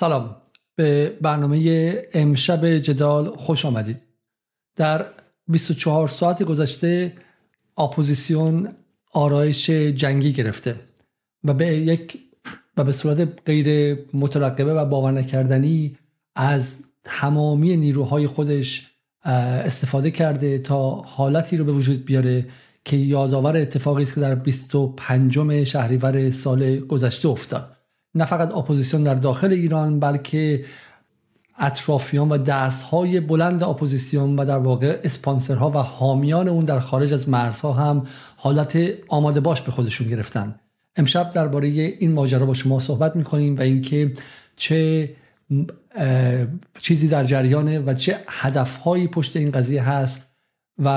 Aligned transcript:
سلام. 0.00 0.36
به 0.76 1.18
برنامه 1.22 1.94
امشب 2.14 2.78
جدال 2.78 3.36
خوش 3.36 3.64
آمدید. 3.64 4.04
در 4.76 5.06
24 5.48 6.08
ساعت 6.08 6.42
گذشته 6.42 7.12
اپوزیسیون 7.78 8.68
آرایش 9.12 9.70
جنگی 9.70 10.32
گرفته 10.32 10.74
و 11.44 11.54
به 11.54 11.66
یک 11.66 12.18
و 12.76 12.84
به 12.84 12.92
صورت 12.92 13.28
غیر 13.46 13.98
مترقبه 14.14 14.74
و 14.74 14.84
باور 14.84 15.12
نکردنی 15.12 15.98
از 16.34 16.76
تمامی 17.04 17.76
نیروهای 17.76 18.26
خودش 18.26 18.90
استفاده 19.24 20.10
کرده 20.10 20.58
تا 20.58 20.90
حالتی 20.90 21.56
رو 21.56 21.64
به 21.64 21.72
وجود 21.72 22.04
بیاره 22.04 22.46
که 22.84 22.96
یادآور 22.96 23.56
اتفاقی 23.56 24.02
است 24.02 24.14
که 24.14 24.20
در 24.20 24.34
25 24.34 25.64
شهریور 25.64 26.30
سال 26.30 26.78
گذشته 26.78 27.28
افتاد. 27.28 27.73
نه 28.14 28.24
فقط 28.24 28.54
اپوزیسیون 28.54 29.02
در 29.02 29.14
داخل 29.14 29.52
ایران 29.52 30.00
بلکه 30.00 30.64
اطرافیان 31.58 32.28
و 32.28 32.38
دستهای 32.38 33.20
بلند 33.20 33.62
اپوزیسیون 33.62 34.36
و 34.36 34.44
در 34.44 34.58
واقع 34.58 35.00
اسپانسرها 35.04 35.70
و 35.70 35.78
حامیان 35.78 36.48
اون 36.48 36.64
در 36.64 36.78
خارج 36.78 37.12
از 37.12 37.28
مرزها 37.28 37.72
هم 37.72 38.06
حالت 38.36 38.78
آماده 39.08 39.40
باش 39.40 39.60
به 39.60 39.72
خودشون 39.72 40.08
گرفتن. 40.08 40.54
امشب 40.96 41.30
درباره 41.30 41.68
این 41.68 42.12
ماجرا 42.12 42.46
با 42.46 42.54
شما 42.54 42.80
صحبت 42.80 43.16
می‌کنیم 43.16 43.56
و 43.56 43.60
اینکه 43.60 44.12
چه 44.56 45.10
چیزی 46.80 47.08
در 47.08 47.24
جریانه 47.24 47.78
و 47.78 47.94
چه 47.94 48.20
هدفهایی 48.28 49.08
پشت 49.08 49.36
این 49.36 49.50
قضیه 49.50 49.82
هست 49.82 50.22
و 50.78 50.88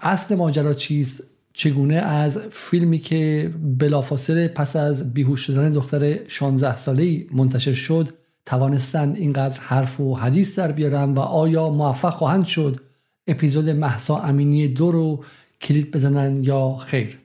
اصل 0.00 0.34
ماجرا 0.34 0.74
چیست 0.74 1.22
چگونه 1.54 1.94
از 1.94 2.38
فیلمی 2.38 2.98
که 2.98 3.50
بلافاصله 3.78 4.48
پس 4.48 4.76
از 4.76 5.14
بیهوش 5.14 5.40
شدن 5.40 5.72
دختر 5.72 6.28
16 6.28 6.76
ساله‌ای 6.76 7.26
منتشر 7.32 7.74
شد 7.74 8.08
توانستن 8.46 9.14
اینقدر 9.16 9.60
حرف 9.60 10.00
و 10.00 10.14
حدیث 10.14 10.58
در 10.58 10.72
بیارن 10.72 11.14
و 11.14 11.18
آیا 11.18 11.70
موفق 11.70 12.14
خواهند 12.14 12.46
شد 12.46 12.80
اپیزود 13.26 13.70
محسا 13.70 14.16
امینی 14.16 14.68
دو 14.68 14.92
رو 14.92 15.24
کلید 15.60 15.90
بزنن 15.90 16.44
یا 16.44 16.76
خیر؟ 16.76 17.21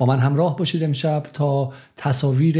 با 0.00 0.06
من 0.06 0.18
همراه 0.18 0.56
باشید 0.56 0.82
امشب 0.82 1.22
تا 1.32 1.72
تصاویر 1.96 2.58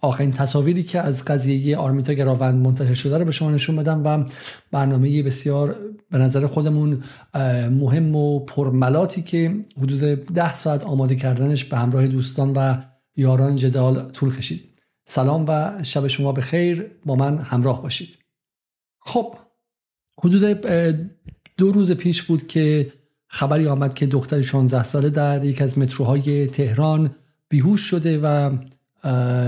آخرین 0.00 0.32
تصاویری 0.32 0.82
که 0.82 1.00
از 1.00 1.24
قضیه 1.24 1.76
آرمیتا 1.76 2.12
گراوند 2.12 2.66
منتشر 2.66 2.94
شده 2.94 3.18
رو 3.18 3.24
به 3.24 3.32
شما 3.32 3.50
نشون 3.50 3.76
بدم 3.76 4.02
و 4.04 4.24
برنامه 4.70 5.22
بسیار 5.22 5.76
به 6.10 6.18
نظر 6.18 6.46
خودمون 6.46 7.02
مهم 7.70 8.16
و 8.16 8.40
پرملاتی 8.40 9.22
که 9.22 9.56
حدود 9.82 10.00
ده 10.34 10.54
ساعت 10.54 10.84
آماده 10.84 11.16
کردنش 11.16 11.64
به 11.64 11.76
همراه 11.76 12.06
دوستان 12.06 12.52
و 12.52 12.76
یاران 13.16 13.56
جدال 13.56 14.10
طول 14.10 14.36
کشید. 14.36 14.78
سلام 15.04 15.44
و 15.48 15.82
شب 15.82 16.06
شما 16.06 16.32
به 16.32 16.40
خیر 16.40 16.90
با 17.06 17.14
من 17.14 17.38
همراه 17.38 17.82
باشید. 17.82 18.18
خب 19.00 19.36
حدود 20.24 20.44
دو 21.56 21.72
روز 21.72 21.92
پیش 21.92 22.22
بود 22.22 22.46
که 22.46 22.92
خبری 23.34 23.66
آمد 23.66 23.94
که 23.94 24.06
دختر 24.06 24.42
16 24.42 24.82
ساله 24.82 25.10
در 25.10 25.44
یک 25.44 25.62
از 25.62 25.78
متروهای 25.78 26.46
تهران 26.46 27.10
بیهوش 27.48 27.80
شده 27.80 28.18
و 28.18 28.50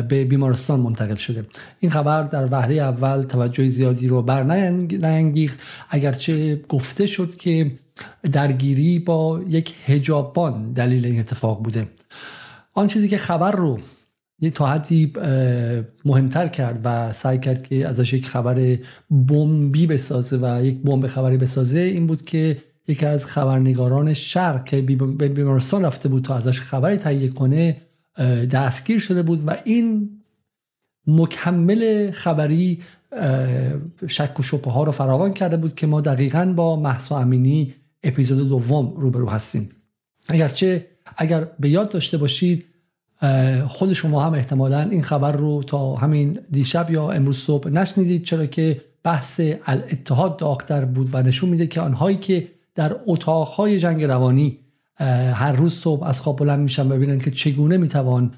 به 0.03 0.25
بیمارستان 0.25 0.81
منتقل 0.81 1.15
شده. 1.15 1.47
این 1.81 1.91
خبر 1.91 2.23
در 2.23 2.49
وهله 2.51 2.75
اول 2.75 3.23
توجه 3.23 3.69
زیادی 3.69 4.09
رو 4.09 4.23
بر 4.23 4.43
نینگیخت 4.43 5.63
اگرچه 5.91 6.61
گفته 6.69 7.07
شد 7.07 7.37
که 7.37 7.71
درگیری 8.33 8.99
با 8.99 9.41
یک 9.49 9.75
هجابان 9.85 10.73
دلیل 10.73 11.07
این 11.07 11.21
اتفاق 11.21 11.63
بوده. 11.63 11.89
آن 12.75 12.87
چیزی 12.87 13.09
که 13.09 13.17
خبر 13.17 13.53
رو 13.53 13.79
یه 14.39 14.51
تا 14.51 14.67
حدی 14.67 15.13
مهمتر 16.05 16.49
کرد 16.49 16.81
و 16.85 17.13
سعی 17.13 17.39
کرد 17.39 17.69
که 17.69 17.89
ازش 17.89 18.13
یک 18.13 18.27
خبر 18.27 18.79
بمبی 19.11 19.87
بسازه 19.87 20.39
و 20.43 20.65
یک 20.65 20.83
بمب 20.83 21.07
خبری 21.07 21.37
بسازه 21.37 21.79
این 21.79 22.07
بود 22.07 22.23
که 22.23 22.57
یکی 22.89 23.07
از 23.07 23.27
خبرنگاران 23.27 24.15
شرق 24.15 24.65
که 24.65 24.83
به 24.83 25.29
بیمارستان 25.29 25.85
رفته 25.85 26.09
بود 26.09 26.25
تا 26.25 26.37
ازش 26.37 26.61
خبری 26.61 26.97
تهیه 26.97 27.29
کنه 27.29 27.77
دستگیر 28.51 28.99
شده 28.99 29.23
بود 29.23 29.49
و 29.49 29.57
این 29.65 30.11
مکمل 31.07 32.11
خبری 32.11 32.83
شک 34.07 34.41
و 34.41 34.43
شبه 34.43 34.71
ها 34.71 34.85
رو 34.85 34.93
فراوان 34.93 35.33
کرده 35.33 35.57
بود 35.57 35.75
که 35.75 35.87
ما 35.87 36.01
دقیقا 36.01 36.53
با 36.57 36.77
محسا 36.77 37.19
امینی 37.19 37.75
اپیزود 38.03 38.49
دوم 38.49 38.93
روبرو 38.97 39.31
هستیم. 39.31 39.71
اگرچه 40.29 40.87
اگر 41.17 41.49
به 41.61 41.69
یاد 41.69 41.89
داشته 41.89 42.19
باشید 42.19 42.65
خود 43.69 43.93
شما 43.93 44.23
هم 44.23 44.33
احتمالا 44.33 44.81
این 44.81 45.03
خبر 45.03 45.33
رو 45.33 45.63
تا 45.63 45.95
همین 45.95 46.39
دیشب 46.51 46.91
یا 46.91 47.11
امروز 47.11 47.39
صبح 47.39 47.69
نشنیدید 47.69 48.25
چرا 48.25 48.47
که 48.47 48.81
بحث 49.03 49.41
الاتحاد 49.67 50.37
داغتر 50.37 50.85
بود 50.85 51.09
و 51.13 51.23
نشون 51.23 51.49
میده 51.49 51.67
که 51.67 51.81
آنهایی 51.81 52.17
که 52.17 52.49
در 52.77 52.97
اتاقهای 53.07 53.79
جنگ 53.79 54.05
روانی 54.05 54.59
هر 55.35 55.53
روز 55.53 55.75
صبح 55.75 56.05
از 56.05 56.21
خواب 56.21 56.39
بلند 56.39 56.61
میشن 56.61 56.89
ببینن 56.89 57.19
که 57.19 57.31
چگونه 57.31 57.77
می‌توان 57.77 58.33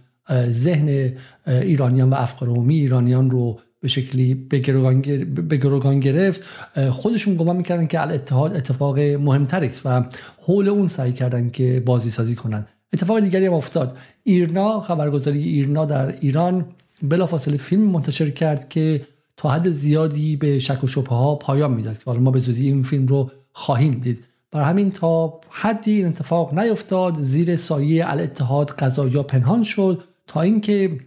ذهن 0.48 1.12
ایرانیان 1.46 2.10
و 2.10 2.14
افکار 2.14 2.48
عمومی 2.48 2.74
ایرانیان 2.74 3.30
رو 3.30 3.58
به 3.80 3.88
شکلی 3.88 4.34
به 4.34 5.56
گروگان 5.56 6.00
گرفت. 6.00 6.42
خودشون 6.90 7.36
گمان 7.36 7.56
می‌کردن 7.56 7.86
که 7.86 8.00
الاتحاد 8.00 8.56
اتفاق 8.56 8.98
مهمتری 8.98 9.66
است 9.66 9.82
و 9.84 10.04
حول 10.42 10.68
اون 10.68 10.88
سعی 10.88 11.12
کردن 11.12 11.48
که 11.48 11.82
بازی 11.86 12.10
سازی 12.10 12.34
کنن. 12.34 12.66
اتفاق 12.92 13.20
دیگری 13.20 13.46
هم 13.46 13.52
افتاد. 13.52 13.96
ایرنا 14.24 14.80
خبرگزاری 14.80 15.42
ایرنا 15.42 15.84
در 15.84 16.14
ایران 16.20 16.64
بلافاصله 17.02 17.56
فیلم 17.56 17.82
منتشر 17.82 18.30
کرد 18.30 18.68
که 18.68 19.00
تا 19.36 19.50
حد 19.50 19.70
زیادی 19.70 20.36
به 20.36 20.58
شک 20.58 20.84
و 20.84 20.86
شبه 20.86 21.08
ها 21.08 21.34
پایان 21.34 21.72
می‌داد 21.72 21.98
که 21.98 22.02
حالا 22.06 22.20
ما 22.20 22.30
به 22.30 22.38
زودی 22.38 22.66
این 22.66 22.82
فیلم 22.82 23.06
رو 23.06 23.30
خواهیم 23.52 23.94
دید. 23.94 24.24
بر 24.50 24.62
همین 24.62 24.90
تا 24.90 25.40
حدی 25.50 25.90
این 25.90 26.06
اتفاق 26.06 26.58
نیفتاد 26.58 27.20
زیر 27.20 27.56
سایه 27.56 28.10
الاتحاد 28.10 28.70
قضایا 28.70 29.22
پنهان 29.22 29.62
شد 29.62 30.04
تا 30.26 30.40
اینکه 30.42 31.00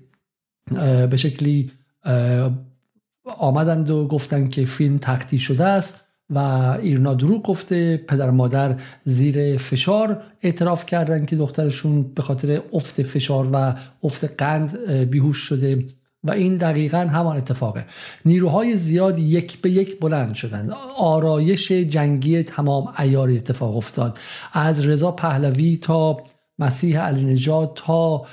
به 1.09 1.17
شکلی 1.17 1.71
آمدند 3.37 3.89
و 3.89 4.07
گفتند 4.07 4.49
که 4.49 4.65
فیلم 4.65 4.97
تقطی 4.97 5.39
شده 5.39 5.65
است 5.65 6.01
و 6.29 6.37
ایرنا 6.81 7.13
دروغ 7.13 7.43
گفته. 7.43 7.97
پدر 7.97 8.29
مادر 8.29 8.75
زیر 9.03 9.57
فشار 9.57 10.23
اعتراف 10.41 10.85
کردند 10.85 11.27
که 11.27 11.35
دخترشون 11.35 12.03
به 12.03 12.21
خاطر 12.21 12.61
افت 12.73 13.03
فشار 13.03 13.49
و 13.53 13.73
افت 14.03 14.23
قند 14.23 14.91
بیهوش 14.91 15.37
شده. 15.37 15.85
و 16.23 16.31
این 16.31 16.57
دقیقا 16.57 16.97
همان 16.97 17.37
اتفاقه. 17.37 17.85
نیروهای 18.25 18.77
زیادی 18.77 19.23
یک 19.23 19.61
به 19.61 19.69
یک 19.69 19.99
بلند 19.99 20.33
شدند 20.33 20.71
آرایش 20.97 21.71
جنگی 21.71 22.43
تمام 22.43 22.93
ایار 22.99 23.29
اتفاق 23.29 23.77
افتاد. 23.77 24.19
از 24.53 24.85
رضا 24.85 25.11
پهلوی 25.11 25.77
تا 25.77 26.17
مسیح 26.59 26.99
علی 26.99 27.25
نجات 27.25 27.71
تا 27.75 28.25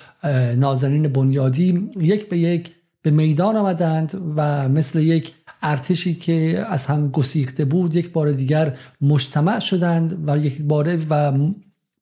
نازنین 0.56 1.02
بنیادی 1.02 1.90
یک 2.00 2.28
به 2.28 2.38
یک 2.38 2.70
به 3.02 3.10
میدان 3.10 3.56
آمدند 3.56 4.32
و 4.36 4.68
مثل 4.68 4.98
یک 4.98 5.32
ارتشی 5.62 6.14
که 6.14 6.64
از 6.66 6.86
هم 6.86 7.10
گسیخته 7.10 7.64
بود 7.64 7.96
یک 7.96 8.12
بار 8.12 8.32
دیگر 8.32 8.76
مجتمع 9.00 9.60
شدند 9.60 10.28
و 10.28 10.38
یک 10.38 10.62
باره 10.62 10.98
و 11.10 11.32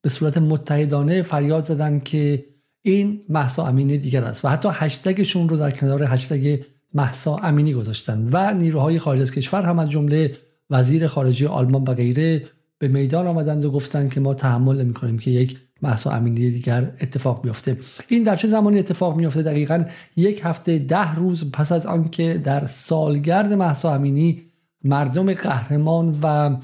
به 0.02 0.08
صورت 0.08 0.38
متحدانه 0.38 1.22
فریاد 1.22 1.64
زدند 1.64 2.04
که 2.04 2.44
این 2.86 3.20
محسا 3.28 3.66
امینی 3.66 3.98
دیگر 3.98 4.24
است 4.24 4.44
و 4.44 4.48
حتی 4.48 4.68
هشتگشون 4.72 5.48
رو 5.48 5.56
در 5.56 5.70
کنار 5.70 6.02
هشتگ 6.02 6.60
محسا 6.94 7.36
امینی 7.36 7.74
گذاشتن 7.74 8.28
و 8.32 8.54
نیروهای 8.54 8.98
خارج 8.98 9.20
از 9.20 9.30
کشور 9.30 9.62
هم 9.62 9.78
از 9.78 9.90
جمله 9.90 10.36
وزیر 10.70 11.06
خارجه 11.06 11.48
آلمان 11.48 11.82
و 11.82 11.94
غیره 11.94 12.42
به 12.78 12.88
میدان 12.88 13.26
آمدند 13.26 13.64
و 13.64 13.70
گفتند 13.70 14.12
که 14.12 14.20
ما 14.20 14.34
تحمل 14.34 14.82
نمی 14.82 14.94
کنیم 14.94 15.18
که 15.18 15.30
یک 15.30 15.56
مهسا 15.82 16.10
امینی 16.10 16.50
دیگر 16.50 16.92
اتفاق 17.00 17.42
بیفته. 17.42 17.78
این 18.08 18.22
در 18.22 18.36
چه 18.36 18.48
زمانی 18.48 18.78
اتفاق 18.78 19.16
میفته 19.16 19.42
دقیقا 19.42 19.84
یک 20.16 20.40
هفته 20.44 20.78
ده 20.78 21.14
روز 21.14 21.50
پس 21.50 21.72
از 21.72 21.86
آنکه 21.86 22.40
در 22.44 22.66
سالگرد 22.66 23.52
مهسا 23.52 23.94
امینی 23.94 24.42
مردم 24.84 25.34
قهرمان 25.34 26.18
و 26.22 26.56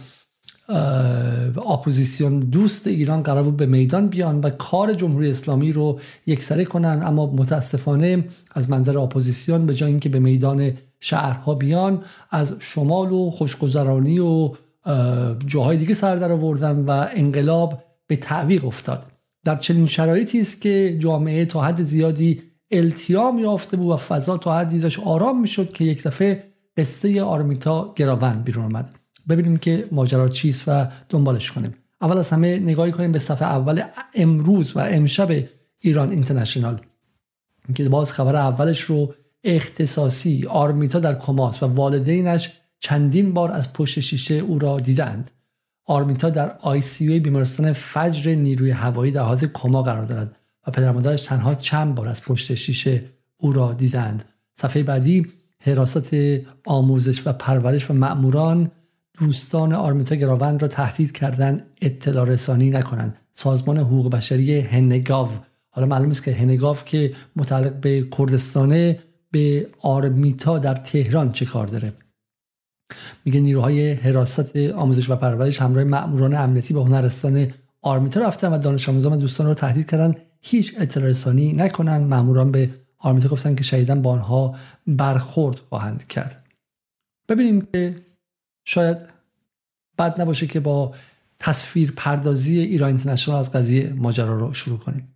اپوزیسیون 1.69 2.40
دوست 2.40 2.86
ایران 2.86 3.22
قرار 3.22 3.42
بود 3.42 3.56
به 3.56 3.66
میدان 3.66 4.08
بیان 4.08 4.40
و 4.40 4.50
کار 4.50 4.94
جمهوری 4.94 5.30
اسلامی 5.30 5.72
رو 5.72 6.00
یکسره 6.26 6.64
کنن. 6.64 7.02
اما 7.04 7.26
متاسفانه 7.26 8.24
از 8.54 8.70
منظر 8.70 8.98
اپوزیسیون 8.98 9.66
به 9.66 9.74
جای 9.74 9.90
اینکه 9.90 10.08
به 10.08 10.19
میدان 10.19 10.72
شهرها 11.00 11.54
بیان 11.54 12.04
از 12.30 12.54
شمال 12.58 13.12
و 13.12 13.30
خوشگذرانی 13.30 14.19
و 14.19 14.50
جاهای 15.46 15.76
دیگه 15.76 15.94
سر 15.94 16.16
در 16.16 16.32
آوردن 16.32 16.84
و 16.84 17.06
انقلاب 17.14 17.82
به 18.06 18.16
تعویق 18.16 18.64
افتاد. 18.64 19.06
در 19.44 19.56
چنین 19.56 19.86
شرایطی 19.86 20.40
است 20.40 20.60
که 20.60 20.96
جامعه 20.98 21.44
تا 21.44 21.60
حد 21.60 21.82
زیادی 21.82 22.42
التیام 22.70 23.38
یافته 23.38 23.76
بود 23.76 23.90
و 23.90 23.96
فضا 23.96 24.36
تا 24.38 24.58
حدی 24.58 24.78
داشت 24.78 25.00
آرام 25.00 25.40
می‌شد 25.40 25.72
که 25.72 25.84
یک 25.84 26.02
دفعه 26.02 26.44
قصه 26.76 27.22
آرمیتا 27.22 27.92
گراوند 27.96 28.44
بیرون 28.44 28.64
آمد. 28.64 29.01
ببینیم 29.28 29.56
که 29.56 29.88
ماجرا 29.92 30.28
چیست 30.28 30.64
و 30.66 30.88
دنبالش 31.08 31.52
کنیم. 31.52 31.74
اول 32.00 32.19
از 32.19 32.30
همه 32.30 32.58
نگاهی 32.58 32.92
کنیم 32.92 33.12
به 33.12 33.19
صفحه 33.19 33.48
اول 33.48 33.82
امروز 34.14 34.76
و 34.76 34.80
امشب 34.80 35.44
ایران 35.78 36.10
اینترنشنال 36.10 36.80
که 37.74 37.88
باز 37.88 38.12
خبر 38.12 38.36
اولش 38.36 38.80
رو 38.80 39.14
اختصاصی 39.44 40.46
آرمیتا 40.46 41.00
در 41.00 41.14
کماس 41.14 41.62
و 41.62 41.66
والدینش 41.66 42.52
چندین 42.80 43.34
بار 43.34 43.52
از 43.52 43.72
پشت 43.72 44.00
شیشه 44.00 44.34
او 44.34 44.58
را 44.58 44.80
دیدند. 44.80 45.30
آرمیتا 45.84 46.30
در 46.30 46.56
آی 46.60 46.80
سی 46.80 47.20
بیمارستان 47.20 47.72
فجر 47.72 48.34
نیروی 48.34 48.70
هوایی 48.70 49.12
در 49.12 49.22
حالت 49.22 49.44
کما 49.44 49.82
قرار 49.82 50.04
دارد 50.04 50.36
و 50.66 50.70
پدر 50.70 50.92
مادرش 50.92 51.22
تنها 51.22 51.54
چند 51.54 51.94
بار 51.94 52.08
از 52.08 52.22
پشت 52.22 52.54
شیشه 52.54 53.04
او 53.36 53.52
را 53.52 53.72
دیدند. 53.72 54.25
صفحه 54.54 54.82
بعدی 54.82 55.26
حراست 55.58 56.14
آموزش 56.66 57.26
و 57.26 57.32
پرورش 57.32 57.90
و 57.90 57.94
مأموران 57.94 58.70
دوستان 59.22 59.72
آرمیتا 59.72 60.14
گراوند 60.14 60.62
را 60.62 60.69
تهدید 60.69 61.12
کردند 61.12 61.62
اطلاع 61.80 62.24
رسانی 62.24 62.70
نکنند. 62.70 63.16
سازمان 63.32 63.78
حقوق 63.78 64.10
بشری 64.10 64.58
هنگاو. 64.58 65.28
حالا 65.70 65.86
معلوم 65.86 66.10
است 66.10 66.22
که 66.22 66.32
هنگاو 66.32 66.76
که 66.76 67.14
متعلق 67.36 67.72
به 67.72 68.08
کردستانه 68.19 68.98
به 69.30 69.66
آرمیتا 69.80 70.58
در 70.58 70.74
تهران 70.74 71.32
چه 71.32 71.44
کار 71.44 71.66
داره. 71.66 71.92
میگه 73.24 73.40
نیروهای 73.40 73.92
حراست 73.92 74.56
آموزش 74.56 75.10
و 75.10 75.16
پرورش 75.16 75.62
همراه 75.62 75.84
مأموران 75.84 76.34
امنیتی 76.34 76.75
به 76.75 76.80
هنرستان 76.80 77.46
آرمیتا 77.82 78.20
رفتن 78.20 78.52
و 78.52 78.58
دانش 78.58 78.88
آموزان 78.88 79.12
و 79.12 79.16
دوستان 79.16 79.46
رو 79.46 79.54
تهدید 79.54 79.90
کردن. 79.90 80.14
هیچ 80.40 80.75
اطلاع 80.78 81.08
رسانی 81.08 81.52
نکنن 81.52 81.98
مأموران 81.98 82.52
به 82.52 82.70
آرمیتا 82.98 83.28
گفتن 83.28 83.54
که 83.54 83.64
شهیدن 83.64 84.02
با 84.02 84.10
آنها 84.10 84.54
برخورد 84.86 85.60
خواهند 85.68 86.06
کرد. 86.06 86.42
ببینیم 87.28 87.68
که 87.72 87.96
شاید 88.64 89.09
بد 89.99 90.20
نباشه 90.20 90.47
که 90.47 90.61
با 90.61 90.93
تصویر 91.38 91.93
پردازی 91.97 92.61
ایران 92.61 92.88
اینترنشنال 92.88 93.38
از 93.38 93.53
قضیه 93.53 93.93
ماجرا 93.97 94.37
رو 94.37 94.55
شروع 94.55 94.79
کنیم. 94.79 95.14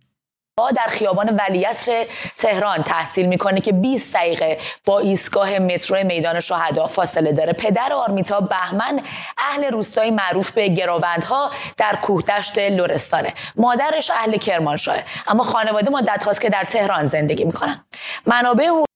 در 0.75 0.87
خیابان 0.89 1.29
ولیعصر 1.35 2.05
تهران 2.35 2.83
تحصیل 2.83 3.25
می‌کنه 3.25 3.61
که 3.61 3.71
20 3.71 4.13
دقیقه 4.13 4.57
با 4.85 4.99
ایستگاه 4.99 5.59
مترو 5.59 6.03
میدان 6.03 6.39
شهدا 6.39 6.87
فاصله 6.87 7.33
داره. 7.33 7.53
پدر 7.53 7.93
آرمیتا 7.93 8.39
بهمن 8.41 9.01
اهل 9.37 9.63
روستایی 9.63 10.11
معروف 10.11 10.51
به 10.51 10.67
گراوندها 10.67 11.49
در 11.77 11.99
کوهدشت 12.01 12.57
لرستانه. 12.57 13.33
مادرش 13.55 14.11
اهل 14.11 14.37
کرمانشاه. 14.37 14.97
اما 15.27 15.43
خانواده 15.43 15.89
مدت 15.89 16.23
هاست 16.23 16.41
که 16.41 16.49
در 16.49 16.63
تهران 16.63 17.05
زندگی 17.05 17.43
می‌کنن. 17.43 17.85
منابع 18.25 18.86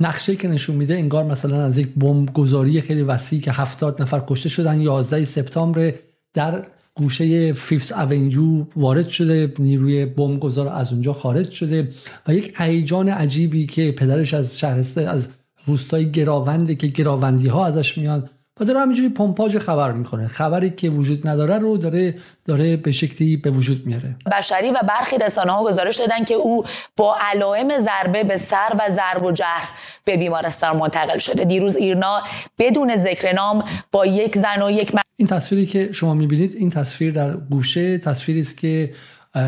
نقشه 0.00 0.36
که 0.36 0.48
نشون 0.48 0.76
میده 0.76 0.94
انگار 0.94 1.24
مثلا 1.24 1.64
از 1.64 1.78
یک 1.78 1.88
بمب 1.96 2.32
گذاری 2.32 2.80
خیلی 2.80 3.02
وسیعی 3.02 3.42
که 3.42 3.52
هفتاد 3.52 4.02
نفر 4.02 4.22
کشته 4.26 4.48
شدن 4.48 4.80
11 4.80 5.24
سپتامبر 5.24 5.94
در 6.34 6.66
گوشه 6.94 7.52
فیفت 7.52 7.92
اونیو 7.92 8.64
وارد 8.76 9.08
شده 9.08 9.54
نیروی 9.58 10.06
بمبگذار 10.06 10.68
از 10.68 10.92
اونجا 10.92 11.12
خارج 11.12 11.50
شده 11.50 11.88
و 12.28 12.34
یک 12.34 12.54
هیجان 12.56 13.08
عجیبی 13.08 13.66
که 13.66 13.92
پدرش 13.92 14.34
از 14.34 14.58
شهرسته 14.58 15.00
از 15.00 15.28
روستای 15.66 16.10
گراونده 16.10 16.74
که 16.74 16.86
گراوندی 16.86 17.48
ها 17.48 17.66
ازش 17.66 17.98
میان 17.98 18.28
و 18.60 18.64
داره 18.64 18.80
همینجوری 18.80 19.08
پمپاژ 19.08 19.56
خبر 19.56 19.92
می‌کنه 19.92 20.26
خبری 20.26 20.70
که 20.70 20.90
وجود 20.90 21.28
نداره 21.28 21.58
رو 21.58 21.76
داره 21.76 22.14
داره 22.44 22.76
به 22.76 22.92
شکلی 22.92 23.36
به 23.36 23.50
وجود 23.50 23.86
میاره. 23.86 24.16
بشری 24.32 24.70
و 24.70 24.80
برخی 24.88 25.18
رسانه 25.18 25.52
ها 25.52 25.64
گزارش 25.64 25.96
دادن 25.96 26.24
که 26.24 26.34
او 26.34 26.64
با 26.96 27.16
علائم 27.20 27.80
ضربه 27.80 28.24
به 28.24 28.36
سر 28.36 28.72
و 28.78 28.90
ضرب 28.90 29.22
و 29.22 29.32
جرح 29.32 29.68
به 30.04 30.16
بیمارستان 30.16 30.76
منتقل 30.76 31.18
شده. 31.18 31.44
دیروز 31.44 31.76
ایرنا 31.76 32.22
بدون 32.58 32.96
ذکر 32.96 33.32
نام 33.32 33.64
با 33.92 34.06
یک 34.06 34.38
زن 34.38 34.62
و 34.62 34.70
یک 34.70 34.92
این 35.16 35.28
تصویری 35.28 35.66
که 35.66 35.92
شما 35.92 36.14
می‌بینید 36.14 36.54
این 36.54 36.70
تصویر 36.70 37.12
در 37.12 37.36
گوشه 37.36 37.98
تصویری 37.98 38.40
است 38.40 38.58
که 38.58 38.94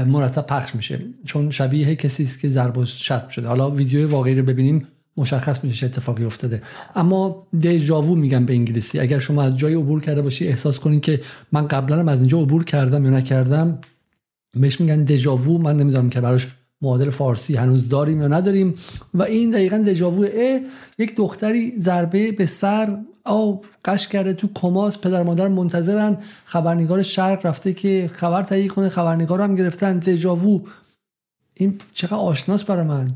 مرتب 0.06 0.46
پخش 0.46 0.74
میشه. 0.74 0.98
چون 1.24 1.50
شبیه 1.50 1.96
کسی 1.96 2.22
است 2.22 2.40
که 2.40 2.48
ضرب 2.48 2.78
و 2.78 2.84
شتم 2.84 3.28
شده. 3.28 3.48
حالا 3.48 3.70
ویدیو 3.70 4.10
واقعی 4.10 4.34
رو 4.34 4.42
ببینیم. 4.42 4.88
مشخص 5.16 5.64
میشه 5.64 5.76
چه 5.76 5.86
اتفاقی 5.86 6.24
افتاده. 6.24 6.60
اما 6.94 7.46
دیجاوو 7.58 8.14
میگم 8.14 8.46
به 8.46 8.52
انگلیسی. 8.52 8.98
اگر 8.98 9.18
شما 9.18 9.42
از 9.42 9.56
جای 9.56 9.74
عبور 9.74 10.00
کرده 10.00 10.22
باشی 10.22 10.46
احساس 10.46 10.78
کنین 10.78 11.00
که 11.00 11.20
من 11.52 11.66
قبلا 11.66 12.12
از 12.12 12.18
اینجا 12.18 12.40
عبور 12.40 12.64
کردم 12.64 13.04
یا 13.04 13.10
نکردم. 13.10 13.78
بهش 14.60 14.80
میگن 14.80 15.04
دژاوو 15.04 15.58
من 15.58 15.76
نمی‌دونم 15.76 16.10
که 16.10 16.20
براش 16.20 16.48
معادل 16.82 17.10
فارسی 17.10 17.54
هنوز 17.54 17.88
داریم 17.88 18.20
یا 18.20 18.28
نداریم. 18.28 18.74
و 19.14 19.22
این 19.22 19.50
دقیقا 19.50 19.78
دژاوو 19.78 20.26
یک 20.98 21.16
دختری 21.16 21.80
ضربه 21.80 22.32
به 22.32 22.46
سر 22.46 22.98
او 23.26 23.62
قش 23.84 24.08
کرده 24.08 24.32
تو 24.32 24.48
کماس. 24.54 24.98
پدر 24.98 25.22
مادر 25.22 25.48
منتظرن. 25.48 26.16
خبرنگار 26.44 27.02
شرق 27.02 27.46
رفته 27.46 27.72
که 27.72 28.10
خبر 28.14 28.42
تهیه 28.42 28.68
کنه. 28.68 28.88
خبرنگار 28.88 29.40
هم 29.40 29.54
گرفتن. 29.54 29.98
دژاوو 29.98 30.60
این 31.54 31.78
چقدر 31.94 32.14
آشناس 32.14 32.64
برای 32.64 32.86
من. 32.86 33.10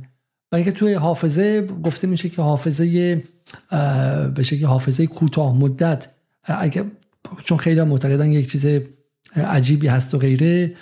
و 0.52 0.56
اینکه 0.56 0.72
توی 0.72 0.94
حافظه 0.94 1.62
گفته 1.62 2.06
میشه 2.06 2.28
که 2.28 2.42
حافظه 2.42 3.22
به 4.34 4.42
شکل 4.42 4.64
حافظه 4.64 5.06
کوتاه 5.06 5.58
مدت 5.58 6.08
اگه 6.44 6.84
چون 7.44 7.58
خیلی 7.58 7.82
معتقدن 7.82 8.32
یک 8.32 8.50
چیز 8.50 8.66
عجیبی 9.36 9.86
هست 9.86 10.14
و 10.14 10.18
غیره 10.18 10.74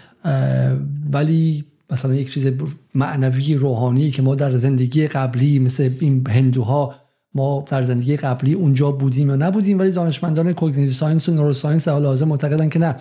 ولی 1.12 1.64
مثلا 1.90 2.14
یک 2.14 2.32
چیز 2.32 2.52
معنوی 2.94 3.54
روحانی 3.54 4.10
که 4.10 4.22
ما 4.22 4.34
در 4.34 4.56
زندگی 4.56 5.06
قبلی 5.06 5.58
مثل 5.58 5.90
این 6.00 6.26
هندوها 6.26 6.94
ما 7.38 7.64
در 7.68 7.82
زندگی 7.82 8.16
قبلی 8.16 8.52
اونجا 8.52 8.90
بودیم 8.90 9.28
یا 9.28 9.36
نبودیم 9.36 9.78
ولی 9.78 9.92
دانشمندان 9.92 10.52
cognitive 10.52 10.92
science 10.92 11.28
و 11.28 11.34
neuroscience 11.34 11.88
حال 11.88 12.06
حاضر 12.06 12.24
معتقدن 12.24 12.68
که 12.68 12.78
نه. 12.78 12.96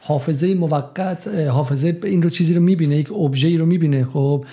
حافظه 0.00 0.54
موقت 0.54 1.28
حافظه 1.28 1.98
این 2.04 2.22
رو 2.22 2.30
چیزی 2.30 2.54
رو 2.54 2.62
می‌بینه 2.62 2.96
یک 2.96 3.12
ابژه 3.12 3.58
رو 3.58 3.66
می‌بینه 3.66 4.04
خب؟ 4.04 4.44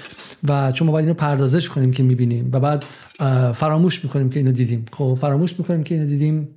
و 0.47 0.71
چون 0.71 0.85
ما 0.85 0.91
باید 0.91 1.05
اینو 1.05 1.13
پردازش 1.13 1.69
کنیم 1.69 1.91
که 1.91 2.03
می‌بینیم 2.03 2.49
و 2.53 2.59
بعد 2.59 2.85
فراموش 3.53 4.03
می‌کنیم 4.03 4.29
که 4.29 4.39
اینو 4.39 4.51
دیدیم. 4.51 4.85
خب؟ 4.93 5.17
فراموش 5.21 5.59
می‌کنیم 5.59 5.83
که 5.83 5.95
اینو 5.95 6.07
دیدیم 6.07 6.47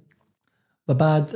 و 0.89 0.95
بعد 0.95 1.31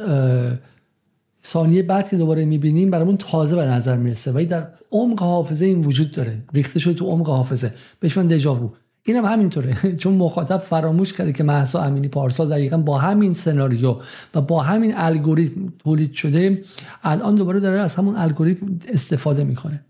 ثانیه 1.45 1.83
بعد 1.83 2.09
که 2.09 2.17
دوباره 2.17 2.45
می‌بینیم 2.45 2.91
برامون 2.91 3.17
تازه 3.17 3.57
به 3.57 3.65
نظر 3.67 3.97
می‌رسه. 3.97 4.33
ولی 4.33 4.47
در 4.47 4.67
عمق 4.93 5.21
حافظه 5.21 5.67
این 5.67 5.81
وجود 5.81 6.13
داره. 6.13 6.43
ریخته 6.53 6.81
شده 6.81 6.95
تو 6.95 7.07
عمق 7.07 7.27
حافظه. 7.27 7.75
بهش 8.01 8.19
من 8.19 8.27
دژاوو. 8.27 8.71
اینم 9.13 9.25
هم 9.25 9.33
همینطوره. 9.33 9.77
چون 10.01 10.15
مخاطب 10.15 10.59
فراموش 10.59 11.13
کرده 11.13 11.33
که 11.33 11.45
محسا 11.45 11.83
امینی 11.83 12.09
پارسا 12.09 12.45
دقیقا 12.45 12.77
با 12.77 12.99
همین 12.99 13.33
سناریو 13.33 13.97
و 14.35 14.41
با 14.41 14.63
همین 14.63 14.93
الگوریتم 14.97 15.73
تولید 15.79 16.13
شده 16.13 16.63
الان 17.03 17.35
دوباره 17.35 17.61
داره 17.61 17.81
از 17.81 17.95
همون 17.95 18.17
الگوریتم 18.17 18.79
استفاده 18.89 19.45
می‌کنه. 19.45 19.81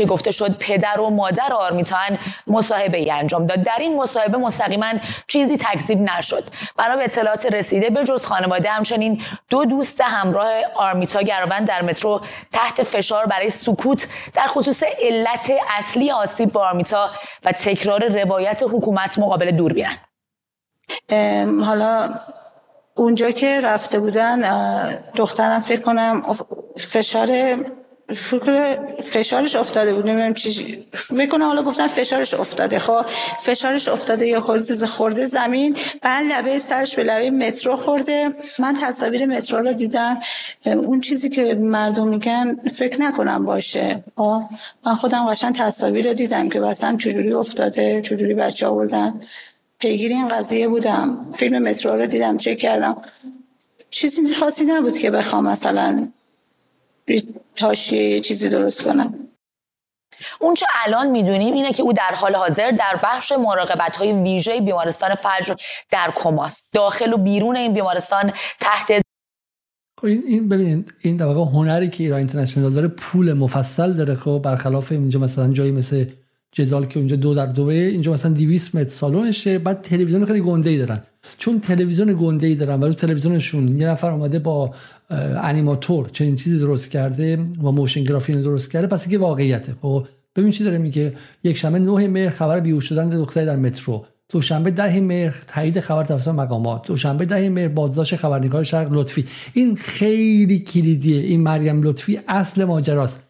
که 0.00 0.06
گفته 0.06 0.30
شد 0.30 0.58
پدر 0.58 1.00
و 1.00 1.10
مادر 1.10 1.52
آرمیتان 1.52 2.18
مصاحبه 2.46 2.98
ای 2.98 3.10
انجام 3.10 3.46
داد. 3.46 3.62
در 3.62 3.76
این 3.78 3.96
مصاحبه 3.96 4.38
مستقیما 4.38 4.92
چیزی 5.26 5.56
تکذیب 5.56 6.00
نشد. 6.00 6.44
بنا 6.76 6.96
به 6.96 7.04
اطلاعات 7.04 7.46
رسیده 7.46 7.90
به 7.90 8.04
جز 8.04 8.24
خانواده 8.24 8.70
همچنین 8.70 9.22
دو 9.48 9.64
دوست 9.64 10.00
همراه 10.00 10.48
آرمیتا 10.74 11.22
گروند 11.22 11.68
در 11.68 11.82
مترو 11.82 12.20
تحت 12.52 12.82
فشار 12.82 13.26
برای 13.26 13.50
سکوت 13.50 14.08
در 14.34 14.46
خصوص 14.46 14.82
علت 14.82 15.50
اصلی 15.78 16.10
آسیب 16.10 16.52
با 16.52 16.68
آرمیتا 16.68 17.10
و 17.44 17.52
تکرار 17.52 18.22
روایت 18.22 18.62
حکومت 18.62 19.18
مقابل 19.18 19.50
دوربینن 19.50 19.96
حالا 21.64 22.14
اونجا 22.94 23.30
که 23.30 23.60
رفته 23.60 23.98
بودن 23.98 24.40
دخترم 25.16 25.60
فکر 25.60 25.80
کنم 25.80 26.22
فشار 26.78 27.28
فشارش 29.02 29.56
افتاده 29.56 29.94
بود 29.94 30.06
نمی‌دونم 30.06 30.34
چی 30.34 30.86
می‌کنه 31.10 31.44
حالا 31.44 31.62
گفتن 31.62 31.86
فشارش 31.86 32.34
افتاده. 32.34 32.78
خب 32.78 33.02
فشارش 33.40 33.88
افتاده 33.88 34.26
یا 34.26 34.40
خورده 34.40 34.86
خورده 34.86 35.26
زمین 35.26 35.76
بعد 36.02 36.26
لبه 36.26 36.58
سرش 36.58 36.96
به 36.96 37.02
لبه 37.02 37.30
مترو 37.30 37.76
خورده. 37.76 38.34
من 38.58 38.76
تصاویر 38.82 39.26
مترو 39.26 39.58
رو 39.58 39.72
دیدم. 39.72 40.20
اون 40.66 41.00
چیزی 41.00 41.28
که 41.28 41.54
مردم 41.54 42.08
میگن 42.08 42.56
فکر 42.56 43.00
نکنم 43.00 43.44
باشه. 43.44 44.04
خب 44.16 44.42
من 44.86 44.94
خودم 44.94 45.26
قشنگ 45.26 45.54
تصاویر 45.54 46.08
رو 46.08 46.14
دیدم 46.14 46.48
که 46.48 46.60
مثلا 46.60 46.96
چجوری 46.96 47.32
افتاده 47.32 48.02
چجوری 48.02 48.34
بچه 48.34 48.66
آوردن 48.66 49.20
پیگیری 49.78 50.14
این 50.14 50.28
قضیه 50.28 50.68
بودم. 50.68 51.26
فیلم 51.34 51.68
مترو 51.68 51.96
رو 51.96 52.06
دیدم 52.06 52.36
چک 52.36 52.58
کردم. 52.58 53.02
چیزی 53.90 54.34
خاصی 54.34 54.64
نبود 54.64 54.98
که 54.98 55.10
بخوام 55.10 55.46
مثلا 55.46 56.08
تاشیه 57.56 58.20
چیزی 58.20 58.48
درست 58.48 58.82
کنم. 58.82 59.14
اون 60.40 60.54
چه 60.54 60.66
الان 60.86 61.10
می‌دونیم 61.10 61.54
اینه 61.54 61.72
که 61.72 61.82
او 61.82 61.92
در 61.92 62.14
حال 62.14 62.34
حاضر 62.34 62.70
در 62.70 63.00
بخش 63.02 63.32
مراقبت 63.32 63.96
های 63.96 64.12
ویژه 64.12 64.60
بیمارستان 64.60 65.14
فجر 65.14 65.54
در 65.90 66.12
کماست. 66.14 66.74
داخل 66.74 67.12
و 67.12 67.16
بیرون 67.16 67.56
این 67.56 67.74
بیمارستان 67.74 68.32
تحت 68.60 69.02
خب 70.00 70.06
این 70.06 70.22
این 70.26 70.48
ببینید 70.48 70.94
این 71.00 71.16
در 71.16 71.26
واقع 71.26 71.50
هنری 71.50 71.88
که 71.88 72.04
ایران 72.04 72.18
اینترنشنال 72.18 72.72
داره 72.72 72.88
پول 72.88 73.32
مفصل 73.32 73.92
داره. 73.92 74.14
خب 74.14 74.40
برخلاف 74.44 74.92
اینجا 74.92 75.20
مثلا 75.20 75.52
جایی 75.52 75.72
مثل 75.72 76.04
جدال 76.52 76.86
که 76.86 76.98
اونجا 76.98 77.16
دو 77.16 77.34
در 77.34 77.46
دوه 77.46 77.74
اینجا 77.74 78.12
مثلا 78.12 78.32
200 78.32 78.74
متر 78.74 78.90
سالنشه 78.90 79.58
بعد 79.58 79.82
تلویزیون 79.82 80.26
خیلی 80.26 80.40
گنده 80.40 80.70
ای 80.70 80.78
دارن. 80.78 81.02
چون 81.38 81.60
تلویزیون 81.60 82.16
گنده 82.20 82.46
ای 82.46 82.54
دارن 82.54 82.80
و 82.80 82.86
رو 82.86 82.92
تلویزیونشون 82.92 83.78
یه 83.78 83.86
نفر 83.86 84.10
اومده 84.10 84.38
با 84.38 84.74
انیماتور 85.42 86.08
چنین 86.08 86.36
چیزی 86.36 86.58
درست 86.58 86.90
کرده 86.90 87.36
و 87.62 87.70
موشن 87.70 88.04
گرافی 88.04 88.42
درست 88.42 88.72
کرده 88.72 88.86
پس 88.86 89.08
که 89.08 89.18
واقعیته. 89.18 89.74
خب 89.82 90.06
ببین 90.36 90.50
چی 90.50 90.64
داره 90.64 90.78
میگه؟ 90.78 91.12
یک 91.44 91.56
شنبه 91.56 91.78
9 91.78 92.08
مهر 92.08 92.30
خبر 92.30 92.60
بیهوش 92.60 92.84
شدن 92.84 93.08
دختری 93.08 93.46
در 93.46 93.56
مترو. 93.56 94.04
دوشنبه 94.28 94.70
ده 94.70 95.00
مهر 95.00 95.44
تایید 95.46 95.80
خبر 95.80 96.04
توسط 96.04 96.28
مقامات. 96.28 96.86
دوشنبه 96.86 97.24
ده 97.24 97.48
مهر 97.48 97.68
بازداشت 97.68 98.16
خبرنگار 98.16 98.62
شرق 98.62 98.92
لطفی. 98.92 99.24
این 99.52 99.76
خیلی 99.76 100.58
کلیدیه. 100.58 101.20
این 101.20 101.40
مریم 101.40 101.82
لطفی 101.82 102.18
اصل 102.28 102.64
ماجراست. 102.64 103.22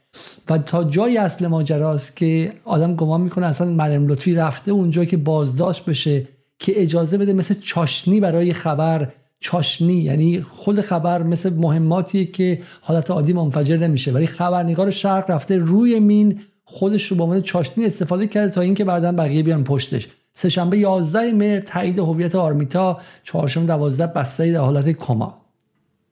و 0.49 0.59
تا 0.59 0.85
جای 0.85 1.17
اصل 1.17 1.47
ماجراست 1.47 2.17
که 2.17 2.53
آدم 2.65 2.97
گمان 2.97 3.21
می‌کنه 3.21 3.47
اصلا 3.47 3.71
مریم 3.71 4.07
لطفی 4.07 4.35
رفته 4.35 4.73
اونجا 4.73 5.05
که 5.05 5.17
بازداشت 5.17 5.85
بشه. 5.85 6.29
که 6.61 6.83
اجازه 6.83 7.19
بده 7.19 7.33
مثل 7.33 7.55
چاشنی 7.61 8.21
برای 8.21 8.53
خبر. 8.53 9.09
چاشنی 9.43 9.93
یعنی 9.93 10.47
خود 10.51 10.81
خبر 10.81 11.23
مثل 11.23 11.55
مهماتیه 11.55 12.25
که 12.25 12.63
حالت 12.81 13.11
عادی 13.11 13.33
منفجر 13.33 13.77
نمیشه. 13.77 14.13
ولی 14.13 14.27
خبرنگار 14.27 14.91
شرق 14.91 15.31
رفته 15.31 15.57
روی 15.57 15.99
مین 15.99 16.41
خودش 16.65 17.07
رو 17.07 17.17
به 17.17 17.23
عنوان 17.23 17.43
چاشنی 17.43 17.87
استفاده 17.87 18.27
کرده 18.27 18.53
تا 18.53 18.61
اینکه 18.61 18.85
بعدا 18.85 19.13
بقیه 19.13 19.43
بیان 19.43 19.65
پشتش. 19.65 20.09
سهشنبه 20.35 20.79
11 20.79 21.33
مهر 21.33 21.61
تایید 21.61 21.99
هویت 21.99 22.35
آرمیتا 22.35 23.01
چهارشنبه 23.25 23.67
12 23.67 24.07
بسته 24.07 24.53
در 24.53 24.59
حالت 24.59 24.89
کما. 24.89 25.41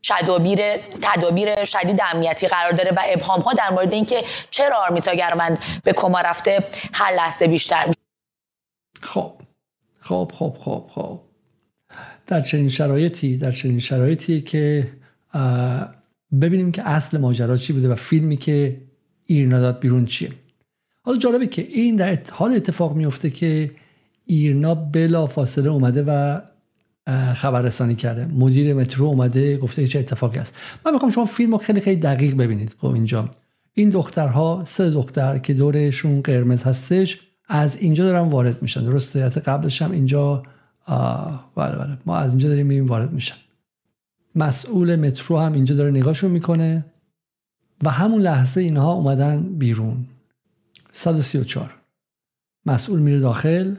تدابیر 0.09 0.61
تدابیر 1.02 1.64
شدید 1.64 2.00
امنیتی 2.12 2.47
قرار 2.47 2.73
داره 2.73 2.90
و 2.90 3.00
ابهام 3.07 3.40
ها 3.40 3.52
در 3.52 3.71
مورد 3.71 3.93
اینکه 3.93 4.25
چرا 4.50 4.76
آرمیتا 4.76 5.14
گرمند 5.14 5.59
به 5.85 5.93
کما 5.93 6.21
رفته 6.21 6.64
هر 6.93 7.12
لحظه 7.12 7.47
بیشتر 7.47 7.93
خب. 9.00 9.33
خب 10.09 10.33
خب 10.35 10.57
خب 10.61 10.85
خب. 10.95 11.21
در 12.27 12.41
چنین 12.41 12.69
شرایطی 12.69 13.37
در 13.37 13.53
چنین 13.53 13.79
شرایطی 13.79 14.41
که 14.41 14.88
ببینیم 16.41 16.73
که 16.73 16.88
اصل 16.88 17.19
ماجرا 17.19 17.57
چی 17.57 17.73
بوده 17.73 17.88
و 17.88 17.95
فیلمی 17.95 18.37
که 18.37 18.77
ایرنا 19.27 19.61
داد 19.61 19.81
بیرون 19.81 20.07
چیه. 20.07 20.31
حالا 21.03 21.19
جالبه 21.19 21.47
که 21.47 21.62
این 21.62 21.97
در 21.97 22.19
حال 22.33 22.53
اتفاق 22.53 22.97
میفته 22.97 23.31
که 23.31 23.71
ایرنا 24.27 24.75
بلا 24.75 25.27
فاصله 25.27 25.71
اومده 25.71 26.03
و 26.03 26.41
خبررسانی 27.35 27.95
کرده. 27.95 28.27
مدیر 28.27 28.75
مترو 28.75 29.07
اومده 29.07 29.57
گفته 29.57 29.87
چه 29.87 29.99
اتفاقی 29.99 30.38
است. 30.38 30.55
من 30.87 30.93
می‌خوام 30.93 31.11
شما 31.11 31.25
فیلم 31.25 31.53
رو 31.53 31.59
خیلی 31.59 31.81
خیلی 31.81 32.00
دقیق 32.00 32.37
ببینید. 32.37 32.75
خب 32.81 32.87
اینجا. 32.87 33.31
این 33.75 33.91
دخترها 33.91 34.62
سه 34.67 34.91
دختر 34.91 35.38
که 35.38 35.55
دورشون 35.55 36.21
قرمز 36.23 36.62
هستش 36.62 37.19
از 37.49 37.76
اینجا 37.76 38.05
دارن 38.05 38.28
وارد 38.28 38.62
میشن. 38.62 38.85
درسته 38.85 39.21
از 39.21 39.38
قبلش 39.38 39.83
هم 39.83 39.90
اینجا 39.90 40.43
بله 41.57 41.76
بله. 41.76 41.99
ما 42.07 42.17
از 42.17 42.31
اینجا 42.31 42.49
داریم 42.49 42.67
می‌بینیم 42.67 42.88
وارد 42.90 43.12
میشن. 43.12 43.37
مسئول 44.35 44.97
مترو 44.97 45.38
هم 45.38 45.52
اینجا 45.52 45.75
داره 45.75 45.90
نگاهشون 45.90 46.31
می‌کنه 46.31 46.85
و 47.85 47.90
همون 47.90 48.21
لحظه 48.21 48.61
اینها 48.61 48.93
اومدن 48.93 49.43
بیرون. 49.43 50.07
134 50.93 51.75
مسئول 52.67 52.99
میره 52.99 53.21
داخل 53.21 53.75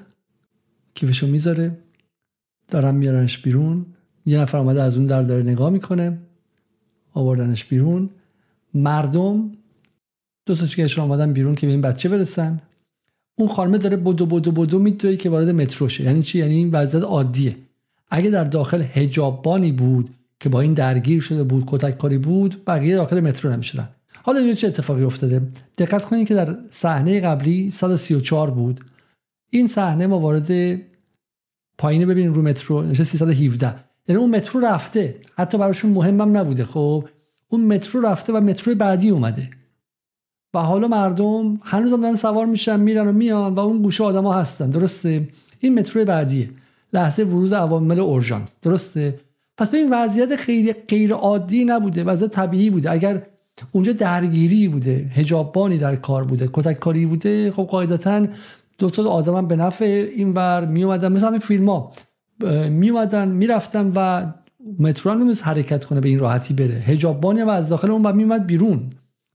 کیفشو 0.93 1.27
می‌ذاره 1.27 1.77
دارن 2.67 2.95
میارنش 2.95 3.37
بیرون. 3.37 3.85
یه 4.25 4.39
نفر 4.39 4.57
اومده 4.57 4.83
از 4.83 4.97
اون 4.97 5.05
در 5.05 5.23
داره 5.23 5.43
نگاه 5.43 5.69
می‌کنه 5.69 6.19
آوردنش 7.13 7.65
بیرون. 7.65 8.09
مردم 8.73 9.51
دو 10.45 10.55
تا 10.55 10.65
چیکش 10.65 10.99
اومدن 10.99 11.33
بیرون 11.33 11.55
که 11.55 11.67
به 11.67 11.71
این 11.71 11.81
بچه 11.81 12.09
برسن. 12.09 12.61
اون 13.39 13.49
خانمه 13.49 13.77
داره 13.77 13.97
بدو 13.97 14.25
بدو 14.25 14.51
بدو 14.51 14.79
میدوی 14.79 15.17
که 15.17 15.29
وارد 15.29 15.49
مترو 15.49 15.89
شه. 15.89 16.03
یعنی 16.03 16.23
چی؟ 16.23 16.39
یعنی 16.39 16.53
این 16.53 16.71
وضعیت 16.71 17.03
عادیه. 17.03 17.55
اگه 18.09 18.29
در 18.29 18.43
داخل 18.43 18.81
حجابانی 18.81 19.71
بود 19.71 20.09
که 20.39 20.49
با 20.49 20.61
این 20.61 20.73
درگیر 20.73 21.21
شده 21.21 21.43
بود 21.43 21.63
کتک 21.67 21.97
کاری 21.97 22.17
بود 22.17 22.63
بقیه 22.67 22.95
داخل 22.95 23.19
مترو 23.19 23.51
نمی‌شدن. 23.51 23.89
حالا 24.23 24.39
اینجا 24.39 24.53
چه 24.53 24.67
اتفاقی 24.67 25.03
افتاده؟ 25.03 25.41
دقت 25.77 26.05
کنید 26.05 26.27
که 26.27 26.35
در 26.35 26.55
صحنه 26.71 27.19
قبلی 27.19 27.71
134 27.71 28.51
بود. 28.51 28.85
این 29.49 29.67
صحنه 29.67 30.07
ما 30.07 30.19
وارد 30.19 30.81
پایینه 31.77 32.05
ببینیم 32.05 32.33
رو 32.33 32.41
مترو 32.41 32.81
نشه 32.81 33.03
317 33.03 33.75
یعنی 34.07 34.21
اون 34.21 34.35
مترو 34.35 34.59
رفته. 34.59 35.15
حتی 35.37 35.57
براشون 35.57 35.91
مهمم 35.91 36.37
نبوده. 36.37 36.65
خب 36.65 37.05
اون 37.49 37.61
مترو 37.61 38.01
رفته 38.01 38.33
و 38.33 38.37
مترو 38.41 38.75
بعدی 38.75 39.09
اومده. 39.09 39.49
و 40.53 40.59
حالا 40.59 40.87
مردم 40.87 41.59
هنوز 41.63 41.93
هم 41.93 42.01
دارن 42.01 42.15
سوار 42.15 42.45
میشن 42.45 42.79
میرن 42.79 43.07
و 43.07 43.11
میان 43.11 43.53
و 43.53 43.59
اون 43.59 43.81
گوشه 43.81 44.03
آدما 44.03 44.33
هستن. 44.33 44.69
درسته؟ 44.69 45.27
این 45.59 45.79
مترو 45.79 46.05
بعدیه. 46.05 46.49
لحظه 46.93 47.23
ورود 47.23 47.53
عوامل 47.53 47.99
اورژانس. 47.99 48.55
درسته؟ 48.61 49.19
پس 49.57 49.69
ببین 49.69 49.89
وضعیت 49.93 50.35
خیلی 50.35 50.73
غیر 50.73 51.13
عادی 51.13 51.65
نبوده. 51.65 52.03
وضعیت 52.03 52.31
طبیعی 52.31 52.69
بوده. 52.69 52.91
اگر 52.91 53.21
اونجا 53.71 53.91
درگیری 53.91 54.67
بوده 54.67 54.95
هجابانی 55.15 55.77
در 55.77 55.95
کار 55.95 56.23
بوده 56.23 56.49
کتک 56.53 56.79
کاری 56.79 57.05
بوده 57.05 57.51
خب 57.51 57.63
قاعدتا 57.63 58.27
دو 58.77 58.89
تا 58.89 59.09
آدم 59.09 59.47
به 59.47 59.55
نفع 59.55 60.09
این 60.15 60.33
ور 60.33 60.65
می 60.65 60.83
اومدن 60.83 61.11
مثل 61.11 61.27
همین 61.27 61.39
فیلم 61.39 61.69
ها 61.69 61.91
می 62.69 62.89
اومدن 62.89 63.27
می‌رفتن 63.27 63.91
و 63.95 64.25
مترو 64.79 65.11
هم 65.11 65.33
حرکت 65.41 65.85
کنه 65.85 66.01
به 66.01 66.09
این 66.09 66.19
راحتی 66.19 66.53
بره. 66.53 66.73
هجابانی 66.73 67.39
هم 67.39 67.49
از 67.49 67.69
داخل 67.69 67.91
اون 67.91 68.05
و 68.05 68.13
میومد 68.13 68.45
بیرون. 68.47 68.89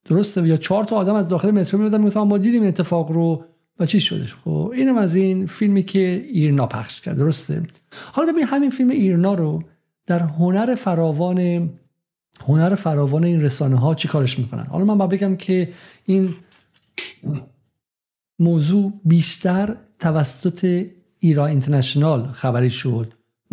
درسته؟ 0.05 0.49
یا 0.49 0.57
چهار 0.57 0.85
تا 0.85 0.97
آدم 0.97 1.15
از 1.15 1.29
داخل 1.29 1.51
مترو 1.51 1.79
میومدن 1.79 1.99
می‌گفتن 1.99 2.21
ما 2.21 2.39
دیدیم 2.39 2.63
اتفاق 2.63 3.13
رو 3.13 3.45
و 3.81 3.87
چی 3.87 4.01
شدش؟ 4.01 4.35
خب 4.35 4.73
اینم 4.75 4.97
از 4.97 5.17
این 5.17 5.47
فیلمی 5.47 5.83
که 5.83 6.25
ایرنا 6.29 6.67
پخش 6.67 7.01
کرد 7.01 7.17
درسته؟ 7.17 7.63
حالا 8.13 8.33
ببین 8.33 8.45
همین 8.45 8.71
فیلم 8.71 8.91
ایرنا 8.91 9.35
رو 9.35 9.63
در 10.07 10.19
هنر 10.19 10.75
فراوان 10.75 11.71
هنر 12.47 12.75
فراوان 12.75 13.25
این 13.25 13.43
رسانه 13.43 13.77
ها 13.77 13.95
چی 13.95 14.09
کارش 14.09 14.39
می‌کنن؟ 14.39 14.65
حالا 14.65 14.85
من 14.85 15.09
بگم 15.09 15.37
که 15.37 15.73
این 16.07 16.35
موضوع 18.39 18.93
بیشتر 19.05 19.77
توسط 19.99 20.87
ایران 21.19 21.51
اینترنشنال 21.51 22.27
خبری 22.27 22.71
شد 22.71 23.13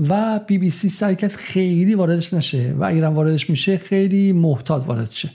و 0.10 0.40
بی 0.48 0.58
بی 0.58 0.70
سی 0.70 0.90
سعی 0.90 1.16
کرد 1.16 1.32
خیلی 1.32 1.96
واردش 1.96 2.34
نشه 2.34 2.76
و 2.78 2.84
اگرم 2.84 3.14
واردش 3.14 3.50
میشه 3.50 3.78
خیلی 3.78 4.32
محتاط 4.32 4.88
وارد 4.88 5.12
شه. 5.12 5.30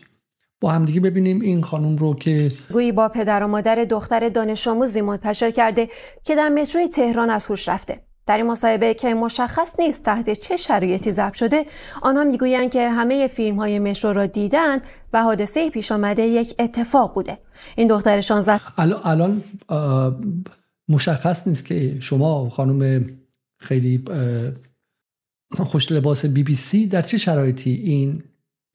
با 0.61 0.71
همدیگه 0.71 1.01
ببینیم 1.01 1.41
این 1.41 1.63
خانم 1.63 1.97
رو 1.97 2.15
که 2.15 2.49
گویی 2.73 2.93
با 2.93 3.09
پدر 3.09 3.43
و 3.43 3.49
مادر 3.49 3.85
دختر 3.85 4.29
دانش 4.29 4.69
آموزی 4.69 5.01
منتشر 5.01 5.51
کرده 5.51 5.89
که 6.25 6.37
در 6.37 6.49
متروی 6.49 6.89
تهران 6.89 7.31
از 7.31 7.47
هوش 7.47 7.69
رفته. 7.69 8.01
در 8.27 8.37
این 8.37 8.47
مصاحبه 8.47 8.95
که 8.95 9.15
مشخص 9.15 9.81
نیست 9.81 10.03
تحت 10.03 10.31
چه 10.31 10.57
شرایطی 10.57 11.13
ضبط 11.13 11.35
شده 11.35 11.65
آنها 12.03 12.25
می‌گویند 12.25 12.71
که 12.71 12.89
همه 12.89 13.27
فیلم 13.27 13.57
های 13.57 13.79
مترو 13.79 14.13
را 14.13 14.27
دیدند 14.27 14.83
و 15.13 15.23
حادثه 15.23 15.71
پیش 15.71 15.93
آمده 15.93 16.23
یک 16.23 16.55
اتفاق 16.59 17.15
بوده. 17.15 17.39
این 17.77 17.89
دختر 17.89 18.21
16 18.21 18.61
الان 18.89 19.43
مشخص 20.89 21.47
نیست 21.49 21.65
که 21.65 22.01
شما 22.01 22.51
خانم 22.51 23.07
خیلی 23.59 24.05
خوش 25.57 25.93
لباس 25.93 26.27
بی 26.27 26.43
بی 26.43 26.55
سی 26.55 26.87
در 26.87 27.01
چه 27.01 27.19
شرایطی 27.19 27.71
این 27.71 28.23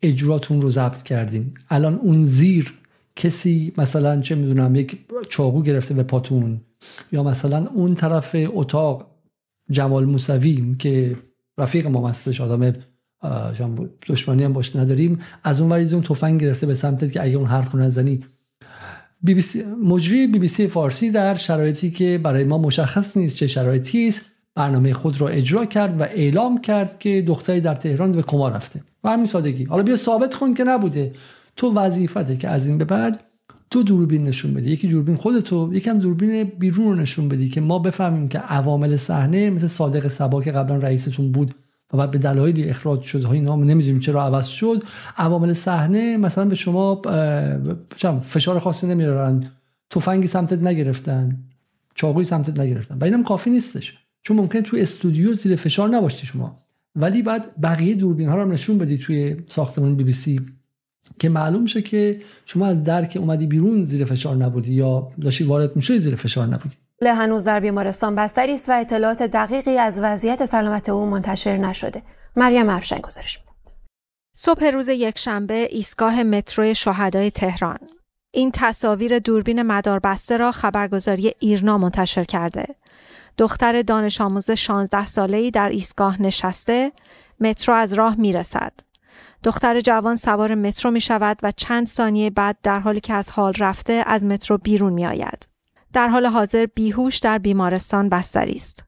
اجراتون 0.01 0.61
رو 0.61 0.69
ضبط 0.69 1.03
کردین. 1.03 1.53
الان 1.69 1.95
اون 1.95 2.25
زیر 2.25 2.73
کسی 3.15 3.73
مثلا 3.77 4.21
چه 4.21 4.35
می‌دونم 4.35 4.75
یک 4.75 4.97
چاقو 5.29 5.61
گرفته 5.61 5.93
به 5.93 6.03
پاتون 6.03 6.61
یا 7.11 7.23
مثلا 7.23 7.67
اون 7.67 7.95
طرف 7.95 8.35
اتاق 8.47 9.07
جمال 9.71 10.05
موسوی 10.05 10.75
که 10.79 11.17
رفیق 11.57 11.87
ما 11.87 12.09
هستش 12.09 12.41
آدم 12.41 12.73
دشمنی 14.07 14.43
هم 14.43 14.53
باش 14.53 14.75
نداریم 14.75 15.19
از 15.43 15.61
اون 15.61 15.71
وری 15.71 15.93
اون 15.93 16.01
تفنگ 16.01 16.41
گرفته 16.41 16.67
به 16.67 16.73
سمتت 16.73 17.11
که 17.11 17.23
اگه 17.23 17.37
اون 17.37 17.47
حرف 17.47 17.75
نزنی. 17.75 18.23
بی 19.23 19.33
بی 19.33 19.41
سی، 19.41 19.63
مجری 19.63 20.27
بی 20.27 20.39
بی 20.39 20.47
سی 20.47 20.67
فارسی 20.67 21.11
در 21.11 21.35
شرایطی 21.35 21.91
که 21.91 22.19
برای 22.23 22.43
ما 22.43 22.57
مشخص 22.57 23.17
نیست 23.17 23.35
چه 23.35 23.47
شرایطی 23.47 24.07
است. 24.07 24.30
برنامه 24.55 24.93
خود 24.93 25.21
را 25.21 25.27
اجرا 25.27 25.65
کرد 25.65 26.01
و 26.01 26.03
اعلام 26.03 26.61
کرد 26.61 26.99
که 26.99 27.23
دختری 27.27 27.61
در 27.61 27.75
تهران 27.75 28.11
به 28.11 28.21
کما 28.21 28.49
رفته. 28.49 28.81
و 29.03 29.09
همین 29.09 29.25
سادگی. 29.25 29.63
حالا 29.63 29.83
بیا 29.83 29.95
ثابت 29.95 30.35
کن 30.35 30.53
که 30.53 30.63
نبوده. 30.63 31.11
تو 31.55 31.73
وظیفته 31.73 32.37
که 32.37 32.47
از 32.47 32.67
این 32.67 32.77
به 32.77 32.85
بعد 32.85 33.19
دو 33.71 33.83
دوربین 33.83 34.23
نشون 34.23 34.53
بدی. 34.53 34.71
یکی 34.71 34.87
دوربین 34.87 35.15
خودتو 35.15 35.69
یکم 35.73 35.97
دوربین 35.97 36.43
بیرون 36.43 36.85
رو 36.85 36.95
نشون 36.95 37.29
بدی 37.29 37.49
که 37.49 37.61
ما 37.61 37.79
بفهمیم 37.79 38.27
که 38.27 38.39
عوامل 38.39 38.95
صحنه 38.95 39.49
مثل 39.49 39.67
صادق 39.67 40.07
سبا 40.07 40.41
که 40.41 40.51
قبلا 40.51 40.77
رئیستون 40.77 41.31
بود 41.31 41.55
و 41.93 41.97
بعد 41.97 42.11
به 42.11 42.17
دلایلی 42.17 42.63
اخراج 42.63 43.01
شد 43.01 43.23
های 43.23 43.39
نام 43.39 43.63
نمی‌دونیم 43.63 43.99
چرا 43.99 44.23
عوض 44.23 44.45
شد. 44.45 44.83
عوامل 45.17 45.53
صحنه 45.53 46.17
مثلا 46.17 46.45
به 46.45 46.55
شما 46.55 47.01
فشار 48.23 48.59
خاصی 48.59 48.87
نمیارن. 48.87 49.43
تفنگی 49.89 50.27
سمتت 50.27 50.63
نگرفتن. 50.63 51.37
چاقوی 51.95 52.25
سمتت 52.25 52.59
نگرفتن. 52.59 52.97
و 52.97 53.03
اینم 53.03 53.23
کافی 53.23 53.49
نیستش. 53.49 53.97
چون 54.23 54.37
ممکن 54.37 54.61
تو 54.61 54.77
استودیو 54.77 55.33
زیر 55.33 55.55
فشار 55.55 55.89
نباشی 55.89 56.27
شما. 56.27 56.57
ولی 56.95 57.21
بعد 57.21 57.61
بقیه 57.61 57.95
دوربین 57.95 58.29
ها 58.29 58.35
رو 58.35 58.41
هم 58.41 58.51
نشون 58.51 58.77
بدی 58.77 58.97
توی 58.97 59.37
ساختمان 59.47 59.95
بی 59.95 60.03
بی 60.03 60.11
سی 60.11 60.41
که 61.19 61.29
معلوم 61.29 61.65
شه 61.65 61.81
که 61.81 62.21
شما 62.45 62.65
از 62.65 62.83
در 62.83 63.05
که 63.05 63.19
اومدی 63.19 63.47
بیرون 63.47 63.85
زیر 63.85 64.05
فشار 64.05 64.35
نبودی 64.35 64.73
یا 64.73 65.07
داشتی 65.21 65.43
وارد 65.43 65.75
میشه 65.75 65.97
زیر 65.97 66.15
فشار 66.15 66.47
نبودی. 66.47 66.75
هنوز 67.05 67.43
در 67.43 67.59
بیمارستان 67.59 68.15
بستری 68.15 68.53
است 68.53 68.69
و 68.69 68.79
اطلاعات 68.79 69.23
دقیقی 69.23 69.77
از 69.77 69.99
وضعیت 70.01 70.45
سلامت 70.45 70.89
او 70.89 71.05
منتشر 71.05 71.57
نشده. 71.57 72.01
مریم 72.35 72.69
افشین 72.69 72.97
گزارش 72.97 73.39
می‌داد 73.39 73.51
صبح 74.35 74.65
روز 74.65 74.87
یکشنبه 74.87 75.67
ایستگاه 75.71 76.23
مترو 76.23 76.73
شهدای 76.73 77.31
تهران. 77.31 77.79
این 78.33 78.51
تصاویر 78.53 79.19
دوربین 79.19 79.61
مداربسته 79.61 80.37
را 80.37 80.51
خبرگزاری 80.51 81.31
ایرنا 81.39 81.77
منتشر 81.77 82.23
کرده. 82.23 82.65
دختر 83.37 83.81
دانش 83.81 84.21
آموز 84.21 84.51
16 84.51 85.05
ساله‌ای 85.05 85.51
در 85.51 85.69
ایستگاه 85.69 86.21
نشسته 86.21 86.91
مترو 87.39 87.73
از 87.73 87.93
راه 87.93 88.15
می‌رسد 88.15 88.73
دختر 89.43 89.79
جوان 89.79 90.15
سوار 90.15 90.55
مترو 90.55 90.91
می 90.91 91.01
شود 91.01 91.39
و 91.43 91.51
چند 91.51 91.87
ثانیه 91.87 92.29
بعد 92.29 92.57
در 92.63 92.79
حالی 92.79 92.99
که 92.99 93.13
از 93.13 93.31
حال 93.31 93.53
رفته 93.59 94.03
از 94.05 94.25
مترو 94.25 94.57
بیرون 94.57 94.93
می 94.93 95.05
آید. 95.05 95.47
در 95.93 96.07
حال 96.07 96.25
حاضر 96.25 96.65
بیهوش 96.75 97.17
در 97.17 97.37
بیمارستان 97.37 98.09
بستری 98.09 98.53
است. 98.53 98.85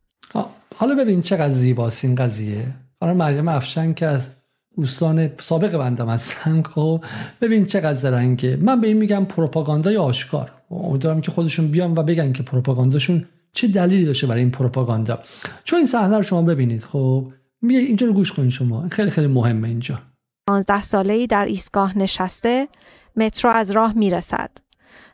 حالا 0.75 0.95
ببین 0.95 1.21
چقدر 1.21 1.53
زیباست 1.53 2.05
این 2.05 2.15
قضیه. 2.15 2.65
حالا 3.01 3.13
مریم 3.13 3.47
افشن 3.47 3.93
که 3.93 4.05
از 4.05 4.29
دوستان 4.77 5.29
سابق 5.41 5.77
بندم 5.77 6.09
هستن 6.09 6.63
خب 6.63 7.03
ببین 7.41 7.65
چقدر 7.65 7.93
زرنگه 7.93 8.57
من 8.61 8.81
به 8.81 8.87
این 8.87 8.97
میگم 8.97 9.25
پروپاگاندای 9.25 9.97
آشکار 9.97 10.51
امیدوارم 10.71 11.21
که 11.21 11.31
خودشون 11.31 11.67
بیان 11.67 11.91
و 11.91 12.03
بگن 12.03 12.31
که 12.31 12.43
پروپاگانداشون 12.43 13.25
چه 13.53 13.67
دلیلی 13.67 14.05
داشته 14.05 14.27
برای 14.27 14.41
این 14.41 14.51
پروپاگاندا؟ 14.51 15.19
چون 15.63 15.77
این 15.77 15.87
صحنه 15.87 16.17
رو 16.17 16.23
شما 16.23 16.41
ببینید 16.41 16.83
خب 16.83 17.31
میگه 17.61 17.79
اینجا 17.79 18.07
رو 18.07 18.13
گوش 18.13 18.31
کنید 18.31 18.49
شما. 18.49 18.89
خیلی 18.89 19.09
خیلی 19.09 19.27
مهمه 19.27 19.67
اینجا. 19.67 19.99
15 20.47 20.81
ساله‌ای 20.81 21.27
در 21.27 21.45
ایستگاه 21.45 21.97
نشسته 21.97 22.67
مترو 23.15 23.49
از 23.49 23.71
راه 23.71 23.93
می‌رسد. 23.93 24.51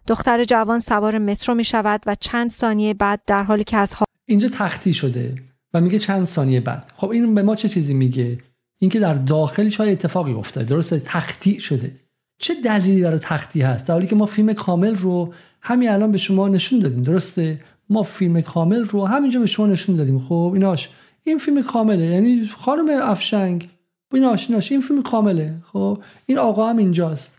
دختر 0.07 0.43
جوان 0.43 0.79
سوار 0.79 1.17
مترو 1.17 1.55
می 1.55 1.63
شود 1.63 2.01
و 2.05 2.15
چند 2.19 2.51
ثانیه 2.51 2.93
بعد 2.93 3.21
در 3.27 3.43
حالی 3.43 3.63
که 3.63 3.77
از 3.77 3.95
اینجا 4.25 4.49
تختی 4.49 4.93
شده 4.93 5.35
و 5.73 5.81
میگه 5.81 5.99
چند 5.99 6.25
ثانیه 6.25 6.61
بعد. 6.61 6.91
خب 6.95 7.09
این 7.09 7.33
به 7.33 7.41
ما 7.41 7.55
چه 7.55 7.69
چیزی 7.69 7.93
میگه؟ 7.93 8.37
اینکه 8.79 8.99
در 8.99 9.13
داخلش 9.13 9.75
های 9.75 9.91
اتفاقی 9.91 10.33
افتاده. 10.33 10.65
درسته 10.65 10.99
تختی 10.99 11.59
شده. 11.59 11.95
چه 12.39 12.53
دلیلی 12.61 13.01
داره 13.01 13.19
تختی 13.19 13.61
هست؟ 13.61 13.87
در 13.87 13.93
حالی 13.93 14.07
که 14.07 14.15
ما 14.15 14.25
فیلم 14.25 14.53
کامل 14.53 14.95
رو 14.95 15.33
همین 15.61 15.89
الان 15.89 16.11
به 16.11 16.17
شما 16.17 16.47
نشون 16.47 16.79
دادیم. 16.79 17.03
درسته؟ 17.03 17.61
ما 17.89 18.03
فیلم 18.03 18.41
کامل 18.41 18.83
رو 18.83 19.05
همینجا 19.05 19.39
به 19.39 19.45
شما 19.45 19.67
نشون 19.67 19.95
دادیم. 19.95 20.19
خب 20.19 20.51
ایناش 20.53 20.89
این 21.23 21.37
فیلم 21.37 21.63
کامله. 21.63 22.05
یعنی 22.05 22.45
خانم 22.45 22.85
افشنگ 23.01 23.69
این 24.13 24.23
آشناش 24.23 24.71
این 24.71 24.81
فیلم 24.81 25.03
کامله. 25.03 25.61
خب 25.73 26.03
این 26.25 26.37
آقا 26.37 26.69
هم 26.69 26.77
اینجاست. 26.77 27.37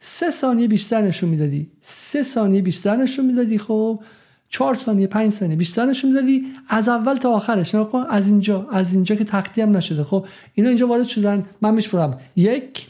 سه 0.00 0.30
ثانیه 0.30 0.68
بیشتر 0.68 1.02
نشون 1.02 1.30
می‌دادی. 1.30 1.70
سه 1.80 2.22
ثانیه 2.22 2.62
بیشتر 2.62 2.96
نشون 2.96 3.26
می‌دادی. 3.26 3.58
خب 3.58 4.02
چهار 4.48 4.74
ثانیه 4.74 5.06
پنج 5.06 5.32
ثانیه 5.32 5.56
بیشتر 5.56 5.86
نشون 5.86 6.10
می‌دادی. 6.10 6.46
از 6.68 6.88
اول 6.88 7.16
تا 7.16 7.32
آخرش. 7.32 7.74
نکن 7.74 8.04
از 8.08 8.28
اینجا 8.28 8.68
از 8.70 8.94
اینجا 8.94 9.14
که 9.14 9.24
تختی 9.24 9.60
هم 9.60 9.76
نشده. 9.76 10.04
خب 10.04 10.26
اینا 10.54 10.68
اینجا 10.68 10.86
وارد 10.86 11.06
شدن. 11.06 11.46
من 11.60 11.74
میشمرم 11.74 12.20
یک 12.36 12.88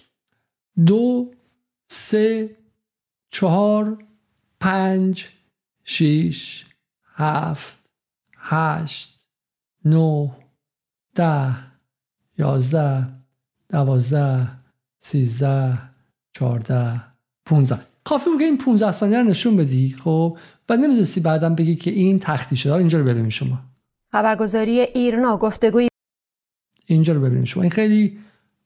دو 0.87 1.31
سه 1.89 2.57
چهار 3.31 3.99
پنج 4.61 5.25
شیش 5.85 6.65
هفت 7.15 7.79
هشت 8.39 9.21
نو 9.85 10.29
ده 11.15 11.55
یازده 12.39 13.07
دوازده 13.69 14.49
سیزده 14.99 15.79
چهارده 16.33 17.03
پونزده. 17.47 17.81
کافی 18.05 18.31
بود 18.31 18.39
که 18.39 18.45
این 18.45 18.59
15 18.59 18.93
ثانیه 18.93 19.19
رو 19.19 19.25
نشون 19.25 19.57
بدی 19.57 19.97
خب؟ 20.05 20.39
و 20.69 20.77
نمی‌دونستی 20.77 21.21
بعدم 21.21 21.55
بگی 21.55 21.77
که 21.77 21.91
این 21.91 22.19
تختی 22.19 22.57
شده. 22.57 22.75
اینجا 22.75 22.99
رو 22.99 23.05
ببینید 23.05 23.31
شما. 23.31 23.59
خبرگزاری 24.13 24.81
ایرنا 24.81 25.37
گفتگوی 25.37 25.89
اینجا 26.87 27.13
رو 27.13 27.21
ببینید 27.21 27.45
شما. 27.45 27.63
این 27.63 27.73
خیلی 27.73 28.19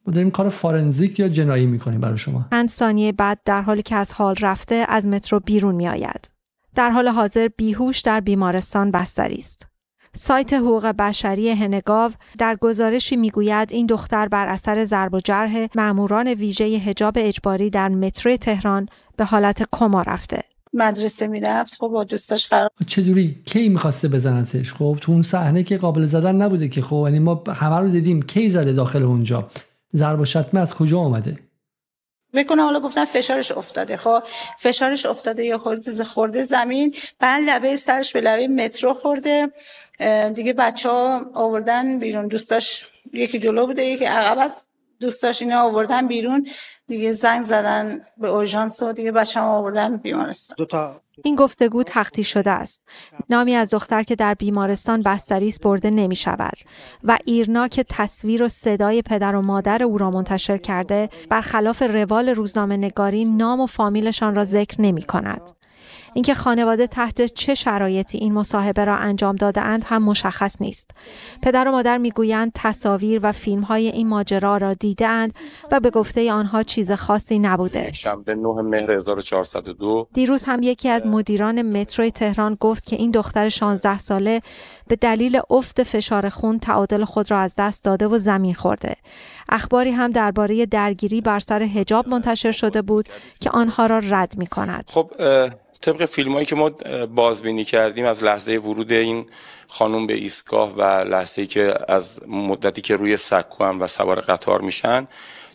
ما 0.07 0.13
داریم 0.13 0.31
کار 0.31 0.49
فارنزیک 0.49 1.19
یا 1.19 1.29
جنایی 1.29 1.67
می‌کنیم 1.67 2.01
برای 2.01 2.19
شما؟ 2.19 2.47
چند 2.51 2.69
ثانیه 2.69 3.13
بعد 3.13 3.41
در 3.45 3.63
حالی 3.63 3.83
که 3.83 3.97
از 3.97 4.13
حال 4.13 4.35
رفته 4.41 4.87
از 4.89 5.07
مترو 5.07 5.41
بیرون 5.41 5.75
میآید. 5.75 6.36
در 6.77 6.91
حال 6.91 7.09
حاضر 7.09 7.49
بیهوش 7.57 8.01
در 8.01 8.21
بیمارستان 8.21 8.91
بستری 8.91 9.37
است. 9.37 9.67
سایت 10.15 10.53
حقوق 10.53 10.87
بشری 10.87 11.51
هنگاو 11.51 12.11
در 12.39 12.57
گزارشی 12.61 13.17
می‌گوید 13.17 13.73
این 13.73 13.87
دختر 13.87 14.29
بر 14.29 14.49
اثر 14.49 14.85
ضرب 14.85 15.15
و 15.15 15.21
جرح 15.21 15.67
ماموران 15.75 16.29
ویژه 16.29 16.79
حجاب 16.79 17.15
اجباری 17.17 17.71
در 17.71 17.89
مترو 17.89 18.37
تهران 18.37 18.89
به 19.17 19.25
حالت 19.25 19.69
کما 19.73 20.03
رفته. 20.03 20.43
مدرسه 20.73 21.27
می‌رفت. 21.27 21.77
خب 21.81 21.89
با 21.89 22.05
دوستاش 22.05 22.47
قرار 22.47 22.71
چجوری؟ 22.87 23.43
کی 23.45 23.69
می‌خواسته 23.69 24.09
بزنتش؟ 24.09 24.73
خب 24.73 24.99
تو 25.01 25.13
اون 25.13 25.23
صحنه 25.23 25.63
که 25.63 25.79
قابل 25.79 26.05
زدن 26.05 26.35
نبوده 26.35 26.69
که 26.69 26.83
خب 26.83 27.03
یعنی 27.07 27.19
ما 27.19 27.45
همه 27.49 27.77
رو 27.77 27.89
دیدیم 27.89 28.23
کی 28.23 28.49
زده 28.49 28.73
داخل 28.73 29.03
اونجا؟ 29.03 29.49
ضرب 29.97 30.21
و 30.21 30.25
شتمه 30.25 30.61
از 30.61 30.75
کجا 30.75 30.99
آمده 30.99 31.39
بکنه 32.37 32.63
حالا 32.63 32.81
گفتن 32.81 33.05
فشارش 33.05 33.53
افتاده. 33.53 33.97
خب 33.97 34.23
فشارش 34.59 35.07
افتاده 35.07 35.45
یا 35.45 35.59
خورده 35.59 36.05
خورده 36.05 36.43
زمین 36.43 36.95
بعد 37.19 37.43
لبه 37.43 37.77
سرش 37.77 38.13
به 38.13 38.21
لبه 38.21 38.49
مترو 38.49 38.95
خورده. 38.95 39.53
دیگه 40.35 40.53
بچه 40.53 40.89
ها 40.89 41.31
آوردن 41.35 41.99
بیرون. 41.99 42.29
دوستاش 42.29 42.87
یکی 43.13 43.39
جلو 43.39 43.67
بوده 43.67 43.85
یکی 43.85 44.05
عقب 44.05 44.39
است. 44.39 44.67
دوستاش 45.01 45.43
اینا 45.43 45.63
آوردن 45.63 46.07
بیرون. 46.07 46.49
دیگه 46.89 47.13
زنگ 47.13 47.45
زدن 47.45 48.07
به 48.19 48.29
اورژانس 48.29 48.83
و 48.83 48.93
دیگه 48.93 49.13
بچه 49.13 49.41
هم 49.41 49.47
آوردن 49.47 49.97
بیمارستان. 49.97 50.57
این 51.25 51.37
گفتگو 51.37 51.83
تختی 51.83 52.25
شده 52.25 52.51
است. 52.51 52.83
نامی 53.31 53.55
از 53.55 53.71
دختر 53.71 54.03
که 54.03 54.17
در 54.17 54.35
بیمارستان 54.35 55.03
بستری 55.03 55.55
برده 55.63 55.91
نمی 55.91 56.17
شود 56.17 56.59
و 57.05 57.19
ایرنا 57.25 57.69
که 57.69 57.85
تصویر 57.89 58.43
و 58.43 58.49
صدای 58.49 59.03
پدر 59.03 59.35
و 59.35 59.43
مادر 59.43 59.83
او 59.83 59.99
را 59.99 60.11
منتشر 60.11 60.59
کرده 60.59 61.09
برخلاف 61.31 61.83
روال 61.83 62.29
روزنامه 62.29 62.77
نگاری 62.77 63.25
نام 63.25 63.61
و 63.61 63.67
فامیلشان 63.67 64.35
را 64.35 64.45
ذکر 64.45 64.81
نمی 64.81 65.03
کند. 65.03 65.56
اینکه 66.17 66.35
خانواده 66.35 66.87
تحت 66.87 67.23
چه 67.23 67.55
شرایطی 67.55 68.19
این 68.19 68.33
مصاحبه 68.33 68.85
را 68.85 68.97
انجام 68.97 69.37
داده 69.37 69.61
اند 69.61 69.85
هم 69.87 70.03
مشخص 70.03 70.57
نیست. 70.61 70.91
پدر 71.43 71.69
و 71.69 71.71
مادر 71.71 71.99
می‌گویند 71.99 72.53
تصاویر 72.55 73.21
و 73.23 73.33
فیلم 73.33 73.63
های 73.63 73.89
این 73.89 74.09
ماجرا 74.09 74.57
را 74.57 74.75
دیدند 74.75 75.35
و 75.73 75.81
به 75.81 75.91
گفته 75.91 76.33
آنها 76.33 76.63
چیز 76.63 76.93
خاصی 76.93 77.39
نبوده. 77.39 77.93
شنبه 77.93 78.35
9 78.35 78.49
مهر 78.49 78.93
1402 78.93 80.09
دیروز 80.13 80.45
هم 80.45 80.63
یکی 80.63 80.89
از 80.89 81.07
مدیران 81.07 81.63
مترو 81.63 82.11
تهران 82.11 82.57
گفت 82.61 82.87
که 82.87 82.97
این 82.97 83.11
دختر 83.11 83.49
16 83.49 83.99
ساله 83.99 84.41
به 84.89 84.97
دلیل 84.97 85.41
افت 85.51 85.83
فشار 85.83 86.29
خون 86.29 86.59
تعادل 86.59 87.05
خود 87.05 87.31
را 87.31 87.39
از 87.39 87.55
دست 87.59 87.85
داده 87.85 88.09
و 88.09 88.19
زمین 88.19 88.55
خورده. 88.55 88.97
اخباری 89.49 89.91
هم 89.91 90.13
درباره 90.13 90.67
درگیری 90.67 91.21
بر 91.21 91.39
سر 91.39 91.63
حجاب 91.63 92.09
منتشر 92.09 92.53
شده 92.53 92.83
بود 92.83 93.09
که 93.41 93.51
آنها 93.51 93.87
را 93.87 93.99
رد 93.99 94.35
می 94.39 94.47
کند. 94.47 94.85
خب 94.89 95.11
طبق 95.87 96.07
فیلم 96.07 96.33
هایی 96.33 96.47
که 96.47 96.57
ما 96.57 96.71
بازبینی 97.15 97.65
کردیم 97.65 98.05
از 98.05 98.23
لحظه 98.23 98.53
ورود 98.53 98.93
این 98.93 99.27
خانوم 99.69 100.07
به 100.07 100.15
ایستگاه 100.15 100.73
و 100.73 100.83
لحظه 100.83 101.47
که 101.47 101.75
از 101.89 102.21
مدتی 102.27 102.81
که 102.81 102.97
روی 102.97 103.17
سکو 103.17 103.65
هم 103.65 103.81
و 103.81 103.87
سوار 103.87 104.21
قطار 104.21 104.61
میشن 104.61 105.09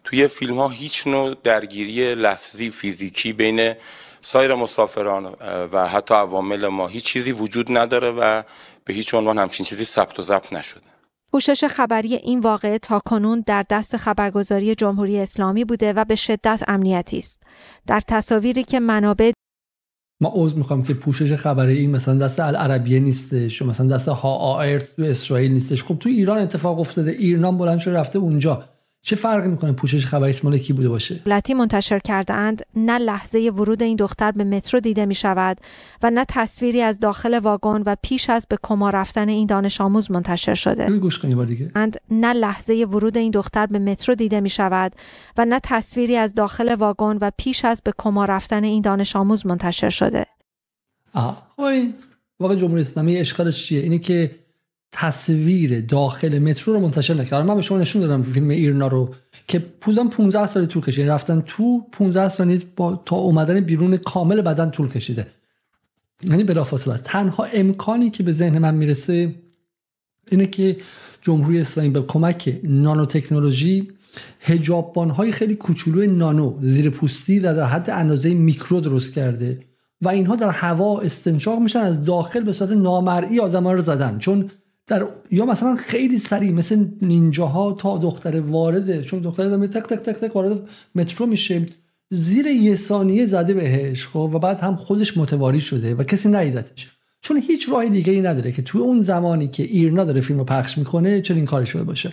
توی 0.04 0.28
فیلم 0.28 0.60
ها 0.60 0.70
هیچ 0.70 1.08
نوع 1.08 1.36
درگیری 1.44 2.15
لفظی 2.15 2.70
فیزیکی 2.70 3.34
بین 3.34 3.74
سایر 4.22 4.56
مسافران 4.56 5.36
و 5.72 5.88
حتی 5.88 6.13
عوامل 6.13 6.67
ما 6.67 6.88
هیچ 6.88 7.04
چیزی 7.04 7.32
وجود 7.32 7.78
نداره 7.78 8.12
و 8.12 8.44
به 8.86 8.94
هیچ 8.94 9.13
عنوان 9.13 9.38
همچین 9.38 9.65
چیزی 9.65 9.86
ثبت 9.86 10.20
و 10.20 10.22
ضبط 10.22 10.54
نشده 10.54 10.82
پوشش 11.32 11.65
خبری 11.65 12.15
این 12.15 12.39
واقعه 12.39 12.80
تا 12.80 13.02
کنون 13.06 13.44
در 13.48 13.65
دست 13.70 13.98
خبرگزاری 13.98 14.76
جمهوری 14.76 15.20
اسلامی 15.20 15.65
بوده 15.65 15.94
و 15.94 16.06
به 16.06 16.15
شدت 16.15 16.63
امنیتی 16.67 17.17
است. 17.17 17.44
در 17.88 18.00
تصاویری 18.00 18.63
که 18.63 18.80
منابع 18.80 19.32
ما 20.21 20.29
عوض 20.29 20.55
می‌خوام 20.55 20.84
که 20.84 20.93
پوشش 20.93 21.34
خبری 21.34 21.77
این 21.77 21.91
مثلا 21.91 22.15
دست 22.15 22.39
العربیه 22.39 22.99
نیستش 22.99 23.62
و 23.62 23.65
مثلا 23.65 23.88
دست 23.88 24.07
ها 24.07 24.36
آیر 24.36 24.79
تو 24.79 25.03
اسرائیل 25.03 25.51
نیستش. 25.51 25.84
خب 25.84 25.97
تو 25.99 26.10
ایران 26.10 26.38
اتفاق 26.38 26.79
افتاده 26.79 27.12
ایران 27.12 27.57
بلند 27.57 27.79
شده 27.79 27.93
رفته 27.93 28.19
اونجا. 28.19 28.63
چه 29.03 29.15
فرقی 29.15 29.47
می‌کنه 29.47 29.71
پوشش 29.71 30.05
خبری 30.05 30.35
مال 30.43 30.57
کی 30.57 30.73
بوده 30.73 30.89
باشه؟ 30.89 31.15
دولتی 31.15 31.53
منتشر 31.53 31.99
کرده 31.99 32.33
اند 32.33 32.61
نه 32.75 32.97
لحظه 32.97 33.51
ورود 33.55 33.83
این 33.83 33.95
دختر 33.95 34.31
به 34.31 34.43
مترو 34.43 34.79
دیده 34.79 35.05
می 35.05 35.15
شود 35.15 35.57
و 36.03 36.09
نه 36.09 36.25
تصویری 36.29 36.81
از 36.81 36.99
داخل 36.99 37.39
واگن 37.39 37.83
و 37.85 37.95
پیش 38.03 38.29
از 38.29 38.47
به 38.49 38.57
کما 38.63 38.89
رفتن 38.89 39.29
این 39.29 39.47
دانش 39.47 39.81
آموز 39.81 40.11
منتشر 40.11 40.53
شده. 40.53 40.99
گوش 40.99 41.19
کنی 41.19 41.35
بار 41.35 41.45
دیگه. 41.45 41.71
اند 41.75 41.97
نه 42.11 42.33
لحظه 42.33 42.73
ورود 42.73 43.17
این 43.17 43.31
دختر 43.31 43.65
به 43.65 43.79
مترو 43.79 44.15
دیده 44.15 44.39
می 44.39 44.49
شود 44.49 44.95
و 45.37 45.45
نه 45.45 45.59
تصویری 45.63 46.15
از 46.15 46.33
داخل 46.33 46.75
واگن 46.75 47.17
و 47.21 47.31
پیش 47.37 47.65
از 47.65 47.81
به 47.85 47.93
کما 47.97 48.25
رفتن 48.25 48.63
این 48.63 48.81
دانش 48.81 49.15
آموز 49.15 49.45
منتشر 49.45 49.89
شده. 49.89 50.25
آها. 51.13 51.37
خب 51.55 51.61
این 51.61 51.93
واقع 52.39 52.55
جمهوری 52.55 52.81
اسلامی 52.81 53.17
اشکالش 53.17 53.65
چیه؟ 53.65 53.81
اینه 53.81 53.99
که 53.99 54.31
تصویر 54.91 55.82
داخل 55.82 56.39
مترو 56.39 56.73
رو 56.73 56.80
منتشر 56.80 57.13
نکردن 57.13 57.45
من 57.45 57.56
به 57.56 57.62
شما 57.62 57.77
نشون 57.77 58.01
دادم 58.01 58.23
فیلم 58.23 58.49
ایرنا 58.49 58.88
رو 58.88 59.13
که 59.47 59.60
پولم 59.60 60.10
15 60.10 60.47
سال 60.47 60.65
طول 60.65 60.84
کشید. 60.84 60.99
یعنی 60.99 61.10
رفتن 61.10 61.43
تو 61.47 61.86
15 61.91 62.30
ثانیه 62.30 62.60
با 62.75 63.01
تا 63.06 63.15
اومدن 63.15 63.60
بیرون 63.60 63.97
کامل 63.97 64.41
بدن 64.41 64.69
طول 64.69 64.88
کشیده. 64.89 65.27
یعنی 66.23 66.43
بلافاصله. 66.43 66.97
تنها 66.97 67.43
امکانی 67.43 68.10
که 68.10 68.23
به 68.23 68.32
ذهن 68.32 68.58
من 68.58 68.75
می‌رسه 68.75 69.36
اینه 70.32 70.45
که 70.45 70.77
جمهوری 71.21 71.62
اسلامی 71.62 71.89
به 71.89 72.01
کمک 72.01 72.60
نانو 72.63 73.06
تکنولوژی 73.06 73.91
هجابان 74.41 75.10
های 75.10 75.32
خیلی 75.32 75.56
کوچولو 75.56 76.12
نانو 76.12 76.58
زیر 76.62 76.89
پوستی 76.89 77.39
در 77.39 77.63
حد 77.63 77.89
اندازه 77.89 78.34
میکرو 78.34 78.82
درست 78.82 79.13
کرده 79.13 79.60
و 80.01 80.10
اینها 80.10 80.36
در 80.36 80.49
هوا 80.49 80.99
استنشاق 80.99 81.60
میشن 81.60 81.80
از 81.80 82.06
داخل 82.06 82.41
به 82.41 82.54
صورت 82.54 82.71
نامرئی 82.71 83.39
آدم 83.39 83.67
رو 83.67 83.82
زدن. 83.82 84.17
چون 84.17 84.49
در 84.88 85.06
یا 85.32 85.46
مثلا 85.46 85.76
خیلی 85.76 86.17
سریع 86.17 86.52
مثل 86.52 86.86
نینجاها 87.02 87.72
تا 87.74 87.98
دختر 87.98 88.39
وارده 88.39 89.02
چون 89.02 89.20
دختر 89.20 89.50
داره 89.50 89.67
تک 89.67 89.84
تک 89.84 90.00
تک 90.00 90.15
تک 90.15 90.36
وارد 90.36 90.70
مترو 90.96 91.26
میشه. 91.26 91.65
زیر 92.13 92.46
یه 92.46 92.76
ثانیه 92.76 93.26
زده 93.26 93.54
بهش 93.54 94.08
خب 94.08 94.32
و 94.34 94.39
بعد 94.39 94.60
هم 94.60 94.76
خودش 94.76 95.17
متواری 95.17 95.60
شده 95.60 95.96
و 95.96 96.04
کسی 96.04 96.30
ندیدتش 96.30 96.91
چون 97.22 97.38
هیچ 97.38 97.70
راه 97.70 97.89
دیگه 97.89 98.13
ای 98.13 98.22
نداره 98.22 98.52
که 98.52 98.62
توی 98.62 98.82
اون 98.82 99.02
زمانی 99.02 99.48
که 99.48 99.63
ایرنا 99.63 100.04
داره 100.04 100.22
فیلم 100.22 100.39
رو 100.39 100.46
پخش 100.46 100.78
می‌کنه 100.78 101.22
چون 101.22 101.38
این 101.38 101.46
کارش 101.46 101.70
شده 101.70 101.84
باشه. 101.84 102.12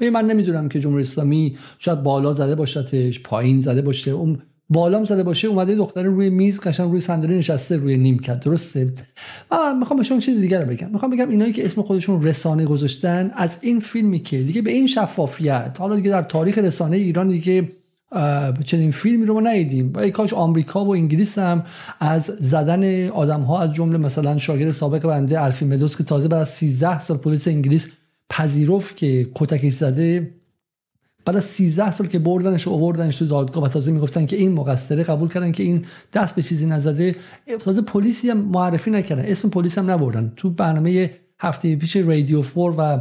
من 0.00 0.26
نمی‌دونم 0.26 0.68
که 0.68 0.80
جمهوری 0.80 1.02
اسلامی 1.02 1.56
شاید 1.78 2.02
بالا 2.02 2.32
زده 2.32 2.54
باشتش 2.54 3.20
پایین 3.20 3.60
زده 3.60 3.82
باشه 3.82 4.10
اون 4.10 4.42
بالام 4.70 5.04
زده 5.04 5.22
باشه 5.22 5.48
اومده 5.48 5.74
دختر 5.74 6.02
روی 6.02 6.30
میز 6.30 6.60
قشنگ 6.60 6.90
روی 6.90 7.00
صندلی 7.00 7.38
نشسته 7.38 7.76
روی 7.76 7.96
نیمکت 7.96 8.40
درسته؟ 8.40 8.92
من 9.50 9.78
می‌خوام 9.78 9.98
به 9.98 10.04
چیز 10.04 10.40
دیگه 10.40 10.60
رو 10.60 10.66
بگم. 10.66 10.90
می‌خوام 10.90 11.10
بگم 11.10 11.28
اینایی 11.28 11.52
که 11.52 11.64
اسم 11.64 11.82
خودشون 11.82 12.22
رسانه 12.22 12.64
گذاشتن 12.64 13.30
از 13.34 13.58
این 13.60 13.80
فیلمی 13.80 14.18
که 14.18 14.42
دیگه 14.42 14.62
به 14.62 14.70
این 14.70 14.86
شفافیت 14.86 15.76
حالا 15.78 15.96
دیگه 15.96 16.10
در 16.10 16.22
تاریخ 16.22 16.58
رسانه 16.58 16.96
ایران 16.96 17.28
دیگه 17.28 17.68
چنین 18.64 18.90
فیلمی 18.90 19.26
رو 19.26 19.34
ما 19.34 19.40
ندیدیم. 19.40 19.96
ای 19.96 20.10
کاش 20.10 20.32
آمریکا 20.32 20.84
و 20.84 20.94
انگلیس 20.94 21.38
هم 21.38 21.64
از 22.00 22.24
زدن 22.24 23.08
آدم 23.08 23.40
ها 23.40 23.60
از 23.60 23.72
جمله 23.72 23.98
مثلا 23.98 24.38
شاگرد 24.38 24.70
سابق 24.70 25.06
بنده 25.06 25.42
الفی 25.42 25.64
مدوس 25.64 25.96
که 25.96 26.04
تازه 26.04 26.28
بعد 26.28 26.40
از 26.40 26.48
13 26.48 27.00
سال 27.00 27.16
پلیس 27.16 27.48
انگلیس 27.48 27.88
پذیرفت 28.30 28.96
که 28.96 29.28
کتکش 29.34 29.72
زده 29.72 30.30
بعد 31.28 31.36
از 31.36 31.44
13 31.44 31.92
سال 31.92 32.06
که 32.06 32.18
بردنش 32.18 32.66
و 32.66 32.70
آوردنش 32.70 33.16
تو 33.16 33.26
دادگاه 33.26 33.64
و 33.64 33.68
تازه 33.68 33.92
می‌گفتن 33.92 34.26
که 34.26 34.36
این 34.36 34.52
مقصره 34.52 35.02
قبول 35.02 35.28
کردن 35.28 35.52
که 35.52 35.62
این 35.62 35.84
دست 36.12 36.34
به 36.34 36.42
چیزی 36.42 36.66
نزده 36.66 37.16
تازه 37.60 37.82
پلیسی 37.82 38.30
هم 38.30 38.38
معرفی 38.38 38.90
نکردن. 38.90 39.22
اسم 39.22 39.48
پلیس 39.48 39.78
هم 39.78 39.90
نبردن. 39.90 40.32
تو 40.36 40.50
برنامه 40.50 41.10
هفته 41.38 41.76
پیش 41.76 41.96
رادیو 41.96 42.42
4 42.42 42.74
و 42.78 43.00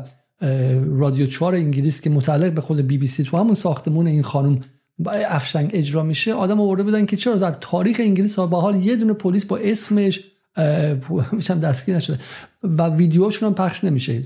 رادیو 0.98 1.26
4 1.26 1.56
انگلیس 1.56 2.02
که 2.02 2.10
متعلق 2.10 2.54
به 2.54 2.62
خود 2.62 2.88
بی 2.88 2.98
بی 2.98 3.08
سی 3.08 3.24
تو 3.24 3.38
همون 3.38 3.54
ساختمون 3.54 4.08
این 4.08 4.24
خانم 4.24 4.60
افشنگ 5.06 5.70
اجرا 5.74 6.04
میشه 6.04 6.34
آدم 6.34 6.60
آورده 6.62 6.84
بودن 6.84 7.06
که 7.06 7.18
چرا 7.18 7.36
در 7.36 7.52
تاریخ 7.52 7.98
انگلیس 8.00 8.40
با 8.40 8.62
حال 8.62 8.76
یه 8.76 8.96
دونه 8.96 9.14
پلیس 9.14 9.46
با 9.46 9.58
اسمش 9.58 10.24
میشم 11.32 11.60
دستگیر 11.60 11.96
نشده. 11.96 12.20
و 12.64 12.90
ویدیوشون 12.90 13.48
هم 13.48 13.56
پخش 13.56 13.84
نمیشه. 13.84 14.24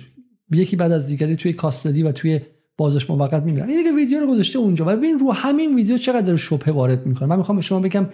یکی 0.52 0.76
بعد 0.76 0.92
از 0.92 1.08
دیگری 1.08 1.36
توی 1.36 1.54
کاستدی 1.54 2.04
و 2.04 2.12
توی 2.12 2.40
بازش 2.82 3.10
موقت 3.10 3.44
میمیرن 3.44 3.70
این 3.70 3.78
دیگه 3.78 3.92
ویدیو 3.96 4.20
رو 4.20 4.28
گذاشته 4.28 4.60
اونجا. 4.60 4.86
و 4.88 4.88
ببین 4.88 5.20
رو 5.20 5.32
همین 5.32 5.76
ویدیو 5.76 5.98
چقدر 5.98 6.36
شبهه 6.36 6.74
وارد 6.74 7.06
می‌کنه. 7.06 7.30
من 7.30 7.38
می‌خوام 7.38 7.56
به 7.56 7.62
شما 7.62 7.80
بگم 7.80 8.06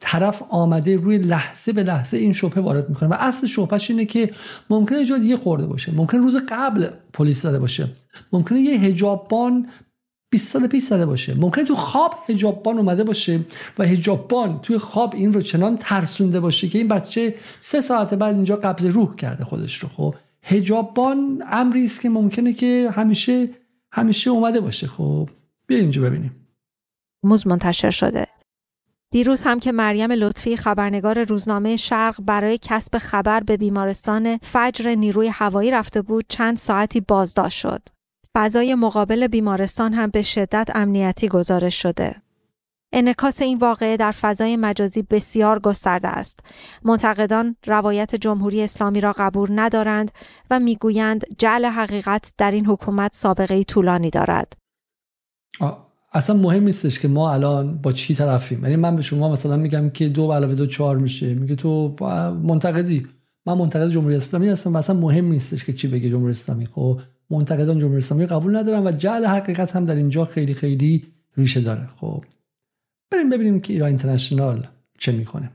طرف 0.00 0.42
آمده 0.50 0.96
روی 0.96 1.18
لحظه 1.18 1.72
به 1.72 1.82
لحظه 1.82 2.16
این 2.16 2.32
شبهه 2.32 2.58
وارد 2.58 2.88
می‌کنه. 2.88 3.08
و 3.08 3.14
اصل 3.18 3.46
شبهش 3.46 3.90
اینه 3.90 4.04
که 4.04 4.30
ممکنه 4.70 5.04
جا 5.04 5.18
دیگه 5.18 5.36
خورده 5.36 5.66
باشه. 5.66 5.92
ممکن 5.94 6.18
روز 6.18 6.36
قبل 6.48 6.86
پلیس 7.12 7.42
زده 7.42 7.58
باشه. 7.58 7.88
ممکنه 8.32 8.60
یه 8.60 8.78
حجابان 8.78 9.66
20 10.30 10.48
سال 10.48 10.66
پیش 10.66 10.82
زده 10.82 11.06
باشه. 11.06 11.34
ممکنه 11.34 11.64
تو 11.64 11.74
خواب 11.74 12.14
هجاببان 12.28 12.78
اومده 12.78 13.04
باشه 13.04 13.40
و 13.78 13.84
هجاببان 13.84 14.60
توی 14.62 14.78
خواب 14.78 15.14
این 15.14 15.32
رو 15.32 15.40
چنان 15.40 15.76
ترسونده 15.76 16.40
باشه 16.40 16.68
که 16.68 16.78
این 16.78 16.88
بچه 16.88 17.34
سه 17.60 17.80
ساعت 17.80 18.14
بعد 18.14 18.34
اینجا 18.34 18.56
قبض 18.56 18.86
روح 18.86 19.16
کرده 19.16 19.44
خودش 19.44 19.78
رو. 19.78 19.88
خب 19.88 20.14
هجاببان 20.42 21.42
امری 21.50 21.84
است 21.84 22.00
که 22.00 22.08
ممکنه 22.08 22.52
که 22.52 22.90
همیشه 22.92 23.48
همیشه 23.96 24.30
اومده 24.30 24.60
باشه 24.60 24.86
خب 24.86 25.28
بیا 25.66 25.78
اینجا 25.78 26.02
ببینیم 26.02 26.48
موز 27.22 27.46
منتشر 27.46 27.90
شده 27.90 28.26
دیروز 29.10 29.42
هم 29.42 29.60
که 29.60 29.72
مریم 29.72 30.12
لطفی 30.12 30.56
خبرنگار 30.56 31.24
روزنامه 31.24 31.76
شرق 31.76 32.16
برای 32.20 32.58
کسب 32.62 32.98
خبر 32.98 33.40
به 33.40 33.56
بیمارستان 33.56 34.38
فجر 34.42 34.94
نیروی 34.94 35.28
هوایی 35.28 35.70
رفته 35.70 36.02
بود 36.02 36.24
چند 36.28 36.56
ساعتی 36.56 37.00
بازداشت 37.00 37.58
شد. 37.58 37.82
فضای 38.34 38.74
مقابل 38.74 39.26
بیمارستان 39.26 39.92
هم 39.92 40.10
به 40.10 40.22
شدت 40.22 40.70
امنیتی 40.74 41.28
گزارش 41.28 41.82
شده. 41.82 42.22
انکاس 42.92 43.42
این 43.42 43.58
واقعه 43.58 43.96
در 43.96 44.12
فضای 44.12 44.56
مجازی 44.56 45.02
بسیار 45.02 45.58
گسترده 45.58 46.08
است. 46.08 46.40
منتقدان 46.82 47.56
روایت 47.66 48.14
جمهوری 48.14 48.62
اسلامی 48.62 49.00
را 49.00 49.14
قبول 49.18 49.48
ندارند 49.52 50.10
و 50.50 50.60
می‌گویند 50.60 51.24
جعل 51.38 51.64
حقیقت 51.64 52.32
در 52.38 52.50
این 52.50 52.66
حکومت 52.66 53.14
سابقه 53.14 53.62
طولانی 53.62 54.10
دارد. 54.10 54.52
اصلا 56.12 56.36
مهم 56.36 56.62
نیستش 56.62 56.98
که 56.98 57.08
ما 57.08 57.32
الان 57.32 57.78
با 57.78 57.92
چی 57.92 58.14
طرفیم. 58.14 58.62
یعنی 58.64 58.76
من 58.76 58.96
به 58.96 59.02
شما 59.02 59.32
مثلا 59.32 59.56
میگم 59.56 59.90
که 59.90 60.08
دو 60.08 60.32
علاوه 60.32 60.54
دو 60.54 60.66
چهار 60.66 60.98
میشه. 60.98 61.34
میگه 61.34 61.56
تو 61.56 61.96
منتقدی. 62.42 63.06
من 63.46 63.54
منتقد 63.54 63.90
جمهوری 63.90 64.16
اسلامی 64.16 64.48
هستم 64.48 64.76
اصلا 64.76 64.96
مهم 64.96 65.24
نیستش 65.24 65.64
که 65.64 65.72
چی 65.72 65.88
بگه 65.88 66.10
جمهوری 66.10 66.30
اسلامی. 66.30 66.66
خب 66.66 67.00
منتقدان 67.30 67.78
جمهوری 67.78 67.98
اسلامی 67.98 68.26
قبول 68.26 68.56
ندارن 68.56 68.86
و 68.86 68.92
جعل 68.92 69.24
حقیقت 69.24 69.76
هم 69.76 69.84
در 69.84 69.94
اینجا 69.94 70.24
خیلی 70.24 70.54
خیلی 70.54 71.06
ریشه 71.36 71.60
داره. 71.60 71.86
خب 72.00 72.24
بریم 73.10 73.30
ببینیم 73.30 73.60
که 73.60 73.72
ایران 73.72 73.88
اینترنشنال 73.88 74.66
چه 74.98 75.12
می‌کنه. 75.12 75.50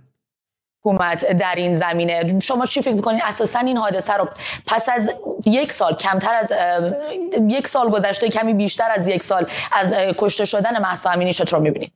حکومت 0.84 1.32
در 1.32 1.56
این 1.58 1.74
زمینه. 1.74 2.40
شما 2.40 2.66
چی 2.66 2.82
فکر 2.82 2.94
می‌کنید 2.94 3.22
اساسا 3.26 3.60
این 3.60 3.78
حادثه 3.78 4.14
رو 4.14 4.30
پس 4.68 4.90
از 4.90 5.12
یک 5.46 5.72
سال 5.74 5.96
کمتر 5.96 6.34
از 6.34 6.54
یک 7.50 7.68
سال 7.68 7.90
گذشته 7.90 8.30
کمی 8.30 8.54
بیشتر 8.54 8.92
از 8.92 9.08
یک 9.08 9.24
سال 9.24 9.48
از 9.72 9.94
کشته 10.18 10.46
شدن 10.46 10.82
مهسا 10.82 11.10
امینی 11.10 11.34
چطور 11.34 11.60
می‌بینید 11.60 11.92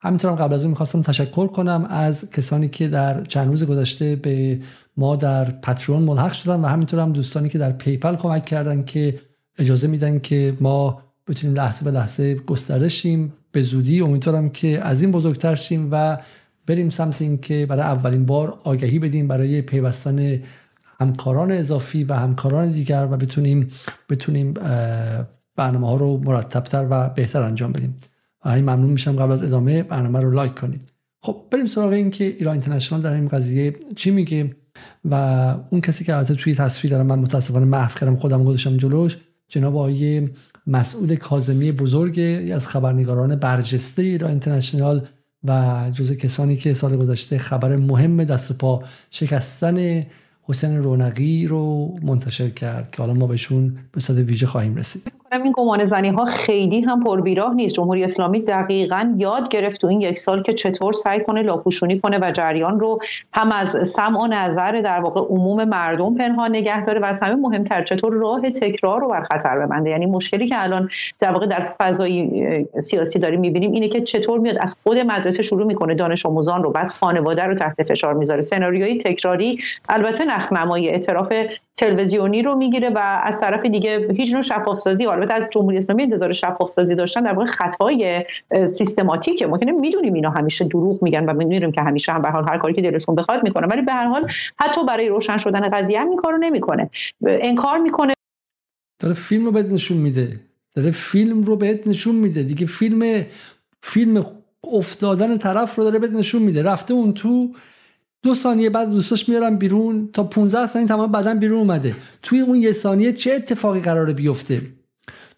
همینطورم 0.00 0.34
قبل 0.34 0.54
از 0.54 0.62
اون 0.62 0.70
می‌خواستم 0.70 1.02
تشکر 1.02 1.46
کنم 1.46 1.86
از 1.90 2.30
کسانی 2.30 2.68
که 2.68 2.88
در 2.88 3.24
چند 3.24 3.48
روز 3.48 3.66
گذشته 3.66 4.16
به 4.16 4.60
ما 4.96 5.16
در 5.16 5.44
Patreon 5.44 6.02
ملحق 6.02 6.32
شدن 6.32 6.60
و 6.60 6.66
همینطور 6.66 7.00
هم 7.00 7.12
دوستانی 7.12 7.48
که 7.48 7.58
در 7.58 7.72
PayPal 7.72 8.16
کمک 8.16 8.44
کردن 8.44 8.84
که 8.84 9.20
اجازه 9.58 9.86
میدن 9.86 10.18
که 10.18 10.56
ما 10.60 11.02
بتونیم 11.26 11.56
لحظه 11.56 11.84
به 11.84 11.90
لحظه 11.90 12.34
گسترده 12.34 12.88
شیم 12.88 13.37
به 13.52 13.62
زودی 13.62 14.00
امیدوارم 14.00 14.48
که 14.48 14.80
از 14.82 15.02
این 15.02 15.12
بزرگتر 15.12 15.54
شیم 15.54 15.88
و 15.92 16.18
بریم 16.66 16.90
سمت 16.90 17.22
این 17.22 17.38
که 17.38 17.66
برای 17.66 17.82
اولین 17.82 18.26
بار 18.26 18.60
آگهی 18.64 18.98
بدیم 18.98 19.28
برای 19.28 19.62
پیوستن 19.62 20.42
همکاران 21.00 21.52
اضافی 21.52 22.04
و 22.04 22.12
همکاران 22.12 22.70
دیگر 22.70 23.08
و 23.10 23.16
بتونیم 23.16 23.68
بتونیم 24.10 24.54
برنامه 25.56 25.88
ها 25.88 25.96
رو 25.96 26.18
مرتبتر 26.18 26.86
و 26.90 27.08
بهتر 27.08 27.42
انجام 27.42 27.72
بدیم. 27.72 27.96
و 28.44 28.56
ممنون 28.56 28.90
میشم 28.90 29.16
قبل 29.16 29.32
از 29.32 29.42
ادامه 29.42 29.82
برنامه 29.82 30.20
رو 30.20 30.30
لایک 30.30 30.54
کنید. 30.54 30.80
خب 31.22 31.44
بریم 31.50 31.66
سراغ 31.66 31.92
این 31.92 32.10
که 32.10 32.24
ایران 32.24 32.52
اینترنشنال 32.52 33.02
در 33.02 33.12
این 33.12 33.28
قضیه 33.28 33.76
چی 33.96 34.10
میگه 34.10 34.56
و 35.04 35.14
اون 35.70 35.80
کسی 35.80 36.04
که 36.04 36.16
البته 36.16 36.34
توی 36.34 36.54
تصویر 36.54 36.92
دارم 36.92 37.06
من 37.06 37.18
متاسفانه 37.18 37.64
محو 37.64 37.98
کردم 37.98 38.16
خودم 38.16 38.44
گذاشتم 38.44 38.76
جلوش 38.76 39.16
جناب 39.48 39.76
آقای 39.76 40.28
مسعود 40.66 41.14
کاظمی 41.14 41.72
بزرگ 41.72 42.20
از 42.54 42.68
خبرنگاران 42.68 43.36
برجسته 43.36 44.02
ایران 44.02 44.30
اینترنشنال 44.30 45.06
و 45.44 45.90
جز 45.94 46.12
کسانی 46.12 46.56
که 46.56 46.74
سال 46.74 46.96
گذشته 46.96 47.38
خبر 47.38 47.76
مهم 47.76 48.24
دست 48.24 48.50
و 48.50 48.54
پا 48.54 48.82
شکستن 49.10 50.02
حسین 50.42 50.82
رونقی 50.82 51.46
رو 51.46 51.94
منتشر 52.02 52.50
کرد 52.50 52.90
که 52.90 53.02
حالا 53.02 53.14
ما 53.14 53.26
بهشون 53.26 53.78
به 53.92 54.00
صد 54.00 54.18
ویژه 54.18 54.46
خواهیم 54.46 54.76
رسید. 54.76 55.17
کنم 55.30 55.42
این 55.42 55.52
گمان 55.56 55.84
زنی 55.84 56.08
ها 56.08 56.24
خیلی 56.24 56.80
هم 56.80 57.04
پربیراه 57.04 57.54
نیست. 57.54 57.74
جمهوری 57.74 58.04
اسلامی 58.04 58.40
دقیقا 58.40 59.14
یاد 59.16 59.48
گرفت 59.48 59.80
تو 59.80 59.86
این 59.86 60.00
یک 60.00 60.18
سال 60.18 60.42
که 60.42 60.54
چطور 60.54 60.92
سعی 60.92 61.20
کنه 61.20 61.42
لاپوشونی 61.42 62.00
کنه 62.00 62.18
و 62.22 62.30
جریان 62.30 62.80
رو 62.80 62.98
هم 63.32 63.52
از 63.52 63.90
سمع 63.90 64.20
و 64.20 64.26
نظر 64.26 64.72
در 64.72 65.00
واقع 65.00 65.20
عموم 65.20 65.64
مردم 65.64 66.14
پنهان 66.14 66.50
نگه 66.56 66.84
داره. 66.84 67.00
و 67.00 67.04
از 67.04 67.22
همه 67.22 67.34
مهمتر 67.34 67.82
چطور 67.82 68.12
راه 68.12 68.50
تکرار 68.50 69.00
رو 69.00 69.08
بر 69.08 69.22
خطر 69.22 69.66
ببنده. 69.66 69.90
یعنی 69.90 70.06
مشکلی 70.06 70.48
که 70.48 70.62
الان 70.62 70.90
در 71.20 71.32
واقع 71.32 71.46
در 71.46 71.60
فضای 71.80 72.66
سیاسی 72.78 73.18
داریم 73.18 73.40
می‌بینیم 73.40 73.72
اینه 73.72 73.88
که 73.88 74.00
چطور 74.00 74.40
میاد 74.40 74.56
از 74.60 74.76
خود 74.82 74.98
مدرسه 74.98 75.42
شروع 75.42 75.66
می‌کنه 75.66 75.94
دانش 75.94 76.26
آموزان 76.26 76.62
رو 76.62 76.70
بعد 76.70 76.88
خانواده 76.88 77.42
رو 77.42 77.54
تحت 77.54 77.82
فشار 77.82 78.14
می‌ذاره. 78.14 78.40
سناریوی 78.40 78.98
تکراری 78.98 79.58
البته 79.88 80.24
نخنمایی 80.24 80.88
اعتراف 80.88 81.32
تلویزیونی 81.76 82.42
رو 82.42 82.54
می‌گیره 82.54 82.90
و 82.90 83.20
از 83.24 83.40
طرف 83.40 83.62
دیگه 83.66 84.08
هیچ 84.16 84.32
نوع 84.34 84.42
شفاف 84.42 84.78
سازی 84.78 85.06
البته 85.18 85.34
از 85.34 85.48
جمهوری 85.50 85.78
اسلامی 85.78 86.02
انتظار 86.02 86.32
شفاف 86.32 86.70
سازی 86.70 86.94
داشتن 86.94 87.22
در 87.22 87.32
واقع 87.32 87.46
خطای 87.46 88.24
سیستماتیکه. 88.66 89.46
ما 89.46 89.58
که 89.58 89.66
می‌دونیم 89.66 90.14
اینا 90.14 90.30
همیشه 90.30 90.64
دروغ 90.64 91.02
میگن 91.02 91.24
و 91.24 91.32
می‌دونیم 91.32 91.72
که 91.72 91.80
همیشه 91.80 92.12
هم 92.12 92.22
به 92.22 92.28
حال 92.28 92.44
هر 92.48 92.58
کاری 92.58 92.74
که 92.74 92.82
دلشون 92.82 93.14
بخواد 93.14 93.42
می‌کنه 93.42 93.66
ولی 93.66 93.82
به 93.82 93.92
هر 93.92 94.06
حال 94.06 94.30
حتی 94.58 94.84
برای 94.84 95.08
روشن 95.08 95.38
شدن 95.38 95.70
قضیه 95.70 96.00
هم 96.00 96.16
کارو 96.16 96.38
نمی‌کنه. 96.38 96.90
انکار 97.22 97.78
می‌کنه. 97.78 98.14
داره 99.02 99.14
فیلم 99.14 99.44
رو 99.44 99.52
بهت 99.52 99.66
نشون 99.66 99.96
میده. 99.96 100.40
داره 100.74 100.90
فیلم 100.90 101.42
رو 101.42 101.56
بهت 101.56 101.86
نشون 101.88 102.14
میده. 102.14 102.42
دیگه 102.42 102.66
فیلم 102.66 103.24
فیلم 103.82 104.26
افتادن 104.72 105.36
طرف 105.38 105.74
رو 105.74 105.84
داره 105.84 105.98
بهت 105.98 106.12
نشون 106.12 106.42
میده. 106.42 106.62
رفته 106.62 106.94
اون 106.94 107.12
تو 107.12 107.54
دو 108.22 108.34
ثانیه 108.34 108.70
بعد 108.70 108.90
دوستاش 108.90 109.28
میارن 109.28 109.56
بیرون 109.56 110.08
تا 110.12 110.24
15 110.24 110.66
ثانیه 110.66 110.88
تمام 110.88 111.12
بدن 111.12 111.38
بیرون 111.38 111.58
اومده. 111.58 111.94
توی 112.22 112.40
اون 112.40 112.56
یه 112.56 112.72
ثانیه 112.72 113.12
چه 113.12 113.32
اتفاقی 113.32 113.80
قراره 113.80 114.12
بیفته؟ 114.12 114.62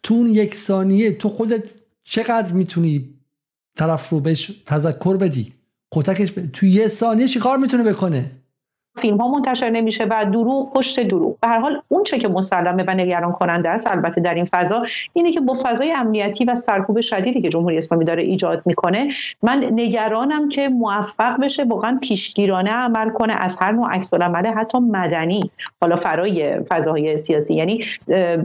تو 0.02 0.14
اون 0.14 0.26
یک 0.26 0.54
ثانیه 0.54 1.12
تو 1.12 1.28
خودت 1.28 1.64
چقدر 2.04 2.52
می‌تونی 2.52 3.14
طرف 3.76 4.08
رو 4.08 4.20
بهش 4.20 4.62
تذکر 4.66 5.16
بدی؟ 5.16 5.52
کتکش 5.92 6.32
ب... 6.32 6.46
تو 6.46 6.66
یه 6.66 6.88
ثانیه 6.88 7.28
چیکار 7.28 7.58
می‌تونه 7.58 7.82
بکنه؟ 7.82 8.39
فیلم 8.96 9.16
ها 9.16 9.28
منتشر 9.28 9.70
نمیشه 9.70 10.04
و 10.04 10.24
دروغ 10.24 10.72
پشت 10.72 11.00
دروغ. 11.00 11.36
به 11.40 11.48
هر 11.48 11.58
حال 11.58 11.82
اون 11.88 12.04
چه 12.04 12.18
که 12.18 12.28
مسلمه 12.28 12.84
و 12.86 12.90
نگران 12.90 13.32
کننده 13.32 13.68
است 13.68 13.86
البته 13.86 14.20
در 14.20 14.34
این 14.34 14.44
فضا 14.44 14.82
اینه 15.12 15.32
که 15.32 15.40
با 15.40 15.56
فضای 15.62 15.92
امنیتی 15.92 16.44
و 16.44 16.54
سرکوب 16.54 17.00
شدیدی 17.00 17.42
که 17.42 17.48
جمهوری 17.48 17.78
اسلامی 17.78 18.04
داره 18.04 18.22
ایجاد 18.22 18.62
می‌کنه 18.66 19.08
من 19.42 19.64
نگرانم 19.72 20.48
که 20.48 20.68
موفق 20.68 21.40
بشه 21.40 21.64
واقعا 21.64 21.98
پیشگیرانه 22.02 22.70
عمل 22.70 23.10
کنه 23.10 23.32
از 23.32 23.56
هر 23.60 23.72
نوع 23.72 23.90
عکس 23.90 24.10
حتی 24.56 24.78
مدنی 24.78 25.40
حالا 25.80 25.96
فرای 25.96 26.60
فضاهای 26.68 27.18
سیاسی. 27.18 27.54
یعنی 27.54 27.84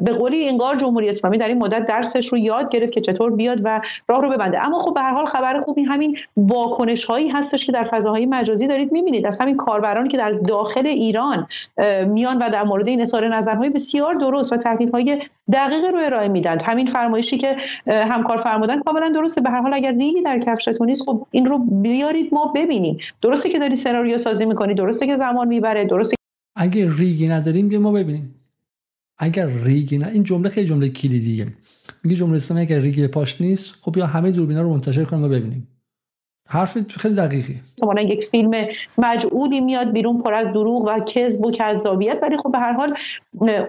به 0.02 0.14
قولی 0.18 0.50
انگار 0.50 0.76
جمهوری 0.76 1.10
اسلامی 1.10 1.38
در 1.38 1.48
این 1.48 1.58
مدت 1.58 1.86
درسش 1.86 2.28
رو 2.28 2.38
یاد 2.38 2.70
گرفت 2.70 2.94
که 2.94 3.02
چطور 3.02 3.32
بیاد 3.32 3.60
و 3.64 3.82
راه 4.08 4.22
رو 4.22 4.30
ببنده. 4.30 4.66
اما 4.66 4.80
خب 4.80 4.94
به 4.94 5.02
هر 5.02 5.12
حال 5.12 5.26
خبر 5.26 5.62
خوبی 5.62 5.84
همین 5.84 6.18
واکنش 6.38 7.06
هایی 7.06 7.30
هستش 7.30 7.66
که 7.66 7.72
در 7.72 7.84
فضاهای 7.84 8.26
مجازی 8.26 8.68
دارید 8.68 8.92
می‌بینید. 8.92 9.26
از 9.26 9.42
همین 9.42 9.58
کاربرانی 9.58 10.10
که 10.10 10.18
در 10.18 10.35
داخل 10.36 10.88
ایران 10.88 11.48
میان 12.08 12.38
و 12.38 12.50
در 12.50 12.64
مورد 12.64 12.88
این 12.88 13.02
اظهار 13.02 13.36
نظرهای 13.36 13.70
بسیار 13.70 14.14
درست 14.14 14.54
و 14.54 14.58
تحلیل 14.58 14.92
های 14.92 15.22
دقیق 15.54 15.86
رو 15.86 16.00
ارائه 16.06 16.28
میدن. 16.28 16.60
همین 16.60 16.88
فرمایشی 16.88 17.38
که 17.38 17.56
همکار 17.88 18.38
فرمودن 18.38 18.82
کاملا 18.82 19.10
درسته. 19.10 19.42
به 19.42 19.50
هر 19.50 19.62
حال 19.62 19.74
اگر 19.74 19.92
ریگی 19.92 20.22
در 20.22 20.40
کفشتون 20.40 20.88
نیست 20.88 21.04
خب 21.04 21.28
این 21.32 21.46
رو 21.46 21.58
بیارید 21.58 22.34
ما 22.34 22.54
ببینیم. 22.56 22.98
درسته 23.22 23.50
که 23.50 23.60
داری 23.60 23.76
سناریو 23.76 24.18
سازی 24.18 24.46
می‌کنی 24.46 24.74
درسته 24.74 25.08
که 25.08 25.18
زمان 25.18 25.48
می‌بره 25.48 25.86
درسته 25.86 26.16
اگر 26.56 26.88
ریگی 26.98 27.28
نداریم 27.28 27.70
بیا 27.70 27.80
ما 27.80 27.92
ببینیم. 27.92 28.36
اگر 29.18 29.48
ریگی 29.48 29.98
نه 29.98 30.08
این 30.08 30.24
جمله 30.24 30.50
خیلی 30.50 30.68
جمله 30.68 30.90
کلیدیه 30.90 31.48
میگه 32.04 32.16
جمهوری 32.16 32.36
اسلامی 32.36 32.62
اگر 32.62 32.80
ریگی 32.80 33.08
پاش 33.08 33.42
نیست 33.42 33.76
خب 33.82 33.92
بیا 33.92 34.06
همه 34.06 34.32
دوربینا 34.32 34.62
رو 34.62 34.70
منتشر 34.70 35.04
کنیم 35.04 35.24
و 35.24 35.28
ببینیم. 35.28 35.68
حرف 36.50 36.78
خیلی 36.92 37.16
دقیقی 37.16 37.60
مثلا 37.84 38.02
یک 38.02 38.24
فیلم 38.24 38.52
مجعولی 38.98 39.62
میاد 39.62 39.92
بیرون 39.92 40.18
پر 40.18 40.34
از 40.34 40.54
دروغ 40.54 40.84
و 40.88 41.00
کذب 41.00 41.46
و 41.46 41.52
کذابیت. 41.52 42.18
ولی 42.22 42.38
خب 42.38 42.52
به 42.52 42.58
هر 42.58 42.72
حال 42.72 42.98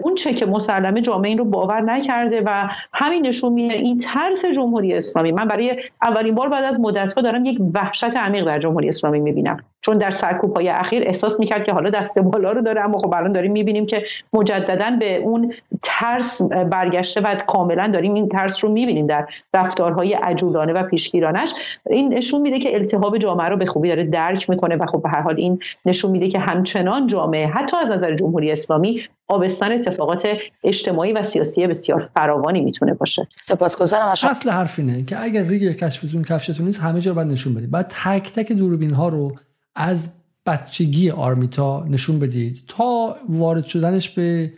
اون 0.01 0.15
چه 0.15 0.33
که 0.33 0.45
مسلمه 0.45 1.01
جامعه 1.01 1.29
این 1.29 1.37
رو 1.37 1.45
باور 1.45 1.81
نکرده 1.81 2.41
و 2.45 2.69
همین 2.93 3.27
نشون 3.27 3.53
میده 3.53 3.73
این 3.73 3.99
ترس 3.99 4.45
جمهوری 4.45 4.93
اسلامی. 4.93 5.31
من 5.31 5.45
برای 5.45 5.75
اولین 6.01 6.35
بار 6.35 6.49
بعد 6.49 6.63
از 6.63 6.79
مدت 6.79 7.13
ها 7.13 7.21
دارم 7.21 7.45
یک 7.45 7.59
وحشت 7.73 8.17
عمیق 8.17 8.45
در 8.45 8.59
جمهوری 8.59 8.87
اسلامی 8.89 9.19
می‌بینم. 9.19 9.57
چون 9.81 9.97
در 9.97 10.11
سرکوب‌های 10.11 10.69
اخیر 10.69 11.03
احساس 11.05 11.39
می‌کرد 11.39 11.63
که 11.63 11.71
حالا 11.71 11.89
دست 11.89 12.19
بالا 12.19 12.51
رو 12.51 12.61
داره 12.61 12.81
اما 12.81 12.97
خب 12.97 13.13
الان 13.13 13.31
داریم 13.31 13.51
می‌بینیم 13.51 13.85
که 13.85 14.03
مجددا 14.33 14.91
به 14.99 15.17
اون 15.17 15.53
ترس 15.83 16.41
برگشته 16.41 17.21
و 17.21 17.35
کاملا 17.35 17.87
داریم 17.87 18.13
این 18.13 18.29
ترس 18.29 18.63
رو 18.63 18.71
می‌بینیم 18.71 19.07
در 19.07 19.27
رفتارهای 19.53 20.13
عجولانه 20.13 20.73
و 20.73 20.83
پیشگیرانش. 20.83 21.53
این 21.89 22.13
نشون 22.13 22.41
میده 22.41 22.59
که 22.59 22.75
التهاب 22.75 23.17
جامعه 23.17 23.49
رو 23.49 23.57
به 23.57 23.65
خوبی 23.65 23.91
داره 23.97 24.09
درک 24.09 24.49
می‌کنه 24.49 24.75
و 24.75 24.85
خب 24.85 25.01
به 25.03 25.09
هر 25.09 25.21
حال 25.21 25.35
این 25.37 25.59
نشون 25.85 26.11
میده 26.11 26.29
که 26.29 26.39
همچنان 26.39 27.07
جامعه 27.07 27.47
حتی 27.47 27.77
از 27.77 27.89
نظر 27.89 28.15
جمهوری 28.15 28.51
اسلامی 28.51 29.01
آبستن 29.27 29.71
اتفاقات 29.71 30.27
اجتماعی 30.63 31.13
و 31.13 31.23
سیاسی 31.23 31.67
بسیار 31.67 32.09
فراوانی 32.15 32.61
می‌تونه 32.61 32.93
باشه. 32.93 33.27
سپاسگزارم 33.41 34.07
از 34.07 34.23
اصل 34.23 34.49
حرف 34.49 34.79
اینه 34.79 35.03
که 35.03 35.23
اگر 35.23 35.43
ریگ 35.43 35.77
کشفتون 35.77 36.23
کفشتون 36.23 36.65
نیست 36.65 36.81
همه 36.81 37.01
جا 37.01 37.11
رو 37.11 37.15
باید 37.15 37.27
نشون 37.27 37.53
بدید. 37.53 37.71
بعد 37.71 37.93
تک 38.03 38.33
تک 38.33 38.51
دوربین 38.51 38.93
ها 38.93 39.07
رو 39.07 39.35
از 39.75 40.09
بچگی 40.45 41.09
آرمیتا 41.09 41.85
نشون 41.89 42.19
بدید 42.19 42.61
تا 42.67 43.15
وارد 43.29 43.65
شدنش 43.65 44.09
به 44.09 44.53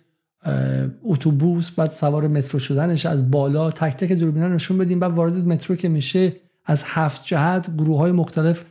اتوبوس 1.03 1.71
بعد 1.71 1.89
سوار 1.89 2.27
مترو 2.27 2.59
شدنش 2.59 3.05
از 3.05 3.31
بالا 3.31 3.71
تک 3.71 3.95
تک 3.95 4.11
دوربینا 4.11 4.47
نشون 4.47 4.77
بدیم. 4.77 4.99
بعد 4.99 5.11
وارد 5.11 5.47
مترو 5.47 5.75
که 5.75 5.89
میشه 5.89 6.31
از 6.65 6.83
هفت 6.85 7.25
جهت 7.25 7.75
گروه 7.77 7.97
های 7.97 8.11
مختلف 8.11 8.65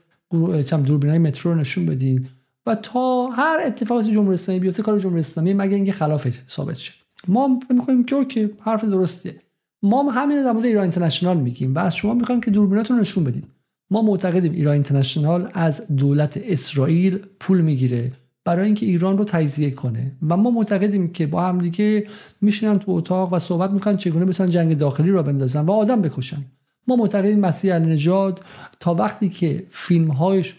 چم 0.67 0.83
دوربین 0.83 1.11
های 1.11 1.19
مترو 1.19 1.53
رو 1.53 1.61
نشون 1.61 1.87
بدین 1.87 2.27
و 2.67 2.75
تا 2.75 3.27
هر 3.27 3.59
اتفاقی 3.67 4.13
جمهوری 4.13 4.35
اسلامی 4.35 4.61
بیفته 4.61 4.83
کار 4.83 4.99
جمهوری 4.99 5.21
اسلامی 5.21 5.55
مگه 5.55 5.77
اینکه 5.77 5.93
خلافش 5.93 6.41
ثابت 6.51 6.77
شه. 6.77 6.93
ما 7.29 7.61
می‌خوایم 7.71 8.05
که 8.05 8.17
اوکی 8.17 8.51
حرف 8.61 8.85
درستیه 8.85 9.41
ما 9.83 10.11
همین 10.11 10.43
در 10.43 10.53
مورد 10.53 10.65
ایران 10.65 10.83
اینترنشنال 10.83 11.37
میگیم 11.37 11.75
و 11.75 11.79
از 11.79 11.97
شما 11.97 12.15
می‌خوایم 12.15 12.41
که 12.41 12.51
دوربیناتون 12.51 13.01
نشون 13.01 13.25
بدید 13.25 13.47
ما 13.91 14.03
معتقدیم 14.03 14.53
ایران 14.53 14.75
اینترنشنال 14.75 15.51
از 15.55 15.87
دولت 15.97 16.41
اسرائیل 16.45 17.19
پول 17.41 17.61
می‌گیره 17.61 18.13
برای 18.45 18.67
اینکه 18.67 18.87
ایران 18.87 19.19
رو 19.19 19.25
تجزیه 19.25 19.71
کنه 19.71 20.13
و 20.29 20.37
ما 20.37 20.51
معتقدیم 20.51 21.13
که 21.13 21.27
با 21.27 21.43
هم 21.43 21.59
دیگه 21.59 22.07
میشینن 22.41 22.79
تو 22.79 22.93
اتاق 22.93 23.33
و 23.33 23.39
صحبت 23.39 23.71
می‌کنن 23.71 23.97
چگونه 23.97 24.25
بتونن 24.25 24.51
جنگ 24.51 24.79
داخلی 24.79 25.11
رو 25.11 25.23
بندازن 25.23 25.61
و 25.61 25.71
آدم 25.71 26.03
بکشن. 26.03 26.45
ما 26.89 26.97
معتقدیم 26.97 27.41
مسیح 27.41 27.75
نژاد 27.75 28.41
تا 28.81 28.95
وقتی 28.95 29.29
که 29.29 29.67
فیلمهایش 29.71 30.55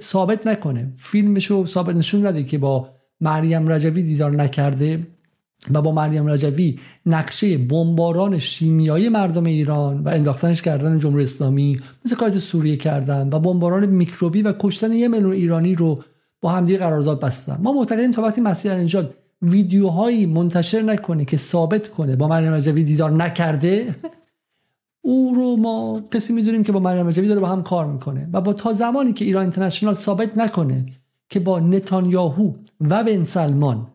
ثابت 0.00 0.46
نکنه. 0.46 0.92
فیلمش 0.96 1.46
رو 1.46 1.66
ثابت 1.66 1.96
نشون 1.96 2.26
نده 2.26 2.44
که 2.44 2.58
با 2.58 2.88
مریم 3.20 3.68
رجوی 3.68 4.02
دیدار 4.02 4.30
نکرده 4.30 5.00
و 5.74 5.82
با 5.82 5.92
مریم 5.92 6.26
رجوی 6.26 6.78
نقشه 7.06 7.58
بمباران 7.58 8.38
شیمیایی 8.38 9.08
مردم 9.08 9.44
ایران 9.44 10.02
و 10.02 10.08
انداختنش 10.08 10.62
کردن 10.62 10.98
جمهوری 10.98 11.22
اسلامی 11.22 11.80
مثل 12.04 12.16
کارت 12.16 12.38
سوریه 12.38 12.76
کردن 12.76 13.28
و 13.32 13.38
بمباران 13.38 13.86
میکروبی 13.86 14.42
و 14.42 14.52
کشتن 14.58 14.92
یه 14.92 15.08
میلیون 15.08 15.32
ایرانی 15.32 15.74
رو 15.74 16.02
با 16.40 16.50
همدیگه 16.50 16.78
قرارداد 16.78 17.20
بستن. 17.20 17.58
ما 17.62 17.72
معتقدیم 17.72 18.10
تا 18.10 18.22
وقتی 18.22 18.40
مسیح 18.40 18.72
نژاد 18.72 19.14
ویدیوهایی 19.42 20.26
منتشر 20.26 20.82
نکنه 20.82 21.24
که 21.24 21.36
ثابت 21.36 21.88
کنه 21.88 22.16
با 22.16 22.28
مریم 22.28 22.52
رجوی 22.52 22.84
دیدار 22.84 23.10
نکرده 23.10 23.86
او 25.08 25.34
رو 25.34 25.56
ما 25.56 26.02
کسی 26.10 26.32
می‌دونیم 26.32 26.62
که 26.62 26.72
با 26.72 26.80
مریم 26.80 27.06
رجوی 27.06 27.28
داره 27.28 27.40
با 27.40 27.48
هم 27.48 27.62
کار 27.62 27.86
می‌کنه 27.86 28.28
و 28.32 28.40
با 28.40 28.52
تا 28.52 28.72
زمانی 28.72 29.12
که 29.12 29.24
ایران 29.24 29.42
اینترنشنال 29.42 29.94
ثابت 29.94 30.38
نکنه 30.38 30.86
که 31.28 31.40
با 31.40 31.60
نتانیاهو 31.60 32.52
و 32.80 33.04
بن 33.04 33.24
سلمان 33.24 33.86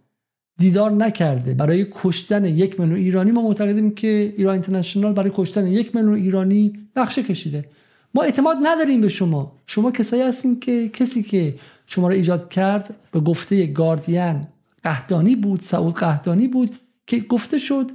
دیدار 0.57 0.91
نکرده 0.91 1.53
برای 1.53 1.87
کشتن 1.91 2.45
یک 2.45 2.79
میلیون 2.79 2.97
ایرانی 2.97 3.31
ما 3.31 3.41
معتقدیم 3.41 3.91
که 3.91 4.33
ایران 4.37 4.53
اینترنشنال 4.53 5.13
برای 5.13 5.31
کشتن 5.33 5.67
یک 5.67 5.95
میلیون 5.95 6.13
ایرانی 6.13 6.73
نقشه 6.95 7.23
کشیده. 7.23 7.65
ما 8.15 8.23
اعتماد 8.23 8.57
نداریم 8.63 9.01
به 9.01 9.09
شما. 9.09 9.51
شما 9.65 9.91
کسایی 9.91 10.21
هستین 10.21 10.59
که 10.59 10.89
کسی 10.89 11.23
که 11.23 11.55
شما 11.85 12.07
رو 12.07 12.13
ایجاد 12.13 12.49
کرد 12.49 12.95
به 13.11 13.19
گفته 13.19 13.65
گاردین 13.65 14.41
قهدانی 14.83 15.35
بود 15.35 15.61
سعود 15.61 15.93
قهدانی 15.95 16.47
بود 16.47 16.75
که 17.07 17.19
گفته 17.19 17.57
شد 17.57 17.91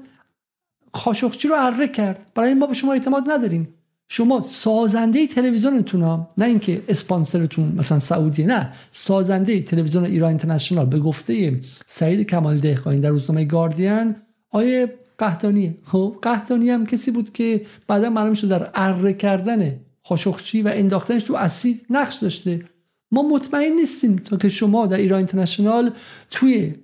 خاشخچی 0.94 1.48
رو 1.48 1.54
اره 1.58 1.88
کرد. 1.88 2.30
برای 2.34 2.48
این 2.48 2.58
ما 2.58 2.66
به 2.66 2.74
شما 2.74 2.92
اعتماد 2.92 3.30
نداریم. 3.30 3.68
شما 4.08 4.40
سازنده 4.40 5.26
تلویزیونتون 5.26 6.02
ها 6.02 6.28
نه 6.38 6.44
اینکه 6.44 6.82
اسپانسرتون 6.88 7.72
مثلا 7.76 7.98
سعودی 7.98 8.44
نه. 8.44 8.72
سازنده 8.90 9.62
تلویزیون 9.62 10.04
ایران 10.04 10.28
اینترنشنال 10.28 10.86
به 10.86 10.98
گفته 10.98 11.60
سعید 11.86 12.30
کمال 12.30 12.58
دهقانی 12.58 13.00
در 13.00 13.08
روزنامه 13.08 13.44
گاردین. 13.44 14.16
آیه 14.50 14.94
قهدانی 15.18 15.76
خب 15.84 16.16
هم 16.46 16.86
کسی 16.86 17.10
بود 17.10 17.32
که 17.32 17.66
بعدا 17.86 18.10
معلوم 18.10 18.34
شد 18.34 18.48
در 18.48 18.70
اره 18.74 19.14
کردن 19.14 19.80
خاشخچی 20.02 20.62
و 20.62 20.70
انداختنش 20.74 21.22
تو 21.22 21.34
اسید 21.34 21.86
نقش 21.90 22.14
داشته. 22.14 22.64
ما 23.10 23.22
مطمئن 23.22 23.72
نیستیم 23.72 24.16
تا 24.16 24.36
که 24.36 24.48
شما 24.48 24.86
در 24.86 24.96
ایران 24.96 25.16
اینترنشنال 25.16 25.92
توی 26.30 26.74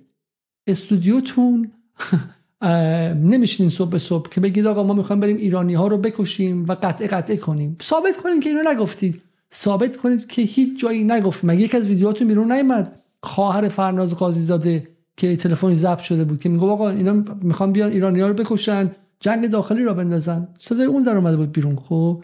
استودیوتون 0.67 1.71
نمیشینین 3.13 3.69
صبح 3.69 3.97
صبح 3.97 4.29
که 4.29 4.41
بگید 4.41 4.67
آقا 4.67 4.83
ما 4.83 4.93
می‌خوایم 4.93 5.19
بریم 5.19 5.37
ایرانی 5.37 5.73
ها 5.73 5.87
رو 5.87 5.97
بکشیم 5.97 6.65
و 6.65 6.75
قطع 6.83 7.07
قطع 7.07 7.35
کنیم. 7.35 7.77
ثابت 7.83 8.17
کنید 8.17 8.43
که 8.43 8.49
اینو 8.49 8.71
نگفتید. 8.71 9.21
ثابت 9.53 9.97
کنید 9.97 10.27
که 10.27 10.41
هیچ 10.41 10.79
جایی 10.79 11.03
نگفتید. 11.03 11.49
مگه 11.49 11.61
یک 11.61 11.75
از 11.75 11.85
ویدیوهاتون 11.85 12.27
بیرون 12.27 12.51
نیومد؟ 12.51 13.01
خواهر 13.23 13.69
فرناز 13.69 14.15
قاضی 14.15 14.41
زاده 14.41 14.87
که 15.17 15.35
تلفنی 15.35 15.75
ضبط 15.75 15.99
شده 15.99 16.23
بود 16.23 16.39
که 16.39 16.49
میگه 16.49 16.65
آقا 16.65 16.89
اینا 16.89 17.23
می‌خوان 17.41 17.71
بیان 17.71 17.91
ایرانی 17.91 18.19
ها 18.19 18.27
رو 18.27 18.33
بکشن 18.33 18.91
جنگ 19.19 19.47
داخلی 19.47 19.83
رو 19.83 19.93
بندازن. 19.93 20.47
صدای 20.59 20.85
اون 20.85 21.03
در 21.03 21.17
اومده 21.17 21.37
بود 21.37 21.51
بیرون 21.51 21.75
خب؟ 21.75 22.23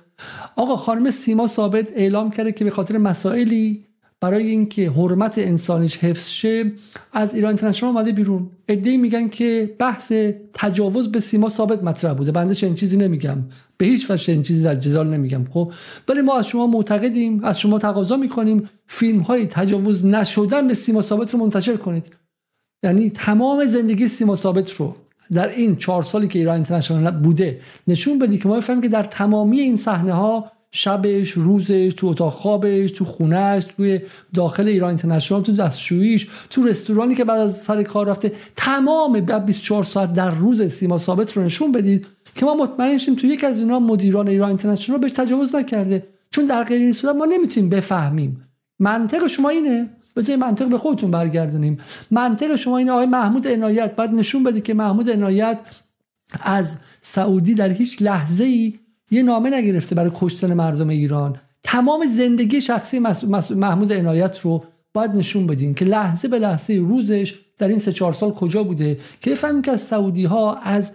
آقا 0.56 0.76
خانم 0.76 1.12
سیما 1.12 1.48
ثابت 1.48 1.92
اعلام 1.96 2.32
کرده 2.32 2.52
که 2.52 2.64
به 2.64 2.70
خاطر 2.70 2.98
مسائلی 2.98 3.86
برای 4.22 4.48
اینکه 4.48 4.90
حرمت 4.90 5.38
انسانیش 5.38 5.98
حفظ 5.98 6.28
شه 6.28 6.72
از 7.14 7.36
ایران 7.36 7.50
اینترنشنال 7.50 7.92
اومده 7.92 8.12
بیرون. 8.12 8.50
ادعی 8.68 8.98
میگن 8.98 9.30
که 9.30 9.76
بحث 9.80 10.14
تجاوز 10.54 11.12
به 11.12 11.20
سیما 11.20 11.50
ثابت 11.50 11.84
مطرح 11.84 12.14
بوده. 12.14 12.32
بنده 12.32 12.56
چنین 12.56 12.76
چیزی 12.76 12.98
نمیگم. 12.98 13.38
به 13.78 13.86
هیچ 13.86 14.12
وجه 14.12 14.24
چنین 14.24 14.42
چیزی 14.42 14.64
در 14.64 14.76
جدال 14.76 15.08
نمیگم 15.08 15.46
خب؟ 15.54 15.74
ولی 16.08 16.22
ما 16.22 16.38
از 16.38 16.48
شما 16.48 16.68
معتقدیم 16.68 17.44
از 17.44 17.60
شما 17.60 17.80
تقاضا 17.80 18.18
می‌کنیم 18.18 18.70
فیلم 18.88 19.20
های 19.20 19.46
تجاوز 19.46 20.06
نشدن 20.06 20.68
به 20.68 20.74
سیما 20.74 21.02
ثابت 21.02 21.34
رو 21.34 21.40
منتشر 21.40 21.78
کنید. 21.78 22.06
یعنی 22.84 23.10
تمام 23.10 23.66
زندگی 23.66 24.08
سیما 24.08 24.36
ثابت 24.36 24.72
رو 24.72 24.96
در 25.32 25.50
این 25.50 25.76
چهار 25.76 26.04
سالی 26.04 26.28
که 26.28 26.40
ایران 26.40 26.56
اینترنشنال 26.56 27.12
بوده 27.12 27.60
نشون 27.88 28.20
بدید 28.20 28.42
که 28.42 28.48
ما 28.48 28.58
بفهمیم 28.58 28.82
که 28.82 28.90
در 28.90 29.04
تمامی 29.04 29.60
این 29.60 29.76
صحنه 29.76 30.14
ها 30.14 30.52
شبش 30.72 31.32
روزش 31.32 31.94
تو 31.98 32.08
اتاق 32.08 32.34
خوابش 32.34 32.92
تو 32.92 33.06
خونهش 33.06 33.64
توی 33.64 34.00
داخل 34.34 34.68
ایران 34.68 34.90
اینترنشنال 34.90 35.42
تو 35.42 35.52
دستشوییش 35.52 36.28
تو 36.50 36.64
رستورانی 36.64 37.16
که 37.16 37.24
بعد 37.24 37.40
از 37.40 37.58
سر 37.58 37.84
کار 37.84 38.08
رفته 38.08 38.32
تمام 38.56 39.20
24 39.20 39.84
ساعت 39.84 40.14
در 40.14 40.30
روز 40.30 40.64
سیما 40.64 40.98
ثابت 40.98 41.38
رو 41.38 41.44
نشون 41.44 41.72
بدید 41.72 42.08
که 42.36 42.46
ما 42.46 42.56
مطمئن 42.56 42.98
شیم 42.98 43.16
تو 43.16 43.28
یک 43.28 43.44
از 43.44 43.60
اینا 43.60 43.80
مدیران 43.80 44.28
ایران 44.28 44.50
اینترنشنال 44.50 45.00
بهش 45.00 45.12
تجاوز 45.12 45.56
نکرده. 45.56 46.08
چون 46.32 46.46
در 46.46 46.64
غیر 46.64 46.82
این 46.82 46.92
صورت 46.92 47.16
ما 47.16 47.26
نمی‌تونیم 47.26 47.70
بفهمیم. 47.70 48.48
منطق 48.80 49.28
شما 49.28 49.50
اینه؟ 49.50 49.90
بذاری 50.16 50.40
منطق 50.40 50.68
به 50.68 50.78
خودتون 50.78 51.12
برگردونیم. 51.12 51.78
منطق 52.12 52.56
شما 52.56 52.78
اینه 52.78 52.92
آقای 52.92 53.06
محمود 53.06 53.48
عنایت 53.48 53.96
باید 53.96 54.12
نشون 54.12 54.44
بده 54.44 54.62
که 54.62 54.74
محمود 54.74 55.10
عنایت 55.10 55.60
از 56.44 56.78
سعودی 57.02 57.54
در 57.54 57.70
هیچ 57.70 58.02
لحظه 58.02 58.44
ای 58.44 58.80
یه 59.12 59.24
نامه 59.24 59.50
نگرفته 59.50 59.96
برای 59.96 60.12
کشتن 60.16 60.54
مردم 60.54 60.90
ایران. 60.90 61.36
تمام 61.64 62.06
زندگی 62.06 62.62
شخصی 62.62 63.00
محمود 63.56 63.94
عنایت 63.94 64.40
رو 64.40 64.64
باید 64.94 65.12
نشون 65.12 65.48
بدیم 65.48 65.74
که 65.74 65.86
لحظه 65.86 66.28
به 66.28 66.40
لحظه 66.40 66.74
روزش 66.74 67.34
در 67.58 67.68
این 67.68 67.80
سه 67.80 67.92
چهار 67.92 68.14
سال 68.14 68.32
کجا 68.32 68.64
بوده. 68.64 69.00
که 69.22 69.32
بفهمیم 69.32 69.62
که 69.62 69.72
از 69.72 69.82
سعودی 69.82 70.26
ها 70.26 70.56
از 70.56 70.92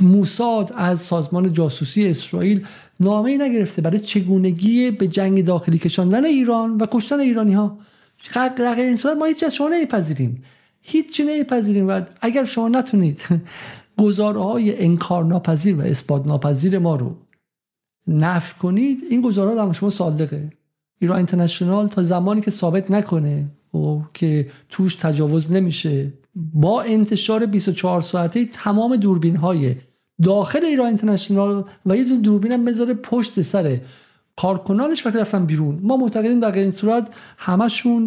موساد 0.00 0.72
از 0.76 1.00
سازمان 1.00 1.52
جاسوسی 1.52 2.06
اسرائیل 2.06 2.66
نامه 3.00 3.36
نگرفته 3.36 3.82
برای 3.82 3.98
چگونگی 3.98 4.90
به 4.90 5.08
جنگ 5.08 5.44
داخلی 5.44 5.78
کشاندن 5.78 6.24
ایران 6.24 6.76
و 6.76 6.86
کشتن 6.90 7.20
ایرانی 7.20 7.52
ها 7.54 7.78
در 8.34 8.74
این 8.74 8.96
صورت 8.96 9.16
ما 9.16 9.24
هیچ 9.24 9.42
از 9.42 9.54
شما 9.54 9.68
نمیپذیریم. 9.68 10.42
هیچ 10.82 11.20
نمیپذیریم 11.20 11.88
و 11.88 12.00
اگر 12.20 12.44
شما 12.44 12.68
نتونید 12.68 13.20
گزاره 13.98 14.42
های 14.42 14.84
انکار 14.84 15.24
ناپذیر 15.24 15.76
و 15.76 15.80
اثبات 15.80 16.26
ناپذیر 16.26 16.78
ما 16.78 16.96
رو 16.96 17.16
نفی 18.06 18.58
کنید 18.58 19.02
این 19.10 19.20
گزاره 19.20 19.54
در 19.54 19.72
شما 19.72 19.90
صادقه. 19.90 20.50
ایران 21.00 21.16
اینترنشنال 21.16 21.88
تا 21.88 22.02
زمانی 22.02 22.40
که 22.40 22.50
ثابت 22.50 22.90
نکنه 22.90 23.44
و 23.74 23.78
خب، 23.78 24.02
که 24.14 24.50
توش 24.68 24.94
تجاوز 24.94 25.52
نمیشه 25.52 26.12
با 26.34 26.82
انتشار 26.82 27.46
24 27.46 28.00
ساعته 28.00 28.44
تمام 28.44 28.96
دوربین 28.96 29.36
های 29.36 29.76
داخل 30.22 30.64
ایران 30.64 30.86
اینترنشنال 30.86 31.64
و 31.86 31.96
یه 31.96 32.16
دوربین 32.16 32.52
هم 32.52 32.64
بذاره 32.64 32.94
پشت 32.94 33.42
سر 33.42 33.80
کارکنانش 34.36 35.06
وقتی 35.06 35.18
رفتن 35.18 35.46
بیرون. 35.46 35.80
ما 35.82 35.96
معتقدیم 35.96 36.40
در 36.40 36.52
این 36.52 36.70
صورت 36.70 37.08
همشون 37.38 38.02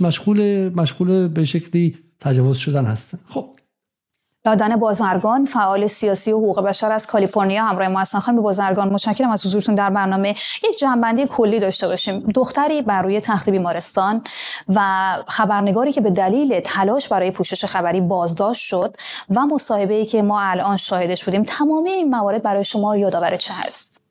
مشغول 0.00 0.68
مشغول 0.68 1.28
به 1.28 1.44
شکلی 1.44 1.98
تجاوز 2.20 2.56
شدن 2.56 2.84
هستن. 2.84 3.18
خب. 3.28 3.48
لادن 4.46 4.76
بازرگان 4.76 5.44
فعال 5.44 5.86
سیاسی 5.86 6.32
و 6.32 6.36
حقوق 6.36 6.60
بشر 6.60 6.92
از 6.92 7.06
کالیفرنیا. 7.06 7.64
همراه 7.64 7.88
ما 7.88 8.00
هستن 8.00 8.18
خانم 8.18 8.42
بازرگان. 8.42 8.88
متشکرم 8.88 9.30
از 9.30 9.46
حضورتون 9.46 9.74
در 9.74 9.90
برنامه. 9.90 10.28
یک 10.64 10.78
جنبندی 10.78 11.26
کلی 11.26 11.60
داشته 11.60 11.88
باشیم. 11.88 12.20
دختری 12.20 12.82
بر 12.82 13.02
روی 13.02 13.20
تخت 13.20 13.50
بیمارستان 13.50 14.22
و 14.68 14.82
خبرنگاری 15.26 15.92
که 15.92 16.00
به 16.00 16.10
دلیل 16.10 16.60
تلاش 16.60 17.08
برای 17.08 17.30
پوشش 17.30 17.64
خبری 17.64 18.00
بازداشت 18.00 18.62
شد 18.62 18.96
و 19.30 19.46
مصاحبه 19.46 19.94
ای 19.94 20.06
که 20.06 20.22
ما 20.22 20.40
الان 20.40 20.76
شاهدش 20.76 21.24
بودیم. 21.24 21.44
تمامی 21.44 21.90
این 21.90 22.10
موارد 22.10 22.42
برای 22.42 22.64
شما 22.64 22.96
یادآور 22.96 23.36
چه 23.36 23.54
هست؟ 23.54 24.03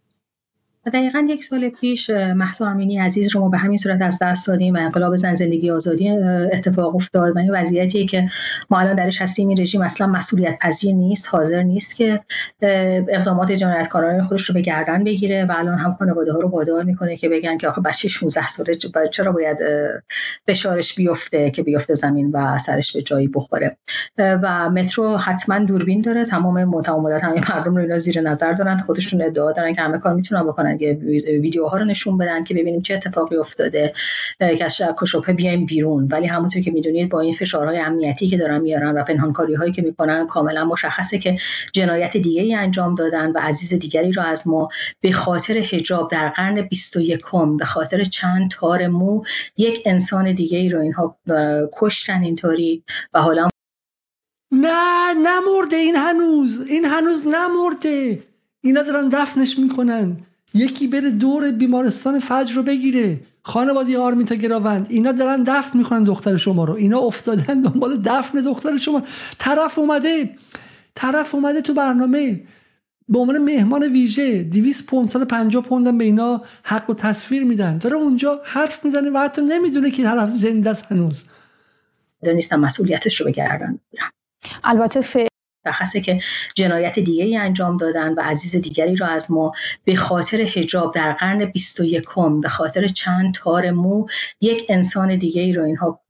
و 0.85 0.89
دقیقا 0.89 1.27
یک 1.29 1.43
سال 1.43 1.69
پیش 1.69 2.09
محسا 2.09 2.67
امینی 2.67 2.97
عزیز 2.97 3.35
رو 3.35 3.41
ما 3.41 3.49
به 3.49 3.57
همین 3.57 3.77
صورت 3.77 4.01
از 4.01 4.19
دست 4.21 4.47
دادیم 4.47 4.75
و 4.75 4.77
انقلاب 4.77 5.15
زن 5.15 5.35
زندگی 5.35 5.71
آزادی 5.71 6.09
اتفاق 6.53 6.95
افتاد. 6.95 7.35
و 7.35 7.39
این 7.39 7.51
وضعیتی 7.51 8.05
که 8.05 8.29
ما 8.69 8.79
الان 8.79 8.95
درش 8.95 9.21
هستیم 9.21 9.49
این 9.49 9.59
رژیم 9.61 9.81
اصلا 9.81 10.07
مسئولیت 10.07 10.59
پذیر 10.59 10.95
نیست 10.95 11.27
حاضر 11.31 11.63
نیست 11.63 11.95
که 11.95 12.19
اقدامات 13.09 13.51
جنایتکاران 13.51 14.23
خودش 14.23 14.49
رو 14.49 14.53
به 14.53 14.61
گردن 14.61 15.03
بگیره 15.03 15.45
و 15.45 15.53
الان 15.57 15.77
هم 15.77 15.95
خانواده 15.99 16.33
ها 16.33 16.39
رو 16.39 16.49
وادار 16.49 16.83
می‌کنه 16.83 17.17
که 17.17 17.29
بگن 17.29 17.57
که 17.57 17.67
آخه 17.67 17.81
بچه 17.81 18.07
16 18.07 18.47
ساله 18.47 18.75
چرا 19.11 19.31
باید 19.31 19.57
فشارش 20.47 20.95
بیفته 20.95 21.51
که 21.51 21.63
بیفته 21.63 21.93
زمین 21.93 22.31
و 22.31 22.57
سرش 22.59 22.93
به 22.95 23.01
جایی 23.01 23.27
بخوره. 23.27 23.77
و 24.17 24.69
مترو 24.69 25.17
حتما 25.17 25.59
دوربین 25.59 26.01
داره. 26.01 26.25
تمام 26.25 26.63
مدت 26.63 26.89
همه 27.23 27.51
مردم 27.51 27.75
رو 27.75 27.81
اینا 27.81 27.97
زیر 27.97 28.21
نظر 28.21 28.53
دارن. 28.53 28.77
خودشون 28.77 29.21
ادعا 29.21 29.51
دارن 29.51 29.73
که 29.73 29.81
همه 29.81 29.97
کار 29.97 30.13
می‌تونن 30.13 30.43
بکنن. 30.43 30.72
که 30.77 30.99
ویدیوها 31.41 31.77
رو 31.77 31.85
نشون 31.85 32.17
بدن 32.17 32.43
که 32.43 32.53
ببینیم 32.53 32.81
چه 32.81 32.93
اتفاقی 32.93 33.35
افتاده. 33.35 33.93
که 34.39 34.65
از 34.65 34.75
شبهه 35.05 35.33
بیایم 35.33 35.65
بیرون. 35.65 36.07
ولی 36.11 36.27
همونطور 36.27 36.61
که 36.61 36.71
می‌دونید 36.71 37.09
با 37.09 37.19
این 37.19 37.33
فشارهای 37.33 37.79
امنیتی 37.79 38.27
که 38.27 38.37
دارن 38.37 38.61
میارن 38.61 38.97
و 38.97 39.03
پنهانکاری 39.03 39.53
هایی 39.53 39.71
که 39.71 39.81
می‌کنن 39.81 40.27
کاملا 40.27 40.65
مشخصه 40.65 41.17
که 41.17 41.37
جنایت 41.73 42.17
دیگه 42.17 42.41
ای 42.41 42.55
انجام 42.55 42.95
دادن 42.95 43.31
و 43.31 43.39
عزیز 43.39 43.73
دیگری 43.73 44.11
رو 44.11 44.23
از 44.23 44.47
ما 44.47 44.69
به 45.01 45.11
خاطر 45.11 45.57
حجاب 45.57 46.09
در 46.11 46.29
قرن 46.29 46.61
21 46.61 47.23
به 47.57 47.65
خاطر 47.65 48.03
چند 48.03 48.51
تار 48.51 48.87
مو 48.87 49.23
یک 49.57 49.83
انسان 49.85 50.33
دیگه 50.33 50.57
ای 50.57 50.69
رو 50.69 50.79
اینها 50.81 51.17
کشتن 51.73 52.23
اینطوری 52.23 52.83
و 53.13 53.21
حالا 53.21 53.49
نه 54.51 55.13
نمرده 55.13 55.75
این 55.75 55.95
هنوز. 55.95 56.67
این 56.69 56.85
هنوز 56.85 57.27
نمرده. 57.27 58.19
اینا 58.63 58.83
دارن 58.83 59.09
دفنش 59.09 59.59
می‌کنن. 59.59 60.17
یکی 60.53 60.87
بره 60.87 61.11
دور 61.11 61.51
بیمارستان 61.51 62.19
فجر 62.19 62.55
رو 62.55 62.63
بگیره. 62.63 63.19
خانواده 63.43 63.97
آرمیتا 63.99 64.35
گراوند. 64.35 64.87
اینا 64.89 65.11
دارن 65.11 65.43
دفن 65.43 65.77
می‌کنن 65.77 66.03
دختر 66.03 66.37
شما 66.37 66.65
رو. 66.65 66.73
اینا 66.73 66.99
افتادن 66.99 67.61
دنبال 67.61 68.01
دفن 68.01 68.41
دختر 68.41 68.77
شما. 68.77 69.01
طرف 69.39 69.79
اومده. 69.79 70.35
طرف 70.95 71.35
اومده 71.35 71.61
تو 71.61 71.73
برنامه. 71.73 72.41
به 73.09 73.19
عنوان 73.19 73.37
مهمان 73.37 73.83
ویژه. 73.83 74.43
200 74.43 74.85
550 74.85 75.63
پوند 75.63 75.97
به 75.97 76.03
اینا 76.03 76.41
حق 76.63 76.89
و 76.89 76.93
تصویر 76.93 77.43
میدن. 77.43 77.77
داره 77.77 77.95
اونجا 77.95 78.41
حرف 78.43 78.85
می‌زنه 78.85 79.09
و 79.09 79.17
حتی 79.17 79.41
نمی‌دونه 79.41 79.91
که 79.91 80.03
طرف 80.03 80.29
زنده 80.29 80.69
است 80.69 80.85
هنوز. 80.89 81.23
نیستم 82.23 82.59
مسئولیتش 82.59 83.21
رو 83.21 83.27
بگردن. 83.27 83.79
البته 84.63 85.01
مشخصه 85.65 86.01
که 86.01 86.19
جنایت 86.55 86.99
دیگه 86.99 87.23
ای 87.23 87.37
انجام 87.37 87.77
دادن 87.77 88.13
و 88.13 88.21
عزیز 88.21 88.55
دیگری 88.55 88.95
را 88.95 89.07
از 89.07 89.31
ما 89.31 89.51
به 89.83 89.95
خاطر 89.95 90.41
حجاب 90.41 90.93
در 90.93 91.13
قرن 91.13 91.45
21 91.45 92.05
به 92.41 92.49
خاطر 92.49 92.87
چند 92.87 93.33
تار 93.33 93.71
مو 93.71 94.05
یک 94.41 94.65
انسان 94.69 95.17
دیگه 95.17 95.41
ای 95.41 95.53
رو 95.53 95.63
اینها 95.63 96.01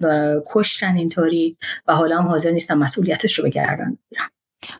کشتن 0.47 0.95
اینطوری 0.95 1.57
و 1.87 1.95
حالا 1.95 2.17
هم 2.17 2.27
حاضر 2.27 2.51
نیستن 2.51 2.77
مسئولیتش 2.77 3.39
رو 3.39 3.45
بگردن 3.45 3.97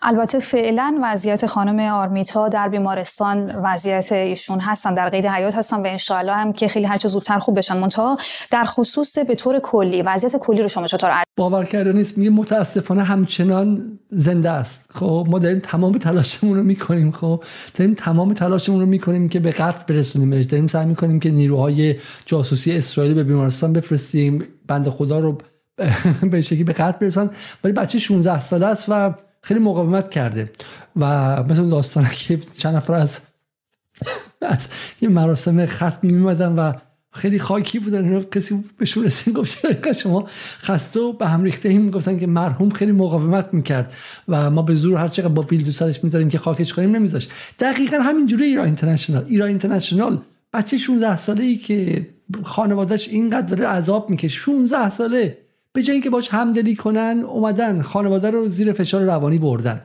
البته 0.02 0.39
فعلا 0.39 1.00
وضعیت 1.04 1.46
خانم 1.46 1.80
آرمیتا 1.80 2.50
در 2.50 2.69
بیمارستان 2.69 3.56
وضعیت 3.56 4.12
ایشون 4.12 4.60
هستن 4.60 4.93
در 4.93 5.10
قید 5.10 5.26
حیات 5.26 5.56
هستن 5.56 5.78
و 5.78 5.86
انشاءالله 5.86 6.34
هم 6.34 6.54
که 6.54 6.67
خیلی 6.67 6.86
هرچه 6.86 7.08
زودتر 7.08 7.39
خوب 7.39 7.58
بشن. 7.58 7.78
منتها 7.78 8.17
در 8.52 8.63
خصوص 8.63 9.17
به 9.17 9.36
طور 9.36 9.60
کلی 9.60 10.02
وضعیت 10.02 10.36
کلی 10.36 10.62
رو 10.62 10.67
شما 10.67 10.88
چطور 10.88 11.24
باور 11.38 11.65
کرده 11.65 11.93
نیست 11.93 12.17
میگه 12.17 12.30
متاسفانه 12.30 13.04
همچنان 13.04 14.00
زنده 14.10 14.50
است. 14.50 14.86
خب 14.89 15.28
ما 15.30 15.39
داریم 15.39 15.60
تمام 15.60 15.98
تلاشمون 15.98 16.58
رو 16.58 16.63
می‌کنیم 16.63 17.12
خب. 17.12 17.43
داریم 17.76 17.93
تمام 17.93 18.34
تلاشمون 18.34 18.80
رو 18.80 18.86
می‌کنیم 18.86 19.30
که 19.30 19.39
به 19.39 19.52
قتل 19.52 19.93
برسونیمش 19.93 20.46
داریم 20.46 20.67
سعی 20.67 20.86
می‌کنیم 20.86 21.19
که 21.19 21.32
نیروهای 21.32 21.96
جاسوسی 22.26 22.72
اسرائیلی 22.72 23.15
به 23.15 23.24
بیمارستان 23.24 23.74
بفرستیم. 23.74 24.48
بند 24.67 24.89
خدا 24.89 25.19
رو 25.19 25.38
به 26.32 26.41
شکلی 26.41 26.63
به 26.63 26.74
قتل 26.74 26.98
برسن. 27.00 27.30
ولی 27.63 27.74
بچه 27.74 28.00
16 28.00 28.41
ساله 28.41 28.65
است 28.65 28.86
و 28.88 29.13
خیلی 29.43 29.60
مقاومت 29.60 30.12
کرده. 30.12 30.51
و 30.95 31.06
مثل 31.43 31.62
اون 31.62 31.69
داستانه 31.69 32.10
که 32.10 32.39
چند 32.58 32.75
نفر 32.75 32.93
از 32.93 33.19
از 34.41 34.67
یه 35.01 35.10
مراسم 35.10 35.65
ختمی 35.65 36.13
میمدن 36.13 36.51
و 36.56 36.73
خیلی 37.12 37.39
خاکی 37.39 37.79
بودن. 37.79 38.06
اینا 38.06 38.19
کسی 38.19 38.63
بهشون 38.77 39.03
رسید 39.03 39.34
گفت 39.34 39.93
شما 39.93 40.27
خسته 40.62 40.99
و 40.99 41.13
به 41.13 41.27
هم 41.27 41.43
ریخته 41.43 41.69
این 41.69 41.82
می‌گفتن 41.82 42.19
که 42.19 42.27
مرحوم 42.27 42.69
خیلی 42.69 42.91
مقاومت 42.91 43.53
می‌کرد 43.53 43.93
و 44.27 44.49
ما 44.51 44.62
به 44.62 44.75
زور 44.75 44.97
هر 44.97 45.08
چقدر 45.08 45.27
با 45.27 45.41
بیل 45.41 45.71
سرش 45.71 46.03
می‌زدیم 46.03 46.29
که 46.29 46.38
خاکش 46.38 46.73
کنیم 46.73 46.95
نمیذاش 46.95 47.27
دقیقا 47.60 47.97
همینجوری 47.97 48.45
ایران 48.45 48.65
اینترنشنال. 48.65 49.25
ایران 49.27 49.47
اینترنشنال 49.47 50.21
بچه 50.53 50.77
16 50.77 51.17
ساله 51.17 51.43
ای 51.43 51.56
که 51.56 52.08
خانوادهش 52.43 53.08
اینقدر 53.08 53.47
داره 53.47 53.67
عذاب 53.67 54.10
می‌کشه. 54.10 54.39
16 54.39 54.89
ساله. 54.89 55.38
به 55.73 55.83
جای 55.83 55.93
اینکه 55.93 56.09
باش 56.09 56.29
همدلی 56.29 56.75
کنن 56.75 57.23
اومدن 57.27 57.81
خانواده 57.81 58.31
رو 58.31 58.49
زیر 58.49 58.73
فشار 58.73 59.03
روانی 59.03 59.38
بردن. 59.38 59.81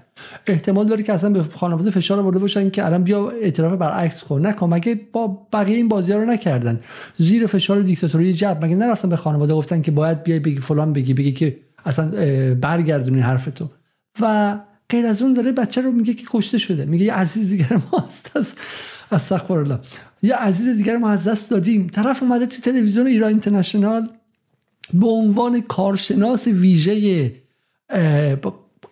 احتمال 0.46 0.86
داره 0.86 1.02
که 1.02 1.12
اصلا 1.12 1.30
به 1.30 1.42
خانواده 1.42 1.90
فشار 1.90 2.22
برده 2.22 2.38
باشن 2.38 2.70
که 2.70 2.86
الان 2.86 3.04
بیا 3.04 3.30
اعتراف 3.30 3.78
برعکس 3.78 4.24
کن. 4.24 4.46
نکن 4.46 4.74
مگه 4.74 5.00
با 5.12 5.46
بقیه 5.52 5.76
این 5.76 5.88
بازی 5.88 6.12
ها 6.12 6.18
رو 6.18 6.24
نکردن؟ 6.24 6.80
زیر 7.18 7.46
فشار 7.46 7.80
دیکتاتوری 7.80 8.34
جب. 8.34 8.58
مگه 8.62 8.76
نرفتن 8.76 9.08
به 9.08 9.16
خانواده 9.16 9.54
گفتن 9.54 9.82
که 9.82 9.90
باید 9.90 10.22
بیای 10.22 10.38
بگی 10.40 10.60
فلان 10.60 10.92
بگی 10.92 11.14
بگی 11.14 11.32
که 11.32 11.56
اصلا 11.84 12.10
برگردونی 12.54 13.20
حرف 13.20 13.48
تو 13.54 13.68
و 14.20 14.58
غیر 14.88 15.06
از 15.06 15.22
اون 15.22 15.32
داره 15.32 15.52
بچه 15.52 15.80
رو 15.80 15.92
میگه 15.92 16.14
که 16.14 16.24
کشته 16.30 16.58
شده. 16.58 16.86
میگه 16.86 17.04
یه 17.04 17.14
عزیز 17.14 17.50
دیگر 17.50 17.80
ما 17.92 17.98
هست. 18.08 18.56
استغفر 19.12 19.58
الله. 19.58 19.78
یه 20.22 20.34
عزیز 20.34 20.76
دیگر 20.76 20.96
ما 20.96 21.10
از 21.10 21.24
دست 21.24 21.50
دادیم. 21.50 21.86
طرف 21.86 22.22
اومده 22.22 22.46
تو 22.46 22.60
تلویزیون 22.60 23.06
ایران 23.06 23.28
اینترنشنال 23.28 24.08
به 24.94 25.06
عنوان 25.06 25.60
کارشناس 25.60 26.46
ویژه 26.46 27.32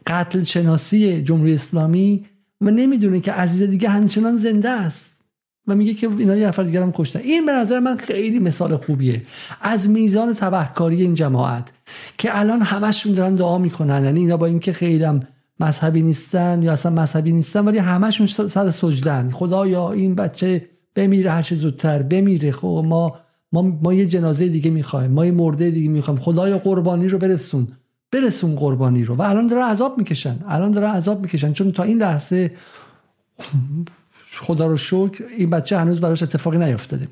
قتل 0.06 0.42
شناسی 0.42 1.20
جمهوری 1.20 1.54
اسلامی 1.54 2.24
و 2.60 2.70
نمی‌دونه 2.70 3.20
که 3.20 3.32
عزیز 3.32 3.62
دیگه 3.62 3.88
همچنان 3.88 4.36
زنده 4.36 4.70
است. 4.70 5.06
و 5.68 5.74
میگه 5.74 5.94
که 5.94 6.08
اینا 6.18 6.36
یه 6.36 6.46
نفر 6.46 6.62
دیگر 6.62 6.82
هم 6.82 6.92
کشتن. 6.92 7.20
این 7.20 7.46
به 7.46 7.52
نظر 7.52 7.78
من 7.78 7.96
خیلی 7.96 8.38
مثال 8.38 8.76
خوبیه. 8.76 9.22
از 9.60 9.90
میزان 9.90 10.32
تبهکاری 10.32 11.02
این 11.02 11.14
جماعت 11.14 11.72
که 12.18 12.38
الان 12.38 12.62
همشون 12.62 13.12
دارن 13.12 13.34
دعا 13.34 13.58
می‌کنن. 13.58 14.04
یعنی 14.04 14.20
اینا 14.20 14.36
با 14.36 14.46
اینکه 14.46 14.72
خیلی 14.72 15.04
هم 15.04 15.26
مذهبی 15.60 16.02
نیستن 16.02 16.62
یا 16.62 16.72
اصلا 16.72 16.92
مذهبی 16.92 17.32
نیستن 17.32 17.64
ولی 17.64 17.78
همشون 17.78 18.26
سر 18.26 18.70
سجدن. 18.70 19.30
خدایا 19.30 19.92
این 19.92 20.14
بچه 20.14 20.66
بمیره 20.94 21.30
هر 21.30 21.42
زودتر 21.42 22.02
بمیره. 22.02 22.50
خب 22.50 22.84
ما 22.86 23.18
ما 23.56 23.62
ما 23.82 23.94
یه 23.94 24.06
جنازه 24.06 24.48
دیگه 24.48 24.70
می‌خوایم 24.70 25.10
ما 25.10 25.26
یه 25.26 25.32
مرده 25.32 25.70
دیگه 25.70 25.88
می‌خوایم. 25.88 26.20
خدایا 26.20 26.58
قربانی 26.58 27.08
رو 27.08 27.18
برسون. 27.18 27.68
برسون 28.12 28.56
قربانی 28.56 29.04
رو. 29.04 29.14
و 29.14 29.22
الان 29.22 29.46
داره 29.46 29.62
عذاب 29.64 29.98
می‌کشن. 29.98 30.36
الان 30.48 30.70
داره 30.70 30.86
عذاب 30.86 31.20
می‌کشن. 31.20 31.52
چون 31.52 31.72
تا 31.72 31.82
این 31.82 31.98
لحظه 31.98 32.50
خدا 34.40 34.66
رو 34.66 34.76
شکر 34.76 35.24
این 35.38 35.50
بچه 35.50 35.78
هنوز 35.78 36.00
براش 36.00 36.22
اتفاقی 36.22 36.58
نیفتاده. 36.58 37.08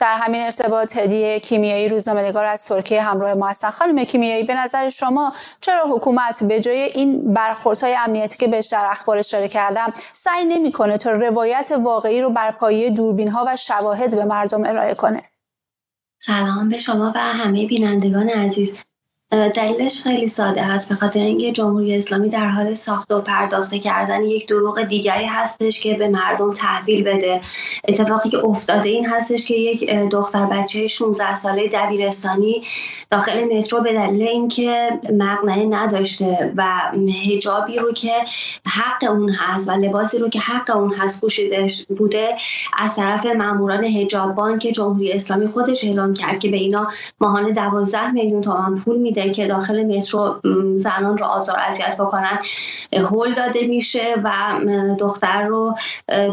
در 0.00 0.16
همین 0.20 0.40
ارتباط 0.44 0.98
هدیه 0.98 1.40
کیمیایی 1.40 1.88
روزنامه‌نگار 1.88 2.44
از 2.44 2.64
ترکیه 2.64 3.02
همراه 3.02 3.34
ما 3.34 3.48
هستن. 3.48 3.70
خانم 3.70 4.04
کیمیایی 4.04 4.42
به 4.42 4.54
نظر 4.54 4.88
شما 4.88 5.32
چرا 5.60 5.82
حکومت 5.94 6.44
به 6.44 6.60
جای 6.60 6.82
این 6.82 7.34
برخوردهای 7.34 7.96
امنیتی 8.06 8.38
که 8.38 8.46
بهش 8.46 8.66
در 8.66 8.86
اخبار 8.90 9.18
اشاره 9.18 9.48
کردم 9.48 9.92
سعی 10.14 10.44
نمی‌کنه 10.44 10.96
تا 10.98 11.10
روایت 11.10 11.72
واقعی 11.84 12.20
رو 12.20 12.30
بر 12.30 12.50
پایه 12.50 12.90
دوربین 12.90 13.28
ها 13.28 13.44
و 13.46 13.56
شواهد 13.56 14.16
به 14.16 14.24
مردم 14.24 14.64
ارائه 14.64 14.94
کنه؟ 14.94 15.22
سلام 16.22 16.68
به 16.68 16.78
شما 16.78 17.12
و 17.16 17.18
همه 17.18 17.66
بینندگان 17.66 18.28
عزیز. 18.28 18.78
دلیلش 19.30 20.02
خیلی 20.02 20.28
ساده 20.28 20.62
هست 20.62 20.88
به 20.88 20.94
خاطر 20.94 21.20
اینکه 21.20 21.52
جمهوری 21.52 21.96
اسلامی 21.96 22.28
در 22.28 22.48
حال 22.48 22.74
ساخت 22.74 23.12
و 23.12 23.20
پرداخته 23.20 23.78
کردن 23.78 24.22
یک 24.22 24.48
دروغ 24.48 24.82
دیگری 24.82 25.24
هستش 25.24 25.80
که 25.80 25.94
به 25.94 26.08
مردم 26.08 26.52
تحویل 26.52 27.04
بده. 27.04 27.40
اتفاقی 27.88 28.30
که 28.30 28.44
افتاده 28.44 28.88
این 28.88 29.06
هستش 29.06 29.46
که 29.46 29.54
یک 29.54 29.90
دختر 29.90 30.46
بچه 30.46 30.86
16 30.86 31.34
ساله 31.34 31.68
دبیرستانی 31.72 32.62
داخل 33.10 33.44
مترو 33.44 33.80
به 33.80 33.92
دلیل 33.92 34.28
اینکه 34.28 35.00
مقنعه 35.12 35.66
نداشته 35.66 36.52
و 36.56 36.64
هجابی 37.26 37.78
رو 37.78 37.92
که 37.92 38.12
حق 38.66 39.10
اون 39.10 39.32
هست 39.32 39.68
و 39.68 39.72
لباسی 39.72 40.18
رو 40.18 40.28
که 40.28 40.40
حق 40.40 40.76
اون 40.76 40.92
هست 40.92 41.20
پوشیده 41.20 41.66
بوده 41.98 42.28
از 42.78 42.96
طرف 42.96 43.26
ماموران 43.26 43.84
هجابان 43.84 44.58
که 44.58 44.72
جمهوری 44.72 45.12
اسلامی 45.12 45.46
خودش 45.46 45.84
اعلام 45.84 46.14
کرد 46.14 46.38
که 46.38 46.48
به 46.48 46.56
اینا 46.56 46.88
ماهانه 47.20 47.52
12 47.52 48.10
میلیون 48.10 48.40
تومان 48.40 48.74
پول 48.74 48.98
میده. 48.98 49.19
که 49.28 49.46
داخل 49.46 49.84
مترو 49.84 50.40
زنان 50.76 51.18
رو 51.18 51.26
آزار 51.26 51.58
اذیت 51.60 51.96
بکنن. 51.96 52.38
هول 52.92 53.34
داده 53.34 53.66
میشه 53.66 54.14
و 54.24 54.32
دختر 54.98 55.42
رو 55.42 55.74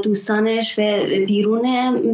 دوستانش 0.03 0.75
به 0.75 1.19
بیرون 1.25 1.65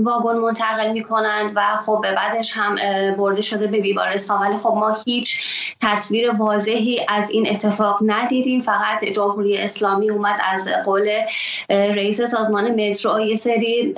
واگن 0.03 0.37
منتقل 0.37 0.91
می‌کنن 0.91 1.51
و 1.55 1.61
خب 1.85 1.99
به 2.01 2.15
بعدش 2.15 2.53
هم 2.55 2.75
برده 3.15 3.41
شده 3.41 3.67
به 3.67 3.81
بیمارستان. 3.81 4.41
ولی 4.41 4.57
خب 4.57 4.73
ما 4.79 4.97
هیچ 5.05 5.39
تصویر 5.81 6.31
واضحی 6.31 7.01
از 7.07 7.29
این 7.29 7.49
اتفاق 7.49 7.99
ندیدیم. 8.05 8.61
فقط 8.61 9.03
جمهوری 9.03 9.57
اسلامی 9.57 10.09
اومد 10.09 10.39
از 10.51 10.69
قول 10.85 11.09
رئیس 11.69 12.21
سازمان 12.21 12.89
مترو 12.89 13.19
یه 13.19 13.35
سری 13.35 13.95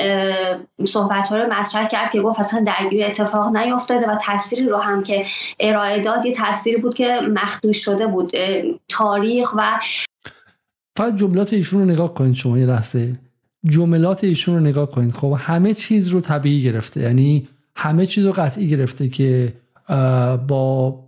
صحبت 0.85 1.29
ها 1.29 1.37
رو 1.37 1.53
مطرح 1.53 1.87
کرد 1.87 2.11
که 2.11 2.21
گفت 2.21 2.39
اصلا 2.39 2.65
درگیری 2.67 3.03
اتفاق 3.03 3.55
نیفتاده 3.55 4.07
و 4.07 4.17
تصویری 4.21 4.69
رو 4.69 4.77
هم 4.77 5.03
که 5.03 5.25
ارائه 5.59 5.99
داد 5.99 6.25
یه 6.25 6.35
تصویری 6.65 6.81
بود 6.81 6.95
که 6.95 7.19
مخدوش 7.33 7.85
شده 7.85 8.07
بود 8.07 8.31
تاریخ 8.89 9.53
و 9.57 9.79
فقط 10.97 11.15
جملات 11.15 11.53
ایشون 11.53 11.79
رو 11.79 11.85
نگاه 11.85 12.13
کنید 12.13 12.35
شما 12.35 12.59
یه 12.59 12.65
لحظه. 12.65 13.19
جملات 13.65 14.23
ایشون 14.23 14.55
رو 14.55 14.61
نگاه 14.61 14.91
کنید. 14.91 15.11
خب 15.11 15.35
همه 15.39 15.73
چیز 15.73 16.07
رو 16.07 16.21
طبیعی 16.21 16.63
گرفته. 16.63 17.01
یعنی 17.01 17.47
همه 17.75 18.05
چیز 18.05 18.25
رو 18.25 18.31
قطعی 18.31 18.67
گرفته 18.67 19.09
که 19.09 19.53
با 20.47 20.99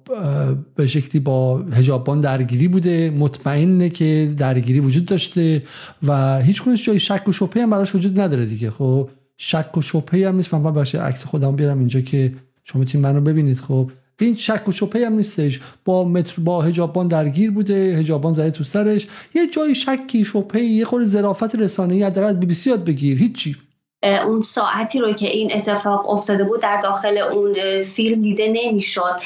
به 0.76 0.88
شکلی 0.88 1.20
با 1.22 1.58
هجابان 1.58 2.20
درگیری 2.20 2.68
بوده. 2.68 3.10
مطمئنه 3.10 3.90
که 3.90 4.34
درگیری 4.38 4.80
وجود 4.80 5.06
داشته 5.06 5.64
و 6.08 6.42
هیچ 6.42 6.64
کنش 6.64 6.86
جای 6.86 7.00
شک 7.00 7.28
و 7.28 7.32
شبهه 7.32 7.64
هم 7.64 7.70
براش 7.70 7.96
وجود 7.96 8.20
نداره 8.20 8.46
دیگه. 8.46 8.72
خب 8.72 9.10
شک 9.38 9.78
و 9.78 9.82
شبهه 9.82 10.28
هم 10.28 10.36
نیست. 10.36 10.54
من 10.54 10.74
باشه 10.74 11.02
عکس 11.02 11.26
خودم 11.26 11.56
بیارم 11.56 11.80
اینجا 11.80 12.02
که 12.02 12.34
شما 12.64 12.80
می‌تونید 12.80 13.08
منو 13.08 13.22
ببینید. 13.22 13.60
خب 13.60 13.92
این 14.20 14.36
شک 14.36 14.68
و 14.68 14.72
شبهه 14.72 15.06
هم 15.06 15.14
نیستش. 15.14 15.60
با 15.86 16.04
متر 16.04 16.42
با 16.42 16.62
هجابان 16.62 17.08
درگیر 17.08 17.52
بوده 17.52 17.74
هجابان 17.74 18.34
زده 18.34 18.52
تو 18.52 18.64
سرش. 18.64 19.08
یه 19.36 19.48
جای 19.48 19.76
شکی 19.76 20.26
شبهه 20.26 20.62
یه 20.64 20.86
خورده 20.86 21.06
ظرافت 21.06 21.56
رسانه‌ای 21.56 22.04
حداقل 22.04 22.34
بی 22.34 22.46
بی 22.46 22.54
سی 22.54 22.70
یاد 22.70 22.86
بگیر. 22.86 23.18
هیچی. 23.18 23.56
اون 24.04 24.42
ساعتی 24.42 25.00
رو 25.00 25.14
که 25.14 25.28
این 25.28 25.52
اتفاق 25.54 26.10
افتاده 26.10 26.44
بود 26.44 26.62
در 26.62 26.82
داخل 26.82 27.18
اون 27.18 27.82
فیلم 27.82 28.22
دیده 28.22 28.48
نمی‌شد. 28.48 29.22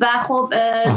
و 0.00 0.06
خب 0.06 0.54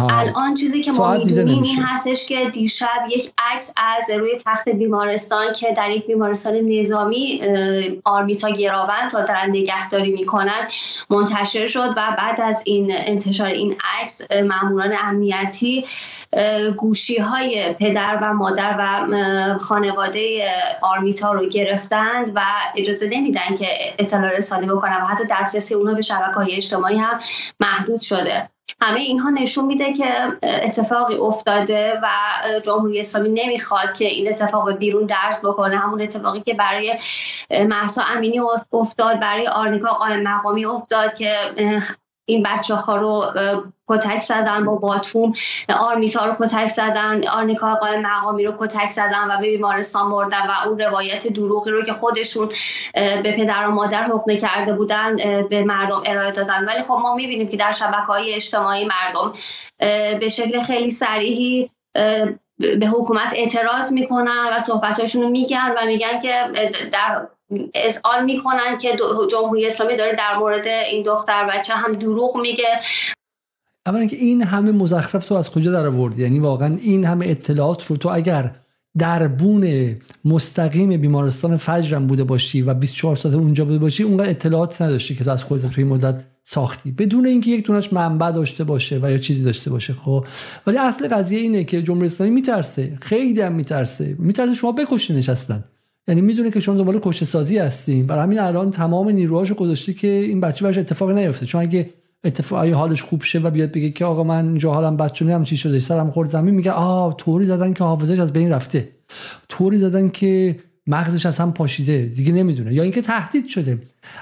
الان 0.10 0.56
چیزی 0.56 0.82
که 0.82 0.92
ما 0.92 1.14
می‌دونیم 1.14 1.64
این 1.64 1.80
هستش 1.80 2.28
که 2.28 2.50
دیشب 2.50 3.04
یک 3.10 3.32
عکس 3.38 3.74
از 3.78 4.10
روی 4.20 4.38
تخت 4.46 4.70
بیمارستان 4.70 5.54
که 5.54 5.74
در 5.78 5.92
یک 5.92 6.08
بیمارستان 6.08 6.54
نظامی 6.56 7.42
آرمیتا 8.04 8.50
گراوند 8.50 9.14
رو 9.14 9.26
دارن 9.26 9.50
نگهداری 9.50 10.12
می‌کنن 10.12 10.68
منتشر 11.10 11.68
شد 11.68 11.90
و 11.98 12.16
بعد 12.18 12.42
از 12.42 12.64
این 12.66 12.92
انتشار 12.96 13.48
این 13.48 13.76
عکس 14.02 14.32
ماموران 14.32 14.96
امنیتی 15.04 15.86
گوشی 16.78 17.18
های 17.18 17.74
پدر 17.74 18.20
و 18.22 18.34
مادر 18.34 18.76
و 18.80 19.58
خانواده 19.60 20.48
آرمیتا 20.82 21.32
رو 21.32 21.46
گرفتند 21.46 22.32
و 22.36 22.42
اجازه 22.76 23.08
نمیدن 23.18 23.56
که 23.60 23.68
اطلاع 24.00 24.38
رسانی 24.38 24.68
بکنن 24.68 25.02
و 25.02 25.06
حتی 25.06 25.24
دسترسی 25.32 25.74
اونها 25.74 25.94
به 25.94 26.02
شبکه 26.02 26.34
های 26.34 26.56
اجتماعی 26.56 26.98
هم 26.98 27.20
محدود 27.60 28.02
شده. 28.02 28.50
همه 28.82 29.00
اینها 29.00 29.30
نشون 29.30 29.66
میده 29.66 29.94
که 29.94 30.08
اتفاقی 30.44 31.16
افتاده 31.16 32.00
و 32.04 32.08
جمهوری 32.60 33.00
اسلامی 33.00 33.30
نمی‌خواد 33.30 33.94
که 33.94 34.06
این 34.06 34.30
اتفاق 34.30 34.66
به 34.66 34.74
بیرون 34.74 35.06
درس 35.06 35.46
بکنه. 35.46 35.78
همون 35.78 36.02
اتفاقی 36.02 36.42
که 36.42 36.54
برای 36.54 36.98
محسا 37.70 38.04
امینی 38.04 38.40
افتاد 38.74 39.20
برای 39.20 39.48
آرنیکا 39.48 39.90
قائم 39.90 40.24
مقامی 40.24 40.66
افتاد 40.66 41.14
که 41.14 41.36
این 42.26 42.44
بچه 42.44 42.76
ها 42.76 42.96
رو 42.96 43.26
کتک 43.88 44.20
زدن 44.20 44.66
با 44.66 44.76
باتوم 44.76 45.34
آرمیتا 45.80 46.26
رو 46.26 46.36
کتک 46.40 46.70
زدن 46.70 47.28
آرنیکا 47.28 47.72
آقای 47.72 47.98
مقامی 47.98 48.46
رو 48.46 48.54
کتک 48.60 48.92
زدن 48.92 49.32
و 49.32 49.38
به 49.42 49.48
بیمارستان 49.48 50.12
بردن 50.12 50.48
و 50.48 50.68
اون 50.68 50.80
روایت 50.80 51.28
دروغی 51.28 51.72
رو 51.72 51.84
که 51.84 51.94
خودشون 51.94 52.52
به 52.94 53.36
پدر 53.38 53.68
و 53.68 53.72
مادر 53.72 54.04
حکم 54.04 54.36
کرده 54.36 54.74
بودن 54.74 55.16
به 55.50 55.64
مردم 55.64 56.04
ارائه 56.06 56.32
دادن. 56.32 56.66
ولی 56.66 56.84
خب 56.84 57.00
ما 57.02 57.16
می‌بینیم 57.16 57.48
که 57.48 57.58
در 57.58 57.72
شبکه 57.72 57.98
های 57.98 58.34
اجتماعی 58.34 58.86
مردم 58.86 59.34
به 60.20 60.30
شکل 60.30 60.62
خیلی 60.62 60.92
سریحی 60.92 61.72
به 62.58 62.88
حکومت 62.88 63.34
اعتراض 63.34 63.94
می‌کنن 63.94 64.50
و 64.52 64.60
صحبتاشون 64.60 65.22
رو 65.22 65.30
میگن 65.30 65.72
و 65.78 65.86
میگن 65.86 66.20
که 66.20 66.52
در 66.92 67.28
اذعان 67.74 68.26
می‌کنن 68.26 68.78
که 68.78 68.98
جمهوری 69.32 69.68
اسلامی 69.68 69.98
داره 69.98 70.16
در 70.16 70.38
مورد 70.38 70.68
این 70.68 71.04
دختر 71.04 71.50
بچه 71.50 71.74
هم 71.74 71.94
دروغ 71.94 72.38
میگه. 72.38 72.80
اولا 73.86 74.00
اینکه 74.00 74.16
این 74.16 74.44
همه 74.44 74.72
مزخرف 74.72 75.26
تو 75.26 75.36
از 75.36 75.52
کجا 75.52 75.72
در 75.72 75.88
آوردی؟ 75.88 76.22
یعنی 76.22 76.40
واقعا 76.40 76.78
این 76.82 77.06
همه 77.06 77.28
اطلاعات 77.28 77.86
رو 77.86 77.98
تو 77.98 78.10
اگر 78.10 78.52
دربون 78.98 79.96
مستقیم 80.26 80.98
بیمارستان 81.02 81.58
فجرم 81.58 82.08
بوده 82.08 82.24
باشی 82.24 82.62
و 82.62 82.74
24 82.74 83.16
ساعت 83.16 83.36
اونجا 83.36 83.66
بوده 83.66 83.78
باشی 83.78 84.04
اونقدر 84.04 84.30
اطلاعات 84.30 84.82
نداشتی 84.82 85.16
که 85.16 85.24
تو 85.24 85.32
از 85.32 85.44
خودت 85.44 85.72
توی 85.72 85.84
مدت 85.84 86.16
ساختی. 86.44 86.92
بدون 86.92 87.26
اینکه 87.26 87.52
یک 87.52 87.66
دونش 87.66 87.94
منبع 87.94 88.32
داشته 88.32 88.64
باشه 88.64 89.00
و 89.02 89.12
یا 89.12 89.18
چیزی 89.18 89.44
داشته 89.44 89.70
باشه 89.70 89.94
خب. 89.94 90.26
ولی 90.68 90.78
اصل 90.78 91.08
قضیه 91.08 91.40
اینه 91.40 91.64
که 91.64 91.82
جمهوری 91.82 92.06
اسلامی 92.06 92.32
میترسه. 92.32 92.98
خیلی 93.02 93.42
هم 93.42 93.52
میترسه. 93.52 94.16
میترسه 94.20 94.54
شما 94.54 94.72
بکشینش 94.72 95.30
اصلا. 95.30 95.64
یعنی 96.08 96.22
می‌دونه 96.22 96.52
که 96.52 96.60
شما 96.60 96.76
دنبال 96.76 97.00
کشته 97.04 97.26
سازی 97.26 97.58
هستین 97.58 98.08
برای 98.08 98.24
همین 98.24 98.40
الان 98.40 98.72
تمام 98.72 99.10
نیروهاشو 99.10 99.56
گذاشته 99.56 99.94
که 99.94 100.08
این 100.08 100.42
بچه 100.42 100.64
براش 100.64 100.78
اتفاق 100.78 101.12
نیفته. 101.12 101.46
چون 101.46 101.62
اگه 101.62 101.90
اتفاقی 102.24 102.72
حالش 102.72 103.04
خوب 103.04 103.24
شه 103.24 103.40
و 103.40 103.50
بیاد 103.50 103.72
بگه 103.72 103.90
که 103.90 104.06
آقا 104.06 104.24
من 104.24 104.48
اینجا 104.48 104.74
حالم 104.74 104.98
بچونه 104.98 105.34
هم 105.34 105.44
چی 105.44 105.58
شده 105.58 105.80
سرم 105.80 106.12
خورد 106.12 106.30
زمین 106.30 106.56
میگه 106.56 106.72
آ 106.72 107.12
طوری 107.12 107.46
زدن 107.46 107.74
که 107.74 107.84
حافظش 107.84 108.20
از 108.20 108.34
بین 108.34 108.52
رفته. 108.52 108.90
طوری 109.50 109.78
زدن 109.78 110.10
که 110.10 110.60
مغزش 110.88 111.26
از 111.26 111.38
هم 111.38 111.54
پاشیده. 111.54 112.06
دیگه 112.06 112.34
نمی‌دونه. 112.34 112.74
یا 112.74 112.84
اینکه 112.84 113.02
تهدید 113.02 113.48
شده. 113.48 113.80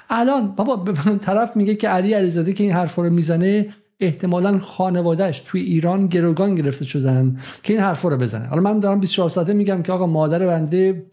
الان 0.10 0.48
بابا 0.48 0.94
طرف 1.22 1.58
میگه 1.58 1.76
که 1.76 1.90
علی 1.90 2.14
علیزاده 2.14 2.54
که 2.54 2.64
این 2.64 2.74
حرفا 2.74 3.02
رو 3.02 3.10
می‌زنه 3.10 3.66
احتمالا 4.00 4.60
خانوادهش 4.60 5.42
توی 5.46 5.62
ایران 5.62 6.08
گروگان 6.08 6.56
گرفته 6.56 6.86
شدن 6.86 7.38
که 7.64 7.74
این 7.74 7.82
حرفا 7.82 8.10
رو 8.10 8.18
بزنه. 8.18 8.46
حالا 8.46 8.62
من 8.62 8.80
دارم 8.80 9.00
24 9.00 9.30
ساعته 9.30 9.54
میگم 9.54 9.84
که 9.84 9.92
آقا 9.92 10.08
مادر 10.08 10.48
بنده 10.48 11.04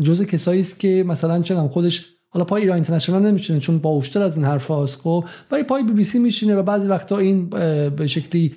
جزء 0.00 0.24
کسایی 0.24 0.60
است 0.60 0.80
که 0.80 1.04
مثلا 1.06 1.42
چنم 1.42 1.68
خودش 1.68 2.06
حالا 2.30 2.44
پای 2.44 2.62
ایران 2.62 2.74
اینترنشنال 2.74 3.22
نمیشینه 3.22 3.60
چون 3.60 3.78
باوشتر 3.78 4.22
از 4.22 4.36
این 4.36 4.46
حرف 4.46 4.66
هاست 4.66 5.00
خب؟ 5.00 5.24
ولی 5.50 5.62
پای 5.62 5.82
بی 5.82 5.92
بی 5.92 6.04
سی 6.04 6.18
میشینه 6.18 6.56
و 6.56 6.62
بعضی 6.62 6.86
وقتا 6.86 7.18
این 7.18 7.48
به 7.90 8.06
شکلی 8.06 8.56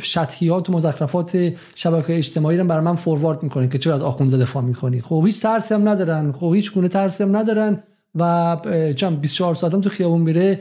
شطحیات 0.00 0.70
و 0.70 0.72
مزخرفات 0.72 1.52
شبکه 1.74 2.16
اجتماعی 2.16 2.58
رو 2.58 2.64
برای 2.64 2.84
من 2.84 2.94
فوروارد 2.94 3.42
می‌کنه 3.42 3.68
که 3.68 3.78
چرا 3.78 3.94
از 3.94 4.02
آخونده 4.02 4.36
دفاع 4.36 4.62
می‌کنی. 4.62 5.00
خب 5.00 5.22
هیچ 5.26 5.42
ترسی 5.42 5.74
هم 5.74 5.88
ندارن 5.88 6.32
خب 6.32 6.52
هیچ 6.54 6.72
گونه 6.72 6.88
ترسی 6.88 7.24
هم 7.24 7.36
ندارن 7.36 7.82
و 8.14 8.56
چم 8.96 9.16
24 9.16 9.54
ساعت 9.54 9.74
هم 9.74 9.80
تو 9.80 9.88
خیابون 9.88 10.20
میره 10.20 10.60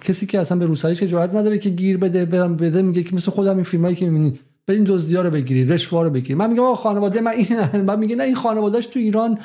کسی 0.00 0.26
که 0.26 0.40
اصلا 0.40 0.58
به 0.58 0.66
روسریش 0.66 1.02
جرئت 1.02 1.34
نداره 1.34 1.58
که 1.58 1.70
گیر 1.70 1.98
بده 1.98 2.24
بده 2.24 2.82
میگه 2.82 3.02
که 3.02 3.14
مثل 3.14 3.30
خودم 3.30 3.54
این 3.54 3.64
فیلمایی 3.64 3.94
که 3.94 4.06
می‌بینید 4.06 4.40
برین 4.68 4.84
دزدیا 4.84 5.22
رو 5.22 5.30
بگیرید 5.30 5.72
رشوه 5.72 6.02
رو 6.02 6.10
بگیرید 6.10 6.36
من 6.36 6.50
میگم 6.50 6.74
خانواده 6.74 7.20
من 7.20 7.30
این 7.30 7.82
من 7.88 7.98
میگه 7.98 8.16
نه 8.16 8.24
این 8.24 8.34
خانوادهش 8.34 8.86
تو 8.86 8.98
ایران 8.98 9.38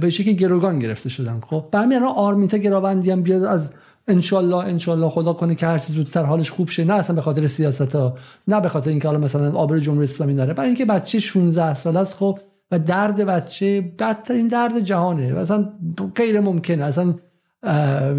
به 0.00 0.10
شکلی 0.10 0.34
گروگان 0.34 0.78
گرفته 0.78 1.08
شدن. 1.08 1.40
خب 1.40 1.64
برمی 1.72 1.94
الان 1.94 2.08
آرمیتا 2.08 2.56
گراوندی 2.56 3.10
هم 3.10 3.22
بیاد 3.22 3.44
از 3.44 3.72
انشالله 4.08 4.56
انشالله 4.56 5.08
خدا 5.08 5.32
کنه 5.32 5.54
که 5.54 5.66
هر 5.66 5.78
چیز 5.78 5.96
زودتر 5.96 6.22
حالش 6.22 6.50
خوب 6.50 6.70
شه. 6.70 6.84
نه 6.84 6.94
اصلا 6.94 7.16
به 7.16 7.22
خاطر 7.22 7.46
سیاست 7.46 7.96
ها 7.96 8.16
نه 8.48 8.60
به 8.60 8.68
خاطر 8.68 8.90
اینکه 8.90 9.08
حالا 9.08 9.20
مثلا 9.20 9.52
آبر 9.52 9.78
جمهوری 9.78 10.04
اسلامی 10.04 10.34
داره. 10.34 10.54
برای 10.54 10.66
اینکه 10.66 10.84
بچه 10.84 11.18
16 11.18 11.74
ساله 11.74 11.98
است 11.98 12.14
خب 12.14 12.38
و 12.70 12.78
درد 12.78 13.20
بچه 13.20 13.80
بدترین 13.98 14.46
درد 14.46 14.80
جهانه. 14.80 15.34
و 15.34 15.38
اصلا 15.38 15.68
غیر 16.14 16.40
ممکنه. 16.40 16.84
اصلا 16.84 17.14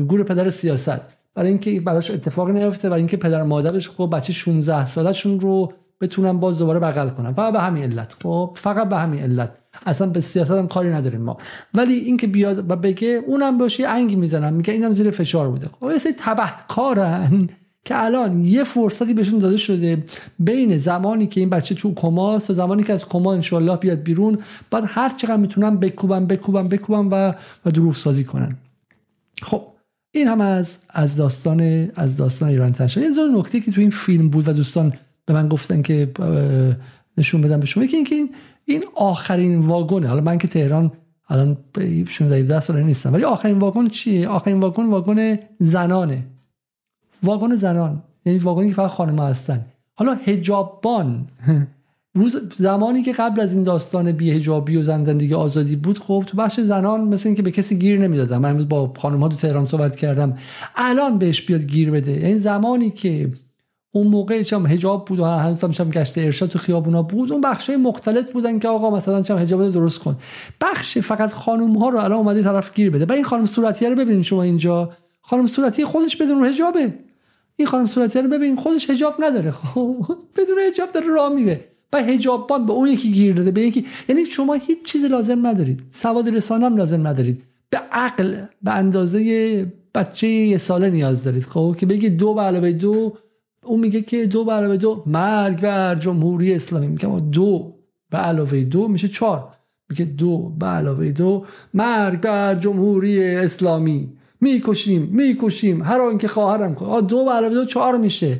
گور 0.07 0.23
پدر 0.23 0.49
سیاست. 0.49 1.01
برای 1.35 1.49
اینکه 1.49 1.81
براش 1.81 2.11
اتفاق 2.11 2.49
نیفته 2.49 2.89
برای 2.89 3.01
اینکه 3.01 3.17
پدر 3.17 3.43
مادرش 3.43 3.89
خب 3.89 4.09
بچه 4.13 4.33
16 4.33 4.85
سالشون 4.85 5.39
رو 5.39 5.73
بتونن 6.01 6.39
باز 6.39 6.57
دوباره 6.57 6.79
بغل 6.79 7.09
کنن 7.09 7.33
فقط 7.33 7.53
به 7.53 7.59
همین 7.59 7.83
علت. 7.83 8.15
خب 8.23 8.57
فقط 8.61 8.89
به 8.89 8.97
همین 8.97 9.23
علت. 9.23 9.51
اصلا 9.85 10.07
به 10.07 10.19
سیاست 10.19 10.51
هم 10.51 10.67
کاری 10.67 10.89
نداریم 10.89 11.21
ما. 11.21 11.37
ولی 11.73 11.93
اینکه 11.93 12.27
بیاد 12.27 12.71
و 12.71 12.75
بگه 12.75 13.21
اونم 13.27 13.57
باشه 13.57 13.87
انگی 13.87 14.15
می‌زنم. 14.15 14.53
میگه 14.53 14.73
اینم 14.73 14.91
زیر 14.91 15.11
فشار 15.11 15.49
بوده. 15.49 15.67
خب 15.79 15.91
یه 15.91 15.97
سری 15.97 16.13
تبهکارن 16.17 17.49
که 17.85 18.03
الان 18.03 18.45
یه 18.45 18.63
فرصتی 18.63 19.13
بهشون 19.13 19.39
داده 19.39 19.57
شده 19.57 20.03
بین 20.39 20.77
زمانی 20.77 21.27
که 21.27 21.39
این 21.39 21.49
بچه 21.49 21.75
تو 21.75 21.93
کماست 21.93 22.47
تا 22.47 22.53
زمانی 22.53 22.83
که 22.83 22.93
از 22.93 23.05
کما 23.05 23.33
انشالله 23.33 23.77
بیاد 23.77 24.03
بیرون 24.03 24.37
بعد 24.71 24.83
هر 24.87 25.09
چقدر 25.09 25.37
می‌تونن 25.37 25.77
بکوبن 25.77 26.25
بکوبن 26.25 26.67
بکوبن 26.67 27.07
و 27.07 27.33
و 27.65 27.71
دروغ 27.71 27.95
سازی 27.95 28.23
کنن. 28.23 28.57
خب 29.41 29.61
این 30.11 30.27
هم 30.27 30.41
از 30.41 30.77
از 30.89 31.15
داستان 31.15 31.91
از 31.95 32.17
داستان 32.17 32.49
ایران 32.49 32.71
تنشا 32.71 33.01
یه 33.01 33.09
دو 33.09 33.39
نکته 33.39 33.59
که 33.59 33.71
تو 33.71 33.81
این 33.81 33.89
فیلم 33.89 34.29
بود 34.29 34.47
و 34.47 34.53
دوستان 34.53 34.93
به 35.25 35.33
من 35.33 35.47
گفتن 35.47 35.81
که 35.81 36.11
نشون 37.17 37.41
بدم 37.41 37.59
به 37.59 37.65
شما. 37.65 37.85
که 37.85 37.97
این 38.15 38.29
این 38.65 38.83
آخرین 38.95 39.59
واگونه 39.59 40.07
حالا 40.07 40.21
من 40.21 40.37
که 40.37 40.47
تهران 40.47 40.91
الان 41.29 41.57
16 42.07 42.35
17 42.35 42.59
سال 42.59 42.83
نیستم. 42.83 43.13
ولی 43.13 43.23
آخرین 43.23 43.59
واگن 43.59 43.87
چیه؟ 43.87 44.27
آخرین 44.27 44.59
واگن 44.59 44.85
واگن 44.85 45.39
زنانه. 45.59 46.23
واگن 47.23 47.55
زنان. 47.55 48.03
یعنی 48.25 48.39
واگنی 48.39 48.67
که 48.69 48.75
فقط 48.75 48.89
خانم 48.89 49.19
هستن. 49.19 49.65
حالا 49.95 50.13
هجابان 50.25 51.27
روز 52.15 52.37
زمانی 52.57 53.03
که 53.03 53.13
قبل 53.13 53.41
از 53.41 53.53
این 53.53 53.63
داستان 53.63 54.11
بی 54.11 54.31
هجابی 54.31 54.75
و 54.77 54.83
زن 54.83 55.05
زندگی 55.05 55.33
آزادی 55.33 55.75
بود 55.75 55.99
خب 55.99 56.23
تو 56.27 56.37
بخش 56.37 56.59
زنان 56.59 57.01
مثل 57.01 57.29
اینکه 57.29 57.41
به 57.41 57.51
کسی 57.51 57.79
گیر 57.79 57.99
نمی‌دادم 57.99 58.37
من 58.37 58.49
امروز 58.49 58.69
با 58.69 58.93
خانم 58.97 59.19
ها 59.19 59.27
تو 59.27 59.35
تهران 59.35 59.65
صحبت 59.65 59.95
کردم. 59.95 60.37
الان 60.75 61.17
بهش 61.17 61.41
بیاد 61.41 61.65
گیر 61.65 61.91
بده. 61.91 62.11
این 62.11 62.21
یعنی 62.21 62.39
زمانی 62.39 62.89
که 62.89 63.29
اون 63.91 64.07
موقع 64.07 64.43
چم 64.43 64.67
حجاب 64.67 65.05
بود 65.05 65.19
و 65.19 65.25
هنوز 65.25 65.63
هم 65.63 65.89
گشت 65.89 66.17
ارشاد 66.17 66.49
تو 66.49 66.59
خیابونا 66.59 67.03
بود 67.03 67.31
اون 67.31 67.41
بخش 67.41 67.69
مختلف 67.69 68.31
بودن 68.31 68.59
که 68.59 68.67
آقا 68.67 68.89
مثلا 68.89 69.21
چم 69.21 69.37
حجاب 69.37 69.71
درست 69.71 69.99
کن. 69.99 70.17
بخش 70.61 70.97
فقط 70.97 71.33
خانم 71.33 71.77
ها 71.77 71.89
رو 71.89 71.97
الان 71.97 72.17
اومده 72.17 72.43
طرف 72.43 72.73
گیر 72.73 72.89
بده. 72.89 73.05
با 73.05 73.15
این 73.15 73.23
خانم 73.23 73.45
صورتیه 73.45 73.89
رو 73.89 73.95
ببینید 73.95 74.23
شما 74.23 74.43
اینجا. 74.43 74.91
خانم 75.21 75.47
صورتی 75.47 75.85
خودش 75.85 76.17
بدون 76.17 76.45
حجابه. 76.45 76.93
این 77.55 77.67
خانم 77.67 77.85
صورتیه 77.85 78.21
رو 78.21 78.29
ببین 78.29 78.55
خودش 78.55 78.89
حجاب 78.89 79.15
نداره. 79.19 79.51
خب 79.51 79.95
بدون 80.37 80.57
حجاب 80.67 80.91
داره 80.91 81.07
راه 81.07 81.33
میره. 81.33 81.59
و 81.93 82.03
حجابان 82.03 82.65
به 82.65 82.73
اون 82.73 82.87
یکی 82.87 83.11
گیر 83.11 83.35
داده 83.35 83.51
به 83.51 83.61
یکی. 83.61 83.85
یعنی 84.09 84.25
شما 84.25 84.53
هیچ 84.53 84.83
چیز 84.83 85.05
لازم 85.05 85.47
ندارید. 85.47 85.79
سواد 85.89 86.29
رسانه 86.29 86.65
هم 86.65 86.77
لازم 86.77 87.07
ندارید. 87.07 87.43
به 87.69 87.77
عقل 87.91 88.45
به 88.61 88.71
اندازه 88.71 89.65
بچه 89.95 90.27
یه 90.27 90.57
ساله 90.57 90.89
نیاز 90.89 91.23
دارید. 91.23 91.43
خب 91.43 91.75
که 91.79 91.85
بگید 91.85 92.17
دو 92.17 92.33
به 92.33 92.41
علاوه 92.41 92.71
دو 92.71 93.13
اون 93.65 93.79
میگه 93.79 94.01
که 94.01 94.25
دو 94.25 94.45
به 94.45 94.51
علاوه 94.51 94.77
دو 94.77 95.03
مرگ 95.05 95.61
بر 95.61 95.95
جمهوری 95.95 96.53
اسلامی. 96.53 96.87
میگه 96.87 97.19
دو 97.19 97.73
به 98.09 98.17
علاوه 98.17 98.63
دو 98.63 98.87
میشه 98.87 99.07
چهار. 99.07 99.47
میگه 99.89 100.05
دو 100.05 100.49
به 100.59 100.65
علاوه 100.65 101.11
دو 101.11 101.45
مرگ 101.73 102.21
بر 102.21 102.55
جمهوری 102.55 103.35
اسلامی. 103.35 104.09
می‌کشیم 104.41 105.09
می‌کشیم. 105.11 105.83
هر 105.83 106.01
آن 106.01 106.17
که 106.17 106.27
خواهرم 106.27 106.75
کن. 106.75 107.01
دو 107.01 107.25
به 107.25 107.31
علاوه 107.31 107.53
دو 107.53 107.65
چهار 107.65 107.97
میشه. 107.97 108.39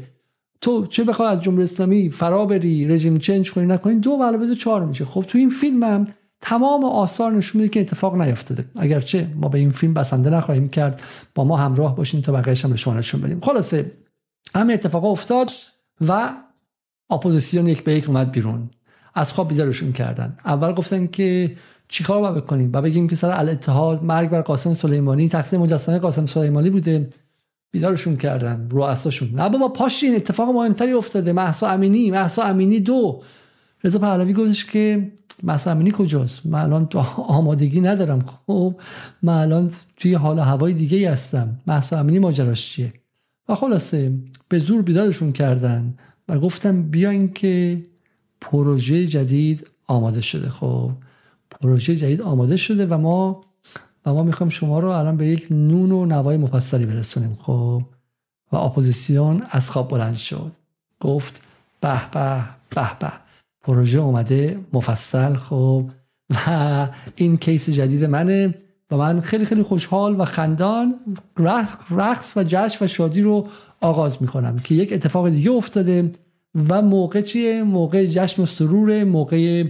تو 0.61 0.85
چه 0.85 1.03
بخوای 1.03 1.27
از 1.29 1.41
جمهوری 1.41 1.63
اسلامی 1.63 2.09
فرا 2.09 2.45
بری 2.45 2.87
رژیم 2.87 3.17
چنج 3.17 3.53
کنی 3.53 3.65
نکنی 3.65 3.95
دو 3.95 4.17
به 4.17 4.23
علاوه 4.23 4.45
دو 4.45 4.55
چهار 4.55 4.85
میشه. 4.85 5.05
خب 5.05 5.25
تو 5.27 5.37
این 5.37 5.49
فیلم 5.49 5.83
هم 5.83 6.07
تمام 6.39 6.85
آثار 6.85 7.31
نشون 7.31 7.61
میده 7.61 7.73
که 7.73 7.81
اتفاق 7.81 8.21
نیفتاده. 8.21 8.65
اگرچه 8.75 9.27
ما 9.35 9.49
به 9.49 9.59
این 9.59 9.71
فیلم 9.71 9.93
بسنده 9.93 10.29
نخواهیم 10.29 10.69
کرد 10.69 11.01
با 11.35 11.43
ما 11.43 11.57
همراه 11.57 11.95
باشیم 11.95 12.21
تا 12.21 12.31
بقیه‌اش 12.31 12.65
هم 12.65 12.71
به 12.71 12.77
شما 12.77 12.93
نشون 12.93 13.21
بدیم. 13.21 13.39
خلاصه 13.41 13.91
همه 14.55 14.73
اتفاق 14.73 15.05
افتاد 15.05 15.51
و 16.07 16.33
اپوزیسیون 17.09 17.67
یک 17.67 17.83
به 17.83 17.93
یک 17.93 18.07
اومد 18.09 18.31
بیرون 18.31 18.69
از 19.13 19.33
خواب 19.33 19.47
بیدارشون 19.47 19.93
کردن 19.93 20.37
اول 20.45 20.73
گفتن 20.73 21.07
که 21.07 21.55
چیکار 21.87 22.21
باید 22.21 22.35
بکنیم 22.35 22.71
و 22.73 22.81
بگیم 22.81 23.07
که 23.07 23.15
سر 23.15 23.31
الاتحاد 23.31 24.03
مرگ 24.03 24.29
بر 24.29 24.41
قاسم 24.41 24.73
سلیمانی 24.73 25.29
تقسیم 25.29 25.59
مجسمه 25.59 25.99
قاسم 25.99 26.25
سلیمانی 26.25 26.69
بوده 26.69 27.09
بیدارشون 27.71 28.17
کردن 28.17 28.67
رؤساشون 28.71 29.29
نه 29.35 29.49
بابا 29.49 29.67
پاشین 29.67 30.15
اتفاق 30.15 30.49
مهمتری 30.49 30.93
افتاده 30.93 31.33
محسا 31.33 31.67
امینی 31.67 32.11
محسا 32.11 32.43
امینی 32.43 32.79
دو 32.79 33.21
رضا 33.83 33.99
پهلوی 33.99 34.33
گفتش 34.33 34.65
که 34.65 35.11
محسا 35.43 35.71
امینی 35.71 35.91
کجاست 35.97 36.45
من 36.45 36.61
الان 36.61 36.87
تو 36.87 36.99
آمادگی 37.17 37.81
ندارم 37.81 38.25
خب 38.47 38.75
من 39.21 39.33
الان 39.33 39.71
توی 39.97 40.13
حال 40.13 40.39
هوای 40.39 40.73
دیگه 40.73 41.11
هستم 41.11 41.59
محسا 41.67 41.99
امینی 41.99 42.19
ماجراش 42.19 42.69
چیه 42.69 42.93
و 43.49 43.55
خلاصه 43.55 44.11
به 44.49 44.59
زور 44.59 44.81
بیدارشون 44.81 45.31
کردن 45.31 45.93
و 46.27 46.39
گفتم 46.39 46.83
بیاین 46.83 47.33
که 47.33 47.81
پروژه 48.41 49.07
جدید 49.07 49.67
آماده 49.87 50.21
شده. 50.21 50.49
خب 50.49 50.91
پروژه 51.51 51.95
جدید 51.95 52.21
آماده 52.21 52.57
شده 52.57 52.85
و 52.85 52.97
ما 52.97 53.45
و 54.05 54.13
ما 54.13 54.23
می‌خوایم 54.23 54.49
شما 54.49 54.79
رو 54.79 54.87
الان 54.87 55.17
به 55.17 55.27
یک 55.27 55.47
نون 55.51 55.91
و 55.91 56.05
نوای 56.05 56.37
مفصلی 56.37 56.85
برسونیم. 56.85 57.37
خب 57.41 57.83
و 58.51 58.55
اپوزیسیون 58.55 59.41
از 59.49 59.69
خواب 59.69 59.89
بلند 59.89 60.15
شد. 60.15 60.51
گفت 60.99 61.41
به 61.81 62.01
به 62.11 62.43
به 62.75 62.91
به. 62.99 63.11
پروژه 63.63 63.99
اومده 63.99 64.59
مفصل. 64.73 65.35
خب 65.35 65.89
و 66.29 66.89
این 67.15 67.37
case 67.37 67.69
جدید 67.69 68.05
منه. 68.05 68.55
و 68.91 68.97
من 68.97 69.21
خیلی 69.21 69.45
خیلی 69.45 69.63
خوشحال 69.63 70.19
و 70.19 70.25
خندان 70.25 70.95
رقص 71.91 72.33
و 72.35 72.43
جشن 72.47 72.85
و 72.85 72.87
شادی 72.87 73.21
رو 73.21 73.47
آغاز 73.81 74.17
می‌کنم 74.21 74.59
که 74.59 74.75
یک 74.75 74.93
اتفاق 74.93 75.29
دیگه 75.29 75.51
افتاده 75.51 76.11
و 76.69 76.81
موقع 76.81 77.21
چیه؟ 77.21 77.63
موقع 77.63 78.05
جشن 78.05 78.41
و 78.41 78.45
سرور 78.45 79.03
موقع 79.03 79.63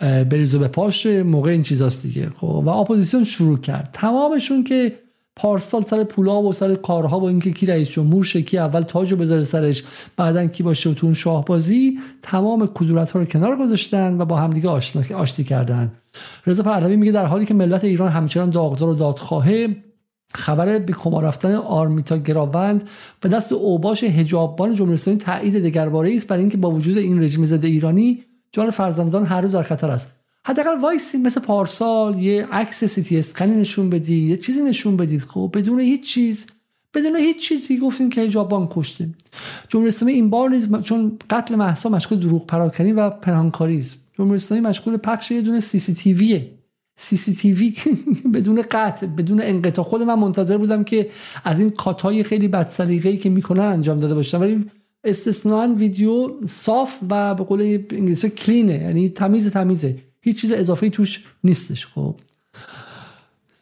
بریز 0.00 0.54
و 0.54 0.58
بپاش 0.58 1.06
موقع 1.06 1.50
این 1.50 1.62
چیزاست 1.62 2.02
دیگه. 2.02 2.30
خب 2.40 2.44
و 2.44 2.68
اپوزیسیون 2.68 3.24
شروع 3.24 3.58
کرد. 3.58 3.90
تمامشون 3.92 4.64
که 4.64 4.92
پارسال 5.36 5.84
سر 5.84 6.04
پولا 6.04 6.42
و 6.42 6.52
سر 6.52 6.74
کارها 6.74 7.20
و 7.20 7.24
اینکه 7.24 7.50
کی 7.50 7.66
رئیس 7.66 7.88
جمهور 7.88 8.24
شه 8.24 8.42
کی 8.42 8.58
اول 8.58 8.82
تاجو 8.82 9.16
بذاره 9.16 9.44
سرش 9.44 9.84
بعدا 10.16 10.46
کی 10.46 10.62
باشه 10.62 10.94
تو 10.94 11.06
اون 11.06 11.14
شاهبازی 11.14 11.98
تمام 12.22 12.70
کدورت 12.74 13.10
ها 13.10 13.20
رو 13.20 13.26
کنار 13.26 13.56
گذاشتن 13.56 14.20
و 14.20 14.24
با 14.24 14.36
همدیگه 14.36 14.68
آشتی 15.14 15.44
کردن. 15.44 15.92
رضا 16.46 16.62
پهلوی 16.62 16.96
میگه 16.96 17.12
در 17.12 17.26
حالی 17.26 17.46
که 17.46 17.54
ملت 17.54 17.84
ایران 17.84 18.08
همچنان 18.08 18.50
داغدار 18.50 18.88
و 18.88 18.94
دادخواهه 18.94 19.76
خبر 20.34 20.78
به 20.78 20.92
کما 20.92 21.20
رفتن 21.20 21.54
آرمیتا 21.54 22.18
گراوند 22.18 22.84
به 23.20 23.28
دست 23.28 23.52
اوباش 23.52 24.04
حجاب‌بان 24.04 24.74
جمهوری 24.74 24.94
اسلامی 24.94 25.20
تایید 25.20 25.62
دگرباره 25.62 26.14
است 26.14 26.28
برای 26.28 26.40
اینکه 26.40 26.56
با 26.56 26.70
وجود 26.70 26.98
این 26.98 27.22
رژیم 27.22 27.44
ضد 27.44 27.64
ایرانی 27.64 28.22
جان 28.52 28.70
فرزندان 28.70 29.26
هر 29.26 29.40
روز 29.40 29.52
در 29.52 29.62
خطر 29.62 29.90
است. 29.90 30.12
حداقل 30.44 30.80
وایسی 30.80 31.18
مثل 31.18 31.40
پارسال 31.40 32.18
یه 32.18 32.46
عکس 32.52 32.84
سی 32.84 33.18
اسکنی 33.18 33.54
نشون 33.54 33.90
بدی 33.90 34.28
یه 34.28 34.36
چیزی 34.36 34.62
نشون 34.62 34.96
بدید. 34.96 35.20
خب 35.20 35.50
بدون 35.54 35.80
هیچ 35.80 36.14
چیز 36.14 36.46
بدون 36.94 37.16
هیچ 37.16 37.48
چیزی 37.48 37.78
گفتیم 37.78 38.10
که 38.10 38.20
حجابان 38.20 38.68
کشته. 38.70 39.08
جمهوری 39.68 39.88
اسلامی 39.88 40.12
این 40.12 40.30
بار 40.30 40.50
نیز 40.50 40.82
چون 40.82 41.18
قتل 41.30 41.54
محسا 41.54 41.88
مشغول 41.88 42.20
دروغ 42.20 42.46
پراکنی 42.46 42.92
و 42.92 43.10
پنهانکاری 43.10 43.78
است 43.78 44.05
جمهوری 44.18 44.36
اسلامی 44.36 44.66
مشغول 44.66 44.96
پخش 44.96 45.30
یه 45.30 45.42
دونه 45.42 45.60
سی 45.60 45.78
سی 45.78 45.94
تیویه. 45.94 46.50
سی 46.96 47.16
سی 47.16 47.34
تیوی 47.34 47.74
بدون 48.34 48.62
قطع 48.70 49.06
بدون 49.06 49.40
انقطاع. 49.42 49.84
خود 49.84 50.02
من 50.02 50.14
منتظر 50.18 50.58
بودم 50.58 50.84
که 50.84 51.10
از 51.44 51.60
این 51.60 51.70
کاتای 51.70 52.22
خیلی 52.22 52.48
بد 52.48 52.68
سلیقه‌ای 52.68 53.16
که 53.16 53.30
می‌کنن 53.30 53.62
انجام 53.62 54.00
داده 54.00 54.14
باشن. 54.14 54.38
ولی 54.38 54.64
استثنان 55.04 55.74
ویدیو 55.74 56.30
صاف 56.46 56.98
و 57.10 57.34
به 57.34 57.44
قول 57.44 57.60
انگلیسی 57.90 58.30
کلینه 58.30 58.74
یعنی 58.74 59.08
تمیز 59.08 59.50
تمیزه. 59.50 59.96
هیچ 60.20 60.40
چیز 60.40 60.52
اضافه 60.52 60.90
توش 60.90 61.24
نیستش. 61.44 61.86
خب. 61.86 62.14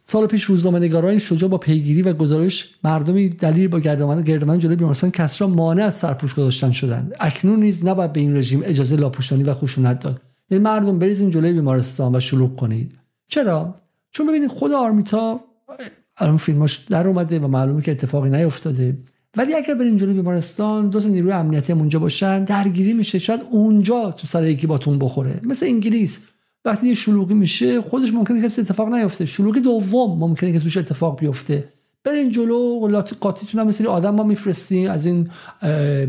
سال 0.07 0.27
پیش 0.27 0.45
روزنامه 0.45 0.79
نگاران 0.79 1.19
شجاع 1.19 1.51
با 1.51 1.59
پیگیری 1.59 2.03
و 2.03 2.13
گزارش 2.13 2.69
مردمی 2.85 3.29
دلیل 3.29 3.69
با 3.69 3.81
گردمان 3.81 4.23
گردمان 4.23 4.59
جلوی 4.59 4.77
بیمارستان 4.77 5.11
کسرا 5.11 5.49
مانع 5.49 5.85
از 5.85 5.95
سرپوش 5.95 6.35
گذاشتن 6.35 6.71
شدند. 6.71 7.15
اکنون 7.21 7.61
نیز 7.61 7.87
نباید 7.87 8.13
به 8.13 8.21
این 8.21 8.37
رژیم 8.37 8.63
اجازه 8.65 8.97
لاپوشانی 8.97 9.43
و 9.43 9.55
خشونت 9.55 10.01
داد. 10.01 10.21
یعنی 10.51 10.65
مردم 10.65 10.99
بریزین 10.99 11.31
جلوی 11.31 11.53
بیمارستان 11.53 12.17
و 12.17 12.21
شلوغ 12.21 12.57
کنید. 12.57 12.93
چرا؟ 13.29 13.75
چون 14.11 14.27
ببینید 14.27 14.51
خود 14.51 14.73
آرمیتا 14.73 15.41
الان 16.17 16.37
فیلماش 16.37 16.79
در 16.79 17.07
اومده 17.07 17.39
و 17.39 17.49
معلومه 17.49 17.83
که 17.83 17.91
اتفاقی 17.91 18.31
نیفتاده. 18.31 18.99
ولی 19.37 19.55
اگر 19.55 19.75
برین 19.75 19.97
جلوی 19.97 20.15
بیمارستان 20.15 20.89
دو 20.89 21.01
تا 21.01 21.09
نیروی 21.09 21.33
امنیتی 21.33 21.73
هم 21.73 21.79
اونجا 21.79 21.99
باشن 21.99 22.45
درگیری 22.45 22.93
میشه 22.93 23.19
شاید 23.19 23.41
اونجا 23.51 24.11
تو 24.11 24.27
سر 24.27 24.47
یکی 24.47 24.67
باتون 24.67 24.99
بخوره. 24.99 25.41
مثل 25.43 25.67
انگلیس. 25.67 26.21
وقتی 26.65 26.97
شلوغی 26.97 27.35
میشه 27.35 27.81
خودش 27.81 28.13
ممکنه 28.13 28.43
کسی 28.43 28.61
اتفاق 28.61 28.89
نیفته. 28.89 29.27
شلوغی 29.27 29.61
دوم 29.61 30.19
ممکنه 30.19 30.53
که 30.53 30.61
توش 30.61 30.77
اتفاق 30.77 31.21
بیفته. 31.21 31.74
برین 32.05 32.31
جلو 32.31 33.03
قاطیتون 33.21 33.61
هم 33.61 33.67
مثل 33.67 33.87
آدم 33.87 34.15
ما 34.15 34.23
میفرستیم. 34.23 34.91
از 34.91 35.07
این 35.07 35.29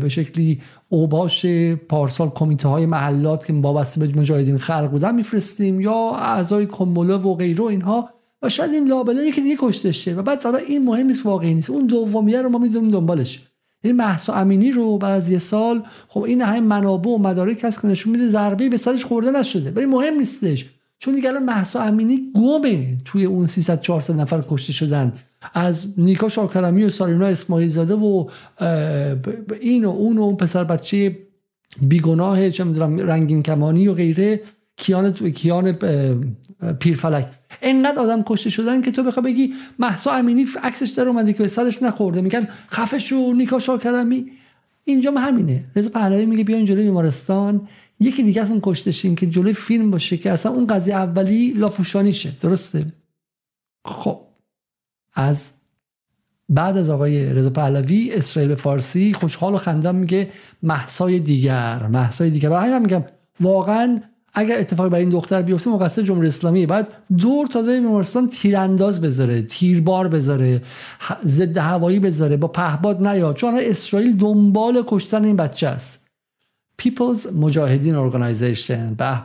به 0.00 0.08
شکلی 0.08 0.60
اوباش 0.88 1.46
پارسال 1.88 2.28
کمیته 2.28 2.68
های 2.68 2.86
محلات 2.86 3.46
که 3.46 3.52
وابسته 3.52 4.06
به 4.06 4.20
مجاهدین 4.20 4.58
خلق 4.58 4.90
بودن 4.90 5.14
میفرستیم 5.14 5.80
یا 5.80 6.10
اعضای 6.10 6.66
کمبله 6.66 7.14
و 7.14 7.34
غیره 7.34 7.64
اینها. 7.64 8.10
و 8.42 8.48
شاید 8.48 8.72
این 8.72 8.88
لابلا 8.88 9.22
یکی 9.22 9.40
دیگه 9.40 9.56
کشته 9.60 10.14
و 10.14 10.22
بعد 10.22 10.42
حالا 10.42 10.58
این 10.58 10.84
مهم 10.84 11.06
نیست 11.06 11.26
واقعی 11.26 11.54
نیست. 11.54 11.70
اون 11.70 11.86
دومیه 11.86 12.42
رو 12.42 12.48
ما 12.48 12.58
می‌ذاریم 12.58 12.90
دنبالش. 12.90 13.42
یعنی 13.84 13.96
محسا 13.96 14.32
امینی 14.34 14.72
رو 14.72 14.98
بعد 14.98 15.12
از 15.12 15.30
یه 15.30 15.38
سال 15.38 15.82
خب 16.08 16.22
این 16.22 16.42
همه 16.42 16.60
منابع 16.60 17.10
و 17.10 17.18
مدارک 17.18 17.64
هست 17.64 17.82
که 17.82 17.88
نشون 17.88 18.12
میده 18.12 18.28
ضربه 18.28 18.68
به 18.68 18.76
سرش 18.76 19.04
خورده 19.04 19.30
نشده. 19.30 19.70
ولی 19.70 19.86
مهم 19.86 20.14
نیستش. 20.18 20.66
چون 20.98 21.14
دیگه 21.14 21.28
الان 21.28 21.44
محسا 21.44 21.80
امینی 21.80 22.32
گمه 22.34 22.98
توی 23.04 23.24
اون 23.24 23.46
300 23.46 23.80
400 23.80 24.20
نفر 24.20 24.44
کشته 24.48 24.72
شدن. 24.72 25.12
از 25.54 25.86
نیکا 25.98 26.28
شاکرمی 26.28 26.84
و 26.84 26.90
سارینا 26.90 27.26
اسماعیل 27.26 27.68
زاده 27.68 27.94
و 27.94 28.28
این 29.60 29.84
و 29.84 29.90
اون 29.90 30.18
و 30.18 30.22
اون 30.22 30.36
پسر 30.36 30.64
بچه 30.64 31.18
بیگناه 31.82 32.50
چه 32.50 32.64
می‌دونم 32.64 32.98
رنگین 32.98 33.42
کمانی 33.42 33.88
و 33.88 33.94
غیره 33.94 34.40
کیان 34.76 35.12
کیان 35.12 35.72
پیرفلک. 36.80 37.28
انقدر 37.62 37.98
آدم 37.98 38.22
کشته 38.22 38.50
شدن 38.50 38.82
که 38.82 38.90
تو 38.90 39.02
بخوای 39.02 39.24
بگی 39.24 39.54
محسا 39.78 40.10
امینی 40.10 40.46
عکسش 40.62 40.88
در 40.88 41.08
اومده 41.08 41.32
که 41.32 41.38
به 41.38 41.48
سرش 41.48 41.82
نخورده. 41.82 42.20
میگن 42.20 42.48
خفه 42.70 42.98
شو 42.98 43.32
نیکا 43.32 43.58
شاکرمی 43.58 44.26
اینجا 44.84 45.10
همینه. 45.10 45.64
رضا 45.76 45.90
پهلوی 45.90 46.26
میگه 46.26 46.44
بیا 46.44 46.62
جلوی 46.62 46.82
بیمارستان. 46.82 47.68
یکی 48.00 48.22
دیگه 48.22 48.42
از 48.42 48.50
اون 48.50 48.60
کشته 48.62 49.14
که 49.14 49.26
جلوی 49.26 49.52
فیلم 49.52 49.90
باشه 49.90 50.16
که 50.16 50.30
اصلا 50.30 50.52
اون 50.52 50.66
قضیه 50.66 50.94
اولی 50.94 51.50
لاپوشانیشه. 51.50 52.32
درسته؟ 52.40 52.86
خب. 53.84 54.25
از 55.16 55.50
بعد 56.48 56.76
از 56.76 56.90
آقای 56.90 57.32
رضا 57.32 57.50
پهلوی 57.50 58.10
اسرائیل 58.12 58.54
فارسی 58.54 59.12
خوشحال 59.12 59.54
و 59.54 59.58
خندم 59.58 59.94
میگه 59.94 60.28
محسای 60.62 61.18
دیگر 61.20 61.86
محسای 61.86 62.30
دیگر. 62.30 62.48
برای 62.50 62.68
همین 62.68 62.82
میگم 62.82 63.04
واقعا 63.40 64.00
اگر 64.34 64.58
اتفاقی 64.58 64.88
برای 64.88 65.02
این 65.02 65.12
دختر 65.12 65.42
بیفته 65.42 65.70
مقصر 65.70 66.02
جمهوری 66.02 66.28
اسلامی. 66.28 66.66
بعد 66.66 66.88
دور 67.18 67.46
تا 67.46 67.62
بیمارستان 67.62 68.28
تیرانداز 68.28 69.00
بذاره 69.00 69.42
تیربار 69.42 70.08
بذاره 70.08 70.62
ضد 71.24 71.56
هوایی 71.56 72.00
بذاره 72.00 72.36
با 72.36 72.48
پهباد 72.48 73.06
نیاد. 73.06 73.36
چون 73.36 73.54
اسرائیل 73.60 74.16
دنبال 74.16 74.84
کشتن 74.86 75.24
این 75.24 75.36
بچه 75.36 75.68
است. 75.68 76.06
People's 76.82 77.32
مجاهدین 77.36 77.94
ارگانایزیشن 77.94 78.94
به 78.94 79.22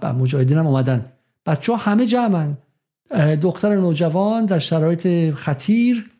به 0.00 0.12
مجاهدین 0.12 0.58
هم 0.58 0.66
اومدن. 0.66 1.04
بچه 1.46 1.72
ها 1.72 1.78
همه 1.78 2.06
جمعن. 2.06 2.56
دختر 3.42 3.76
نوجوان 3.76 4.46
در 4.46 4.58
شرایط 4.58 5.34
خطیر 5.34 6.10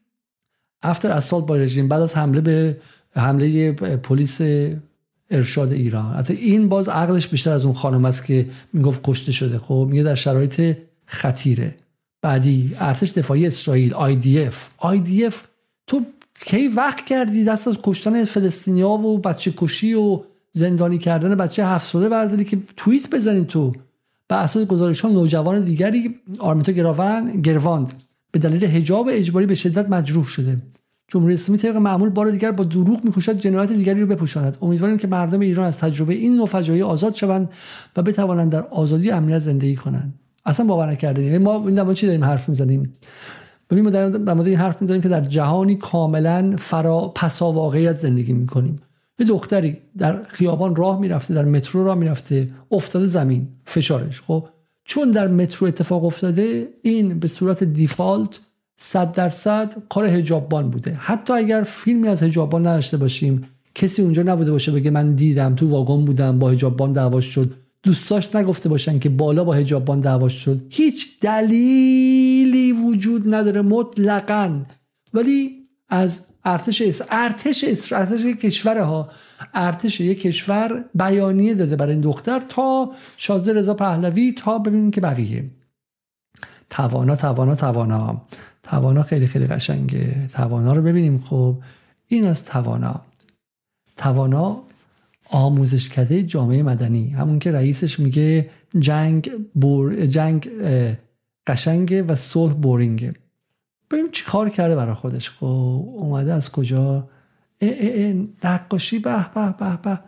افتر 0.83 1.11
اسالت 1.11 1.47
با 1.47 1.57
رژیم 1.57 1.89
بعد 1.89 2.03
از 2.03 2.17
حمله 2.17 2.41
به 2.41 2.77
حمله 3.17 3.73
پلیس 3.73 4.41
ارشاد 5.31 5.73
ایران. 5.73 6.15
حتی 6.15 6.35
این 6.35 6.69
باز 6.69 6.89
عقلش 6.89 7.27
بیشتر 7.27 7.51
از 7.51 7.65
اون 7.65 7.75
خانم 7.75 8.05
است 8.05 8.25
که 8.25 8.47
می‌گفت 8.73 9.01
کشته 9.05 9.33
شده. 9.33 9.59
خب 9.59 9.87
میگه 9.91 10.03
در 10.03 10.15
شرایط 10.15 10.77
خطیره. 11.07 11.75
بعدی 12.23 12.77
ارتش 12.79 13.11
دفاعی 13.11 13.47
اسرائیل 13.47 13.95
IDF 13.95 14.55
IDF 14.83 15.35
تو 15.87 16.07
کی 16.41 16.69
وقت 16.69 17.05
کردی 17.05 17.45
دست 17.45 17.69
از 17.69 17.77
کشتن 17.83 18.25
فلسطینیا 18.25 18.89
و 18.89 19.19
بچه 19.19 19.55
کشی 19.57 19.95
و 19.95 20.21
زندانی 20.53 20.99
کردن 20.99 21.35
بچه 21.35 21.67
هفت 21.67 21.91
ساله 21.91 22.09
برداری 22.09 22.45
که 22.45 22.59
توییت 22.77 23.11
بزنید 23.11 23.47
تو؟ 23.47 23.73
به 24.31 24.37
اساس 24.37 24.67
گزارش 24.67 25.01
ها 25.01 25.09
نوجوان 25.09 25.65
دیگری 25.65 26.15
آرمیتا 26.39 26.73
گراوند 26.73 27.37
گرواند 27.37 27.93
به 28.33 28.39
دلیل 28.39 28.65
حجاب 28.65 29.09
اجباری 29.11 29.47
به 29.47 29.55
شدت 29.55 29.89
مجروح 29.89 30.27
شده. 30.27 30.57
جمهوری 31.09 31.35
اسلامی 31.35 31.59
طبق 31.59 31.77
معمول 31.77 32.09
بار 32.09 32.31
دیگر 32.31 32.53
با 32.53 32.65
دروغ 32.65 33.05
میکوشد 33.05 33.39
جنایت 33.39 33.73
دیگری 33.73 34.01
رو 34.01 34.07
بپوشاند. 34.07 34.57
امیدواریم 34.63 34.99
که 34.99 35.09
مردم 35.09 35.41
ایران 35.41 35.67
از 35.67 35.79
تجربه 35.79 36.15
این 36.15 36.37
نوع 36.37 36.47
فجایع 36.47 36.85
آزاد 36.85 37.15
شوند 37.15 37.49
و 37.97 38.03
بتوانند 38.03 38.53
در 38.53 38.63
آزادی 38.63 39.11
و 39.11 39.15
امنیت 39.15 39.39
زندگی 39.39 39.77
کنند. 39.77 40.15
اصلا 40.47 40.67
باور 40.67 40.91
نکرده 40.91 41.23
یعنی 41.23 41.39
ما 41.39 41.67
این 41.67 41.75
در 41.75 41.95
چی 41.95 42.07
داریم 42.07 42.25
حرف 42.25 42.49
می‌زنیم؟ 42.49 42.93
ببین 43.71 43.85
ما 43.85 43.91
در 43.91 44.41
این 44.41 44.57
حرف 44.57 44.83
می‌زنیم 44.83 45.01
که 45.01 45.09
در 45.09 45.21
جهانی 45.21 45.75
کاملا 45.75 46.55
فرا 46.59 47.13
پسا 47.15 47.53
واقعیت 47.53 47.93
زندگی 47.93 48.33
می‌کنیم. 48.33 48.77
یه 49.21 49.27
دختری 49.27 49.77
در 49.99 50.23
خیابان 50.23 50.77
راه 50.77 51.01
می‌رفته 51.01 51.35
در 51.35 51.45
مترو 51.45 51.85
راه 51.85 51.95
می‌رفته 51.99 52.47
افتاده 52.71 53.07
زمین 53.07 53.49
فشارش. 53.65 54.21
خب 54.21 54.49
چون 54.85 55.11
در 55.11 55.29
مترو 55.29 55.69
اتفاق 55.69 56.05
افتاده 56.05 56.69
این 56.83 57.19
به 57.19 57.29
صورت 57.29 57.65
دیفالت 57.65 58.41
صد 58.77 59.13
درصد 59.13 59.73
کار 59.89 60.05
هجابان 60.05 60.71
بوده. 60.71 60.93
حتی 60.93 61.33
اگر 61.33 61.63
فیلمی 61.63 62.09
از 62.09 62.23
هجابان 62.23 62.67
نداشته 62.67 62.97
باشیم 62.97 63.43
کسی 63.75 64.03
اونجا 64.03 64.23
نبوده 64.23 64.51
باشه 64.51 64.73
بگه 64.73 64.91
من 64.91 65.15
دیدم 65.15 65.55
تو 65.55 65.69
واگن 65.69 66.05
بودم 66.05 66.39
با 66.39 66.51
حجاب‌بان 66.51 66.93
دعواش 66.93 67.25
شد. 67.25 67.55
دوستاش 67.83 68.35
نگفته 68.35 68.69
باشن 68.69 68.99
که 68.99 69.09
بالا 69.09 69.45
با 69.45 69.53
حجاب‌بان 69.53 70.01
دعواش 70.01 70.45
شد. 70.45 70.63
هیچ 70.69 71.07
دلیلی 71.21 72.73
وجود 72.73 73.35
نداره 73.35 73.63
مطلقا. 73.63 74.61
ولی 75.15 75.51
از 75.89 76.27
ارتش 76.45 76.83
اس 76.83 77.03
ارتش 77.11 77.65
اس 77.65 77.93
ارتش 77.93 78.21
کشور 78.21 78.79
ها 78.79 79.09
ارتش 79.55 80.01
یک 80.01 80.21
کشور 80.21 80.85
بیانیه 80.95 81.55
داده 81.55 81.77
برای 81.77 81.93
این 81.93 82.01
دختر 82.01 82.41
تا 82.41 82.93
شازده 83.17 83.53
رضا 83.53 83.75
پهلوی 83.75 84.33
تا 84.33 84.59
ببینیم 84.59 84.91
که 84.91 85.01
بقیه. 85.01 85.45
توانا 86.71 87.17
توانا 87.17 87.55
توانا. 87.55 88.23
توانا 88.63 89.03
خیلی 89.03 89.27
خیلی 89.27 89.47
قشنگه. 89.47 90.29
توانا 90.29 90.73
رو 90.73 90.83
ببینیم 90.83 91.19
خب. 91.19 91.57
این 92.09 92.25
از 92.27 92.45
توانا. 92.45 93.01
توانا 93.97 94.63
آموزش 95.31 95.89
کده 95.89 96.23
جامعه 96.23 96.63
مدنی. 96.63 97.11
همون 97.11 97.39
که 97.39 97.53
رئیسش 97.53 98.01
میگه 98.01 98.51
جنگ 98.79 99.31
بور 99.55 100.07
جنگ 100.07 100.51
قشنگه 101.47 102.03
و 102.03 102.15
صلح 102.15 102.53
بورینگه. 102.53 103.13
ببینیم 103.91 104.11
چی 104.11 104.25
کار 104.25 104.49
کرده 104.49 104.77
برای 104.77 104.95
خودش. 104.95 105.31
خب 105.31 105.47
اومده 105.97 106.33
از 106.33 106.53
کجا؟ 106.53 107.09
نقاشی 108.45 108.99
به 108.99 109.27
به 109.35 109.55
به 109.59 109.79
به. 109.83 110.01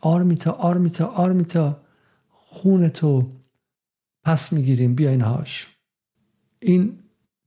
آرمیتا 0.00 0.50
آرمیتا 0.50 1.06
آرمیتا 1.06 1.80
خون 2.28 2.88
تو 2.88 3.32
پس 4.24 4.52
می‌گیریم 4.52 4.94
بیاین 4.94 5.20
هاش. 5.20 5.66
این 6.60 6.98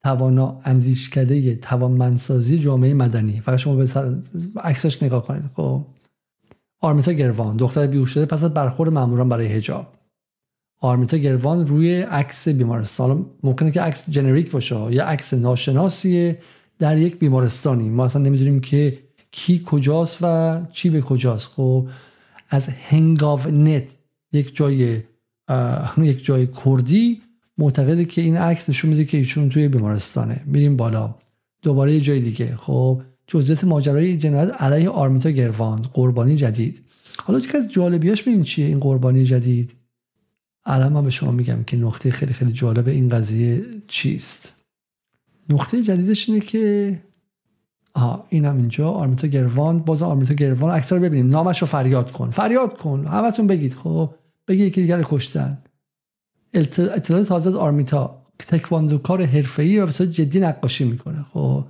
توانا 0.03 0.61
اندیشکده 0.65 1.55
توانمندسازی 1.55 2.59
جامعه 2.59 2.93
مدنی. 2.93 3.39
فقط 3.39 3.59
شما 3.59 3.75
به 3.75 3.87
عکسش 4.61 5.03
نگاه 5.03 5.25
کنید. 5.25 5.45
خب. 5.55 5.85
آرمیتا 6.79 7.11
گروان 7.11 7.57
دختر 7.57 7.87
بیهوش 7.87 8.09
شده 8.13 8.25
پس 8.25 8.43
از 8.43 8.53
برخورد 8.53 8.89
ماموران 8.89 9.29
برای 9.29 9.47
حجاب. 9.47 9.93
آرمیتا 10.83 11.17
گروان 11.17 11.67
روی 11.67 12.01
عکس 12.01 12.47
بیمارستان. 12.47 13.25
ممکنه 13.43 13.71
که 13.71 13.81
عکس 13.81 14.09
جنریک 14.09 14.51
باشه 14.51 14.75
یا 14.91 15.05
عکس 15.05 15.33
ناشناسیه 15.33 16.39
در 16.79 16.97
یک 16.97 17.19
بیمارستانی. 17.19 17.89
ما 17.89 18.05
اصلا 18.05 18.21
نمی‌دونیم 18.21 18.59
که 18.59 18.99
کی 19.31 19.61
کجاست 19.65 20.17
و 20.21 20.61
چی 20.71 20.89
به 20.89 21.01
کجاست. 21.01 21.47
خب 21.47 21.87
از 22.49 22.67
هنگاو 22.67 23.39
نت 23.47 23.83
یک 24.33 24.55
جای 24.55 25.01
یک 25.97 26.25
جای 26.25 26.47
کردی 26.65 27.21
معتقده 27.57 28.05
که 28.05 28.21
این 28.21 28.37
عکس 28.37 28.69
نشون 28.69 28.89
میده 28.89 29.05
که 29.05 29.17
ایشون 29.17 29.49
توی 29.49 29.67
بیمارستانه. 29.67 30.41
میریم 30.45 30.77
بالا. 30.77 31.15
دوباره 31.61 31.93
یه 31.93 31.99
جای 31.99 32.19
دیگه. 32.19 32.55
خب 32.55 33.01
جزئیات 33.27 33.63
ماجرای 33.63 34.17
جنایت 34.17 34.61
علیه 34.61 34.89
آرمیتا 34.89 35.29
گروان 35.29 35.81
قربانی 35.93 36.35
جدید. 36.35 36.81
حالا 37.17 37.39
یکی 37.39 37.57
از 37.57 37.71
جالبیاش 37.71 38.23
ببین 38.23 38.43
چیه 38.43 38.65
این 38.65 38.79
قربانی 38.79 39.23
جدید؟ 39.23 39.82
الان 40.65 40.93
من 40.93 41.03
به 41.03 41.09
شما 41.09 41.31
میگم 41.31 41.63
که 41.63 41.77
نقطه 41.77 42.11
خیلی 42.11 42.33
خیلی 42.33 42.51
جالب 42.51 42.87
این 42.87 43.09
قضیه 43.09 43.65
چیست. 43.87 44.53
نقطه 45.49 45.81
جدیدش 45.81 46.29
اینه 46.29 46.41
که 46.41 47.01
آها 47.93 48.25
اینم 48.29 48.57
اینجا. 48.57 48.89
آرمیتا 48.89 49.27
گروان 49.27 49.79
باز 49.79 50.03
آرمیتا 50.03 50.33
گروان. 50.33 50.75
اکثر 50.75 50.99
ببینیم. 50.99 51.29
نامش 51.29 51.61
رو 51.61 51.67
فریاد 51.67 52.11
کن. 52.11 52.29
فریاد 52.29 52.77
کن. 52.77 53.05
همتون 53.07 53.47
بگید. 53.47 53.73
خب 53.73 54.09
بگید 54.47 54.67
یکی 54.67 54.81
دیگر 54.81 55.03
کشتن. 55.03 55.57
اطلاعات 56.53 57.27
تازه 57.27 57.49
از 57.49 57.55
آرمیتا. 57.55 58.23
تکواندوکار 58.39 59.25
حرفه‌ای 59.25 59.79
و 59.79 59.85
بسیار 59.85 60.09
جدی 60.09 60.39
نقاشی 60.39 60.83
می‌کنه. 60.83 61.25
خب 61.33 61.65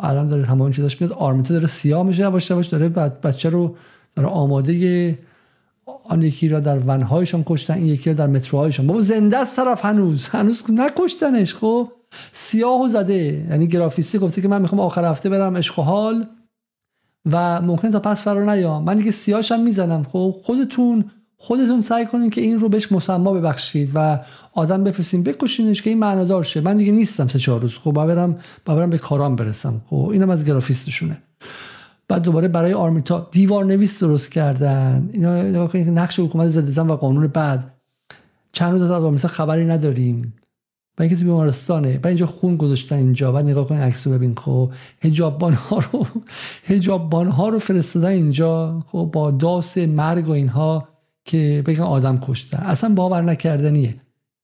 الان 0.00 0.28
داره 0.28 0.42
تمام 0.42 0.72
چیزاش 0.72 1.00
میاد. 1.00 1.12
آرمیتا 1.12 1.54
داره 1.54 1.66
سیاه 1.66 2.02
میشه. 2.02 2.22
یواش 2.22 2.50
یواش 2.50 2.66
داره 2.66 2.88
بچه 2.88 3.50
رو 3.50 3.76
داره 4.14 4.28
آماده 4.28 5.18
آن 6.04 6.22
یکی 6.22 6.48
را 6.48 6.60
در 6.60 6.78
ونهایشان 6.78 7.42
کشتن 7.46 7.74
این 7.74 7.86
یکی 7.86 8.10
را 8.10 8.16
در 8.16 8.26
متروهایشان. 8.26 8.86
بابا 8.86 9.00
زنده 9.00 9.38
است 9.38 9.56
طرف 9.56 9.84
هنوز. 9.84 10.28
هنوز 10.28 10.62
نکشتنش 10.70 11.54
خب؟ 11.54 11.88
سیاه 12.32 12.84
و 12.84 12.88
زده. 12.88 13.46
یعنی 13.50 13.66
گرافیستی 13.66 14.18
گفته 14.18 14.42
که 14.42 14.48
من 14.48 14.62
می‌خوام 14.62 14.80
آخر 14.80 15.04
هفته 15.04 15.28
برم 15.28 15.56
عشق 15.56 15.78
و 15.78 15.82
حال 15.82 16.26
و 17.32 17.60
ممکن 17.60 17.90
تا 17.90 18.00
پس 18.00 18.20
فرار 18.20 18.52
نیام 18.52 18.84
من 18.84 18.94
دیگه 18.94 19.10
سیاش 19.10 19.52
هم 19.52 19.60
می‌زنم 19.62 20.02
خب؟ 20.02 20.34
خودتون 20.42 21.04
خودتون 21.36 21.82
سعی 21.82 22.06
کنین 22.06 22.30
که 22.30 22.40
این 22.40 22.58
رو 22.58 22.68
بهش 22.68 22.92
مسما 22.92 23.32
ببخشید 23.32 23.90
و 23.94 24.20
آدم 24.52 24.84
بفرستین 24.84 25.22
بکشینش 25.22 25.82
که 25.82 25.90
این 25.90 25.98
معنادار 25.98 26.42
شه. 26.42 26.60
من 26.60 26.76
دیگه 26.76 26.92
نیستم 26.92 27.28
سه 27.28 27.38
چهار 27.38 27.60
روز. 27.60 27.74
خب 27.74 27.92
برم 27.92 28.38
برم 28.64 28.90
به 28.90 28.98
کارام 28.98 29.36
برسم. 29.36 29.80
خب 29.90 30.08
اینم 30.12 30.30
از 30.30 30.44
گرافیستشونه. 30.44 31.22
بعد 32.08 32.22
دوباره 32.22 32.48
برای 32.48 32.72
آرمیتا 32.72 33.28
دیوار 33.32 33.64
نویس 33.64 34.00
درست 34.00 34.32
کردن. 34.32 35.10
اینا 35.12 35.42
نقش 35.74 36.20
حکومت 36.20 36.48
ضد 36.48 36.90
و 36.90 36.96
قانون 36.96 37.26
بعد. 37.26 37.74
چند 38.52 38.72
روز 38.72 38.82
از 38.82 38.90
آرمیتا 38.90 39.28
خبری 39.28 39.66
نداریم. 39.66 40.34
و 40.98 41.02
اینکه 41.02 41.16
تو 41.16 41.24
بیمارستانه. 41.24 42.00
و 42.04 42.06
اینجا 42.06 42.26
خون 42.26 42.56
گذاشتن 42.56 42.96
اینجا. 42.96 43.32
بعد 43.32 43.44
نگاه 43.44 43.68
کنین 43.68 43.80
عکس 43.80 44.08
ببین. 44.08 44.34
خب 44.34 44.70
حجابان 45.02 45.52
ها 45.52 45.78
رو 45.78 46.06
حجابان 46.70 47.28
ها 47.28 47.48
رو 47.48 47.58
فرستادن 47.58 48.08
اینجا. 48.08 48.84
خب 48.92 49.10
با 49.12 49.30
داس 49.30 49.78
مرگ 49.78 50.28
و 50.28 50.32
اینها 50.32 50.88
که 51.24 51.62
بگن 51.66 51.82
آدم 51.82 52.20
کشتن 52.26 52.58
اصلا 52.58 52.94
باور 52.94 53.22
نکردنیه. 53.22 53.94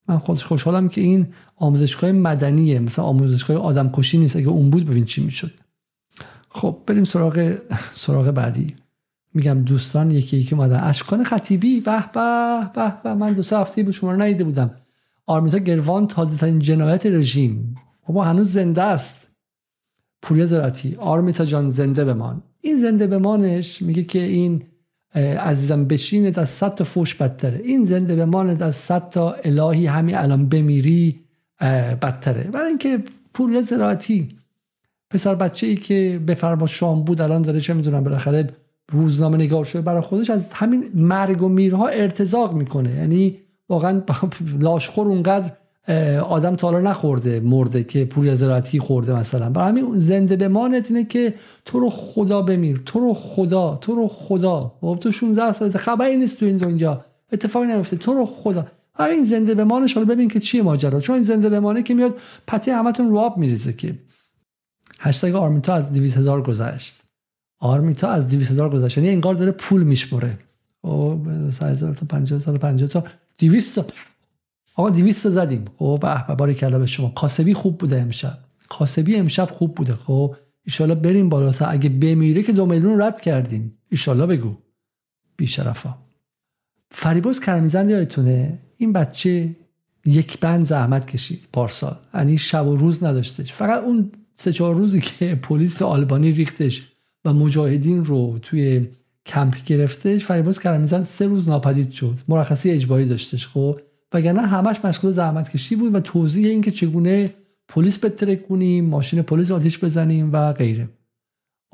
من 0.09 0.19
خودش 0.19 0.45
خوشحالم 0.45 0.89
که 0.89 1.01
این 1.01 1.27
آموزشگاه 1.57 2.13
مدنیه. 2.13 2.79
مثلا 2.79 3.05
آموزشگاه 3.05 3.57
آدم 3.57 3.91
کشی 3.93 4.19
نیست. 4.19 4.37
اگه 4.37 4.49
اون 4.49 4.71
بود 4.71 4.87
ببین 4.87 5.05
چی 5.05 5.25
می‌شد. 5.25 5.51
خب 6.55 6.79
بریم 6.87 7.05
سراغ 7.05 7.57
سراغ 7.95 8.31
بعدی. 8.31 8.77
میگم 9.35 9.63
دوستان 9.63 10.11
یکی 10.11 10.37
یکی 10.37 10.55
اومدن. 10.55 10.81
اشکان 10.81 11.25
خطیبی 11.25 11.81
به 11.81 12.05
به 12.15 12.71
به 12.75 12.93
به 13.05 13.15
من 13.15 13.33
دو 13.33 13.43
سه 13.43 13.59
هفته 13.59 13.83
به 13.83 13.93
شما 13.93 14.13
رو 14.13 14.23
ندیده 14.23 14.45
بودم. 14.45 14.71
آرمیتا 15.27 15.59
گروان 15.59 16.07
تازه 16.07 16.37
ترین 16.37 16.59
جنایت 16.59 17.07
رژیم. 17.07 17.75
بابا 18.07 18.25
هنوز 18.25 18.53
زنده 18.53 18.83
است. 18.83 19.29
پوریا 20.23 20.47
زراتی 20.47 20.97
آرمیتا 20.99 21.45
جان 21.45 21.71
زنده 21.71 22.05
بمان 22.05 22.43
این 22.61 22.79
زنده 22.79 23.07
بمانش 23.07 23.83
میگه 23.83 24.05
که 24.05 24.23
این 24.23 24.63
عزیزم 25.39 25.85
بشینه 25.85 26.33
از 26.37 26.49
صد 26.49 26.75
تا 26.75 26.85
فوش 26.85 27.15
بدتره. 27.15 27.59
این 27.65 27.85
زنده 27.85 28.17
بماند 28.17 28.63
از 28.63 28.77
صد 28.77 29.09
تا 29.09 29.33
الهی 29.33 29.87
همین 29.87 30.17
الان 30.17 30.49
بمیری 30.49 31.21
بدتره. 32.03 32.43
برای 32.51 32.69
اینکه 32.69 33.03
پوریا 33.35 33.61
زراعتی 33.61 34.29
پسر 35.11 35.35
بچه 35.35 35.67
ای 35.67 35.77
که 35.77 36.21
بفرما 36.27 36.67
شام 36.67 37.05
بود 37.05 37.21
الان 37.21 37.43
داره 37.43 37.61
چه 37.61 37.75
می‌دونم 37.75 38.05
بالاخره 38.05 38.49
روزنامه 38.93 39.37
نگار 39.37 39.65
شده 39.65 39.83
برای 39.83 40.01
خودش 40.01 40.31
از 40.31 40.53
همین 40.53 40.91
مرگ 40.95 41.43
و 41.43 41.49
میرها 41.49 41.89
ارتزاق 41.89 42.55
می‌کنه. 42.55 42.91
یعنی 42.91 43.39
واقعا 43.69 44.03
لاشخور 44.61 45.09
اونقدر 45.09 45.51
آدم 46.29 46.57
تا 46.57 46.81
نخورده 46.81 47.41
مرده 47.41 47.85
که 47.85 48.05
پوری 48.05 48.37
زراعتی 48.37 48.79
خورده 48.79 49.17
مثلا. 49.17 49.51
برای 49.51 49.69
همین 49.69 49.99
زنده 49.99 50.37
بمانت 50.37 50.91
اینه 50.91 51.05
که 51.05 51.35
تو 51.65 51.79
رو 51.79 51.91
خدا 51.91 52.43
بمیر 52.43 52.83
تو 52.87 53.01
رو 53.01 53.15
خدا 53.15 53.79
تو 53.81 53.95
رو 53.95 54.09
خدا. 54.09 54.73
خب 54.81 54.99
تو 55.01 55.13
16 55.13 55.53
سال 55.53 55.71
خبری 55.71 56.17
نیست 56.17 56.41
تو 56.41 56.47
این 56.47 56.57
دنیا. 56.57 56.99
اتفاقی 57.33 57.67
نمیفته 57.67 57.97
تو 57.97 58.15
رو 58.15 58.27
خدا. 58.27 58.67
این 59.01 59.25
زنده 59.25 59.55
بمانش 59.55 59.95
حالا 59.95 60.07
ببین 60.07 60.29
که 60.29 60.41
چیه 60.41 60.63
ماجرا. 60.63 61.01
چون 61.01 61.15
این 61.15 61.23
زنده 61.23 61.49
بمانه 61.49 61.83
که 61.83 61.95
میاد 61.95 62.15
پتی 62.47 62.71
همتون 62.71 63.11
رو 63.11 63.19
آب 63.19 63.39
میریزه 63.39 63.73
که 63.73 63.95
هشتگ 65.05 65.35
آرمیتا 65.35 65.75
از 65.75 65.93
200 65.93 66.17
هزار 66.17 66.43
گذشت. 66.43 67.03
آرمیتا 67.59 68.09
از 68.09 68.29
200 68.29 68.51
هزار 68.51 68.71
گذشت. 68.71 68.99
یعنی 68.99 69.11
انگار 69.11 69.35
داره 69.35 69.51
پول 69.51 69.83
میشمره 69.83 70.39
او 70.81 71.25
هزار 71.61 71.95
تا 71.95 72.07
50 72.07 72.41
سال 72.41 72.59
50 72.59 72.89
تا 72.89 73.05
200 73.39 73.75
تا. 73.75 73.87
آقا 74.75 74.91
200 74.91 75.23
تا 75.23 75.31
زدیم. 75.31 75.65
خب 75.79 76.25
به 76.29 76.35
باری 76.35 76.55
کلا 76.55 76.79
به 76.79 76.87
شما. 76.87 77.09
کاسبی 77.09 77.55
خوب 77.55 77.79
بوده 77.79 78.01
امشب. 78.01 78.39
کاسبی 78.69 79.17
امشب 79.17 79.51
خوب 79.51 79.75
بوده. 79.75 79.95
خب 79.95 80.37
ایشالا 80.65 80.95
بریم 80.95 81.29
بالاتر 81.29 81.67
اگه 81.69 81.89
بمیره 81.89 82.43
که 82.43 82.53
دو 82.53 82.67
میلیون 82.67 83.03
رد 83.03 83.21
کردیم. 83.21 83.79
ایشالا 83.89 84.27
بگو. 84.27 84.55
بیشرفا. 85.37 85.95
فریبرز 86.91 87.41
کرمیزند 87.41 87.91
یادتونه؟ 87.91 88.59
این 88.77 88.93
بچه 88.93 89.57
یک 90.07 90.41
بند 90.41 90.67
زحمت 90.67 91.07
کشید. 91.07 91.49
پارسال. 91.53 91.97
یعنی 92.15 92.39
شب 92.39 92.67
و 92.67 92.77
روز 92.77 93.05
نداشتش. 93.05 93.53
فقط 93.53 93.83
اون 93.83 94.13
سه 94.35 94.53
چهار 94.53 94.75
روزی 94.75 95.01
که 95.01 95.35
پلیس 95.35 95.83
آلبانی 95.83 96.33
ریختش 96.33 96.83
و 97.25 97.33
مجاهدین 97.33 98.05
رو 98.05 98.39
توی 98.43 98.89
کمپ 99.27 99.65
گرفتش 99.65 100.25
فریبرز 100.25 100.59
کرمی‌زند 100.59 101.05
سه 101.05 101.27
روز 101.27 101.49
ناپدید 101.49 101.91
شد. 101.91 102.15
مرخصی 102.29 102.71
اجباری 102.71 103.07
داشتش 103.07 103.47
خب؟ 103.47 103.79
وگرنه 104.13 104.43
همش 104.43 104.77
مشغول 104.85 105.11
زحمت 105.11 105.49
کشی 105.49 105.77
بود 105.77 105.95
و 105.95 106.01
توضیح 106.01 106.49
اینکه 106.49 106.71
چگونه 106.71 107.29
پلیس 107.69 108.05
بترکونیم 108.05 108.85
ماشین 108.85 109.23
پلیس 109.23 109.51
آتیش 109.51 109.85
بزنیم 109.85 110.33
و 110.33 110.53
غیره. 110.53 110.89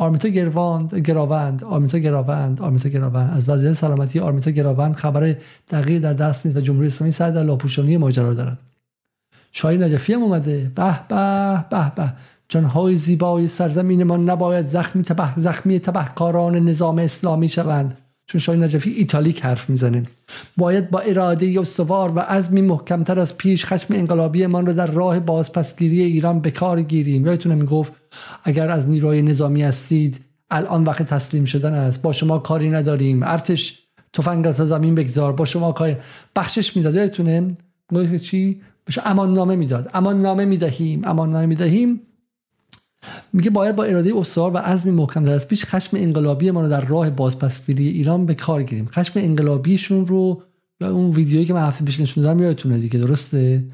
آرمیتا 0.00 0.28
گرواند 0.28 0.94
گراوند 0.94 1.64
آرمیتا 1.64 1.98
گراوند 1.98 2.62
آرمیتا 2.62 2.88
گراوند 2.88 3.36
از 3.36 3.48
وضعیت 3.48 3.72
سلامتی 3.72 4.20
آرمیتا 4.20 4.50
گراوند 4.50 4.94
خبر 4.94 5.36
دقیق 5.70 6.02
در 6.02 6.12
دست 6.12 6.46
نیست 6.46 6.58
و 6.58 6.61
جمهوری 6.61 6.86
اسلامی 6.86 7.12
سعی 7.12 7.30
در 7.30 7.42
لاپوشانی 7.42 7.96
ماجرا 7.96 8.34
دارد. 8.34 8.58
شاهین 9.53 9.78
نجفی 9.78 10.12
هم 10.12 10.22
اومده. 10.22 10.72
به 10.74 11.00
به 11.08 11.64
به 11.70 11.92
به. 11.96 12.12
جانهای 12.51 12.96
زیبای 12.96 13.48
سرزمین 13.48 14.03
ما 14.03 14.16
نباید 14.16 14.66
زخمی 14.66 15.03
تبه 15.03 15.40
زخمی 15.40 15.80
تبهکاران 15.80 16.57
نظام 16.68 16.98
اسلامی 16.98 17.48
شوند. 17.48 17.98
چون 18.26 18.40
شاهی 18.40 18.61
نجفی 18.61 18.90
ایتالیک 18.90 19.44
حرف 19.44 19.70
می‌زنه. 19.70 20.03
باید 20.57 20.90
با 20.90 20.98
اراده 20.98 21.61
استوار 21.61 22.12
و 22.16 22.18
عزمی 22.18 22.61
محکمتر 22.61 23.18
از 23.18 23.36
پیش 23.36 23.64
خشم 23.66 23.94
انقلابی 23.94 24.46
من 24.46 24.66
رو 24.66 24.72
در 24.72 24.86
راه 24.86 25.20
بازپسگیری 25.20 26.03
ایران 26.03 26.40
به 26.40 26.51
کار 26.51 26.82
گیریم. 26.82 27.26
یادتونه 27.26 27.55
می‌گفت 27.55 27.92
اگر 28.44 28.68
از 28.68 28.88
نیروی 28.88 29.22
نظامی 29.22 29.62
هستید 29.62 30.20
الان 30.51 30.84
وقت 30.84 31.03
تسلیم 31.03 31.44
شدن 31.44 31.74
است. 31.74 32.03
با 32.03 32.12
شما 32.12 32.38
کاری 32.38 32.70
نداریم. 32.70 33.22
ارتش 33.22 33.78
تفنگ 34.12 34.51
تا 34.51 34.66
زمین 34.66 34.94
بگذار. 34.94 35.32
با 35.32 35.44
شما 35.44 35.72
کاری 35.72 35.96
بخشش 36.36 36.76
می‌داد. 36.76 36.94
یادتونه؟ 36.94 37.57
چی؟ 38.22 38.61
امان 39.05 39.34
نامه 39.34 39.57
می‌داد. 39.57 39.90
امان 39.94 40.22
نامه 40.22 40.44
می‌دهیم. 40.44 41.03
امان 41.05 41.32
نامه 41.32 41.46
می‌دهیم. 41.46 42.01
میگه 43.32 43.51
باید 43.51 43.76
با 43.76 43.84
اراده 43.84 44.16
استوار 44.16 44.53
و 44.53 44.59
عزم 44.59 44.90
محکم 44.90 45.24
در 45.24 45.34
از 45.34 45.48
پیش 45.48 45.64
خشم 45.64 45.96
انقلابی 45.96 46.51
ما 46.51 46.61
رو 46.61 46.68
در 46.68 46.80
راه 46.80 47.11
بازپسگیری 47.11 47.88
ایران 47.88 48.26
به 48.26 48.34
کار 48.34 48.62
گیریم. 48.62 48.88
خشم 48.92 49.12
انقلابیشون 49.16 50.07
رو 50.07 50.42
یا 50.80 50.90
اون 50.90 51.11
ویدیویی 51.11 51.44
که 51.44 51.55
من 51.55 51.66
هفته 51.66 51.84
پیش 51.84 52.01
نشون 52.01 52.24
دادم 52.24 52.42
یادتونه 52.42 52.78
دیگه 52.78 52.98
درسته؟ 52.98 53.64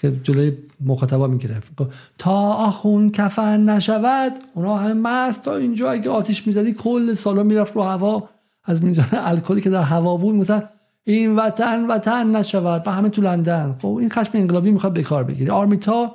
که 0.00 0.12
جلوی 0.22 0.52
مخاطبا 0.80 1.26
می‌گرفت 1.26 1.72
تا 2.18 2.32
آخون 2.52 3.10
کفن 3.10 3.60
نشود 3.60 4.32
اونا 4.54 4.76
همه 4.76 4.92
مست 4.94 5.44
تا 5.44 5.56
اینجا 5.56 5.90
اگه 5.90 6.10
آتیش 6.10 6.46
می‌زدی 6.46 6.72
کل 6.72 7.12
سالا 7.12 7.42
می‌رفت 7.42 7.76
رو 7.76 7.82
هوا. 7.82 8.28
از 8.64 8.84
میزان 8.84 9.06
الکلی 9.12 9.60
که 9.60 9.70
در 9.70 9.82
هوا 9.82 10.16
بود 10.16 10.34
مثلا 10.34 10.62
این 11.04 11.36
وطن 11.36 11.86
وطن 11.86 12.36
نشود 12.36 12.82
با 12.82 12.92
همه 12.92 13.08
تو 13.08 13.22
لندن. 13.22 13.76
خب 13.82 13.94
این 13.94 14.10
خشم 14.10 14.30
انقلابی 14.34 14.70
می‌خواد 14.70 14.92
به 14.92 15.02
کار 15.02 15.24
بگیره. 15.24 15.52
آرمیتا 15.52 16.12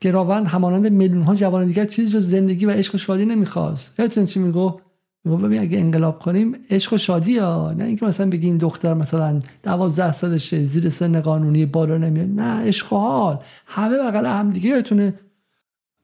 گراوند 0.00 0.46
همانند 0.46 0.92
میلیون 0.92 1.22
ها 1.22 1.34
جوان 1.34 1.66
دیگر 1.66 1.84
چیزی 1.84 2.10
جز 2.10 2.30
زندگی 2.30 2.66
و 2.66 2.70
عشق 2.70 2.94
و 2.94 2.98
شادی 2.98 3.24
نمی‌خواست. 3.24 4.00
یادتون 4.00 4.26
چی 4.26 4.40
میگو 4.40 4.80
میگو 5.24 5.36
ببین 5.36 5.60
اگه 5.60 5.78
انقلاب 5.78 6.18
کنیم 6.18 6.56
عشق 6.70 6.92
و 6.92 6.98
شادی 6.98 7.38
ها 7.38 7.74
نه 7.78 7.84
اینکه 7.84 8.06
مثلا 8.06 8.30
بگی 8.30 8.46
این 8.46 8.56
دختر 8.56 8.94
مثلا 8.94 9.40
دوازده 9.62 10.12
سالشه 10.12 10.64
زیر 10.64 10.88
سن 10.88 11.20
قانونی 11.20 11.66
بالا 11.66 11.98
نمیاد. 11.98 12.28
نه 12.28 12.66
عشق 12.66 12.92
و 12.92 12.96
حال. 12.96 13.38
همه 13.66 13.98
بغل 13.98 14.26
هم 14.26 14.50
دیگه 14.50 14.68
یادتونه 14.70 15.14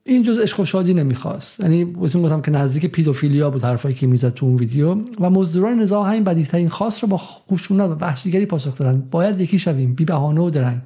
این 0.05 0.23
جز 0.23 0.39
عشق 0.39 0.61
و 0.61 0.65
شادی 0.65 0.95
نمی‌خواست. 0.95 1.61
یعنی 1.61 1.85
بهتون 1.85 2.23
گفتم 2.23 2.41
که 2.41 2.51
نزدیک 2.51 2.87
پیدوفیلیا 2.87 3.51
بود 3.51 3.65
حرفایی 3.65 3.95
که 3.95 4.07
می‌زد 4.07 4.35
تو 4.35 4.47
اون 4.47 4.57
ویدیو. 4.57 4.95
و 5.21 5.31
مزدوران 5.31 5.79
نظام 5.79 6.07
همین 6.07 6.25
بدیترین 6.25 6.69
خاص 6.69 7.05
رو 7.05 7.11
با 7.11 7.17
خشونت 7.17 7.91
و 7.91 7.95
وحشیگری 7.95 8.47
پاسخ 8.47 8.79
دادن. 8.79 9.09
باید 9.11 9.41
یکی 9.41 9.59
شویم 9.59 9.95
بی 9.95 10.05
بهانه 10.05 10.41
و 10.41 10.51
درنگ. 10.51 10.81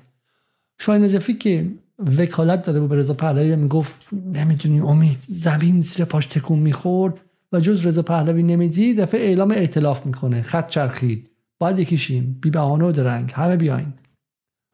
نجفی 0.89 1.35
که 1.35 1.71
وکالت 1.99 2.63
داده 2.63 2.81
بود 2.81 2.89
به 2.89 2.97
رضا 2.97 3.15
پهلوی 3.15 3.57
می‌گفت 3.57 4.07
نمی‌دونی 4.13 4.81
امید 4.81 5.19
زمین 5.29 5.81
زیر 5.81 6.05
پاش 6.05 6.27
تکون 6.27 6.59
می‌خورد 6.59 7.21
و 7.53 7.61
جز 7.61 7.87
رضا 7.87 8.03
پهلوی 8.03 8.43
نمیدی 8.43 8.95
دفعه 8.95 9.21
اعلام 9.21 9.51
ائتلاف 9.51 10.07
می‌کنه 10.07 10.43
خط 10.43 10.69
چرخید. 10.69 11.31
باید 11.59 11.79
یکیشیم 11.79 12.39
بی 12.43 12.51
بهانه 12.51 12.85
و 12.85 12.93
درنگ 12.93 13.33
همه 13.35 13.57
بیاین. 13.57 13.93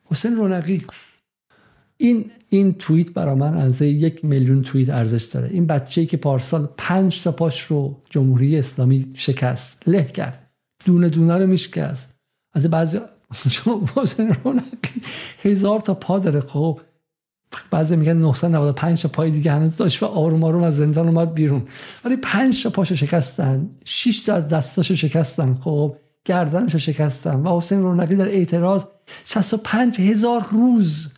حسین 0.04 0.36
رونقی. 0.36 0.84
این 1.96 2.30
این 2.48 2.72
توییت 2.72 3.12
برا 3.12 3.34
من 3.34 3.54
از 3.54 3.82
یک 3.82 4.24
میلیون 4.24 4.62
توییت 4.62 4.88
ارزش 4.90 5.24
داره. 5.24 5.48
این 5.48 5.66
بچه 5.66 6.00
ای 6.00 6.06
که 6.06 6.16
پارسال 6.16 6.68
پنج 6.76 7.22
تا 7.22 7.32
پاش 7.32 7.62
رو 7.62 8.02
جمهوری 8.10 8.58
اسلامی 8.58 9.12
شکست 9.14 9.78
له 9.86 10.04
کرد. 10.04 10.50
دونه 10.84 11.08
دونه 11.08 11.38
رو 11.38 11.46
میشکست. 11.46 12.14
از 12.52 12.66
بعضی 12.66 12.98
حسین 13.96 14.34
رونقی 14.44 15.02
هزار 15.42 15.80
تا 15.80 15.94
پا 15.94 16.18
داره 16.18 16.40
خب. 16.40 16.80
بعضی 17.70 17.96
میگن 17.96 18.12
995 18.12 19.02
تا 19.02 19.08
پای 19.08 19.30
دیگه 19.30 19.52
هنوز 19.52 19.76
داشت 19.76 20.02
و 20.02 20.06
آروم 20.06 20.44
آروم 20.44 20.62
از 20.62 20.76
زندان 20.76 21.08
اومد 21.08 21.34
بیرون. 21.34 21.62
ولی 22.04 22.16
5 22.16 22.62
تا 22.62 22.70
پاشو 22.70 22.94
شکستن 22.94 23.70
6 23.84 24.20
تا 24.20 24.34
از 24.34 24.48
دستاشو 24.48 24.94
شکستن. 24.94 25.58
خب 25.64 25.96
گردنشو 26.24 26.78
شکستن. 26.78 27.34
و 27.34 27.58
حسین 27.58 27.82
رونقی 27.82 28.16
در 28.16 28.28
اعتراض 28.28 28.84
65 29.24 30.00
هزار 30.00 30.46
روز 30.50 31.08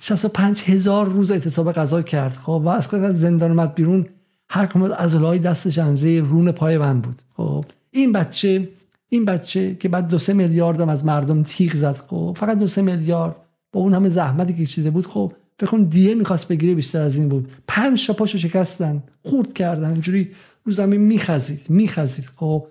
65 0.00 0.62
هزار 0.62 1.06
روز 1.06 1.30
اعتصاب 1.30 1.72
غذا 1.72 2.02
کرد. 2.02 2.32
خب 2.32 2.62
و 2.64 2.68
از 2.68 2.84
زندان 3.20 3.50
اومد 3.50 3.74
بیرون. 3.74 4.06
هر 4.50 4.66
کدوم 4.66 4.82
از 4.82 5.14
های 5.14 5.38
دستش 5.38 5.78
انزه 5.78 6.22
رون 6.24 6.52
پای 6.52 6.78
من 6.78 7.00
بود. 7.00 7.22
خب 7.36 7.64
این 7.90 8.12
بچه 8.12 8.68
این 9.08 9.24
بچه 9.24 9.74
که 9.74 9.88
بعد 9.88 10.08
دو 10.08 10.18
سه 10.18 10.32
میلیارد 10.32 10.80
از 10.80 11.04
مردم 11.04 11.42
تیغ 11.42 11.74
زد. 11.74 11.96
خب 11.96 12.36
فقط 12.40 12.58
دو 12.58 12.66
سه 12.66 12.82
میلیارد. 12.82 13.36
با 13.72 13.80
اون 13.80 13.94
همه 13.94 14.08
زحمتی 14.08 14.54
که 14.54 14.64
کشیده 14.66 14.90
بود 14.90 15.06
خب 15.06 15.32
بخون 15.60 15.84
دیه 15.84 16.14
می‌خواست 16.14 16.48
بگیره 16.48 16.74
بیشتر 16.74 17.02
از 17.02 17.16
این 17.16 17.28
بود. 17.28 17.48
پنج 17.68 18.06
تا 18.06 18.12
پاشو 18.12 18.38
شکستن 18.38 19.02
خورد 19.22 19.52
کردن 19.52 19.90
اینجوری 19.90 20.30
رو 20.64 20.72
زمین 20.72 21.00
میخزید 21.00 21.60
میخزید 21.68 22.24
خب. 22.36 22.66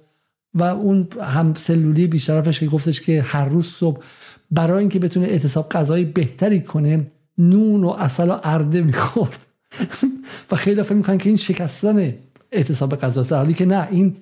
و 0.54 0.64
اون 0.64 1.08
هم 1.22 1.54
سلولی 1.54 2.08
بیشترفش 2.08 2.60
که 2.60 2.68
گفتش 2.68 3.02
که 3.02 3.22
هر 3.22 3.46
روز 3.46 3.66
صبح 3.66 4.04
برای 4.52 4.80
اینکه 4.80 5.00
بتونه 5.00 5.28
اعتصاب 5.28 5.70
غذای 5.70 6.06
بهتری 6.06 6.62
کنه 6.62 7.12
نون 7.38 7.84
و 7.84 7.90
اصل 7.90 8.30
و 8.30 8.40
ارده 8.44 8.82
می‌خورد. 8.82 9.40
و 10.52 10.56
خیلی 10.56 10.84
فکر 10.84 10.94
می‌کنن 10.94 11.18
که 11.18 11.30
این 11.30 11.38
شکستن 11.38 12.14
اعتصاب 12.52 12.96
غذا 12.96 13.24
در 13.24 13.38
حالی 13.38 13.54
که 13.54 13.66
نه 13.66 13.88
این 13.92 14.16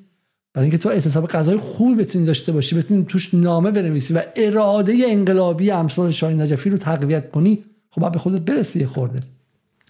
برای 0.54 0.64
اینکه 0.64 0.78
تو 0.78 0.90
اعتصاب 0.90 1.28
غذای 1.28 1.58
خوب 1.58 2.00
بتونی 2.00 2.26
داشته 2.26 2.52
باشی 2.52 2.76
بتونی 2.76 3.06
توش 3.06 3.34
نامه 3.34 3.72
بنویسی 3.72 4.14
و 4.14 4.24
اراده 4.36 4.94
انقلابی 5.08 5.72
امثال 5.72 6.12
شاهین 6.12 6.42
نجفی 6.42 6.70
رو 6.70 6.78
تقویت 6.78 7.32
کنی 7.32 7.64
خب 8.00 8.12
به 8.12 8.20
خودت 8.20 8.42
برسی 8.42 8.86
خورده. 8.86 9.20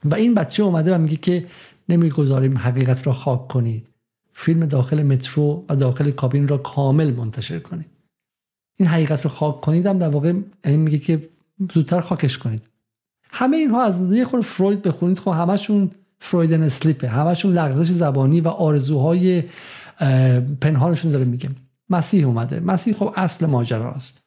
و 0.05 0.16
این 0.16 0.34
بچه 0.34 0.64
اومده 0.64 0.95
و 0.95 0.97
میگه 0.97 1.16
که 1.16 1.45
نمی‌گذاریم 1.89 2.57
حقیقت 2.57 3.07
را 3.07 3.14
خاک 3.14 3.47
کنید. 3.47 3.88
فیلم 4.34 4.66
داخل 4.66 5.03
مترو 5.03 5.66
و 5.70 5.76
داخل 5.76 6.12
کابین 6.12 6.47
را 6.47 6.57
کامل 6.57 7.14
منتشر 7.14 7.60
کنید. 7.60 7.89
این 8.78 8.89
حقیقت 8.89 9.22
رو 9.22 9.30
خاک 9.30 9.62
کنید 9.62 9.86
هم 9.86 9.97
در 9.97 10.10
واقع 10.10 10.34
این 10.66 10.80
میگه 10.80 10.97
که 10.97 11.30
زودتر 11.74 12.01
خاکش 12.01 12.38
کنید. 12.38 12.62
همه 13.32 13.57
اینها 13.57 13.84
از 13.84 14.14
یه 14.14 14.26
خود 14.26 14.41
فروید 14.41 14.82
بخونید. 14.82 15.20
خب 15.20 15.32
همشون 15.32 15.91
فرویدن 16.20 16.64
اسلیپه 16.64 17.07
همشون 17.07 17.53
لغزش 17.53 17.89
زبانی 17.89 18.41
و 18.41 18.47
آرزوهای 18.47 19.43
پنهانشون 20.62 21.12
داره 21.12 21.26
میگه. 21.26 21.49
مسیح 21.89 22.28
اومده. 22.28 22.60
مسیح 22.60 22.93
خب 22.93 23.14
اصل 23.16 23.45
ماجراست. 23.45 24.20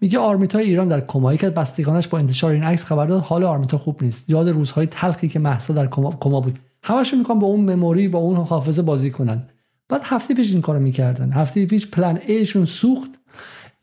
میگه 0.00 0.18
آرمیتا 0.18 0.58
ایران 0.58 0.88
در 0.88 1.00
کما 1.00 1.36
که 1.36 1.50
بستگانش 1.50 2.08
با 2.08 2.18
انتشار 2.18 2.52
این 2.52 2.62
عکس 2.62 2.84
خبر 2.84 3.06
داد. 3.06 3.22
حال 3.22 3.44
آرمیتا 3.44 3.78
خوب 3.78 4.02
نیست. 4.02 4.30
یاد 4.30 4.48
روزهای 4.48 4.86
تلخی 4.86 5.28
که 5.28 5.38
محسا 5.38 5.74
در 5.74 5.86
کما 6.20 6.40
بود. 6.40 6.58
همشون 6.82 7.18
می‌خوان 7.18 7.38
با 7.38 7.46
اون 7.46 7.60
مموری 7.72 8.08
با 8.08 8.18
اون 8.18 8.36
حافظه 8.36 8.82
بازی 8.82 9.10
کنن. 9.10 9.42
بعد 9.88 10.00
هفته 10.04 10.34
پیش 10.34 10.52
این 10.52 10.60
کارو 10.60 10.80
می‌کردن. 10.80 11.32
هفته 11.32 11.66
پیش 11.66 11.86
پلن 11.86 12.18
ایشون 12.26 12.64
سوخت. 12.64 13.10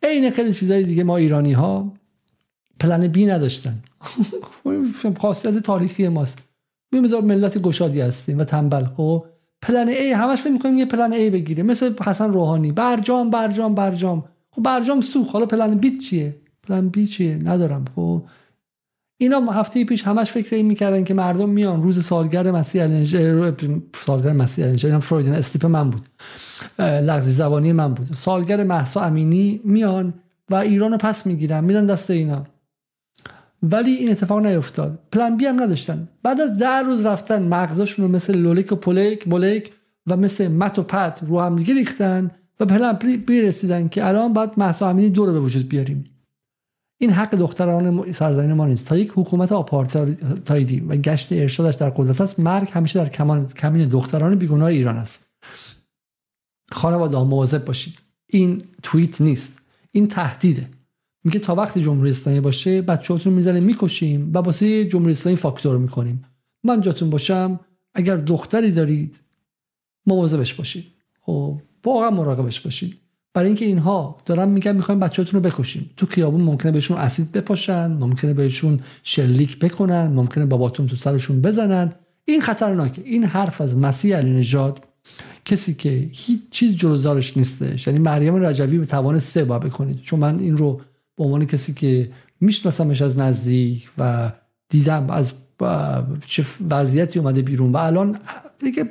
عین 0.04 0.30
خیلی 0.32 0.54
چیزای 0.54 0.84
دیگه 0.84 1.04
ما 1.04 1.18
ایرانی 1.18 1.54
ها 1.54 1.94
پلن 2.80 3.08
بی 3.08 3.26
نداشتن. 3.26 3.84
خاصیت 5.22 5.58
تاریخی 5.58 6.08
ماست. 6.08 6.40
می‌دونم 6.92 7.26
ملت 7.26 7.58
گشادی 7.58 8.02
هستیم 8.02 8.38
و 8.38 8.44
تنبل. 8.44 8.86
خب؟ 8.98 9.26
پلن 9.62 9.88
ای 9.88 10.12
همش 10.12 10.42
فکر 10.42 10.52
می‌کنیم 10.52 10.78
یه 10.78 10.86
پلن 10.86 11.14
ای 11.14 11.30
بگیره. 11.30 11.64
مثل 11.64 11.94
حسن 12.06 12.34
روحانی. 12.34 12.72
برجام 12.72 13.30
برجام 13.30 13.76
برجام. 13.76 14.24
خب 14.56 14.64
برجام 14.64 15.02
سوخت. 15.02 15.34
حالا 15.34 15.46
پلن 15.46 15.76
بی 15.76 15.98
چیه؟ 15.98 16.36
پلن 16.64 16.90
بی 16.90 17.08
چیه؟ 17.08 17.36
ندارم. 17.36 17.86
خب 17.96 18.24
اینا 19.18 19.40
هفته 19.40 19.86
پیش 19.86 20.04
همش 20.04 20.32
فکر 20.32 20.56
این 20.56 20.66
می‌کردن 20.66 21.04
که 21.04 21.14
مردم 21.14 21.50
میان. 21.50 21.84
روز 21.84 22.06
سالگرد 22.06 22.48
مسیح 22.48 23.06
سالگرد 24.06 24.36
مسیح 24.36 24.66
این 24.66 25.00
Freudian 25.00 25.34
slip 25.34 25.66
من 25.66 25.90
بود. 25.90 26.06
لغزش 26.80 27.32
زبانی 27.32 27.72
من 27.72 27.94
بود. 27.94 28.14
سالگرد 28.14 28.60
مهسا 28.62 29.02
امینی 29.02 29.62
میان 29.64 30.14
و 30.50 30.56
ایرانو 30.56 30.98
پس 30.98 31.26
می‌گیرن. 31.26 31.64
میدن 31.64 31.86
دست 31.86 32.10
اینا. 32.10 32.46
ولی 33.64 33.92
این 33.92 34.12
اتفاق 34.12 34.46
نیفتاد. 34.46 35.00
plan 35.12 35.38
B 35.38 35.46
هم 35.46 35.64
نداشتن. 35.64 36.08
بعد 36.24 36.42
از 36.42 36.58
ده 36.58 36.80
روز 36.80 37.06
رفتن 37.06 37.44
مغزشون 37.44 38.06
رو 38.06 38.12
مثل 38.12 38.38
لولیک 38.38 38.72
و 38.72 39.26
بولیک 39.26 39.49
بولیک 39.49 39.72
و 40.08 40.18
مثل 40.18 40.48
مت 40.48 40.80
و 40.80 40.84
پت 40.84 41.20
رو 41.26 41.40
هم 41.40 41.56
دیگه 41.56 41.74
ریختن. 41.74 42.32
و 42.66 42.94
به 43.28 43.35
این 43.35 43.42
رسیدن 43.42 43.88
که 43.88 44.08
الان 44.08 44.34
باید 44.34 44.50
مهسا 44.58 44.90
امینی 44.90 45.10
دو 45.10 45.26
رو 45.26 45.34
به 45.34 45.40
وجود 45.40 45.70
بیاریم. 45.70 46.04
این 46.98 47.10
حق 47.10 47.36
دختران 47.36 48.12
سرزمین 48.12 48.54
ما 48.54 48.68
نیست. 48.68 48.88
تا 48.88 48.98
یک 48.98 49.12
حکومت 49.16 49.52
آپارتایدی 49.52 50.80
و 50.80 50.96
گشت 50.96 51.32
ارشادش 51.32 51.76
در 51.76 51.90
قدرت 51.90 52.22
است 52.22 52.40
مرگ 52.40 52.70
همیشه 52.72 53.00
در 53.00 53.10
کمان 53.10 53.48
کمین 53.48 53.90
دختران 53.90 54.36
بیگناه 54.36 54.68
ایران 54.68 54.98
است. 54.98 55.26
خانواده 56.72 57.18
ها 57.18 57.24
مواظب 57.24 57.66
باشید. 57.66 58.00
این 58.28 58.64
توییت 58.84 59.22
نیست. 59.22 59.60
این 59.92 60.08
تهدیده. 60.08 60.68
میگه 61.24 61.40
تا 61.40 61.56
وقتی 61.56 61.82
جمهوری 61.82 62.10
اسلامی 62.10 62.40
باشه 62.40 62.82
بچه‌هاتون 62.82 63.34
می‌زنه 63.34 63.60
می‌کشیم 63.60 64.32
و 64.34 64.38
واسه 64.38 64.86
جمهوری 64.86 65.12
اسلامی 65.12 65.38
فاکتور 65.38 65.78
می‌کنیم. 65.78 66.26
من 66.64 66.82
جاتون 66.82 67.10
باشم. 67.10 67.60
اگر 67.94 68.18
دختری 68.18 68.72
دارید 68.72 69.20
مواظبش 70.06 70.54
باشید. 70.54 70.86
خب. 71.22 71.62
واقعا 71.86 72.10
مراقبش 72.10 72.60
باشید. 72.60 72.98
برای 73.34 73.48
اینکه 73.48 73.66
اینها 73.66 74.18
دارن 74.26 74.50
میگن 74.50 74.76
می‌خوایم 74.76 75.00
بچه‌هاتون 75.00 75.44
رو 75.44 75.50
بکشیم. 75.50 75.90
تو 75.98 76.06
خیابون 76.06 76.42
ممکنه 76.42 76.72
بهشون 76.72 76.98
اسید 76.98 77.32
بپاشن 77.32 77.88
ممکنه 77.88 78.34
بهشون 78.34 78.80
شلیک 79.04 79.60
بکنن 79.60 80.08
ممکنه 80.08 80.46
باباتون 80.46 80.88
تو 80.88 80.96
سرشون 80.96 81.42
بزنن. 81.42 81.94
این 82.26 82.42
خطرناکه. 82.42 83.02
این 83.06 83.24
حرف 83.24 83.62
از 83.62 83.78
مسیح 83.78 84.18
علی 84.18 84.30
نژاد 84.30 84.84
کسی 85.46 85.74
که 85.74 86.10
هیچ 86.12 86.42
چیز 86.52 86.76
جلودارش 86.76 87.38
نیستش 87.38 87.88
یعنی 87.88 88.00
مریم 88.00 88.46
رجوی 88.46 88.78
به 88.78 88.86
توان 88.86 89.20
سه 89.20 89.46
با 89.46 89.60
بکنید. 89.60 90.02
چون 90.02 90.20
من 90.20 90.40
این 90.40 90.58
رو 90.58 90.82
به 91.18 91.24
عنوان 91.24 91.46
کسی 91.46 91.74
که 91.74 92.10
میشناسمش 92.42 93.02
از 93.02 93.18
نزدیک 93.18 93.90
و 93.98 94.32
دیدم 94.70 95.10
از 95.10 95.34
چه 96.26 96.46
وضعیتی 96.70 97.20
اومده 97.20 97.42
بیرون. 97.42 97.72
و 97.72 97.78
الان 97.78 98.18
دیگه 98.60 98.90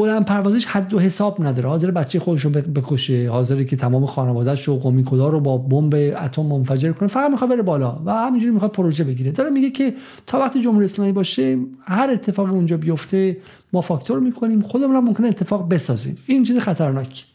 بلند 0.00 0.24
پروازش 0.24 0.66
حد 0.66 0.94
و 0.94 0.98
حساب 0.98 1.44
نداره. 1.44 1.68
حاضر 1.68 1.90
بچه 1.90 2.20
خودش 2.20 2.44
رو 2.44 2.50
بکشه. 2.50 3.30
حاضره 3.30 3.64
که 3.64 3.76
تمام 3.76 4.06
خانوادهش 4.06 4.68
و 4.68 4.78
قومی 4.78 5.04
کلا 5.04 5.28
رو 5.28 5.40
با 5.40 5.58
بمب 5.58 5.94
اتم 6.24 6.42
منفجر 6.42 6.92
کنه. 6.92 7.08
فقط 7.08 7.30
می‌خواد 7.30 7.50
بره 7.50 7.62
بالا 7.62 8.02
و 8.04 8.10
همینجوری 8.10 8.52
می‌خواد 8.52 8.72
پروژه 8.72 9.04
بگیره. 9.04 9.30
داره 9.30 9.50
میگه 9.50 9.70
که 9.70 9.94
تا 10.26 10.38
وقتی 10.38 10.62
جمهوری 10.62 10.84
اسلامی 10.84 11.12
باشه 11.12 11.58
هر 11.80 12.10
اتفاقی 12.10 12.50
اونجا 12.50 12.76
بیفته 12.76 13.36
ما 13.72 13.80
فاکتور 13.80 14.20
می‌کنیم. 14.20 14.62
خودمون 14.62 14.96
هم 14.96 15.04
ممکنه 15.04 15.28
اتفاق 15.28 15.68
بسازیم. 15.68 16.18
این 16.26 16.44
چیز 16.44 16.58
خطرناک. 16.58 17.26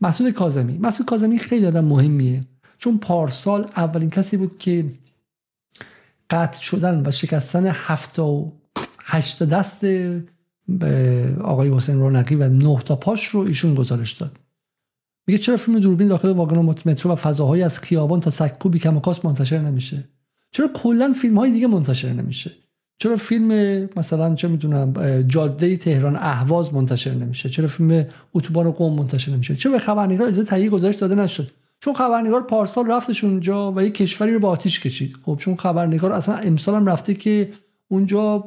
مسعود 0.00 0.30
کاظمی. 0.30 0.78
مسعود 0.78 1.08
کاظمی 1.08 1.38
خیلی 1.38 1.66
آدم 1.66 1.84
مهمیه. 1.84 2.44
چون 2.78 2.98
پارسال 2.98 3.66
اولین 3.76 4.10
کسی 4.10 4.36
بود 4.36 4.58
که 4.58 4.86
قطع 6.30 6.60
شدن 6.60 7.02
و 7.06 7.10
شکستن 7.10 7.66
هفت 7.66 8.18
و 8.18 8.52
هشت 9.04 9.42
دست 9.42 9.84
آقای 11.40 11.74
حسین 11.74 11.98
رونقی 11.98 12.34
و 12.34 12.48
نه 12.48 12.78
تا 12.84 12.96
پاش 12.96 13.26
رو 13.26 13.40
ایشون 13.40 13.74
گزارش 13.74 14.12
داد. 14.12 14.36
میگه 15.26 15.38
چرا 15.38 15.56
فیلم 15.56 15.78
دوربین 15.78 16.08
داخل 16.08 16.28
واگن 16.28 16.58
مترو 16.58 17.12
و 17.12 17.14
فضاهایی 17.14 17.62
از 17.62 17.78
خیابان 17.78 18.20
تا 18.20 18.30
سکوبی 18.30 18.78
کماکاس 18.78 19.24
منتشر 19.24 19.58
نمیشه؟ 19.58 20.04
چرا 20.50 20.70
کلا 20.74 21.12
فیلم 21.12 21.38
های 21.38 21.50
دیگه 21.50 21.66
منتشر 21.66 22.12
نمیشه؟ 22.12 22.50
چرا 22.98 23.16
فیلم 23.16 23.48
مثلا 23.96 24.34
چه 24.34 24.48
می‌دونم 24.48 25.22
جاده 25.22 25.76
تهران 25.76 26.16
اهواز 26.16 26.74
منتشر 26.74 27.14
نمیشه؟ 27.14 27.48
چرا 27.48 27.66
فیلم 27.66 28.06
اتوبان 28.34 28.70
قم 28.70 28.92
منتشر 28.92 29.32
نمیشه؟ 29.32 29.56
چرا 29.56 29.72
به 29.72 29.78
خبرنگار 29.78 30.28
اجازه 30.28 30.44
تهیه 30.44 30.70
گزارش 30.70 30.96
داده 30.96 31.14
نشد؟ 31.14 31.50
چون 31.80 31.94
خبرنگار 31.94 32.42
پارسال 32.42 32.86
رفتش 32.86 33.24
اونجا 33.24 33.72
و 33.72 33.82
یک 33.82 33.94
کشوری 33.94 34.34
رو 34.34 34.40
با 34.40 34.48
آتیش 34.48 34.80
کشید. 34.80 35.16
خب 35.26 35.36
چون 35.40 35.56
خبرنگار 35.56 36.12
اصلا 36.12 36.34
امسال 36.34 36.74
هم 36.74 36.86
رفته 36.86 37.14
که 37.14 37.48
اونجا 37.88 38.46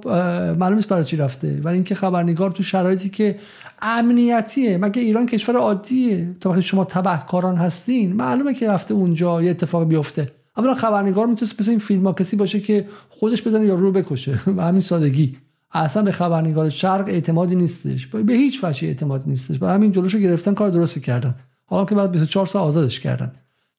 معلوم 0.60 0.76
نیست 0.76 0.88
برای 0.88 1.04
چی 1.04 1.18
رفته. 1.18 1.62
ولی 1.64 1.74
اینکه 1.74 1.96
خبرنگار 1.96 2.52
تو 2.52 2.64
شرایطی 2.64 3.10
که 3.10 3.36
امنیتیه 3.82 4.78
مگه 4.78 5.02
ایران 5.02 5.26
کشور 5.26 5.56
عادیه؟ 5.56 6.36
تا 6.40 6.50
وقتی 6.50 6.62
شما 6.62 6.86
تبهکاران 6.86 7.56
هستین 7.56 8.14
معلومه 8.14 8.54
که 8.54 8.70
رفته 8.70 8.94
اونجا 8.94 9.42
یه 9.42 9.50
اتفاق 9.50 9.88
بیفته. 9.88 10.32
اولا 10.58 10.74
خبرنگار 10.74 11.28
می‌تونه 11.28 11.52
مثل 11.60 11.70
این 11.70 11.80
فیلم 11.80 12.08
ها 12.08 12.14
کسی 12.14 12.36
باشه 12.36 12.60
که 12.60 12.86
خودش 13.10 13.48
بزنه 13.48 13.66
یا 13.66 13.76
رو 13.76 13.92
بکشه. 13.92 14.40
و 14.58 14.62
همین 14.62 14.82
سادگی. 14.82 15.38
اصلا 15.72 16.04
به 16.04 16.12
خبرنگار 16.12 16.70
شرق 16.70 17.08
اعتمادی 17.08 17.56
نیستش. 17.56 18.08
به 18.08 18.34
هیچ 18.34 18.64
وجه 18.64 18.88
اعتمادی 18.88 19.30
نیستش. 19.30 19.58
برای 19.58 19.76
همین 19.76 19.92
جلوشو 19.92 20.20
گرفتن 20.20 20.54
کار 20.54 20.70
درستی 20.70 21.00
کردن. 21.00 21.36
حالا 21.66 21.86
که 21.86 21.96
بعد 21.96 22.12
24 22.12 22.46
ساعت 22.46 22.66
آزادش 22.66 23.00
کردن. 23.00 23.32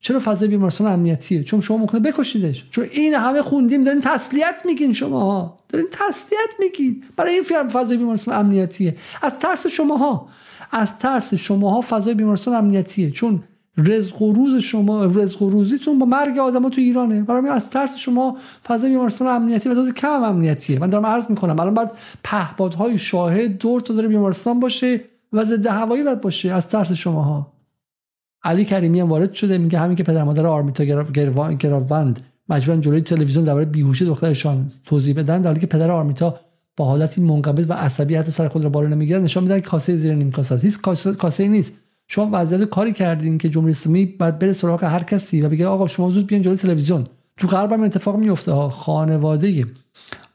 چرا 0.03 0.21
فضای 0.25 0.49
بیمارستان 0.49 0.93
امنیتیه؟ 0.93 1.45
چون 1.45 1.61
شما 1.61 1.77
ممکنه 1.77 2.01
بکشیدش. 2.01 2.65
چون 2.71 2.85
این 2.93 3.15
همه 3.15 3.43
خوندیم 3.43 3.83
دارین 3.83 4.01
تسلیت 4.01 4.63
میگین 4.65 4.93
شما 4.93 5.59
دارین 5.69 5.89
تسلیت 5.93 6.51
میگین. 6.61 7.03
برای 7.17 7.35
این 7.35 7.43
فیلم 7.43 7.69
فضای 7.69 7.97
بیمارستان 7.97 8.35
امنیتیه. 8.35 8.97
از 9.23 9.39
ترس 9.39 9.67
شماها. 9.67 10.29
از 10.71 10.99
ترس 10.99 11.35
شماها 11.35 11.81
فضای 11.81 12.15
بیمارستان 12.15 12.55
امنیتیه. 12.55 13.11
چون 13.11 13.43
رزق 13.77 14.23
و 14.23 14.33
روز 14.33 14.63
شما 14.63 15.05
رزق 15.05 15.43
و 15.43 15.51
روزیتون 15.51 15.99
با 15.99 16.07
مرگ 16.07 16.39
آدما 16.39 16.69
تو 16.69 16.81
ایرانه. 16.81 17.23
برای 17.23 17.49
از 17.49 17.71
ترس 17.71 17.97
شما 17.97 18.37
فضای 18.67 18.91
بیمارستان 18.91 19.29
امنیتی 19.29 19.69
و 19.69 19.93
کم 19.93 20.09
هم 20.09 20.23
امنیتیه. 20.23 20.79
من 20.79 20.87
دارم 20.87 21.07
عرض 21.07 21.31
می‌کنم. 21.31 21.61
الان 21.61 21.75
بعد 21.75 21.93
پهپادهای 22.25 22.99
شاهد 22.99 23.59
دور 23.59 23.81
تا 23.81 23.95
داره 23.95 24.09
بیمارستان 24.09 24.61
باشه 24.61 25.01
و 25.33 25.45
ضد 25.45 25.67
هوایی 25.67 26.03
باید 26.03 26.21
باشه. 26.21 26.53
از 26.53 26.69
ترس 26.69 26.93
شماها. 26.93 27.53
علی 28.45 28.65
کریمی 28.65 29.01
هم 29.01 29.09
وارد 29.09 29.35
شده 29.35 29.59
میگه 29.59 29.79
همین 29.79 29.97
که 29.97 30.03
پدر 30.03 30.25
مادر 30.25 30.47
آرمیتا 30.47 30.85
گراوند 31.55 32.21
مجبورن 32.49 32.81
جلوی 32.81 33.01
تلویزیون 33.01 33.45
درباره 33.45 33.65
بیهوشی 33.65 34.05
دخترشان 34.05 34.69
توضیح 34.85 35.15
بدن 35.15 35.43
در 35.43 35.49
حالی 35.49 35.61
که 35.61 35.67
پدر 35.67 35.91
آرمیتا 35.91 36.35
با 36.77 36.85
حالتی 36.85 37.21
منقبض 37.21 37.67
و 37.69 37.73
عصبی 37.73 38.15
حتی 38.15 38.31
سر 38.31 38.49
خود 38.49 38.65
را 38.65 38.71
بالا 38.71 38.89
نمی‌گیرن 38.89 39.23
نشان 39.23 39.43
میدن 39.43 39.61
کاسه 39.61 39.97
زیر 39.97 40.15
نیم 40.15 40.31
کاسه 40.31 40.55
است. 40.55 40.65
هیچ 40.65 40.79
کاسه, 41.19 41.49
نیست. 41.49 41.73
شما 42.09 42.29
وضعیت 42.33 42.65
کاری 42.65 42.93
کردین 42.93 43.39
که 43.39 43.49
جمهوری 43.49 43.71
اسلامی 43.71 44.07
بعد 44.07 44.39
بره 44.39 44.53
سراغ 44.53 44.85
هر 44.85 45.03
کسی 45.03 45.43
و 45.43 45.49
بگه 45.49 45.67
آقا 45.67 45.87
شما 45.87 46.11
زود 46.11 46.27
بیان 46.27 46.43
جلوی 46.43 46.57
تلویزیون. 46.57 47.07
تو 47.37 47.49
غرب 47.49 47.73
هم 47.73 47.83
اتفاق 47.83 48.17
میفته 48.17 48.53
ها. 48.53 48.71
خانواده 48.71 49.67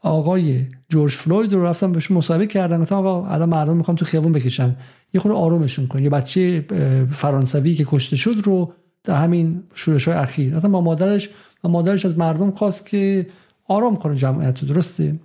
آقای 0.02 0.66
جورج 0.88 1.12
فلوید 1.12 1.52
رو 1.52 1.64
رفتن 1.64 1.92
بهش 1.92 2.10
مصاحبه 2.10 2.46
کردن 2.46 2.80
گفتن 2.80 2.94
آقا 2.94 3.26
الان 3.26 3.48
مردم 3.48 3.76
می‌خوان 3.76 3.96
تو 3.96 4.04
خیابون 4.04 4.32
بکشن. 4.32 4.76
یه 5.14 5.20
خورده 5.20 5.38
آرومشون 5.38 5.86
کن. 5.86 6.02
یه 6.02 6.10
بچه 6.10 6.64
فرانسوی 7.12 7.74
که 7.74 7.86
کشته 7.88 8.16
شد 8.16 8.36
رو 8.44 8.72
در 9.04 9.14
همین 9.14 9.62
شورش 9.74 10.08
های 10.08 10.16
اخیر. 10.16 10.56
مثلا 10.56 10.70
با 10.70 10.80
مادرش 10.80 11.28
و 11.64 11.68
مادرش 11.68 12.06
از 12.06 12.18
مردم 12.18 12.50
خواست 12.50 12.86
که 12.86 13.26
آرام 13.68 13.96
کنه 13.96 14.16
جمعیت 14.16 14.62
رو. 14.62 14.68
درسته؟ 14.68 15.18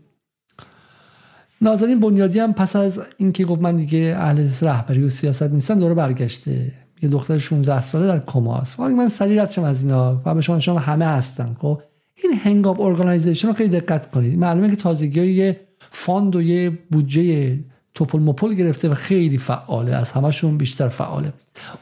نازنین 1.62 2.00
بنیادی 2.00 2.40
هم 2.40 2.54
پس 2.54 2.76
از 2.76 3.08
اینکه 3.18 3.46
گفت 3.46 3.62
من 3.62 3.76
دیگه 3.76 4.16
اهل 4.18 4.50
رهبری 4.62 5.04
و 5.04 5.10
سیاست 5.10 5.44
نیستم 5.44 5.80
دوره 5.80 5.94
برگشته. 5.94 6.72
یه 7.02 7.10
دختر 7.10 7.38
16 7.38 7.82
ساله 7.82 8.08
در 8.08 8.20
کماست 8.20 8.80
من 8.80 9.10
سریع 9.10 9.44
رفتم 9.44 9.64
از 9.64 9.82
اینا. 9.82 10.22
و 10.26 10.36
به 10.36 10.42
شما 10.42 10.80
همه 10.80 11.06
هستن 11.06 11.56
خب؟ 11.60 11.82
این 12.16 12.34
هنگ 12.34 12.68
اپ 12.68 12.80
ارگانایزیشن 12.80 13.48
رو 13.48 13.54
خیلی 13.54 13.80
دقت 13.80 14.12
کنید. 14.12 14.40
معلومه 14.40 14.70
که 14.70 14.76
تازگی 14.76 15.26
یه 15.26 15.60
فاند 15.92 16.36
و 16.36 16.42
یه 16.42 16.70
بودجه 16.92 17.60
توپل 17.94 18.20
مپل 18.20 18.54
گرفته 18.54 18.90
و 18.90 18.94
خیلی 18.94 19.38
فعاله. 19.38 19.96
از 19.96 20.12
همشون 20.12 20.58
بیشتر 20.58 20.90
فعاله. 20.90 21.34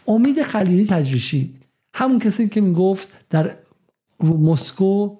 امید 0.08 0.42
خلیلی 0.42 0.86
تجریشی. 0.86 1.54
همون 1.94 2.20
کسی 2.20 2.50
که 2.50 2.62
می‌گفت 2.62 3.10
در 3.30 3.56
مسکو 4.20 5.18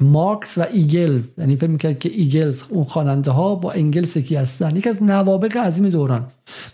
مارکس 0.00 0.58
و 0.58 0.66
ایگلز. 0.72 1.28
یعنی 1.38 1.56
فکر 1.56 1.70
می‌کرد 1.70 1.98
که 1.98 2.10
ایگلز 2.12 2.62
اون 2.68 2.84
خواننده 2.84 3.30
ها 3.30 3.54
با 3.54 3.72
انگلس 3.72 4.18
کی 4.18 4.36
هستن. 4.36 4.76
یکی 4.76 4.88
از 4.88 5.02
نوابغ 5.02 5.56
عظیم 5.56 5.88
دوران. 5.88 6.26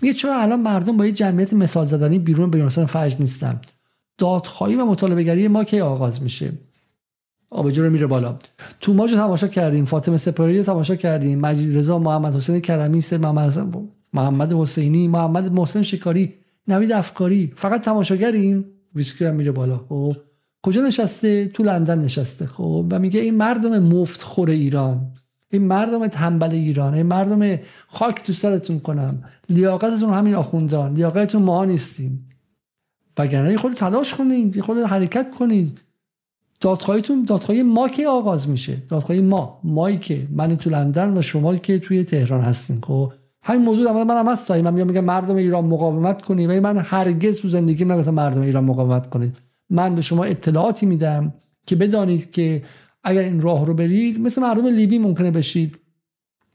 میگه 0.02 0.14
چرا 0.14 0.42
الان 0.42 0.60
مردم 0.60 0.96
با 0.96 1.06
یه 1.06 1.12
جمعیت 1.12 1.52
مثال 1.52 1.86
زدنی 1.86 2.18
بیرون 2.18 2.50
به 2.50 2.68
فجر 2.68 3.16
نیستن؟ 3.18 3.60
دادخواهی 4.18 4.74
و 4.74 4.84
مطالبه 4.84 5.22
گری 5.22 5.48
ما 5.48 5.64
کی 5.64 5.80
آغاز 5.80 6.22
میشه؟ 6.22 6.52
آبجو 7.50 7.84
رو 7.84 7.90
میره 7.90 8.06
بالا. 8.06 8.36
تو 8.80 8.94
ما 8.94 9.06
تماشا 9.08 9.48
کردیم 9.48 9.84
فاطمه 9.84 10.16
سپاری 10.16 10.58
رو 10.58 10.64
تماشا 10.64 10.96
کردیم 10.96 11.40
مجید 11.40 11.78
رضا 11.78 11.98
محمد 11.98 12.34
حسین 12.34 12.60
کرمی 12.60 13.02
محمد 13.12 13.88
محمد 14.12 14.52
حسینی 14.52 15.08
محمد 15.08 15.52
محسن 15.52 15.82
شکاری 15.82 16.34
نوید 16.68 16.92
افکاری. 16.92 17.52
فقط 17.56 17.80
تماشاگریم. 17.82 18.64
ویسکی 18.94 19.24
رو 19.24 19.34
میره 19.34 19.52
بالا. 19.52 19.80
خب. 19.88 20.16
کجا 20.62 20.82
نشسته؟ 20.82 21.48
تو 21.48 21.62
لندن 21.62 21.98
نشسته. 21.98 22.46
خب. 22.46 22.86
و 22.90 22.98
میگه 22.98 23.20
این 23.20 23.36
مردم 23.36 23.78
مفت 23.78 24.22
خور 24.22 24.50
ایران. 24.50 25.12
این 25.50 25.62
مردم 25.66 26.06
تنبل 26.06 26.50
ایران. 26.50 26.94
این 26.94 27.06
مردم 27.06 27.58
خاک 27.88 28.22
تو 28.26 28.32
سرتون 28.32 28.80
کنم. 28.80 29.24
لیاقتتون 29.48 30.10
همین 30.10 30.34
آخوندان. 30.34 30.94
لیاقتتون 30.94 31.42
ما 31.42 31.64
نیستیم. 31.64 32.28
وگرنه 33.18 33.56
خود 33.56 33.74
تلاش 33.74 34.14
کنید 34.14 34.60
خود 34.60 34.78
حرکت 34.78 35.30
کنید. 35.38 35.80
دادخواهیتون 36.60 37.24
دادخواهی 37.24 37.62
ما 37.62 37.88
که 37.88 38.08
آغاز 38.08 38.48
میشه. 38.48 38.76
دادخواهی 38.88 39.20
ما. 39.20 39.60
مایی 39.64 39.98
که 39.98 40.26
من 40.30 40.56
تو 40.56 40.70
لندن 40.70 41.18
و 41.18 41.22
شما 41.22 41.56
که 41.56 41.78
توی 41.78 42.04
تهران 42.04 42.40
هستین. 42.40 42.80
خب 42.80 43.12
همین 43.42 43.62
موضوع 43.62 43.84
در 43.84 44.04
من 44.04 44.16
هم 44.16 44.28
هست. 44.28 44.50
من 44.50 44.74
میگم 44.74 45.04
مردم 45.04 45.36
ایران 45.36 45.64
مقاومت 45.64 46.22
کنید. 46.22 46.50
و 46.50 46.60
من 46.60 46.78
هرگز 46.78 47.40
تو 47.40 47.48
زندگی 47.48 47.84
نگفتم 47.84 48.14
مردم 48.14 48.40
ایران 48.40 48.64
مقاومت 48.64 49.10
کنید. 49.10 49.36
من 49.70 49.94
به 49.94 50.02
شما 50.02 50.24
اطلاعاتی 50.24 50.86
میدم 50.86 51.34
که 51.66 51.76
بدانید 51.76 52.30
که 52.30 52.62
اگر 53.04 53.22
این 53.22 53.40
راه 53.40 53.66
رو 53.66 53.74
برید 53.74 54.20
مثل 54.20 54.42
مردم 54.42 54.66
لیبی 54.66 54.98
ممکنه 54.98 55.30
بشید 55.30 55.78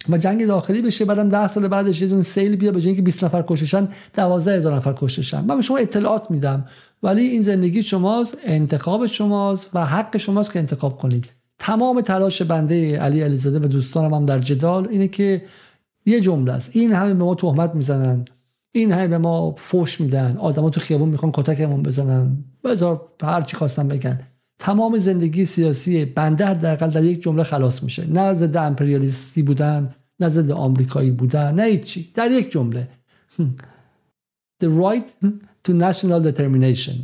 و 0.10 0.18
جنگ 0.18 0.46
داخلی 0.46 0.82
بشه. 0.82 1.06
بعدم 1.06 1.30
ده 1.30 1.48
سال 1.48 1.68
بعدش 1.68 2.02
یه 2.02 2.08
دون 2.08 2.22
سیل 2.22 2.56
بیا 2.56 2.72
به 2.72 2.86
اینکه 2.86 3.02
20 3.02 3.24
نفر 3.24 3.44
کشتشن 3.48 3.88
12 4.14 4.56
هزار 4.56 4.76
نفر 4.76 4.94
کشتشن. 4.98 5.46
من 5.46 5.56
به 5.56 5.62
شما 5.62 5.78
اطلاعات 5.78 6.32
میدم. 6.32 6.66
ولی 7.04 7.22
این 7.22 7.42
زندگی 7.42 7.84
شماست 7.84 8.38
انتخاب 8.44 9.08
شماست 9.08 9.70
و 9.74 9.86
حق 9.86 10.18
شماست 10.18 10.54
که 10.54 10.60
انتخاب 10.60 10.98
کنید. 10.98 11.30
تمام 11.60 12.02
تلاش 12.02 12.42
بنده 12.42 13.00
علی 13.00 13.22
علیزاده 13.22 13.60
و 13.60 13.68
دوستانم 13.68 14.14
هم 14.14 14.26
در 14.26 14.40
جدال 14.40 14.88
اینه 14.88 15.08
که 15.08 15.42
یه 16.06 16.22
جمله 16.22 16.52
است. 16.52 16.70
این 16.74 16.94
همه 16.94 17.14
به 17.14 17.24
ما 17.24 17.36
تهمت 17.36 17.76
می‌زنن 17.76 18.26
این 18.72 18.92
همه 18.92 19.08
به 19.08 19.18
ما 19.18 19.56
فوش 19.58 20.02
میدن. 20.02 20.38
آدما 20.38 20.70
تو 20.70 20.80
خیابون 20.80 21.10
می‌خوان 21.10 21.32
کتکمون 21.32 21.84
بزنن. 21.84 22.38
بذار 22.64 23.08
هر 23.24 23.42
چی 23.42 23.58
خواستن 23.58 23.88
بگن. 23.88 24.20
تمام 24.60 24.98
زندگی 24.98 25.46
سیاسی 25.46 26.06
بنده 26.06 26.46
حداقل 26.46 26.90
در 26.90 27.04
یک 27.04 27.22
جمله 27.22 27.44
خلاص 27.44 27.84
میشه. 27.84 28.08
نه 28.08 28.34
ضد 28.34 28.58
امپریالیستی 28.58 29.44
بودن 29.44 29.96
نه 30.20 30.30
ضد 30.30 30.52
آمریکایی 30.52 31.12
بودن 31.12 31.56
نه 31.56 31.64
هیچی. 31.64 32.12
در 32.14 32.32
یک 32.32 32.52
جمله. 32.52 32.88
The 34.64 34.68
right 34.68 35.26
to 35.68 35.72
national 35.72 36.22
determination. 36.28 36.96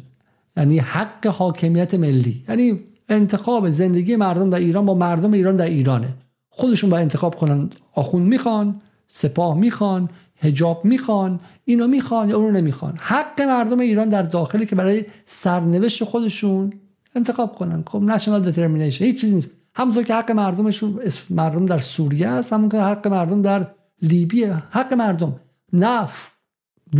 یعنی 0.57 0.79
حق 0.79 1.27
حاکمیت 1.27 1.93
ملی. 1.93 2.43
یعنی 2.49 2.79
انتخاب 3.09 3.69
زندگی 3.69 4.15
مردم 4.15 4.49
در 4.49 4.59
ایران 4.59 4.85
با 4.85 4.93
مردم 4.93 5.33
ایران 5.33 5.55
در 5.55 5.65
ایرانه. 5.65 6.07
خودشون 6.49 6.89
با 6.89 6.97
انتخاب 6.97 7.35
کنن. 7.35 7.69
آخون 7.93 8.21
می‌خوان 8.21 8.81
سپاه 9.07 9.57
می‌خوان 9.57 10.09
حجاب 10.39 10.85
می‌خوان 10.85 11.39
اینو 11.65 11.87
می‌خوان 11.87 12.29
یا 12.29 12.37
اونو 12.37 12.51
نمی‌خوان. 12.51 12.97
حق 13.01 13.41
مردم 13.41 13.79
ایران 13.79 14.09
در 14.09 14.21
داخلی 14.21 14.65
که 14.65 14.75
برای 14.75 15.05
سرنوشت 15.25 16.03
خودشون 16.03 16.73
انتخاب 17.15 17.55
کنن. 17.55 17.83
خب 17.87 18.01
national 18.01 18.41
determination 18.41 19.05
هیچ 19.05 19.21
چیزی 19.21 19.35
نیست. 19.35 19.49
همونطور 19.75 20.03
که 20.03 20.13
حق 20.13 20.31
مردمشون 20.31 20.99
مردم 21.29 21.65
در 21.65 21.79
سوریه 21.79 22.27
است 22.27 22.53
همون 22.53 22.69
که 22.69 22.77
حق 22.77 23.07
مردم 23.07 23.41
در 23.41 23.67
لیبیه. 24.01 24.53
حق 24.69 24.93
مردم 24.93 25.35
نفی 25.73 26.31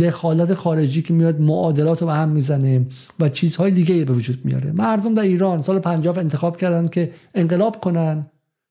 دخالت 0.00 0.54
خارجی 0.54 1.02
که 1.02 1.14
میاد 1.14 1.40
معادلات 1.40 2.00
رو 2.00 2.06
به 2.06 2.14
هم 2.14 2.28
می‌زنه 2.28 2.86
و 3.20 3.28
چیزهای 3.28 3.70
دیگه 3.70 4.04
به 4.04 4.12
وجود 4.12 4.38
میاره. 4.44 4.72
مردم 4.72 5.14
در 5.14 5.22
ایران 5.22 5.62
سال 5.62 5.78
50 5.78 6.18
انتخاب 6.18 6.56
کردن 6.56 6.86
که 6.86 7.10
انقلاب 7.34 7.80
کنن. 7.80 8.26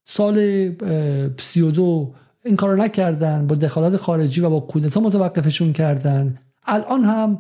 سال 0.05 0.72
32 1.39 2.13
این 2.45 2.55
کارو 2.55 2.76
نکردن. 2.76 3.47
با 3.47 3.55
دخالت 3.55 3.97
خارجی 3.97 4.41
و 4.41 4.49
با 4.49 4.59
کودتا 4.59 4.99
متوقفشون 4.99 5.74
کردن. 5.74 6.38
الان 6.65 7.03
هم 7.03 7.39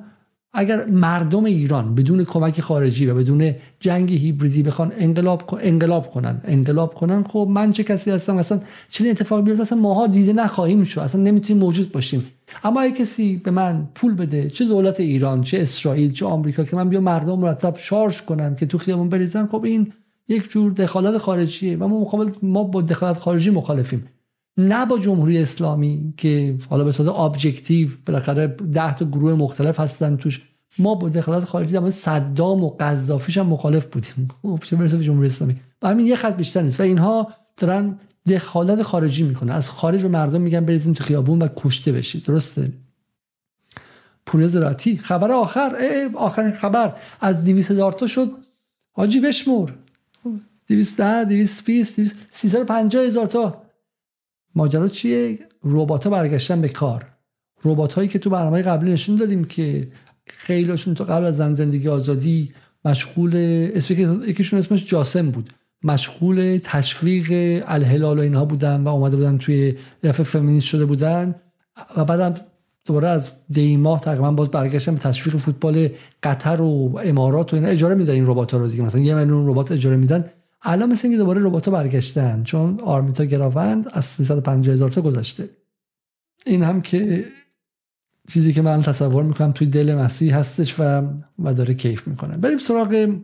اگر 0.59 0.85
مردم 0.85 1.45
ایران 1.45 1.95
بدون 1.95 2.23
کمک 2.23 2.61
خارجی 2.61 3.07
و 3.07 3.15
بدون 3.15 3.51
جنگ 3.79 4.13
هیبریدی 4.13 4.63
بخوان 4.63 4.91
انقلاب 4.97 5.59
انقلاب 5.61 6.11
کنن 6.11 6.41
انقلاب 6.43 6.93
کنن 6.93 7.23
خب 7.23 7.47
من 7.51 7.71
چه 7.71 7.83
کسی 7.83 8.11
هستم؟ 8.11 8.37
اصلا 8.37 8.59
چنین 8.89 9.11
اتفاقی 9.11 9.41
بیفته؟ 9.41 9.61
اصلا 9.61 9.79
ماها 9.79 10.07
دیده 10.07 10.33
نخواهیم 10.33 10.83
شد. 10.83 10.99
اصلا 10.99 11.21
نمی‌تونیم 11.21 11.63
موجود 11.63 11.91
باشیم. 11.91 12.25
اما 12.63 12.81
اگه 12.81 12.95
کسی 12.95 13.37
به 13.37 13.51
من 13.51 13.87
پول 13.95 14.15
بده 14.15 14.49
چه 14.49 14.65
دولت 14.65 14.99
ایران 14.99 15.41
چه 15.41 15.59
اسرائیل 15.59 16.13
چه 16.13 16.25
آمریکا 16.25 16.63
که 16.63 16.75
من 16.75 16.89
بیا 16.89 17.01
مردم 17.01 17.39
مرتب 17.39 17.77
شارژ 17.77 18.21
کنم 18.21 18.55
که 18.55 18.65
تو 18.65 18.77
خیابون 18.77 19.09
بریزن 19.09 19.47
خب 19.47 19.63
این 19.63 19.93
یک 20.27 20.49
جور 20.49 20.71
دخالت 20.71 21.17
خارجیه 21.17 21.77
و 21.77 21.87
ما 21.87 22.01
مقابل 22.01 22.31
ما 22.41 22.63
با 22.63 22.81
دخالت 22.81 23.17
خارجی 23.17 23.49
مخالفیم. 23.49 24.05
نه 24.57 24.85
با 24.85 24.99
جمهوری 24.99 25.37
اسلامی 25.37 26.13
که 26.17 26.57
حالا 26.69 26.83
به 26.83 26.91
صورت 26.91 27.09
ابجکتیو 27.09 27.89
بالاخره 28.05 28.47
ده 28.47 28.95
تا 28.95 29.05
گروه 29.05 29.33
مختلف 29.33 29.79
هستن 29.79 30.15
توش. 30.15 30.41
ما 30.79 30.95
با 30.95 31.09
دخالت 31.09 31.45
خارجی 31.45 31.73
در 31.73 31.89
صدام 31.89 32.63
و 32.63 32.69
قذافیش 32.69 33.37
هم 33.37 33.47
مخالف 33.47 33.85
بودیم. 33.85 34.27
خب 34.41 34.59
چه 34.63 34.75
برسه 34.75 34.97
به 34.97 35.03
جمهوری 35.03 35.27
اسلامی؟ 35.27 35.55
و 35.81 35.87
همین 35.87 36.07
یه 36.07 36.15
خط 36.15 36.37
بیشتر 36.37 36.61
نیست. 36.61 36.79
و 36.79 36.83
اینها 36.83 37.33
دارن 37.57 37.99
دخالت 38.27 38.81
خارجی 38.81 39.23
می‌کنه 39.23 39.53
از 39.53 39.69
خارج 39.69 40.01
به 40.01 40.07
مردم 40.07 40.41
میگن 40.41 40.65
بریزین 40.65 40.93
تو 40.93 41.03
خیابون 41.03 41.41
و 41.41 41.47
کشته 41.55 41.91
بشید 41.91 42.23
درسته؟ 42.23 42.73
پول 44.25 44.47
زراعتی. 44.47 44.97
خبر 44.97 45.31
آخر. 45.31 45.75
آخرین 46.15 46.51
خبر. 46.51 46.95
از 47.21 47.45
200 47.45 47.71
هزار 47.71 47.91
تا 47.91 48.07
شد. 48.07 48.31
حاجی 48.91 49.19
بشمور 49.19 49.73
210 50.67 51.23
220 51.23 52.01
350 52.29 53.03
هزار 53.03 53.25
تا. 53.25 53.66
ماجرا 54.57 54.87
چیه؟ 54.87 55.39
ربات 55.63 56.03
ها 56.03 56.09
برگشتن 56.09 56.61
به 56.61 56.69
کار. 56.69 57.05
ربات 57.65 57.93
هایی 57.93 58.07
که 58.07 58.19
تو 58.19 58.29
برنامه 58.29 58.61
قبلی 58.61 58.91
نشون 58.91 59.15
دادیم 59.15 59.43
که 59.43 59.87
خیلیشون 60.27 60.93
تو 60.93 61.03
قبل 61.03 61.25
از 61.25 61.37
زن 61.37 61.53
زندگی 61.53 61.87
آزادی 61.87 62.53
مشغول 62.85 63.33
یکیشون 64.27 64.59
اسمش 64.59 64.85
جاسم 64.85 65.31
بود. 65.31 65.53
مشغول 65.83 66.59
تشویق 66.63 67.63
الهلال 67.67 68.19
و 68.19 68.21
اینها 68.21 68.45
بودن 68.45 68.81
و 68.81 68.87
اومده 68.87 69.15
بودن 69.15 69.37
توی 69.37 69.75
دفعه 70.03 70.23
فمینیست 70.23 70.65
شده 70.65 70.85
بودن. 70.85 71.35
و 71.97 72.05
بعدم 72.05 72.33
دوباره 72.85 73.07
از 73.07 73.31
دی 73.49 73.77
ماه 73.77 74.01
تقریبا 74.01 74.31
باز 74.31 74.49
برگشتن 74.51 74.93
به 74.93 74.99
تشویق 74.99 75.37
فوتبال 75.37 75.89
قطر 76.23 76.61
و 76.61 76.99
امارات 77.03 77.53
و 77.53 77.55
اینا. 77.55 77.67
اجاره 77.67 77.95
میدن 77.95 78.13
این 78.13 78.27
ربات 78.27 78.51
ها 78.51 78.57
رو 78.57 78.67
دیگه. 78.67 78.83
مثلا 78.83 79.01
یه 79.01 79.15
میلیون 79.15 79.49
ربات 79.49 79.71
اجاره 79.71 79.95
میدن. 79.95 80.25
الان 80.69 80.91
مثل 80.91 81.07
اینکه 81.07 81.17
دوباره 81.17 81.41
ربات 81.41 81.69
برگشتن 81.69 82.43
چون 82.43 82.79
آرمیتا 82.79 83.25
گراوند 83.25 83.87
از 83.91 84.05
350 84.05 84.73
هزار 84.73 84.89
تا 84.89 85.01
گذشته. 85.01 85.49
این 86.45 86.63
هم 86.63 86.81
که 86.81 87.25
چیزی 88.29 88.53
که 88.53 88.61
من 88.61 88.81
تصور 88.81 89.23
می‌کنم 89.23 89.51
توی 89.51 89.67
دل 89.67 89.95
مسیح 89.95 90.37
هستش 90.37 90.75
و 90.79 91.01
و 91.43 91.53
داره 91.53 91.73
کیف 91.73 92.07
می‌کنه. 92.07 92.37
بریم 92.37 92.57
سراغ 92.57 93.15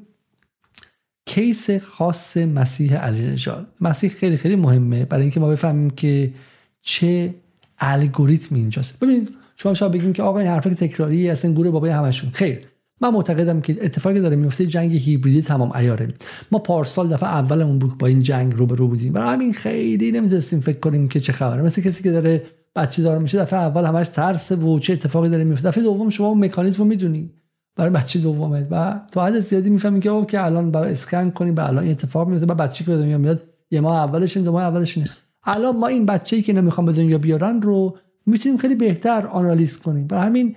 کیس 1.25 1.71
خاص 1.71 2.37
مسیح 2.37 2.97
علی 2.97 3.21
نژاد 3.21 3.67
مسیح 3.81 4.09
خیلی 4.09 4.37
خیلی 4.37 4.55
مهمه. 4.55 5.05
برای 5.05 5.21
اینکه 5.21 5.39
ما 5.39 5.49
بفهمیم 5.49 5.89
که 5.89 6.33
چه 6.81 7.33
الگوریتمی 7.79 8.59
اینجاست. 8.59 8.99
ببینید 8.99 9.29
شما 9.55 9.73
شاید 9.73 9.91
بگیم 9.91 10.13
که 10.13 10.23
آقا 10.23 10.39
این 10.39 10.47
حرفا 10.47 10.69
تکراری 10.69 11.29
اصلا 11.29 11.53
گوره 11.53 11.69
بابای 11.69 11.91
همشون. 11.91 12.29
خیر. 12.29 12.72
من 13.03 13.09
معتقدم 13.09 13.61
که 13.61 13.77
اتفاقی 13.81 14.19
داره 14.19 14.35
میفته 14.35 14.65
جنگ 14.65 14.93
هیبریدی 14.93 15.41
تمام 15.41 15.71
عیاره. 15.73 16.07
ما 16.51 16.59
پارسال 16.59 17.13
دفعه 17.13 17.29
اولمون 17.29 17.79
بود 17.79 17.97
با 17.97 18.07
این 18.07 18.19
جنگ 18.19 18.53
رو 18.55 18.65
به 18.65 18.75
رو 18.75 18.87
بودیم. 18.87 19.13
برای 19.13 19.33
همین 19.33 19.53
خیلی 19.53 20.11
نمی‌تونستیم 20.11 20.59
فکر 20.59 20.79
کنیم 20.79 21.07
که 21.07 21.19
چه 21.19 21.33
خبره. 21.33 21.61
مثل 21.61 21.81
کسی 21.81 22.03
که 22.03 22.11
داره 22.11 22.43
بچه 22.75 23.03
دار 23.03 23.17
میشه 23.17 23.39
دفعه 23.39 23.59
اول 23.59 23.85
همش 23.85 24.07
ترس 24.07 24.51
و 24.51 24.79
چه 24.79 24.93
اتفاقی 24.93 25.29
داره 25.29 25.43
میفته. 25.43 25.67
دفعه 25.67 25.83
دوم 25.83 26.09
شما 26.09 26.33
مکانیزم 26.33 26.77
رو 26.77 26.85
می‌دونی 26.85 27.31
برای 27.75 27.91
بچه 27.91 28.19
دومه. 28.19 28.67
و 28.71 28.99
تو 29.11 29.21
حد 29.21 29.39
زیادی 29.39 29.69
می‌فهمی 29.69 29.99
که 29.99 30.09
اوکی 30.09 30.37
الان 30.37 30.71
با 30.71 30.79
اسکن 30.79 31.29
کنی 31.29 31.51
به 31.51 31.67
الان 31.67 31.87
اتفاق 31.87 32.27
میفته 32.27 32.45
بعد 32.45 32.57
بچه 32.57 32.83
که 32.83 32.91
به 32.91 32.97
دنیا 32.97 33.17
میاد 33.17 33.43
یه 33.71 33.81
ماه 33.81 33.95
اولش 33.95 34.37
دو 34.37 34.51
ماه 34.51 34.63
اولش 34.63 34.99
الان 35.43 35.77
ما 35.77 35.87
این 35.87 36.05
بچه‌ای 36.05 36.41
که 36.41 36.53
نمی‌خوام 36.53 36.85
به 36.85 36.93
دنیا 36.93 37.17
بیارن 37.17 37.61
رو 37.61 37.97
می‌تونیم 38.25 38.57
خیلی 38.57 38.75
بهتر 38.75 39.27
آنالیز 39.27 39.77
کنیم. 39.77 40.07
برای 40.07 40.25
همین 40.25 40.55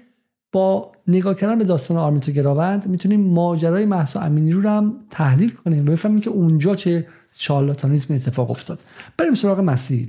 با 0.56 0.92
نگاه 1.08 1.34
کردن 1.34 1.58
به 1.58 1.64
داستان 1.64 1.96
آرمیتو 1.96 2.32
گراوند 2.32 2.86
می‌تونیم 2.86 3.20
ماجرای 3.20 3.84
محسا 3.84 4.20
امینی 4.20 4.52
رو 4.52 4.70
هم 4.70 4.94
تحلیل 5.10 5.50
کنیم 5.50 5.88
و 5.88 5.90
بفهمیم 5.90 6.20
که 6.20 6.30
اونجا 6.30 6.74
چه 6.74 7.06
شارلاتانیسم 7.34 8.14
اتفاق 8.14 8.50
افتاد. 8.50 8.78
بریم 9.16 9.34
سراغ 9.34 9.60
مسیح. 9.60 10.08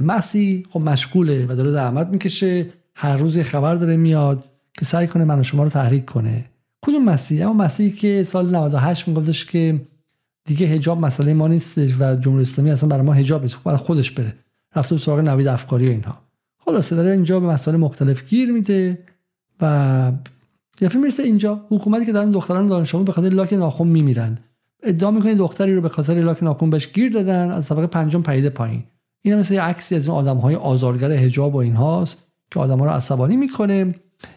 مسیح 0.00 0.66
خب 0.70 0.80
مشغوله 0.80 1.46
و 1.48 1.56
داره 1.56 1.70
زحمت 1.70 2.06
می‌کشه. 2.06 2.66
هر 2.94 3.16
روز 3.16 3.38
خبر 3.38 3.74
داره 3.74 3.96
میاد 3.96 4.44
که 4.74 4.84
سعی 4.84 5.06
کنه 5.06 5.24
من 5.24 5.42
شما 5.42 5.62
رو 5.62 5.68
تحریک 5.68 6.04
کنه. 6.04 6.44
کدوم 6.82 7.04
مسیح؟ 7.04 7.48
اما 7.48 7.64
مسیحی 7.64 7.90
که 7.90 8.22
سال 8.22 8.56
98 8.56 9.08
میگفتش 9.08 9.44
که 9.46 9.74
دیگه 10.44 10.66
حجاب 10.66 11.00
مسئله 11.00 11.34
ما 11.34 11.48
نیستش 11.48 11.96
و 12.00 12.16
جمهوری 12.16 12.42
اسلامی 12.42 12.70
اصلا 12.70 12.88
برای 12.88 13.02
ما 13.02 13.12
حجاب 13.12 13.42
نیست 13.42 13.56
خب 13.56 13.76
خودش 13.76 14.10
بره. 14.10 14.34
رفته 14.76 14.98
سراغ 14.98 15.18
نوید 15.18 15.48
افکاری 15.48 15.88
و 15.88 15.90
اینها. 15.90 16.18
خلاصه 16.64 16.96
داره 16.96 17.10
اینجا 17.10 17.40
به 17.40 17.46
مسائل 17.46 17.76
مختلف 17.76 18.28
گیر 18.28 18.52
میده. 18.52 18.98
و 19.62 20.12
یه 20.80 20.96
می‌رسه 20.96 21.22
اینجا 21.22 21.60
حکومتی 21.68 22.06
که 22.06 22.12
دارن 22.12 22.30
دختران 22.30 22.68
دانش 22.68 22.94
به 22.94 23.12
خاطر 23.12 23.28
لاک 23.28 23.52
ناخن 23.52 23.86
میمیرند 23.86 24.40
ادعا 24.82 25.10
می‌کنه 25.10 25.34
دختری 25.34 25.74
رو 25.74 25.80
به 25.80 25.88
خاطر 25.88 26.14
لاک 26.14 26.42
ناخن 26.42 26.70
بهش 26.70 26.92
گیر 26.92 27.12
دادن 27.12 27.50
از 27.50 27.68
طبقه 27.68 27.86
پنجم 27.86 28.22
پریده 28.22 28.50
پایین. 28.50 28.84
این 29.22 29.34
مثل 29.36 29.54
یه 29.54 29.62
عکسی 29.62 29.94
از 29.96 30.08
این 30.08 30.16
آدم 30.16 30.36
های 30.36 30.54
آزارگر 30.54 31.12
حجاب 31.12 31.54
و 31.54 31.58
اینهاست 31.58 32.18
که 32.50 32.60
آدم 32.60 32.78
ها 32.78 32.84
رو 32.84 32.90
عصبانی 32.90 33.36
می‌کنه. 33.36 33.94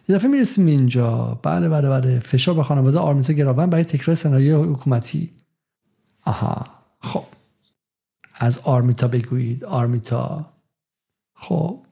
یه 0.10 0.16
دفعه 0.16 0.28
می‌رسیم 0.28 0.66
اینجا. 0.66 1.40
بله 1.44 1.70
بله 1.70 1.90
بله. 1.90 2.20
فشار 2.20 2.56
به 2.56 2.64
خانواده 2.64 3.00
آرمیتا 3.00 3.34
گراون 3.34 3.66
برای 3.66 3.84
تکرار 3.84 4.16
سناریوی 4.16 4.74
حکومتی. 4.74 5.30
آها. 6.26 6.66
خب. 7.02 7.24
از 8.36 8.60
آرمیتا 8.64 9.08
بگویید. 9.08 9.66
آرمیتا. 9.66 10.46
خب. 11.36 11.85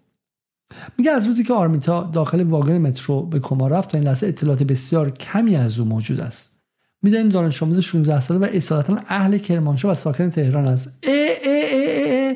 میگه 0.97 1.11
از 1.11 1.27
روزی 1.27 1.43
که 1.43 1.53
آرمیتا 1.53 2.03
داخل 2.03 2.43
واگن 2.43 2.77
مترو 2.77 3.21
به 3.21 3.39
کما 3.39 3.67
رفت 3.67 3.89
تا 3.89 3.97
این 3.97 4.07
لحظه 4.07 4.27
اطلاعات 4.27 4.63
بسیار 4.63 5.09
کمی 5.09 5.55
از 5.55 5.79
او 5.79 5.85
موجود 5.85 6.21
است. 6.21 6.53
می‌دانیم 7.01 7.29
دانش 7.29 7.63
آموز 7.63 7.79
16 7.79 8.21
ساله 8.21 8.39
و 8.39 8.49
اصالتا 8.53 8.97
اهل 9.07 9.37
کرمانشاه 9.37 9.91
و 9.91 9.93
ساکن 9.93 10.29
تهران 10.29 10.65
است. 10.65 10.97
ای 11.03 11.29
ای 11.43 11.75
ای 11.75 12.11
ای 12.11 12.35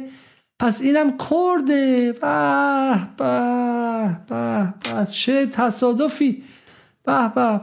پس 0.59 0.81
اینم 0.81 1.17
کرده. 1.17 2.13
به 2.21 3.07
به 3.17 4.73
به 4.83 5.11
چه 5.11 5.45
تصادفی. 5.45 6.43
به 7.03 7.31
به. 7.35 7.61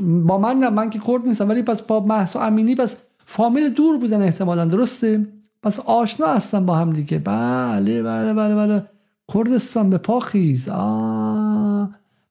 با 0.00 0.38
من 0.38 0.56
نه 0.56 0.70
من 0.70 0.90
که 0.90 1.00
کرد 1.06 1.26
نیستم 1.26 1.48
ولی 1.48 1.62
پس 1.62 1.82
با 1.82 2.00
محسا 2.00 2.40
امینی 2.40 2.74
پس 2.74 2.96
فامیل 3.24 3.68
دور 3.68 3.98
بودن 3.98 4.22
احتمالا 4.22 4.64
درسته؟ 4.64 5.26
پس 5.62 5.80
آشنا 5.80 6.26
هستن 6.26 6.66
با 6.66 6.74
هم 6.74 6.92
دیگه. 6.92 7.18
بله 7.18 8.02
بله 8.02 8.34
بله 8.34 8.54
بله. 8.54 8.95
کردستان 9.34 9.90
به 9.90 9.98
پا 9.98 10.20
خیز. 10.20 10.68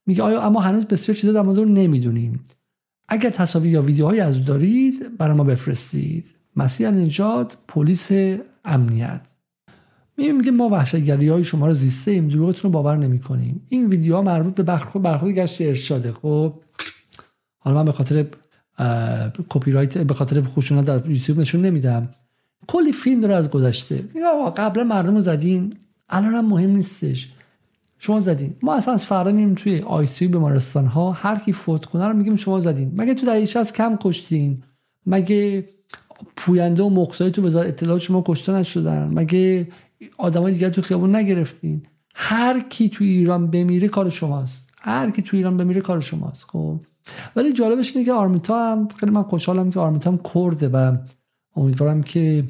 میگه 0.06 0.24
آیا 0.24 0.42
اما 0.42 0.60
هنوز 0.60 0.86
بسیار 0.86 1.18
چیزا 1.18 1.34
در 1.34 1.42
مورد 1.42 1.60
نمی‌دونیم. 1.60 2.44
اگر 3.08 3.30
تصاویر 3.30 3.72
یا 3.72 3.82
ویدیوهایی 3.82 4.20
از 4.20 4.46
دارید 4.46 5.18
برای 5.18 5.38
ما 5.38 5.44
بفرستید. 5.44 6.26
مسیح 6.56 6.90
نجات 6.90 7.58
پلیس 7.68 8.12
امنیت. 8.66 9.22
میگه 10.18 10.52
ما 10.52 10.70
وحشتگری 10.70 11.30
های 11.30 11.44
شما 11.44 11.68
رو 11.68 11.74
زیسته 11.74 12.12
ایم 12.12 12.28
دروغتون 12.28 12.62
رو 12.64 12.70
باور 12.70 12.98
نمی 12.98 13.20
کنیم 13.20 13.62
این 13.70 13.86
ویدیوها 13.86 14.22
مربوط 14.22 14.56
به 14.56 14.64
برخورد 14.64 15.04
برخورد 15.04 15.34
گشت 15.34 15.62
ارشاده. 15.62 16.12
خب. 16.12 16.54
حالا 17.58 17.78
من 17.78 17.86
به 17.86 17.92
خاطر 17.92 18.26
کپی 19.50 19.72
رایت 19.72 19.98
به 19.98 20.14
خاطر 20.14 20.42
خشونت 20.42 20.86
در 20.86 21.10
یوتیوب 21.10 21.40
نشون 21.40 21.66
نمیدم. 21.66 22.10
کلی 22.68 22.92
فیلم 22.92 23.20
داره 23.20 23.36
از 23.36 23.50
گذشته. 23.50 24.04
قبلا 24.58 24.84
مردم 24.84 25.16
رو 25.16 25.22
زدین. 25.22 25.76
الان 26.10 26.34
هم 26.34 26.46
مهم 26.46 26.70
نیستش. 26.70 27.30
شما 28.00 28.20
زدین. 28.20 28.56
ما 28.62 28.76
اصلا 28.76 28.94
از 28.94 29.04
فردا 29.04 29.32
میریم 29.32 29.56
توی 29.56 29.80
آی 29.80 30.08
سی 30.08 30.28
بیمارستان 30.28 30.88
ها 30.88 31.12
هر 31.12 31.40
کی 31.40 31.54
فوت 31.54 31.86
کنه 31.86 32.08
رو 32.08 32.14
میگیم 32.14 32.36
شما 32.36 32.60
زدین. 32.60 32.94
مگه 32.96 33.14
تو 33.14 33.26
دریچه 33.26 33.60
از 33.60 33.74
کم 33.74 33.98
کشتین؟ 34.02 34.64
مگه 35.06 35.66
پوینده 36.36 36.84
و 36.84 36.90
مقتای 36.90 37.32
تو 37.32 37.46
وزارت 37.46 37.68
اطلاعات 37.68 38.02
شما 38.02 38.24
کشته 38.28 38.52
نشدن؟ 38.52 39.14
مگه 39.14 39.68
آدمای 40.18 40.54
دیگر 40.54 40.70
تو 40.70 40.82
خیابون 40.82 41.16
نگرفتین؟ 41.16 41.84
هر 42.16 42.60
کی 42.60 42.90
تو 42.90 43.04
ایران 43.04 43.48
بمیره 43.48 43.88
کار 43.88 44.10
شماست. 44.10 44.70
هر 44.80 45.10
کی 45.10 45.22
تو 45.22 45.38
ایران 45.38 45.58
بمیره 45.58 45.82
کار 45.82 46.02
شماست. 46.02 46.46
خب. 46.50 46.80
ولی 47.36 47.54
جالبش 47.54 47.96
اینه 47.96 48.06
که 48.06 48.14
آرمیتا 48.14 48.72
هم 48.72 48.88
خیلی 48.88 49.12
من 49.12 49.24
خوشحالم 49.24 49.72
که 49.72 49.80
آرمیتا 49.80 50.12
هم 50.12 50.20
کرده 50.34 50.68
و 50.68 50.98
امیدوارم 51.56 52.04
که 52.04 52.44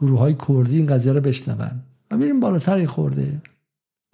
گروه 0.00 0.18
های 0.18 0.36
کردی 0.48 0.76
این 0.76 0.86
قضیه 0.86 1.12
رو 1.12 1.20
بشنون. 1.20 1.82
و 2.12 2.16
میریم 2.16 2.40
بالاتر 2.40 2.86
خورده. 2.86 3.42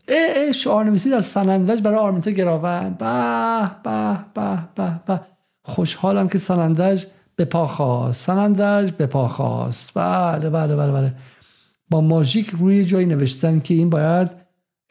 ای 0.08 0.38
ای 0.38 0.54
شعار 0.54 0.84
نویسی 0.84 1.10
در 1.10 1.20
سنندج 1.20 1.82
برای 1.82 1.98
آرمیتا 1.98 2.30
گراون 2.30 2.90
به 2.90 3.70
به 3.84 4.18
به 4.34 4.58
به 4.74 5.00
به. 5.06 5.20
خوشحالم 5.62 6.28
که 6.28 6.38
سنندج 6.38 7.04
به 7.36 7.44
پا 7.44 7.66
خواست 7.66 8.26
سنندج 8.26 8.90
به 8.90 9.06
پا 9.06 9.28
خواست 9.28 9.94
بله 9.94 10.50
بله 10.50 10.76
بله 10.76 10.92
بله. 10.92 11.14
با 11.90 12.00
ماژیک 12.00 12.48
روی 12.48 12.84
جایی 12.84 13.06
نوشتن 13.06 13.60
که 13.60 13.74
این 13.74 13.90
باید 13.90 14.30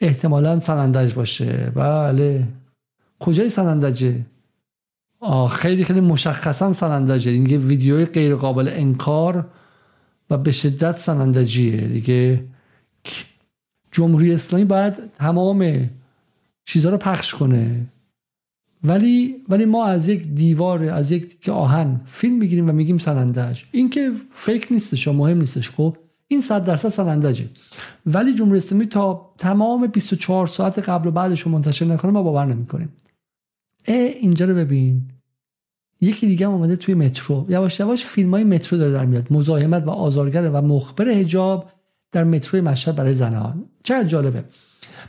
احتمالا 0.00 0.58
سنندج 0.58 1.14
باشه. 1.14 1.72
بله. 1.74 2.44
کجای 3.18 3.48
سنندجه؟ 3.48 4.26
آه 5.20 5.50
خیلی 5.50 5.84
خیلی 5.84 6.00
مشخصا 6.00 6.72
سنندجه. 6.72 7.32
دیگه 7.32 7.58
ویدیوی 7.58 8.04
غیر 8.04 8.34
قابل 8.34 8.70
انکار 8.72 9.46
و 10.30 10.38
به 10.38 10.52
شدت 10.52 10.96
سنندجیه. 10.96 11.76
دیگه 11.76 12.44
جمهوری 13.92 14.32
اسلامی 14.32 14.64
باید 14.64 15.10
تمام 15.12 15.90
چیزها 16.64 16.90
رو 16.90 16.96
پخش 16.98 17.34
کنه. 17.34 17.86
ولی 18.84 19.36
ولی 19.48 19.64
ما 19.64 19.84
از 19.84 20.08
یک 20.08 20.22
دیوار 20.28 20.82
از 20.82 21.10
یک 21.10 21.40
که 21.40 21.52
آهن 21.52 22.00
فیلم 22.06 22.34
می‌گیریم 22.34 22.68
و 22.68 22.72
میگیم 22.72 22.98
سنندج. 22.98 23.62
این 23.72 23.90
که 23.90 24.12
فیک 24.30 24.66
نیستش 24.70 25.08
و 25.08 25.12
مهم 25.12 25.38
نیستش 25.38 25.70
خب 25.70 25.96
این 26.28 26.40
صد 26.40 26.64
درصد 26.64 26.88
سنندجه. 26.88 27.48
ولی 28.06 28.34
جمهوری 28.34 28.56
اسلامی 28.56 28.86
تا 28.86 29.30
تمام 29.38 29.86
24 29.86 30.46
ساعت 30.46 30.78
قبل 30.78 31.08
و 31.08 31.10
بعدش 31.10 31.40
رو 31.40 31.50
منتشر 31.50 31.84
نکنه 31.84 32.10
ما 32.10 32.22
باور 32.22 32.46
نمی‌کنیم. 32.46 32.88
ای 33.86 33.94
اینجا 33.94 34.46
رو 34.46 34.54
ببین. 34.54 35.02
یکی 36.00 36.26
دیگه 36.26 36.46
هم 36.46 36.52
اومده 36.52 36.76
توی 36.76 36.94
مترو. 36.94 37.46
یواش 37.48 37.80
یواش 37.80 38.04
فیلم 38.04 38.30
های 38.30 38.44
مترو 38.44 38.78
داره 38.78 38.92
در 38.92 39.06
میاد. 39.06 39.32
مزاحمت 39.32 39.86
و 39.86 39.90
آزارگر 39.90 40.50
و 40.50 40.62
مخبر 40.62 41.08
حجاب 41.08 41.70
در 42.12 42.24
مترو 42.24 42.62
مشهد 42.62 42.96
برای 42.96 43.14
زنان. 43.14 43.64
چه 43.88 44.04
جالبه. 44.04 44.44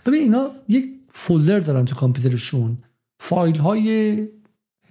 ببین 0.05 0.21
اینا 0.21 0.51
یک 0.67 0.85
فولدر 1.11 1.59
دارن 1.59 1.85
تو 1.85 1.95
کامپیوترشون. 1.95 2.77
فایل 3.19 3.55
های 3.55 4.27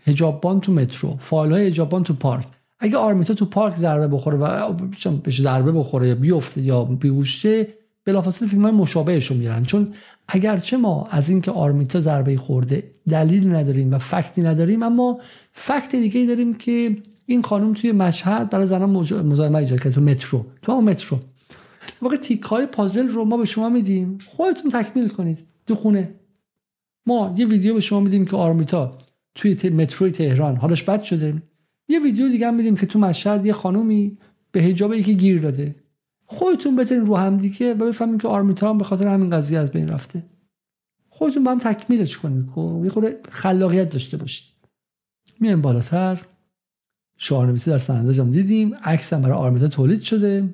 هجابان 0.05 0.60
تو 0.60 0.73
مترو 0.73 1.16
فایل 1.19 1.52
های 1.52 1.66
هجابان 1.66 2.02
تو 2.02 2.15
پارک. 2.15 2.47
اگه 2.81 2.97
آرمیتا 2.97 3.35
تو 3.35 3.44
پارک 3.44 3.77
ضربه 3.77 4.09
بخوره 4.09 4.39
و 4.39 4.73
بهش 5.23 5.40
ضربه 5.40 5.73
بخوره 5.73 6.09
یا 6.09 6.15
بیفته 6.15 6.60
یا 6.60 6.85
بیوشته 6.85 7.69
بلافاصله 8.05 8.48
فیلم 8.48 8.62
های 8.62 8.73
مشابهش 8.73 9.27
رو 9.27 9.36
میرن 9.36 9.65
چون 9.65 9.94
اگرچه 10.28 10.77
ما 10.77 11.06
از 11.10 11.28
اینکه 11.28 11.51
آرمیتا 11.51 12.01
ضربه 12.01 12.36
خورده 12.36 12.90
دلیل 13.09 13.55
نداریم 13.55 13.93
و 13.93 13.98
فکتی 13.98 14.43
نداریم 14.43 14.82
اما 14.82 15.20
فکت 15.52 15.97
دیگه 15.97 16.27
داریم 16.27 16.55
که 16.55 16.97
این 17.27 17.43
خانم 17.43 17.73
توی 17.74 17.93
مشهد 17.93 18.51
برای 18.51 18.66
زنان 18.66 18.90
مزاحمت 18.90 19.62
ایجاد 19.62 19.81
کرد 19.81 19.93
تو 19.93 20.01
مترو. 20.01 20.47
تو 20.62 20.81
مترو. 20.81 21.19
واقع 22.02 22.16
تیک 22.16 22.43
های 22.43 22.66
پازل 22.66 23.09
رو 23.09 23.24
ما 23.24 23.36
به 23.36 23.44
شما 23.44 23.69
میدیم. 23.69 24.19
خودتون 24.27 24.70
تکمیل 24.70 25.09
کنید 25.09 25.39
تو 25.66 25.74
خونه. 25.74 26.15
ما 27.06 27.35
یه 27.36 27.47
ویدیو 27.47 27.74
به 27.74 27.81
شما 27.81 28.01
میدیم 28.01 28.24
که 28.24 28.36
آرمیتا 28.36 28.98
توی 29.35 29.70
مترو 29.70 30.10
تهران. 30.10 30.56
حالش 30.56 30.82
بد 30.82 31.02
شده. 31.02 31.43
یه 31.89 32.02
ویدیو 32.02 32.28
دیگه 32.28 32.47
هم 32.47 32.55
میدیم 32.55 32.77
که 32.77 32.86
تو 32.86 32.98
مشهد 32.98 33.47
یه 33.47 33.52
خانومی 33.52 34.19
به 34.52 34.62
حجاب 34.62 34.94
یکی 34.94 35.15
گیر 35.15 35.40
داده. 35.40 35.74
خودتون 36.27 36.77
بزنین 36.77 37.06
رو 37.06 37.16
هم 37.16 37.36
دیگه 37.36 37.74
و 37.74 37.86
بفهمین 37.86 38.19
که 38.19 38.28
آرمیتا 38.28 38.70
هم 38.70 38.78
به 38.78 38.85
خاطر 38.85 39.06
همین 39.06 39.31
قضیه 39.31 39.59
از 39.59 39.70
بین 39.70 39.89
رفته. 39.89 40.24
خودتون 41.09 41.44
با 41.44 41.51
هم 41.51 41.59
تکمیلش 41.59 42.19
کنید. 42.19 42.47
خب 42.55 42.81
یه 42.85 42.90
خود 42.90 43.06
خلاقیت 43.31 43.90
داشته 43.90 44.16
باشید. 44.16 44.47
میایم 45.40 45.62
بالاتر. 45.62 46.20
شعار 47.16 47.47
نویسی 47.47 47.70
در 47.70 47.78
سنندج 47.78 48.20
هم 48.20 48.31
دیدیم. 48.31 48.74
عکس 48.74 49.12
هم 49.12 49.23
برای 49.23 49.39
آرمیتا 49.39 49.69
تولید 49.69 50.02
شده. 50.02 50.48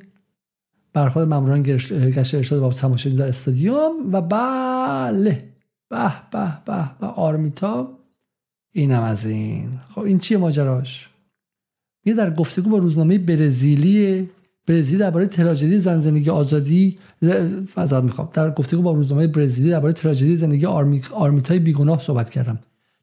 برخورد 0.94 1.28
ماموران 1.28 1.62
گشت 1.62 1.92
ارشاد 2.34 2.60
با 2.60 2.72
تماشاگران 2.72 3.18
در 3.18 3.28
استادیوم 3.28 4.12
و 4.12 4.20
بله 4.20 5.44
به 5.90 6.12
به 6.32 6.58
به 6.66 6.90
به 7.00 7.06
آرمیتا. 7.06 7.88
اینم 8.72 9.02
از 9.02 9.26
این. 9.26 9.68
خب 9.90 10.00
این 10.00 10.18
چیه 10.18 10.38
ماجراش؟ 10.38 11.08
یه 12.04 12.14
در 12.14 12.34
گفتگو 12.34 12.70
با 12.70 12.78
روزنامه 12.78 13.18
برزیلی 13.18 14.28
برزیل 14.66 14.98
درباره 14.98 15.26
تراژدی 15.26 15.78
زن 15.78 16.00
زندگی 16.00 16.30
آزادی 16.30 16.98
ازاد 17.76 18.04
می‌خوام. 18.04 18.28
در 18.32 18.50
گفتگو 18.50 18.82
با 18.82 18.92
روزنامه 18.92 19.26
برزیلی 19.26 19.70
درباره 19.70 19.92
تراژدی 19.92 20.36
زندگی 20.36 20.66
آرمی... 20.66 21.02
آرمیتای 21.12 21.58
بیگناه 21.58 22.00
صحبت 22.00 22.30
کردم. 22.30 22.58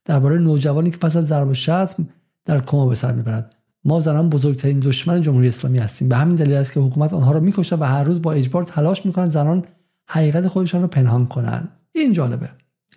درباره 0.06 0.40
نوجوانی 0.40 0.92
که 0.92 0.98
پس 0.98 1.16
از 1.16 1.28
ضرب 1.28 1.54
شتم 1.54 2.08
در 2.46 2.62
کما 2.62 2.88
به 2.88 2.96
سر 2.96 3.12
می‌برد. 3.12 3.56
ما 3.86 4.00
زنان 4.00 4.30
بزرگترین 4.30 4.80
دشمن 4.80 5.22
جمهوری 5.22 5.48
اسلامی 5.48 5.78
هستیم. 5.78 6.10
به 6.10 6.16
همین 6.16 6.36
دلیل 6.36 6.54
است 6.54 6.74
که 6.74 6.80
حکومت 6.80 7.14
آنها 7.14 7.32
را 7.32 7.40
می‌کشد 7.40 7.82
و 7.82 7.86
هر 7.86 8.04
روز 8.04 8.22
با 8.22 8.34
اجبار 8.34 8.64
تلاش 8.64 9.06
می‌کنند 9.06 9.30
زنان 9.30 9.64
حقیقت 10.08 10.48
خودشان 10.48 10.82
را 10.82 10.88
پنهان 10.88 11.26
کنند 11.26 11.70
این 11.92 12.14
جالبه. 12.14 12.50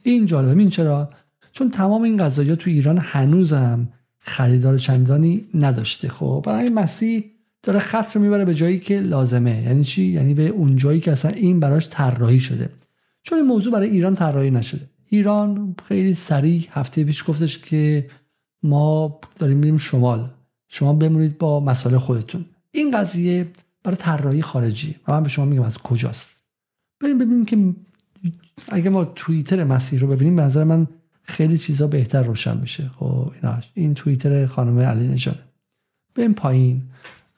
این 0.03 0.27
جالبه. 0.27 0.61
این 0.61 0.71
چرا؟ 0.71 1.09
چون 1.53 1.71
تمام 1.71 2.03
این 2.03 2.17
قضایا 2.17 2.57
تو 2.57 2.71
ایران 2.71 2.99
هنوزم 2.99 3.89
خریدار 4.19 4.79
چندانی 4.79 5.45
نداشته. 5.55 6.09
خب 6.09 6.43
برای 6.47 6.69
مسیح 6.69 7.25
داره 7.63 7.79
خط 7.79 8.17
رو 8.17 8.23
می‌بره 8.23 8.45
به 8.45 8.55
جایی 8.55 8.79
که 8.79 9.01
لازمه. 9.01 9.63
یعنی 9.63 9.85
چی؟ 9.85 10.03
یعنی 10.03 10.35
به 10.35 10.49
اون 10.49 10.77
جایی 10.77 11.01
که 11.01 11.13
اصلا 11.13 11.31
این 11.31 11.61
براش 11.61 11.89
طراحی 11.91 12.41
شده. 12.41 12.69
چون 13.23 13.39
این 13.39 13.47
موضوع 13.47 13.73
برای 13.73 13.91
ایران 13.91 14.15
طراحی 14.15 14.51
نشده. 14.51 14.89
ایران 15.09 15.75
خیلی 15.89 16.15
سریع 16.15 16.67
هفته 16.71 17.05
پیش 17.05 17.25
گفتش 17.27 17.59
که 17.59 18.11
ما 18.63 19.21
داریم 19.39 19.57
میریم 19.57 19.79
شمال. 19.79 20.31
شما 20.77 20.93
بمونید 20.93 21.39
با 21.39 21.61
مسائل 21.61 21.99
خودتون. 21.99 22.45
این 22.71 22.99
قضیه 22.99 23.47
برای 23.83 23.97
طراحی 23.97 24.43
خارجی. 24.43 24.95
و 25.09 25.13
من 25.13 25.23
به 25.23 25.29
شما 25.29 25.45
میگم 25.45 25.63
از 25.63 25.79
کجاست. 25.79 26.31
بریم 27.01 27.19
ببینیم 27.19 27.45
که 27.45 27.75
اگه 28.69 28.91
ما 28.91 29.05
توییتر 29.05 29.65
مسیر 29.65 30.01
رو 30.01 30.07
ببینیم 30.07 30.37
به 30.37 30.43
نظر 30.43 30.65
من 30.65 30.87
خیلی 31.23 31.59
چیزا 31.59 31.87
بهتر 31.87 32.23
روشن 32.23 32.57
میشه. 32.57 32.91
خب 32.99 33.33
این 33.75 33.95
توییتر 33.95 34.47
خانم 34.47 34.79
علی 34.79 35.09
نژاد. 35.09 35.39
بریم 36.15 36.35
پایین. 36.35 36.83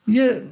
یه 0.09 0.43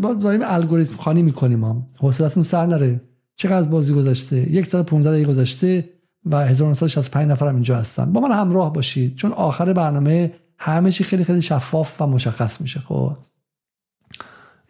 داریم 0.00 0.40
الگوریتم 0.44 0.94
خانی 0.94 1.22
می‌کنیم 1.22 1.58
ما. 1.58 1.86
حوصلتون 1.98 2.42
سر 2.42 2.66
نره. 2.66 3.00
چقدر 3.36 3.56
از 3.56 3.70
بازی 3.70 3.94
گذشته؟ 3.94 4.52
یک 4.52 4.66
سال 4.66 4.82
15 4.82 5.10
دقیقه 5.10 5.32
گذشته 5.32 5.90
و 6.26 6.46
1965 6.46 7.30
نفر 7.30 7.48
هم 7.48 7.54
اینجا 7.54 7.76
هستن. 7.76 8.12
با 8.12 8.20
من 8.20 8.32
همراه 8.32 8.72
باشید. 8.72 9.16
چون 9.16 9.32
آخر 9.32 9.72
برنامه 9.72 10.32
همه 10.64 10.92
چی 10.92 11.04
خیلی 11.04 11.24
خیلی 11.24 11.42
شفاف 11.42 12.00
و 12.00 12.06
مشخص 12.06 12.60
میشه. 12.60 12.80
خب 12.80 13.16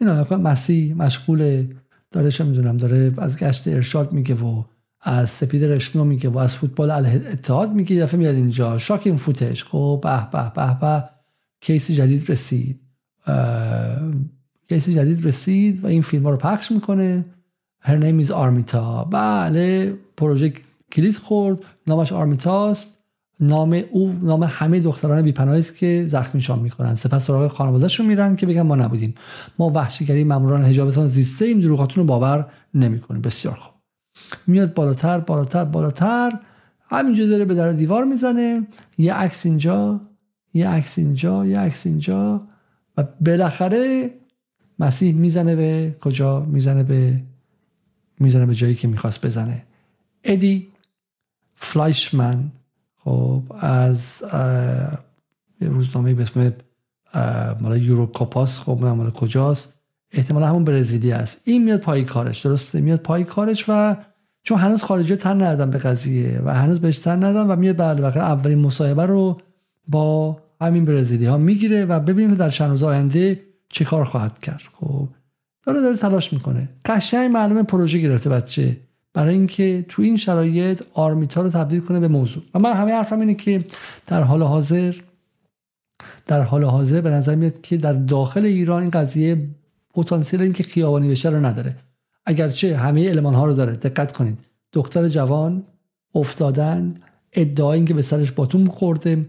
اینا 0.01 0.37
مسیح 0.37 0.95
مشغول 0.95 1.67
داره 2.11 2.31
چه 2.31 2.43
می‌دونم 2.43 2.77
داره 2.77 3.13
از 3.17 3.37
گشت 3.37 3.67
ارشاد 3.67 4.11
میگه 4.11 4.35
و 4.35 4.63
از 5.01 5.29
سپیده 5.29 5.63
رشنو 5.63 6.03
میگه 6.03 6.29
و 6.29 6.37
از 6.37 6.55
فوتبال 6.55 6.91
اتحاد 6.91 7.73
میگه. 7.73 8.03
دفعه 8.03 8.19
میاد 8.19 8.35
اینجا. 8.35 8.77
shocking 8.77 9.17
footage. 9.17 9.63
خب 9.63 9.99
به 10.03 10.27
به 10.31 10.51
به 10.55 10.79
به. 10.81 11.03
case 11.61 11.91
جدید 11.91 12.31
رسید. 12.31 12.79
case 14.69 14.89
جدید 14.89 15.27
رسید 15.27 15.83
و 15.83 15.87
این 15.87 16.01
فیلم 16.01 16.27
رو 16.27 16.37
پخش 16.37 16.71
می‌کنه. 16.71 17.23
her 17.79 17.97
name 17.97 18.31
آرمیتا 18.31 19.03
بله 19.03 19.93
پروژه 20.17 20.53
کلید 20.91 21.17
خورد. 21.17 21.57
نامش 21.87 22.11
آرمیتاست. 22.11 22.94
نام 23.39 23.81
او 23.91 24.19
نام 24.21 24.43
همه 24.43 24.79
دختران 24.79 25.21
بیپناهی 25.21 25.59
است 25.59 25.77
که 25.77 26.05
زخمیشان 26.07 26.59
می‌کنن. 26.59 26.95
سپس 26.95 27.25
سراغ 27.25 27.51
خانوادهشون 27.51 28.05
میرن 28.05 28.35
که 28.35 28.45
بگن 28.45 28.61
ما 28.61 28.75
نبودیم. 28.75 29.15
ما 29.59 29.69
وحشیگری 29.69 30.23
ماموران 30.23 30.63
حجابتان 30.63 31.07
زیسته 31.07 31.45
ایم 31.45 31.59
دروغاتون 31.61 32.03
رو 32.03 32.07
باور 32.07 32.47
نمی‌کنیم. 32.73 33.21
بسیار 33.21 33.55
خوب. 33.55 33.73
میاد 34.47 34.73
بالاتر 34.73 35.19
بالاتر 35.19 35.63
بالاتر. 35.63 36.39
همینجا 36.89 37.27
داره 37.27 37.45
به 37.45 37.55
در 37.55 37.71
دیوار 37.71 38.03
می‌زنه. 38.03 38.67
یه 38.97 39.13
عکس 39.13 39.45
اینجا 39.45 40.01
یه 40.53 40.69
عکس 40.69 40.99
اینجا 40.99 41.45
یه 41.45 41.59
عکس 41.59 41.85
اینجا. 41.85 42.47
و 42.97 43.03
بالاخره 43.21 44.13
مسیح 44.79 45.13
می‌زنه 45.13 45.55
به 45.55 45.95
کجا؟ 46.01 46.39
می‌زنه 46.39 46.83
به 46.83 47.21
می‌زنه 48.19 48.45
به 48.45 48.55
جایی 48.55 48.75
که 48.75 48.87
می‌خواست 48.87 49.25
بزنه. 49.25 49.63
ادی 50.23 50.67
فلایشمن 51.55 52.51
خب 53.05 53.43
از 53.59 54.23
روزنامه 55.61 56.13
به 56.13 56.21
اسم 56.21 56.53
مال 57.61 57.81
یوروکاپاس 57.81 58.59
خب 58.59 58.83
مال 58.83 59.11
کجاست؟ 59.11 59.73
احتمالا 60.11 60.47
همون 60.47 60.63
برزیلی 60.63 61.11
است. 61.11 61.41
این 61.43 61.63
میاد 61.63 61.79
پای 61.79 62.03
کارش 62.03 62.45
درسته؟ 62.45 62.81
میاد 62.81 62.99
پای 62.99 63.23
کارش 63.23 63.65
و 63.67 63.95
چون 64.43 64.57
هنوز 64.57 64.83
خارجی 64.83 65.15
تن 65.15 65.35
ندادن 65.35 65.71
به 65.71 65.77
قضیه 65.77 66.41
و 66.45 66.53
هنوز 66.53 66.81
بهش 66.81 66.99
تن 66.99 67.23
ندادن 67.23 67.51
و 67.51 67.55
میاد 67.55 67.75
بعد 67.75 67.99
وقت 67.99 68.17
اولین 68.17 68.57
مصاحبه 68.57 69.05
رو 69.05 69.37
با 69.87 70.37
همین 70.61 70.85
برزیلی 70.85 71.25
ها 71.25 71.37
می‌گیره 71.37 71.85
و 71.85 71.99
ببینیم 71.99 72.35
در 72.35 72.49
چند 72.49 72.69
روز 72.69 72.83
آینده 72.83 73.41
چه 73.69 73.85
کار 73.85 74.03
خواهد 74.03 74.39
کرد. 74.39 74.61
خب 74.73 75.09
داره 75.65 75.81
داره 75.81 75.95
تلاش 75.95 76.33
می‌کنه. 76.33 76.69
قشنگ 76.85 77.31
معلومه 77.31 77.63
پروژه 77.63 77.99
گرفته 77.99 78.29
بچه. 78.29 78.77
برای 79.15 79.33
اینکه 79.33 79.85
تو 79.89 80.01
این 80.01 80.17
شرایط 80.17 80.83
آرمیتا 80.93 81.41
رو 81.41 81.49
تبدیل 81.49 81.79
کنه 81.79 81.99
به 81.99 82.07
موضوع. 82.07 82.43
و 82.53 82.59
من 82.59 82.73
همه 82.73 82.93
حرفم 82.93 83.19
اینه 83.19 83.33
که 83.33 83.63
در 84.07 84.23
حال 84.23 84.43
حاضر 84.43 84.95
در 86.25 86.41
حال 86.41 86.63
حاضر 86.63 87.01
به 87.01 87.09
نظر 87.09 87.35
میاد 87.35 87.61
که 87.61 87.77
در 87.77 87.93
داخل 87.93 88.45
ایران 88.45 88.81
این 88.81 88.91
قضیه 88.91 89.47
پتانسیل 89.93 90.41
اینکه 90.41 90.63
خیابانی 90.63 91.09
بشه 91.09 91.29
رو 91.29 91.45
نداره. 91.45 91.75
اگرچه 92.25 92.77
همه 92.77 93.01
المان 93.01 93.33
ها 93.33 93.45
رو 93.45 93.53
داره. 93.53 93.75
دقت 93.75 94.11
کنید. 94.11 94.39
دختر 94.73 95.07
جوان 95.07 95.63
افتادن 96.15 96.95
ادعای 97.33 97.77
اینکه 97.77 97.93
به 97.93 98.01
سرش 98.01 98.31
باتون 98.31 98.67
خورده. 98.67 99.25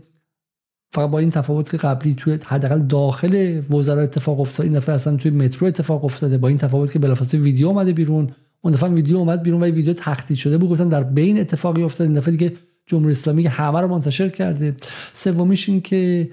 فقط 0.93 1.11
با 1.11 1.19
این 1.19 1.31
تفاوت 1.31 1.71
که 1.71 1.77
قبلی 1.77 2.15
توی 2.15 2.39
حداقل 2.45 2.79
داخل 2.79 3.63
وزرا 3.71 4.03
اتفاق 4.03 4.41
افتاد 4.41 4.67
این 4.67 4.77
دفعه 4.77 4.95
اصلا 4.95 5.17
توی 5.17 5.31
مترو 5.31 5.67
اتفاق 5.67 6.05
افتاده. 6.05 6.39
با 6.39 6.49
این 6.49 6.57
تفاوت 6.57 6.93
که 6.93 6.99
بلافاصله 6.99 7.41
ویدیو 7.41 7.69
اومده 7.69 7.93
بیرون. 7.93 8.33
اون 8.67 8.75
دفعه 8.75 8.89
ویدیو 8.91 9.17
اومد 9.17 9.43
بیرون 9.43 9.63
و 9.63 9.65
ویدیو 9.65 9.95
تخطی 9.95 10.37
شده 10.37 10.59
بود. 10.59 10.71
گفتن 10.71 10.89
در 10.89 11.03
بین 11.03 11.41
اتفاقی 11.41 11.83
افتاد. 11.83 12.07
این 12.07 12.17
دفعه 12.17 12.31
دیگه 12.31 12.53
جمهوری 12.87 13.11
اسلامی 13.11 13.47
همه 13.47 13.81
رو 13.81 13.89
منتشر 13.89 14.29
کرده. 14.29 14.75
سومیش 15.13 15.69
این 15.69 15.81
که 15.81 16.31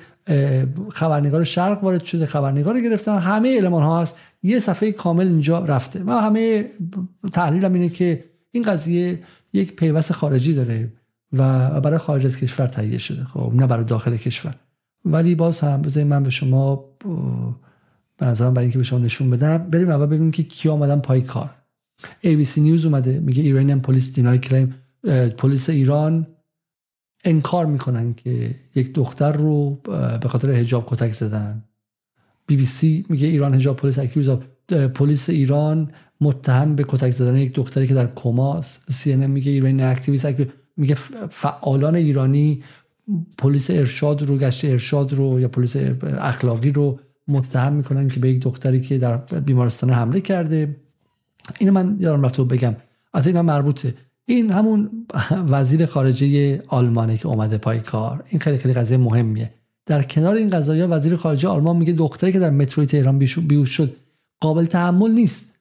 خبرنگار 0.92 1.44
شرق 1.44 1.84
وارد 1.84 2.04
شده 2.04 2.26
خبرنگار 2.26 2.82
گرفتن. 2.82 3.18
همه 3.18 3.56
المان 3.58 3.84
ها 3.84 4.02
هست. 4.02 4.16
یه 4.44 4.60
صفحه 4.60 4.92
کامل 4.92 5.28
اینجا 5.28 5.60
رفته. 5.60 6.04
و 6.04 6.12
همه 6.12 6.66
تحلیلم 7.34 7.74
اینه 7.74 7.90
که 7.90 8.24
این 8.52 8.64
قضیه 8.64 9.20
یک 9.54 9.76
پیوست 9.76 10.14
خارجی 10.14 10.54
داره 10.54 10.94
و 11.34 11.82
برای 11.82 11.98
خارج 11.98 12.26
از 12.26 12.38
کشور 12.38 12.68
تهیه 12.68 12.98
شده. 12.98 13.24
خب 13.24 13.52
نه 13.56 13.68
برای 13.68 13.86
داخل 13.86 14.18
کشور. 14.18 14.56
ولی 15.06 15.36
باز 15.36 15.60
هم 15.60 15.82
بذارید 15.82 16.10
من 16.10 16.24
به 16.24 16.30
شما 16.30 16.86
به 18.18 18.26
نظرم 18.26 18.54
برای 18.54 18.66
اینکه 18.66 18.78
به 18.78 18.84
شما 18.84 19.00
نشون 19.00 19.30
بدم 19.30 19.58
بریم 19.58 19.90
اول 19.90 20.06
ببینیم 20.06 20.32
که 20.32 20.44
کی 20.44 20.70
آمدن 20.70 21.00
پای 21.00 21.22
کار. 21.22 21.50
ABC 22.24 22.58
News 22.58 22.86
اومده 22.86 23.20
میگه 23.20 23.44
Iranian 23.44 23.82
police 23.82 24.14
deny 24.14 24.38
claim 24.38 24.76
پلیس 25.38 25.70
ایران 25.70 26.28
انکار 27.26 27.66
می‌کنن 27.66 28.14
که 28.14 28.56
یک 28.76 28.94
دختر 28.94 29.32
رو 29.32 29.82
به 30.22 30.28
خاطر 30.28 30.52
حجاب 30.52 30.84
کتک 30.88 31.14
زدن. 31.14 31.64
بی 32.48 32.56
بی 32.56 32.66
سی 32.66 33.06
میگه 33.10 33.28
Iran 33.28 33.54
hijab 33.54 33.76
police 33.76 34.00
accused 34.00 34.30
پلیس 34.96 35.30
ایران 35.30 35.92
متهم 36.22 36.76
به 36.76 36.86
کتک 36.88 37.12
زدن 37.12 37.38
یک 37.38 37.54
دختری 37.54 37.88
که 37.88 37.94
در 37.94 38.10
کماست 38.16 38.92
سی 38.92 39.16
میگه 39.16 39.52
Iran 39.52 39.80
activist 39.80 40.28
میگه 40.78 40.96
فعالان 41.30 41.96
ایرانی 41.96 42.64
پلیس 43.38 43.72
ارشاد 43.72 44.22
رو 44.22 44.38
گشت 44.38 44.66
ارشاد 44.66 45.14
رو 45.14 45.40
یا 45.40 45.48
پلیس 45.48 45.76
اخلاقی 46.04 46.72
رو 46.72 47.00
متهم 47.28 47.74
می‌کنن 47.74 48.08
که 48.08 48.20
به 48.20 48.30
یک 48.30 48.42
دختری 48.42 48.82
که 48.82 48.98
در 48.98 49.18
بیمارستان 49.18 49.90
حمله 49.90 50.22
کرده. 50.22 50.83
اینو 51.60 51.74
من 51.74 51.98
یادم 52.00 52.26
رفت 52.26 52.42
بگم. 52.42 52.76
از 53.14 53.28
این 53.28 53.42
مربوطه. 53.42 53.96
این 54.26 54.52
همون 54.52 54.90
وزیر 55.50 55.86
خارجه 55.86 56.62
آلمانه 56.68 57.18
که 57.18 57.28
اومده 57.28 57.58
پای 57.58 57.80
کار. 57.80 58.24
این 58.30 58.40
خیلی 58.40 58.58
خیلی 58.58 58.74
قضیه 58.74 58.98
مهمیه. 58.98 59.54
در 59.86 60.02
کنار 60.02 60.36
این 60.36 60.50
قضايا 60.50 60.88
وزیر 60.92 61.16
خارجه 61.16 61.48
آلمان 61.48 61.76
میگه 61.76 61.94
دختری 61.94 62.32
که 62.32 62.40
در 62.40 62.50
متروی 62.50 62.86
تهران 62.86 63.20
بیوش 63.20 63.70
شد 63.70 63.96
قابل 64.40 64.66
تحمل 64.66 65.12
نیست. 65.12 65.54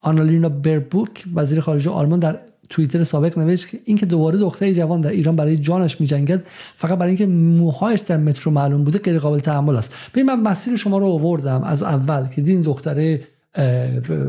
آنالینا 0.00 0.48
بربوک 0.48 1.24
وزیر 1.34 1.60
خارجه 1.60 1.90
آلمان 1.90 2.20
در 2.20 2.38
توییتر 2.68 3.04
سابق 3.04 3.38
نوشت 3.38 3.68
که 3.68 3.78
اینکه 3.84 4.06
دوباره 4.06 4.38
دختری 4.38 4.74
جوان 4.74 5.00
در 5.00 5.10
ایران 5.10 5.36
برای 5.36 5.56
جانش 5.56 6.00
میجنگد 6.00 6.42
فقط 6.76 6.98
برای 6.98 7.08
اینکه 7.08 7.26
موهایش 7.26 8.00
در 8.00 8.16
مترو 8.16 8.52
معلوم 8.52 8.84
بوده 8.84 8.98
غیر 8.98 9.18
قابل 9.18 9.38
تحمل 9.38 9.76
است. 9.76 9.94
ببین 10.14 10.26
من 10.26 10.40
مسیر 10.40 10.76
شما 10.76 10.98
رو 10.98 11.06
آوردم 11.06 11.62
از 11.62 11.82
اول 11.82 12.26
که 12.26 12.42
دین 12.42 12.62
دختره 12.62 13.20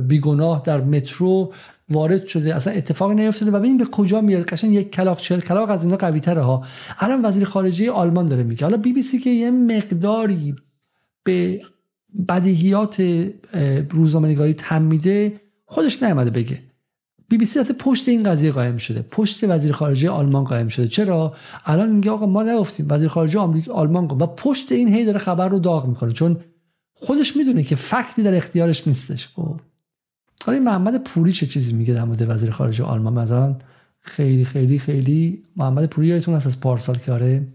بیگناه 0.07 0.64
در 0.65 0.81
مترو 0.81 1.53
وارد 1.89 2.26
شده. 2.26 2.56
اصلا 2.56 2.73
اتفاقی 2.73 3.15
نیفتاده. 3.15 3.52
و 3.52 3.60
ببین 3.60 3.77
به 3.77 3.85
کجا 3.85 4.22
میاد؟ 4.22 4.45
قشنگ 4.45 4.73
یک 4.73 4.91
کلاق 4.91 5.18
چهل 5.18 5.39
کلاق 5.39 5.69
از 5.69 5.85
اینا 5.85 5.98
قوی 5.98 6.19
تره 6.19 6.41
ها. 6.41 6.64
الان 6.99 7.26
وزیر 7.26 7.45
خارجه 7.45 7.91
آلمان 7.91 8.26
داره 8.26 8.43
میگه. 8.43 8.65
حالا 8.65 8.77
بی 8.77 8.93
بی 8.93 9.02
سی 9.02 9.19
که 9.19 9.30
یه 9.30 9.52
مقداری 9.52 10.56
به 11.23 11.61
بدیهیات 12.30 13.03
روزنامه‌نگاری 13.89 14.53
تم 14.53 14.81
میده 14.81 15.34
خودش 15.65 16.03
نیامده 16.03 16.31
بگه. 16.31 16.60
بی 17.30 17.38
بی 17.38 17.45
سی 17.45 17.60
پشت 17.64 18.10
این 18.10 18.23
قضیه 18.23 18.52
قائم 18.52 18.77
شده. 18.77 19.02
پشت 19.02 19.43
وزیر 19.43 19.72
خارجه 19.72 20.10
آلمان 20.10 20.43
قائم 20.43 20.68
شده. 20.68 20.88
چرا؟ 20.88 21.34
الان 21.65 21.91
میگه 21.91 22.11
آقا 22.11 22.26
ما 22.26 22.43
نگفتیم 22.43 22.85
وزیر 22.89 23.07
خارجه 23.07 23.39
آمریکا 23.39 23.73
آلمان 23.73 24.07
گفت. 24.07 24.22
و 24.22 24.26
پشت 24.26 24.72
این 24.72 24.88
هی 24.88 25.06
داره 25.06 25.18
خبر 25.18 25.49
رو 25.49 25.60
داغ 25.60 25.88
می‌کنه 25.88 26.14
چون 26.14 26.38
خودش 27.02 27.38
می‌دونه 27.38 27.64
که 27.64 27.76
فکتی 27.76 28.23
در 28.23 28.36
اختیارش 28.36 28.88
نیستش. 28.88 29.28
خب. 29.28 29.60
حالا 30.45 30.57
این 30.57 30.68
محمد 30.68 31.03
پوری 31.03 31.32
چه 31.32 31.45
چیزی 31.45 31.73
میگه 31.73 31.94
در 31.94 32.03
مورد 32.03 32.30
وزیر 32.30 32.52
خارجه 32.52 32.84
آلمان؟ 32.84 33.14
مثلا 33.14 33.56
خیلی 34.02 34.45
خیلی 34.45 34.80
خیلی 34.80 35.44
محمد 35.56 35.86
پوری 35.86 36.07
یادتون 36.07 36.36
هست 36.36 36.48
از 36.48 36.60
پارسال 36.60 36.98
که 36.98 37.11
آره 37.11 37.48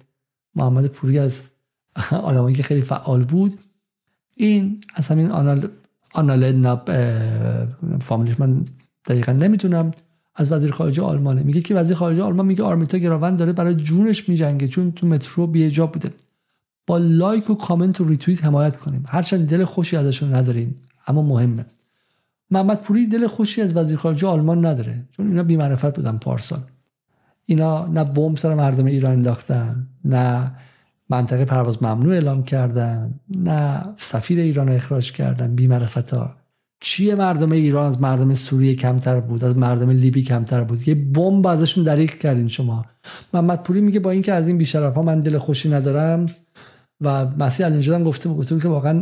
محمد 0.54 0.86
پوری 0.86 1.18
از 1.18 1.42
آدمایی 2.10 2.56
که 2.56 2.62
خیلی 2.62 2.80
فعال 2.80 3.24
بود. 3.24 3.58
این 4.34 4.80
از 4.94 5.08
همین 5.08 5.30
آنال 5.30 5.68
آنال 6.14 6.76
فامیلیش 8.02 8.40
من 8.40 8.64
دقیقا 9.06 9.32
نمی‌تونم 9.32 9.90
از 10.34 10.52
وزیر 10.52 10.70
خارجه 10.70 11.02
آلمانه. 11.02 11.42
میگه 11.42 11.60
که 11.60 11.74
وزیر 11.74 11.96
خارجه 11.96 12.22
آلمان 12.22 12.46
میگه 12.46 12.64
آرمیتا 12.64 12.98
گراوند 12.98 13.38
داره 13.38 13.52
برای 13.52 13.74
جونش 13.74 14.28
میجنگه 14.28 14.68
چون 14.68 14.92
تو 14.92 15.06
مترو 15.06 15.46
بی‌حجاب 15.46 15.92
بوده. 15.92 16.10
با 16.86 16.98
لایک 16.98 17.50
و 17.50 17.54
کامنت 17.54 18.00
و 18.00 18.08
ریتویت 18.08 18.44
حمایت 18.44 18.76
کنیم. 18.76 19.04
هرچند 19.08 19.48
دل 19.48 19.64
خوشی 19.64 19.96
ازشون 19.96 20.34
نداریم 20.34 20.80
اما 21.06 21.22
مهمه. 21.22 21.66
محمد 22.50 22.80
پوری 22.82 23.06
دل 23.06 23.26
خوشی 23.26 23.62
از 23.62 23.76
وزیر 23.76 23.96
خارجه 23.96 24.26
آلمان 24.26 24.66
نداره 24.66 25.04
چون 25.10 25.28
اینا 25.28 25.42
بی‌معرفت 25.42 25.96
بودن 25.96 26.18
پارسال. 26.18 26.60
اینا 27.46 27.86
نه 27.86 28.04
بمب 28.04 28.36
سر 28.36 28.54
مردم 28.54 28.84
ایران 28.84 29.12
انداختن 29.12 29.86
نه 30.04 30.52
منطقه 31.10 31.44
پرواز 31.44 31.82
ممنوع 31.82 32.12
اعلام 32.12 32.42
کردن 32.42 33.20
نه 33.36 33.84
سفیر 33.96 34.38
ایران 34.38 34.68
اخراج 34.68 35.12
کردن. 35.12 35.54
بی‌معرفت 35.54 36.14
ها 36.14 36.34
چیه 36.80 37.14
مردم 37.14 37.52
ایران؟ 37.52 37.86
از 37.86 38.00
مردم 38.00 38.34
سوریه 38.34 38.74
کمتر 38.74 39.20
بود 39.20 39.44
از 39.44 39.58
مردم 39.58 39.90
لیبی 39.90 40.22
کمتر 40.22 40.64
بود. 40.64 40.88
یه 40.88 40.94
بمب 40.94 41.46
ازشون 41.46 41.84
دریغ 41.84 42.10
کردین 42.10 42.48
شما. 42.48 42.84
محمد 43.34 43.62
پوری 43.62 43.80
میگه 43.80 44.00
با 44.00 44.10
اینکه 44.10 44.32
از 44.32 44.48
این 44.48 44.58
بیشرف 44.58 44.94
ها 44.94 45.02
من 45.02 45.20
دل 45.20 45.38
خوشی 45.38 45.68
ندارم 45.68 46.26
و 47.00 47.26
مسیح 47.38 47.66
الانجا 47.66 47.94
هم 47.94 48.04
گفته 48.04 48.28
گفته 48.28 48.60
که 48.60 48.68
واقعا 48.68 49.00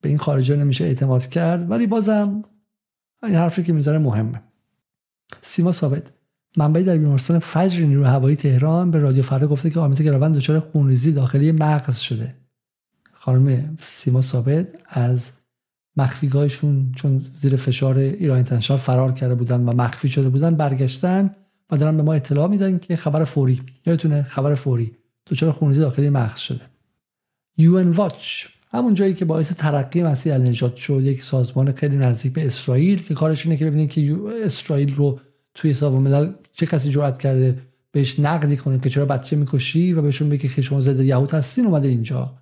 به 0.00 0.08
این 0.08 0.18
خارجی 0.18 0.56
نمیشه 0.56 0.84
اعتماد 0.84 1.26
کرد 1.26 1.70
ولی 1.70 1.86
بازم 1.86 2.44
این 3.22 3.34
حرفی 3.34 3.62
که 3.62 3.72
می‌ذاره 3.72 3.98
مهمه. 3.98 4.42
سیما 5.42 5.72
ثابت. 5.72 6.12
منبعی 6.56 6.84
در 6.84 6.96
بیمارستان 6.96 7.38
فجر 7.38 7.84
نیرو 7.84 8.04
هوایی 8.04 8.36
تهران 8.36 8.90
به 8.90 8.98
رادیو 8.98 9.22
فردا 9.22 9.46
گفته 9.46 9.70
که 9.70 9.80
آرمیتا 9.80 10.04
گراوند 10.04 10.36
دچار 10.36 10.60
خونریزی 10.60 11.12
داخلی 11.12 11.52
مغز 11.52 11.96
شده. 11.96 12.34
خانم 13.12 13.76
سیما 13.80 14.20
ثابت 14.20 14.66
از 14.88 15.30
مخفیگاهشون 15.96 16.92
چون 16.96 17.26
زیر 17.36 17.56
فشار 17.56 17.98
ایران 17.98 18.36
اینترنشنال 18.36 18.78
فرار 18.78 19.12
کرده 19.12 19.34
بودن 19.34 19.60
و 19.60 19.72
مخفی 19.72 20.08
شده 20.08 20.28
بودن 20.28 20.54
برگشتن 20.54 21.34
و 21.70 21.76
دارن 21.76 21.96
به 21.96 22.02
ما 22.02 22.14
اطلاع 22.14 22.48
میدن 22.48 22.78
که 22.78 22.96
خبر 22.96 23.24
فوری 23.24 23.62
یادتونه 23.86 24.22
خبر 24.22 24.54
فوری 24.54 24.92
دچار 25.26 25.52
خونریزی 25.52 25.80
داخلی 25.80 26.10
مغز 26.10 26.38
شده. 26.38 26.69
یون 27.58 27.90
واچ 27.90 28.46
همون 28.72 28.94
جایی 28.94 29.14
که 29.14 29.24
باعث 29.24 29.52
ترقی 29.52 30.02
مسیح 30.02 30.34
النجات 30.34 30.76
شد 30.76 31.02
یک 31.04 31.22
سازمان 31.22 31.72
خیلی 31.72 31.96
نزدیک 31.96 32.32
به 32.32 32.46
اسرائیل 32.46 33.02
که 33.02 33.14
کارش 33.14 33.46
اینه 33.46 33.56
که 33.56 33.66
ببینید 33.66 33.90
که 33.90 34.18
اسرائیل 34.44 34.94
رو 34.94 35.20
توی 35.54 35.70
حساب 35.70 35.94
ملل 35.94 36.32
چه 36.52 36.66
کسی 36.66 36.90
جرأت 36.90 37.18
کرده 37.18 37.58
بهش 37.92 38.20
نقدی 38.20 38.56
کنه 38.56 38.78
که 38.78 38.90
چرا 38.90 39.04
بچه 39.04 39.36
می‌کشی 39.36 39.92
و 39.92 40.02
بهشون 40.02 40.28
بگه 40.28 40.48
که 40.48 40.62
شما 40.62 40.80
ضد 40.80 41.00
یهود 41.00 41.30
هستین 41.30 41.66
اومده 41.66 41.88
اینجا. 41.88 42.34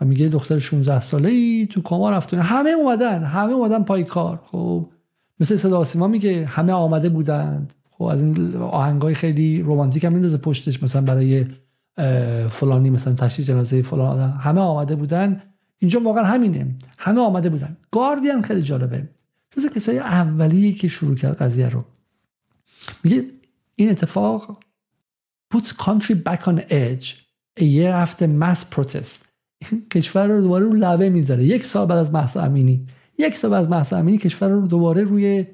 و 0.00 0.04
میگه 0.04 0.28
دختر 0.28 0.58
16 0.58 1.00
ساله 1.00 1.28
ای 1.28 1.66
تو 1.70 1.82
کاما 1.82 2.10
رفتونه 2.10 2.42
همه 2.42 2.70
اومدن 2.70 3.24
همه 3.24 3.52
اومدن 3.52 3.84
پای 3.84 4.04
کار. 4.04 4.40
خب 4.44 4.88
مثل 5.40 5.56
صدا 5.56 5.84
سیما 5.84 6.08
میگه 6.08 6.46
همه 6.46 6.72
آمده 6.72 7.08
بودند. 7.08 7.74
خب 7.90 8.04
از 8.04 8.22
این 8.22 8.56
آهنگای 8.56 9.14
خیلی 9.14 9.62
رمانتیک 9.62 10.04
هم 10.04 10.12
میندازه 10.12 10.36
پشتش 10.36 10.82
مثلا 10.82 11.02
برای 11.02 11.46
فلانی 12.50 12.90
مثلا 12.90 13.14
تشییع 13.14 13.48
جنازه 13.48 13.82
فلان 13.82 14.06
آدم. 14.06 14.38
همه 14.40 14.60
آمده 14.60 14.96
بودن. 14.96 15.42
اینجا 15.78 16.00
واقعا 16.00 16.24
همینه. 16.24 16.74
همه 16.98 17.20
آمده 17.20 17.50
بودن. 17.50 17.76
گاردین 17.90 18.42
خیلی 18.42 18.62
جالبه. 18.62 19.08
جز 19.56 19.66
کسای 19.66 19.98
اولیه 19.98 20.72
که 20.72 20.88
شروع 20.88 21.16
کرد 21.16 21.36
قضیه 21.36 21.68
رو. 21.68 21.84
میگه 23.04 23.24
این 23.76 23.90
اتفاق 23.90 24.60
puts 25.54 25.66
country 25.66 26.14
back 26.28 26.42
on 26.44 26.58
edge. 26.58 27.06
a 27.58 27.62
year 27.62 28.06
after 28.06 28.26
mass 28.42 28.64
protest. 28.74 29.18
کشور 29.90 30.26
رو 30.26 30.40
دوباره 30.40 30.64
رو 30.64 30.72
لبه 30.72 31.08
می‌ذاره. 31.08 31.44
یک 31.44 31.64
سال 31.64 31.86
بعد 31.86 31.98
از 31.98 32.12
محسا 32.12 32.42
امینی. 32.42 32.86
یک 33.18 33.36
سال 33.36 33.50
بعد 33.50 33.60
از 33.60 33.68
محسا 33.68 33.96
امینی 33.96 34.18
کشور 34.18 34.48
رو 34.48 34.66
دوباره 34.66 35.02
روی 35.02 35.46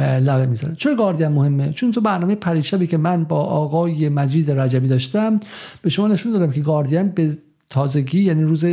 لبه 0.00 0.46
می‌ذاره. 0.46 0.74
چرا 0.78 0.94
گاردین 0.94 1.28
مهمه؟ 1.28 1.72
چون 1.72 1.92
تو 1.92 2.00
برنامه 2.00 2.34
پریشبی 2.34 2.86
که 2.86 2.96
من 2.96 3.24
با 3.24 3.40
آقای 3.40 4.08
مجید 4.08 4.50
رجبی 4.50 4.88
داشتم 4.88 5.40
به 5.82 5.90
شما 5.90 6.08
نشون 6.08 6.32
دادم 6.32 6.50
که 6.50 6.60
گاردین 6.60 7.08
به 7.08 7.36
تازگی 7.70 8.22
یعنی 8.22 8.42
روز 8.42 8.64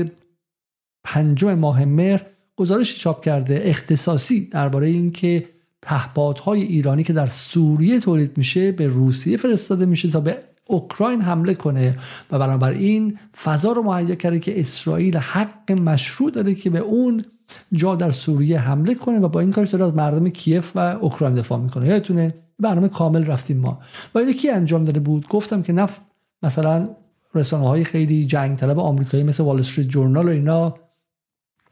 پنجم 1.04 1.54
ماه 1.54 1.86
مهر 1.86 2.22
گزارش 2.56 3.00
چاپ 3.00 3.24
کرده 3.24 3.62
اختصاصی 3.64 4.46
درباره 4.46 4.88
اینکه 4.88 5.46
پهپادهای 5.82 6.62
ایرانی 6.62 7.04
که 7.04 7.14
در 7.14 7.28
سوریه 7.28 8.00
تولید 8.00 8.38
میشه 8.38 8.72
به 8.72 8.88
روسیه 8.88 9.38
فرستاده 9.38 9.86
میشه 9.86 10.10
تا 10.10 10.20
به 10.20 10.38
اوکراین 10.68 11.22
حمله 11.22 11.54
کنه. 11.54 11.98
و 12.32 12.40
بنابراین 12.40 13.18
فضا 13.44 13.72
رو 13.72 13.84
مهیا 13.84 14.16
کرده 14.16 14.40
که 14.40 14.60
اسرائیل 14.60 15.18
حق 15.18 15.72
مشروع 15.72 16.32
داره 16.32 16.56
که 16.56 16.70
به 16.70 16.80
اون 16.80 17.26
جا 17.74 17.96
در 17.96 18.12
سوریه 18.12 18.60
حمله 18.60 18.96
کنه 18.96 19.20
و 19.20 19.28
با 19.28 19.40
این 19.40 19.52
کارش 19.52 19.70
داره 19.70 19.86
از 19.86 19.94
مردم 19.94 20.30
کیف 20.30 20.72
و 20.76 20.80
اوکراین 20.80 21.36
دفاع 21.36 21.60
می‌کنه. 21.60 21.88
یادتونه 21.88 22.34
برنامه 22.60 22.90
کامل 22.90 23.26
رفتیم 23.26 23.58
ما. 23.58 23.80
و 24.16 24.20
اینو 24.20 24.32
کی 24.32 24.50
انجام 24.50 24.84
داده 24.84 25.00
بود؟ 25.00 25.28
گفتم 25.28 25.62
که 25.62 25.74
نف 25.74 26.00
مثلا 26.44 26.90
رسانه 27.36 27.68
های 27.68 27.84
خیلی 27.84 28.26
جنگ 28.26 28.58
طلب 28.58 28.80
آمریکایی 28.80 29.24
مثل 29.24 29.44
وال 29.44 29.60
استریت 29.60 29.88
جورنال 29.88 30.28
و 30.28 30.32
اینا 30.32 30.76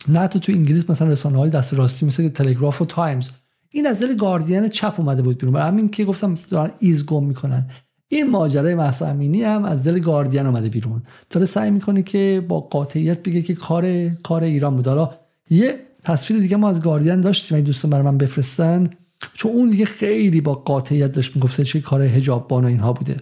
نه 0.07 0.27
تو 0.27 0.39
تو 0.39 0.51
انگلیس 0.51 0.89
مثلا 0.89 1.07
رسانه 1.07 1.37
های 1.37 1.49
دست 1.49 1.73
راستی 1.73 2.05
مثل 2.05 2.29
تلگراف 2.29 2.81
و 2.81 2.85
تایمز 2.85 3.29
این 3.69 3.87
از 3.87 3.99
دل 3.99 4.15
گاردین 4.15 4.67
چپ 4.67 4.93
اومده 4.97 5.21
بود 5.21 5.37
بیرون. 5.37 5.53
برای 5.53 5.67
همین 5.67 5.89
که 5.89 6.05
گفتم 6.05 6.37
دارن 6.49 6.71
ایز 6.79 7.05
گم 7.05 7.23
می‌کنن. 7.23 7.65
این 8.07 8.29
ماجرای 8.29 8.75
مهسا 8.75 9.07
امینی 9.07 9.43
هم 9.43 9.65
از 9.65 9.83
دل 9.83 9.99
گاردین 9.99 10.45
اومده 10.45 10.69
بیرون. 10.69 11.03
داره 11.29 11.45
سعی 11.45 11.71
می‌کنه 11.71 12.03
که 12.03 12.45
با 12.47 12.59
قاطعیت 12.59 13.23
بگه 13.23 13.41
که 13.41 13.55
کار 13.55 14.09
کار 14.09 14.43
ایران 14.43 14.75
بود. 14.75 15.09
یه 15.49 15.79
تصویر 16.03 16.39
دیگه 16.39 16.57
ما 16.57 16.69
از 16.69 16.81
گاردین 16.81 17.21
داشتیم 17.21 17.55
این 17.55 17.65
دوستان 17.65 17.91
برای 17.91 18.05
من 18.05 18.17
بفرستن. 18.17 18.89
چون 19.33 19.51
اون 19.51 19.69
دیگه 19.69 19.85
خیلی 19.85 20.41
با 20.41 20.55
قاطعیت 20.55 21.11
داشت 21.11 21.35
می‌گفته 21.35 21.63
چه 21.63 21.81
کار 21.81 22.01
حجاب 22.01 22.47
بان 22.47 22.63
و 22.63 22.67
اینها 22.67 22.93
بوده. 22.93 23.15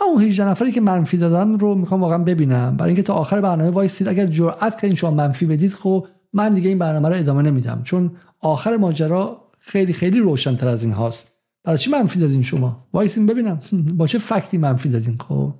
من 0.00 0.06
اون 0.06 0.22
18 0.22 0.44
نفری 0.44 0.72
که 0.72 0.80
منفی 0.80 1.16
دادن 1.16 1.58
رو 1.58 1.74
می‌خوام 1.74 2.00
واقعا 2.00 2.18
ببینم. 2.18 2.76
برای 2.76 2.88
اینکه 2.88 3.02
تا 3.02 3.14
آخر 3.14 3.40
برنامه 3.40 3.70
وایسید 3.70 4.08
اگر 4.08 4.26
جرأت 4.26 4.80
کردین 4.80 4.94
شما 4.94 5.10
منفی 5.10 5.46
بدید 5.46 5.72
خب 5.72 6.06
من 6.32 6.54
دیگه 6.54 6.68
این 6.68 6.78
برنامه 6.78 7.08
رو 7.08 7.14
ادامه 7.14 7.42
نمیدم. 7.42 7.80
چون 7.84 8.10
آخر 8.40 8.76
ماجرا 8.76 9.50
خیلی 9.58 9.92
خیلی 9.92 10.18
روشنتر 10.18 10.68
از 10.68 10.84
این 10.84 10.92
هاست. 10.92 11.26
برای 11.64 11.78
چی 11.78 11.90
منفی 11.90 12.20
دادین 12.20 12.42
شما؟ 12.42 12.86
وایسین 12.92 13.26
ببینم. 13.26 13.60
با 13.98 14.06
چه 14.06 14.18
fact 14.18 14.50
ی 14.50 14.58
منفی 14.58 14.88
دادین؟ 14.88 15.18
خب 15.28 15.54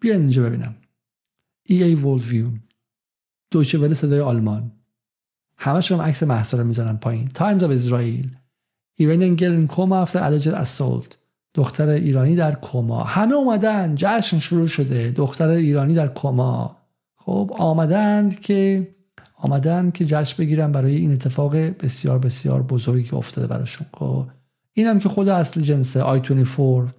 بیاین 0.00 0.20
اینجا 0.20 0.42
ببینم. 0.42 0.74
A 1.62 1.94
world 1.94 2.22
view. 2.22 2.46
دویچه 3.50 3.78
وله 3.78 3.94
صدای 3.94 4.20
آلمان. 4.20 4.72
همش 5.60 5.92
هم 5.92 6.02
عکس 6.02 6.22
مهسا 6.22 6.58
رو 6.58 6.64
می‌زنن 6.64 6.96
پایین. 6.96 7.28
Times 7.28 7.62
of 7.62 7.70
Israel 7.70 8.36
Iranian 8.96 9.34
girl 9.34 9.52
in 9.52 9.66
coma 9.66 10.00
after 10.00 10.22
alleged 10.22 10.54
assault 10.54 11.16
دختر 11.54 11.88
ایرانی 11.88 12.36
در 12.36 12.54
کما. 12.54 13.04
همه 13.04 13.34
اومدن. 13.34 13.94
جشن 13.96 14.38
شروع 14.38 14.66
شده. 14.66 15.10
دختر 15.10 15.48
ایرانی 15.48 15.94
در 15.94 16.08
کما. 16.08 16.76
خب 17.16 17.52
آمدند 17.58 18.40
که 18.40 18.88
آمدن 19.36 19.90
که 19.90 20.04
جشن 20.04 20.36
بگیرن 20.42 20.72
برای 20.72 20.96
این 20.96 21.12
اتفاق 21.12 21.56
بسیار 21.56 22.18
بسیار 22.18 22.62
بزرگی 22.62 23.02
که 23.02 23.16
افتاده 23.16 23.46
براشون. 23.46 23.86
خب 23.94 24.26
این 24.72 24.86
هم 24.86 25.00
که 25.00 25.08
خود 25.08 25.28
اصل 25.28 25.60
جنس 25.60 25.96
آی 25.96 26.20
24 26.20 26.94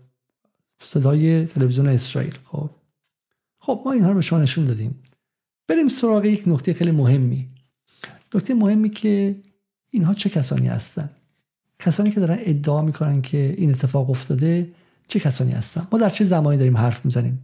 صدای 0.84 1.46
تلویزیون 1.46 1.88
اسرائیل. 1.88 2.38
خب 2.46 2.70
خب 3.60 3.82
ما 3.86 3.92
اینها 3.92 4.10
رو 4.10 4.16
به 4.16 4.22
شما 4.22 4.40
نشون 4.40 4.66
دادیم. 4.66 5.04
بریم 5.68 5.88
سراغ 5.88 6.26
یک 6.26 6.44
نکته 6.48 6.74
خیلی 6.74 6.92
مهمی. 6.92 7.51
نکته 8.36 8.54
مهمی 8.54 8.90
که 8.90 9.36
اینها 9.90 10.14
چه 10.14 10.30
کسانی 10.30 10.68
هستن؟ 10.68 11.10
کسانی 11.80 12.12
که 12.12 12.20
دارن 12.20 12.38
ادعا 12.40 12.82
می‌کنن 12.82 13.22
که 13.22 13.56
این 13.58 13.70
اتفاق 13.70 14.10
افتاده 14.10 14.70
چه 15.08 15.20
کسانی 15.20 15.52
هستن؟ 15.52 15.88
ما 15.92 16.00
در 16.00 16.10
چه 16.10 16.24
زمانی 16.26 16.58
داریم 16.58 16.78
حرف 16.78 17.06
می‌زنیم؟ 17.06 17.40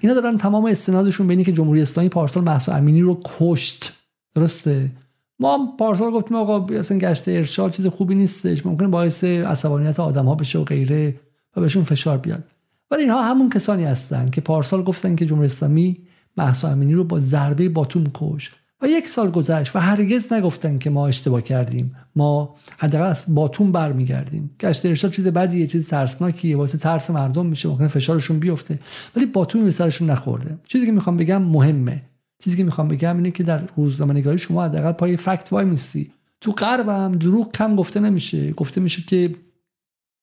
اینا 0.00 0.14
دارن 0.14 0.36
تمام 0.36 0.64
استنادشون 0.64 1.26
به 1.26 1.44
که 1.44 1.52
جمهوری 1.52 1.82
اسلامی 1.82 2.08
پارسال 2.08 2.44
محسا 2.44 2.72
امینی 2.72 3.00
رو 3.00 3.20
کشت. 3.24 3.92
درسته؟ 4.34 4.90
ما 5.38 5.58
هم 5.58 5.76
پارسال 5.76 6.10
گفتیم 6.10 6.36
آقا 6.36 6.74
اصلا 6.74 6.98
گشت 6.98 7.28
ارشاد 7.28 7.72
چیز 7.72 7.86
خوبی 7.86 8.14
نیستش. 8.14 8.66
ممکنه 8.66 8.88
باعث 8.88 9.24
عصبانیت 9.24 10.00
آدم 10.00 10.24
ها 10.24 10.34
بشه 10.34 10.58
و 10.58 10.64
غیره 10.64 11.14
و 11.56 11.60
بهشون 11.60 11.84
فشار 11.84 12.18
بیاد. 12.18 12.44
ولی 12.90 13.02
اینها 13.02 13.22
همون 13.22 13.48
کسانی 13.50 13.84
هستن 13.84 14.30
که 14.30 14.40
پارسال 14.40 14.82
گفتن 14.82 15.16
که 15.16 15.26
جمهوری 15.26 15.46
اسلامی 15.46 15.96
محسا 16.36 16.68
امینی 16.68 16.94
رو 16.94 17.04
با 17.04 17.20
ضربه 17.20 17.68
باتوم 17.68 18.04
کش 18.14 18.50
و 18.82 18.86
یک 18.86 19.08
سال 19.08 19.30
گذشت 19.30 19.76
و 19.76 19.78
هرگز 19.78 20.32
نگفتن 20.32 20.78
که 20.78 20.90
ما 20.90 21.08
اشتباه 21.08 21.42
کردیم. 21.42 21.90
ما 22.16 22.56
حداقل 22.78 23.14
باتون 23.28 23.72
برمیگردیم. 23.72 24.50
گشت 24.60 24.86
ارشاد 24.86 25.10
چیز 25.10 25.28
بدیه 25.28 25.66
چیز 25.66 25.88
ترسناکیه 25.88 26.56
واسه 26.56 26.78
ترس 26.78 27.10
مردم 27.10 27.46
میشه 27.46 27.68
ممکن 27.68 27.88
فشارشون 27.88 28.38
بیفته. 28.38 28.78
ولی 29.16 29.26
باتون 29.26 29.64
به 29.64 29.70
سرشون 29.70 30.10
نخورده. 30.10 30.58
چیزی 30.68 30.86
که 30.86 30.92
می‌خوام 30.92 31.16
بگم 31.16 31.42
مهمه. 31.42 32.02
چیزی 32.44 32.56
که 32.56 32.64
می‌خوام 32.64 32.88
بگم 32.88 33.16
اینه 33.16 33.30
که 33.30 33.42
در 33.42 33.62
روزنامه‌نگاری 33.76 34.38
شما 34.38 34.64
حداقل 34.64 34.92
پای 34.92 35.16
فکت 35.16 35.52
وای 35.52 35.64
میستی. 35.64 36.12
تو 36.40 36.52
غرب 36.52 36.88
هم 36.88 37.12
دروغ 37.12 37.52
کم 37.52 37.76
گفته 37.76 38.00
نمیشه. 38.00 38.52
گفته 38.52 38.80
میشه 38.80 39.02
که 39.02 39.34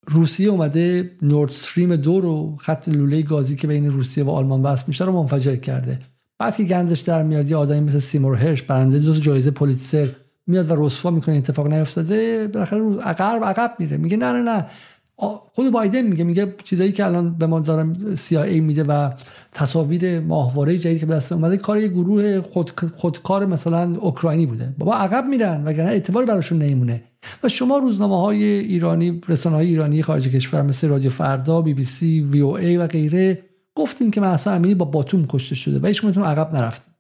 روسیه 0.08 0.50
اومده 0.50 1.12
نورد 1.22 1.52
استریم 1.52 1.96
دو 1.96 2.22
رو 2.22 2.58
خط 2.60 2.90
لوله 2.90 3.22
گازی 3.22 3.56
که 3.56 3.68
بین 3.68 3.92
روسیه 3.92 4.24
و 4.24 4.30
آلمان 4.30 4.62
وصل 4.62 4.84
میشه 4.88 5.06
رو 5.06 5.12
منفجر 5.12 5.56
کرده. 5.56 6.00
بعد 6.40 6.56
که 6.56 6.64
گندش 6.64 7.00
در 7.00 7.24
میاد 7.24 7.50
یه 7.50 7.58
آدمی 7.58 7.80
مثل 7.80 8.00
سیمور 8.00 8.36
هرش 8.36 8.64
برنده 8.64 9.00
دو 9.00 9.14
تا 9.14 9.20
جایزه 9.20 9.52
پولیتسر 9.52 10.08
میاد 10.48 10.72
و 10.72 10.86
رسوا 10.86 11.12
می‌کنه 11.12 11.36
اتفاق 11.36 11.68
نیفتاده 11.68 12.48
بالاخره 12.48 12.80
رو 12.80 13.00
عقب 13.00 13.44
عقب 13.44 13.76
میره. 13.80 13.98
میگه 13.98 14.18
نه 14.18 14.32
نه 14.32 14.42
نه. 14.42 14.66
خود 15.18 15.72
بایدن 15.72 16.02
میگه 16.02 16.24
میگه 16.24 16.56
چیزایی 16.64 16.92
که 16.92 17.06
الان 17.06 17.38
به 17.38 17.48
ما 17.48 17.60
دارم 17.60 18.16
CIA 18.16 18.62
میده 18.62 18.84
و 18.84 19.10
تصاویر 19.52 20.20
ماهواره 20.20 20.78
جدید 20.78 21.00
که 21.00 21.06
به 21.06 21.14
دست 21.14 21.32
اومده 21.32 21.58
کار 21.58 21.78
یه 21.78 21.88
گروه 21.88 22.42
خود 22.42 22.72
خودکار 22.96 23.46
مثلا 23.46 23.96
اوکراینی 23.96 24.46
بوده. 24.46 24.76
بابا 24.78 24.94
عقب 24.94 25.26
میرن 25.26 25.66
وگرنه 25.66 25.92
اعتبار 25.92 26.26
براشون 26.26 26.58
نمیمونه. 26.58 27.04
و 27.44 27.50
شما 27.50 27.78
روزنامه 27.78 28.22
های 28.22 28.44
ایرانی 28.44 29.22
رسانه 29.28 29.56
های 29.56 29.68
ایرانی 29.68 30.04
خارج 30.04 30.28
کشور 30.28 30.62
مثل 30.62 30.88
رادیو 30.88 31.12
فردا 31.12 31.62
بی 31.62 31.74
بی 31.74 31.84
سی 31.84 32.22
وی 32.22 32.42
او 32.42 32.58
ای 32.58 32.78
و 32.78 32.88
غیره 32.88 33.40
گفتین 33.76 34.12
که 34.12 34.22
مهسا 34.22 34.52
امینی 34.52 34.76
با 34.76 34.86
باتوم 34.86 35.26
کشته 35.28 35.56
شده 35.56 35.80
و 35.80 35.86
هیچ 35.86 36.04
عقب 36.06 36.56
نرفتیم. 36.56 36.94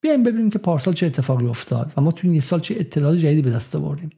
بیایم 0.00 0.22
ببینیم 0.22 0.50
که 0.50 0.58
پارسال 0.58 0.94
چه 0.94 1.06
اتفاقی 1.06 1.46
افتاد 1.46 1.92
و 1.96 2.00
ما 2.00 2.12
تو 2.12 2.28
این 2.28 2.40
سال 2.40 2.60
چه 2.60 2.74
اطلاعات 2.78 3.18
جدیدی 3.18 3.42
به 3.42 3.50
دست 3.50 3.76
آوردیم. 3.76 4.10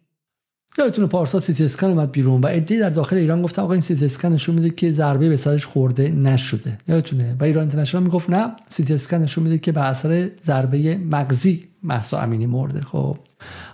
یادتونه 0.79 1.09
پارسال 1.09 1.41
سیتی 1.41 1.65
اسکن 1.65 1.87
اومد 1.87 2.13
بیرون 2.13 2.41
و 2.41 2.47
عده 2.47 2.79
در 2.79 2.91
داخل 2.91 3.17
ایران 3.17 3.43
گفتن 3.43 3.63
آقا 3.63 3.73
این 3.73 3.83
سیتی 3.83 4.05
اسکن 4.05 4.29
نشون 4.29 4.55
میده 4.55 4.71
که 4.71 4.91
ضربه 4.91 5.29
به 5.29 5.37
سرش 5.37 5.67
خورده 5.67 6.09
نشده. 6.09 6.79
یادتونه؟ 6.89 7.37
و 7.41 7.45
ایران 7.45 7.61
اینترنشنال 7.61 8.03
می‌گفت 8.03 8.31
نه 8.31 8.53
سیتی 8.69 8.95
اسکن 8.95 9.17
نشون 9.17 9.45
میده 9.45 9.59
که 9.59 9.73
به 9.73 9.81
اثر 9.81 10.31
ضربه 10.45 10.97
مغزی 10.97 11.69
مهسا 11.83 12.21
امینی 12.21 12.47
مرده. 12.47 12.81
خب. 12.81 13.19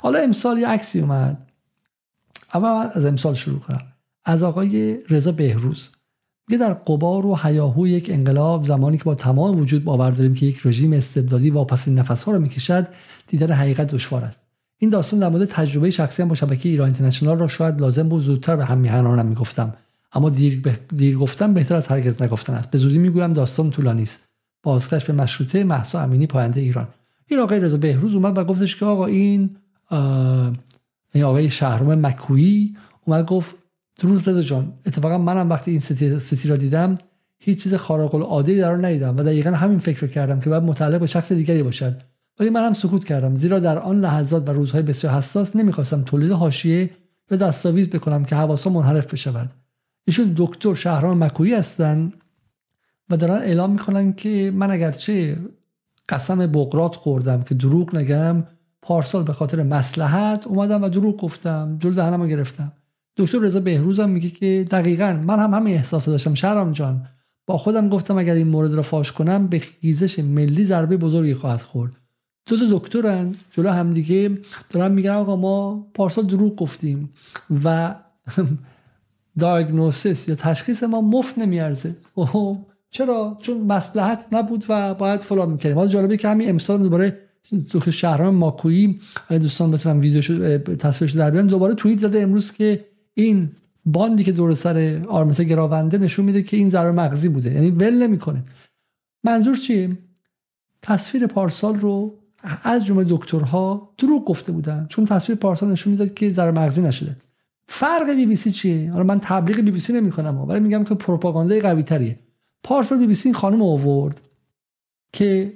حالا 0.01 0.19
امسال 0.19 0.59
یه 0.59 0.69
عکسی 0.69 1.01
اومد. 1.01 1.51
اول 2.55 2.89
از 2.93 3.05
امسال 3.05 3.35
شروع 3.35 3.59
کنم. 3.59 3.83
از 4.25 4.43
آقای 4.43 4.99
رضا 5.09 5.33
بهروز. 5.33 5.89
میگه 6.51 6.67
در 6.67 6.73
غبار 6.73 7.27
و 7.27 7.37
هیاهو 7.37 7.87
یک 7.87 8.11
انقلاب 8.11 8.65
زمانی 8.65 8.99
که 8.99 9.05
با 9.05 9.15
تمام 9.15 9.61
وجود 9.61 9.85
باور 9.85 10.11
داریم 10.11 10.35
که 10.35 10.47
یک 10.47 10.61
رژیم 10.65 10.93
استبدادی 10.93 11.51
واپسین 11.51 11.99
نفسها 11.99 12.33
رو 12.33 12.39
می‌کشد 12.39 12.89
دیدن 13.27 13.53
حقیقت 13.53 13.95
دشوار 13.95 14.25
است. 14.25 14.43
این 14.79 14.91
داستان 14.91 15.21
در 15.21 15.29
مورد 15.29 15.45
تجربه 15.45 15.91
شخصی 15.91 16.23
هم 16.23 16.29
با 16.29 16.35
شبکه 16.35 16.69
ایران 16.69 16.85
اینترنشنال 16.85 17.39
را 17.39 17.49
شاید 17.49 17.81
لازم 17.81 18.09
بود 18.09 18.23
زودتر 18.23 18.57
به 18.57 18.65
هم 18.65 18.79
میهنانم 18.79 19.27
می‌گفتم. 19.27 19.75
اما 20.13 20.31
دیر, 20.31 20.63
دیر 20.97 21.19
گفتم 21.19 21.55
بهتر 21.55 21.77
از 21.77 21.89
هرگز 21.89 22.23
نگفتن 22.23 22.55
است. 22.55 22.71
به 22.71 22.79
زودی 22.79 22.99
می‌گویم 22.99 23.33
داستان 23.33 23.71
طولانی 23.71 24.03
است 24.03 24.29
بازگشت 24.63 25.07
به 25.07 25.13
مشروطه 25.13 25.65
محسا 25.65 26.01
امینی 26.01 26.27
پاینده 26.27 26.61
ایران. 26.61 26.89
این 27.27 27.41
آقای 27.41 27.61
رضا 27.61 27.77
بهروز 27.77 28.15
اومد 28.15 28.39
و 28.39 28.45
گفتش 28.45 28.77
که 28.77 28.85
آقا 28.85 29.07
این 29.07 29.57
این 31.15 31.25
آقای 31.25 31.51
شهرام 31.51 32.07
مکویی 32.07 32.77
اومد 33.05 33.27
گفت 33.27 33.55
درود 34.01 34.29
رضا 34.29 34.43
جان. 34.43 34.73
اتفاقا 34.87 35.19
منم 35.19 35.51
وقتی 35.51 35.71
این 35.71 35.81
سیتی, 35.81 36.19
سیتی 36.19 36.49
را 36.49 36.57
دیدم 36.57 36.99
هیچ 37.39 37.63
چیز 37.63 37.75
خارق 37.75 38.15
العاده 38.15 38.59
در 38.59 38.73
رو 38.73 38.85
ندیدم 38.85 39.17
و 39.17 39.23
دقیقا 39.23 39.51
همین 39.51 39.79
فکر 39.79 40.01
رو 40.01 40.09
کردم 40.09 40.41
که 40.41 40.51
باید 40.51 40.63
متعلق 40.63 41.01
به 41.01 41.07
شخص 41.07 41.33
دیگری 41.33 41.63
باشد. 41.63 42.03
ولی 42.41 42.51
من 42.51 42.67
هم 42.67 42.73
سکوت 42.73 43.05
کردم. 43.05 43.35
زیرا 43.35 43.59
در 43.59 43.79
آن 43.79 44.01
لحظات 44.01 44.49
و 44.49 44.53
روزهای 44.53 44.83
بسیار 44.83 45.13
حساس 45.13 45.57
نمی‌خواستم 45.57 46.03
تولید 46.03 46.33
حاشیه 46.33 46.91
یا 47.31 47.37
دستاویز 47.37 47.89
بکنم 47.89 48.25
که 48.25 48.37
حواسا 48.37 48.71
منحرف 48.71 49.13
بشود. 49.13 49.51
ایشون 50.05 50.35
دکتر 50.37 50.75
شهران 50.75 51.25
مکویی 51.25 51.55
هستن 51.55 52.13
و 53.11 53.17
دارن 53.17 53.35
اعلام 53.35 53.71
می‌کنن 53.71 54.13
که 54.13 54.53
من 54.55 54.71
اگرچه 54.71 55.37
قسم 56.09 56.47
بقرات 56.47 56.97
خوردم 56.97 57.43
که 57.43 57.55
دروغ 57.55 57.97
نگم 57.97 58.45
پارسال 58.83 59.23
به 59.23 59.33
خاطر 59.33 59.63
مسلحت 59.63 60.47
اومدم 60.47 60.83
و 60.83 60.89
دروغ 60.89 61.17
گفتم 61.17 61.77
جلو 61.79 61.95
دهنمو 61.95 62.27
گرفتم. 62.27 62.73
دکتر 63.17 63.39
رضا 63.39 63.61
بهروزم 63.61 64.11
میگه 64.11 64.31
که 64.31 64.65
دقیقا 64.71 65.21
من 65.27 65.39
هم 65.39 65.55
همه 65.55 65.71
احساس 65.71 66.07
داشتم. 66.07 66.35
شهرام 66.35 66.73
جان 66.73 67.07
با 67.47 67.59
خودم 67.59 67.89
گفتم 67.89 68.19
اگر 68.19 68.35
این 68.35 68.49
مورد 68.49 68.75
را 68.75 68.83
فاش 68.83 69.13
کنم 69.13 69.47
به 69.47 69.59
خیزش 69.59 70.19
ملی 70.19 70.65
ضربه 70.65 70.97
بزرگی 70.97 71.35
خواهد 71.35 71.63
خورد. 71.63 71.93
دو 72.47 72.57
تا 72.57 72.79
دکترن 72.79 73.35
جلو 73.51 73.71
همدیگه 73.71 74.39
دارن 74.71 74.93
میگن 74.93 75.11
آقا 75.11 75.37
ما 75.37 75.87
پارسال 75.95 76.27
دروغ 76.27 76.57
گفتیم 76.57 77.11
و 77.65 77.95
دایگنوسیس 79.39 80.29
یا 80.29 80.35
تشخیص 80.35 80.83
ما 80.83 81.01
مفت 81.01 81.39
نمیارزه. 81.39 81.97
چرا؟ 82.91 83.39
چون 83.41 83.61
مسلحت 83.61 84.27
نبود 84.33 84.65
و 84.69 84.95
باید 84.95 85.21
فلان 85.21 85.51
می‌کردیم. 85.51 85.77
حالا 85.77 85.89
جالبه 85.89 86.17
که 86.17 86.29
همین 86.29 86.49
امسال 86.49 86.83
دوباره 86.83 87.19
دکتر 87.73 87.91
شهرام 87.91 88.35
ماکویی 88.35 89.01
دوستان 89.31 89.71
بتونم 89.71 90.01
ویدیو 90.01 90.59
تصویرش 90.59 91.15
در 91.15 91.31
بیان 91.31 91.47
دوباره 91.47 91.75
توییت 91.75 91.99
زده 91.99 92.23
امروز 92.23 92.53
که 92.53 92.85
این 93.21 93.51
باندی 93.85 94.25
که 94.25 94.33
دور 94.33 94.55
سر 94.55 95.05
آرمیتا 95.09 95.43
گراونده 95.43 95.99
نشون 95.99 96.25
میده 96.25 96.43
که 96.43 96.57
این 96.57 96.69
ضربه 96.69 96.91
مغزی 96.91 97.29
بوده. 97.29 97.53
یعنی 97.53 97.71
ول 97.71 98.03
نمی‌کنه. 98.03 98.45
منظور 99.25 99.57
چیه؟ 99.57 99.89
تصویر 100.83 101.27
پارسال 101.27 101.75
رو 101.75 102.15
از 102.63 102.85
جمله 102.85 103.07
دکترها 103.09 103.91
دروغ 103.99 104.25
گفته 104.25 104.53
بودن. 104.53 104.87
چون 104.89 105.05
تصویر 105.05 105.39
پارسال 105.39 105.71
نشون 105.71 105.91
می‌داد 105.91 106.15
که 106.15 106.31
ضربه 106.31 106.51
مغزی 106.51 106.83
نشده. 106.83 107.17
فرق 107.67 108.11
بی 108.11 108.27
بی 108.27 108.37
سی 108.37 108.53
چیه؟ 108.53 108.93
حالا 108.93 109.05
من 109.05 109.21
تبلیغ 109.21 109.61
بی 109.61 109.71
بی 109.71 109.81
سی 109.81 109.93
نمی‌کنم 109.93 110.39
ولی 110.39 110.61
میگم 110.61 110.85
که 110.85 110.95
پروپاگاندای 110.95 111.61
قوی 111.61 111.83
تریه 111.83 112.19
پارسال 112.63 112.99
بی 112.99 113.07
بی 113.07 113.15
سی 113.15 113.33
خانم 113.33 113.63
آورد 113.63 114.21
که 115.13 115.53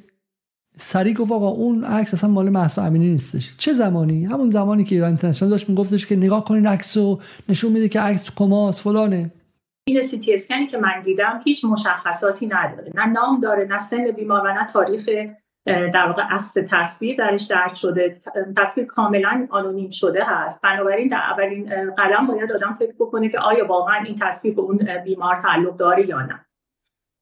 سریع 0.76 1.14
گفت 1.14 1.32
آقا 1.32 1.48
اون 1.48 1.84
عکس 1.84 2.14
اصلا 2.14 2.30
مال 2.30 2.50
مهسا 2.50 2.82
امینی 2.82 3.10
نیستش. 3.10 3.54
چه 3.58 3.72
زمانی؟ 3.72 4.24
همون 4.24 4.50
زمانی 4.50 4.84
که 4.84 4.94
ایران 4.94 5.08
اینترنشنال 5.08 5.50
داشت 5.50 5.68
میگفتش 5.68 6.06
که 6.06 6.16
نگاه 6.16 6.44
کنین 6.44 6.66
عکسو 6.66 7.20
نشون 7.48 7.72
میده 7.72 7.88
که 7.88 8.00
عکس 8.00 8.30
کماس 8.36 8.82
فلانه. 8.82 9.30
این 9.86 10.02
سی 10.02 10.18
تی 10.18 10.34
اسکنی 10.34 10.66
که 10.66 10.78
من 10.78 11.00
دیدم 11.04 11.40
هیچ 11.44 11.64
مشخصاتی 11.64 12.46
نداره. 12.46 12.92
نه 12.94 13.06
نام 13.06 13.40
داره 13.40 13.66
نه 13.66 13.78
سن 13.78 14.10
بیمار 14.10 14.46
و 14.46 14.52
نه 14.52 14.66
تاریخ 14.66 15.08
در 15.66 16.06
واقع 16.06 16.22
عکس 16.22 16.54
تصویر 16.54 17.16
درش 17.16 17.42
درد 17.42 17.74
شده. 17.74 18.20
تصویر 18.56 18.86
کاملا 18.86 19.46
آنونیم 19.50 19.90
شده 19.90 20.24
هست. 20.24 20.62
بنابراین 20.62 21.08
در 21.08 21.20
اولین 21.32 21.70
قدم 21.98 22.26
باید 22.26 22.52
آدم 22.52 22.74
فکر 22.74 22.94
بکنه 22.98 23.28
که 23.28 23.38
آیا 23.38 23.66
واقعا 23.66 24.04
این 24.04 24.14
تصویر 24.14 24.54
به 24.54 24.62
اون 24.62 24.78
بیمار 25.04 25.36
تعلق 25.36 25.76
داره 25.76 26.08
یا 26.08 26.22
نه. 26.22 26.40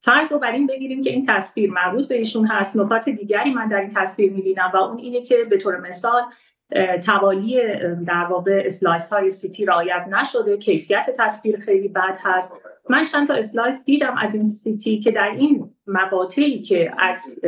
فرض 0.04 0.32
رو 0.32 0.38
بر 0.38 0.52
این 0.52 0.66
بگیریم 0.66 1.02
که 1.02 1.10
این 1.10 1.22
تصویر 1.28 1.70
مربوط 1.70 2.08
به 2.08 2.14
ایشون 2.14 2.46
هست. 2.46 2.76
نکات 2.76 3.08
دیگری 3.08 3.50
من 3.50 3.68
در 3.68 3.80
این 3.80 3.88
تصویر 3.88 4.32
می‌بینم 4.32 4.70
و 4.74 4.76
اون 4.76 4.98
اینه 4.98 5.22
که 5.22 5.36
به 5.50 5.56
طور 5.56 5.80
مثال 5.80 6.22
توالی 7.06 7.60
در 8.06 8.24
واقع 8.30 8.62
slice 8.66 9.08
های 9.08 9.30
CT 9.30 9.64
رعایت 9.64 10.06
نشده. 10.10 10.56
کیفیت 10.56 11.06
تصویر 11.18 11.60
خیلی 11.60 11.88
بد 11.88 12.18
هست. 12.24 12.52
من 12.88 13.04
چند 13.04 13.26
تا 13.26 13.34
slice 13.34 13.84
دیدم 13.84 14.14
از 14.18 14.34
این 14.34 14.44
CT 14.44 15.00
که 15.00 15.10
در 15.10 15.30
این 15.38 15.70
مقاطعی 15.86 16.60
که 16.60 16.92
عکس 16.98 17.38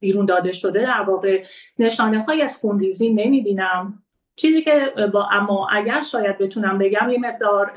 بیرون 0.00 0.26
داده 0.26 0.52
شده 0.52 0.82
در 0.82 1.04
واقع 1.06 1.44
نشانه 1.78 2.22
های 2.22 2.42
از 2.42 2.56
خونریزی 2.56 3.08
نمی‌بینم. 3.08 4.02
چیزی 4.40 4.62
که 4.62 4.92
با 5.12 5.28
اما 5.32 5.68
اگر 5.72 6.00
شاید 6.00 6.38
بتونم 6.38 6.78
بگم 6.78 7.10
یه 7.10 7.18
مقدار 7.18 7.72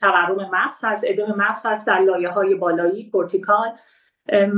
تورم 0.00 0.50
مغز 0.52 0.84
هست 0.84 1.04
ادم 1.08 1.34
مغز 1.36 1.66
هست 1.66 1.86
در 1.86 2.00
لایه 2.00 2.28
های 2.28 2.54
بالایی 2.54 3.10
cortical. 3.10 3.72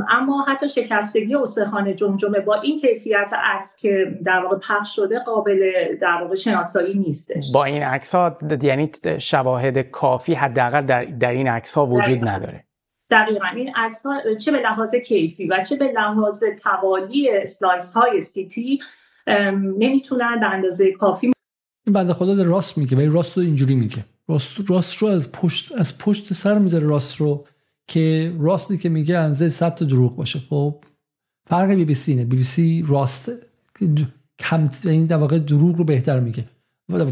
اما 0.09 0.45
حتی 0.49 0.69
شکستگی 0.69 1.35
استخوان 1.35 1.97
جمجمه 1.97 2.41
با 2.41 2.55
این 2.55 2.79
کیفیت 2.79 3.33
عکس 3.43 3.77
که 3.77 4.19
در 4.25 4.41
واقع 4.41 4.57
پخش 4.57 4.97
شده 4.97 5.19
قابل 5.19 5.73
در 6.01 6.19
واقع 6.23 6.35
شناسایی 6.35 6.95
نیستش. 6.95 7.53
با 7.53 7.65
این 7.65 7.83
عکس 7.83 8.15
ها 8.15 8.39
یعنی 8.63 8.91
شواهد 9.19 9.79
کافی 9.79 10.35
حداقل 10.35 10.83
در, 10.83 11.05
در 11.05 11.31
این 11.31 11.49
عکس 11.49 11.75
ها 11.75 11.87
وجود 11.87 12.29
نداره. 12.29 12.65
دقیقا. 13.11 13.47
این 13.47 13.73
عکس 13.77 14.07
ها 14.07 14.35
چه 14.35 14.53
به 14.53 14.59
لحاظ 14.59 14.95
کیفی 14.95 15.47
و 15.49 15.59
چه 15.69 15.77
به 15.77 15.93
لحاظ 15.93 16.45
توالی 16.63 17.31
slice 17.31 17.93
های 17.93 18.21
CT 18.21 18.81
نمی‌تونن 19.79 20.41
به 20.41 20.47
اندازه 20.47 20.93
کافی 20.93 21.33
این 21.89 21.93
بنده 21.93 22.13
خدا 22.13 22.43
راست 22.43 22.79
میگه 22.79 22.97
ولی 22.97 23.07
راست 23.07 23.37
رو 23.37 23.43
اینجوری 23.43 23.75
میگه. 23.75 24.05
راست, 24.29 24.51
راست 24.67 24.97
رو 24.97 25.09
از 25.09 25.33
پشت 25.33 25.73
از 25.77 25.99
پشت 25.99 26.33
سر 26.33 26.59
می‌ذاره 26.59 26.87
راست 26.87 27.17
رو 27.17 27.47
که 27.87 28.33
راستی 28.39 28.79
که 28.79 28.89
میگه 28.89 29.19
انزه 29.19 29.49
صد 29.49 29.75
دروغ 29.75 30.17
باشه. 30.17 30.39
خب 30.39 30.85
فرق 31.47 31.71
بی 31.71 31.85
بی 31.85 31.95
سی 31.95 32.15
نه 32.15 32.25
بی 32.25 32.37
بی 32.37 32.43
سی 32.43 32.85
راست 32.89 33.33
کم 34.39 34.71
این 34.85 35.07
در 35.07 35.17
واقع 35.17 35.39
دروغ 35.39 35.77
رو 35.77 35.85
بهتر 35.85 36.21
میگه. 36.21 36.45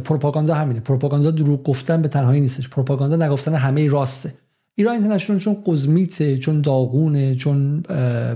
پروپاگاندا 0.04 0.54
همینه. 0.54 0.80
پروپاگاندا 0.80 1.30
دروغ 1.30 1.62
گفتن 1.62 2.02
به 2.02 2.08
تنهایی 2.08 2.40
نیستش. 2.40 2.68
پروپاگاندا 2.68 3.26
نگفتن 3.26 3.54
همه 3.54 3.88
راسته. 3.88 4.34
ایران 4.74 4.94
اینترنشنال 4.94 5.38
چون 5.38 5.56
قزمیته 5.66 6.38
چون 6.38 6.60
داغونه 6.60 7.34
چون 7.34 7.80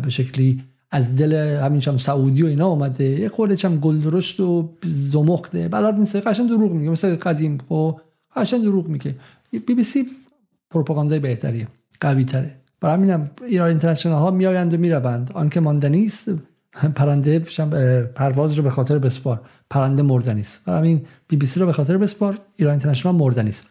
به 0.03 0.11
شکلی 0.11 0.63
از 0.91 1.17
دل 1.17 1.33
همین 1.35 1.83
هم 1.83 1.97
سعودی 1.97 2.43
و 2.43 2.47
اینا 2.47 2.67
اومده. 2.67 3.05
یه 3.05 3.29
خورده 3.29 3.57
چم 3.57 3.77
گل 3.77 4.01
درشت 4.01 4.41
و 4.41 4.69
زمخته. 4.87 5.69
بلد 5.69 5.95
نیست 5.95 6.17
قشنگ 6.17 6.49
دروغ 6.49 6.73
میگه. 6.73 6.91
مثل 6.91 7.17
قدیم 7.17 7.59
خب 7.69 8.01
قشنگ 8.37 8.63
دروغ 8.63 8.89
میگه. 8.89 9.15
بی 9.51 9.75
بی 9.75 9.83
سی 9.83 10.07
پروپاگاندای 10.71 11.19
بهتریه 11.19 11.69
قوی 12.01 12.25
تره 12.25 12.55
برای 12.81 12.95
همینم 12.95 13.31
ایران 13.47 13.69
اینترنشنال 13.69 14.15
ها 14.15 14.31
میآیند 14.31 14.75
و 14.75 14.77
می‌روند. 14.77 15.31
آنکه 15.35 15.61
ماندنی 15.61 16.05
است 16.05 16.31
پرنده 16.95 17.39
پرواز 18.15 18.55
رو 18.55 18.63
به 18.63 18.71
خاطر 18.71 18.99
بسپار. 18.99 19.41
پرنده 19.71 20.03
مردنی 20.03 20.41
است 20.41 20.65
برای 20.65 20.79
همین 20.79 21.07
بی 21.29 21.37
بی 21.37 21.47
سی 21.47 21.61
رو 21.61 21.67
به 21.67 21.73
خاطر 21.73 21.99
بسپار. 21.99 22.39
ایران 22.57 22.71
اینترنشنال 22.71 23.15
مردنی 23.15 23.49
است 23.49 23.67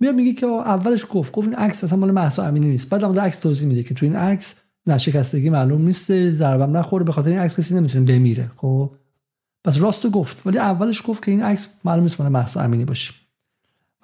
میاد 0.00 0.14
میگه 0.14 0.32
که 0.32 0.46
اولش 0.46 1.06
گفت. 1.10 1.32
گفت 1.32 1.48
این 1.48 1.56
عکس 1.56 1.84
اصلا 1.84 1.98
مال 1.98 2.10
مهسا 2.10 2.44
امینی 2.44 2.66
نیست. 2.66 2.90
بعد 2.90 3.18
عکس 3.18 3.38
توضیح 3.38 3.68
میده 3.68 3.82
که 3.82 3.94
تو 3.94 4.06
این 4.06 4.16
عکس 4.16 4.60
نشکستگی 4.86 5.50
معلوم 5.50 5.82
نیست 5.82 6.30
ضربم 6.30 6.76
نخوره 6.76 7.04
به 7.04 7.12
خاطر 7.12 7.30
این 7.30 7.38
عکس 7.38 7.60
کسی 7.60 7.74
نمی‌تونه 7.74 8.04
بمیره. 8.04 8.50
خب؟ 8.56 8.90
پس 9.64 9.78
راستو 9.78 10.10
گفت 10.10 10.46
ولی 10.46 10.58
اولش 10.58 11.02
گفت 11.06 11.24
که 11.24 11.30
این 11.30 11.42
عکس 11.42 11.68
معلوم 11.84 12.02
نیست 12.02 12.20
مال 12.20 12.32
مهسا 12.32 12.60
امینی 12.60 12.84
باشه. 12.84 13.14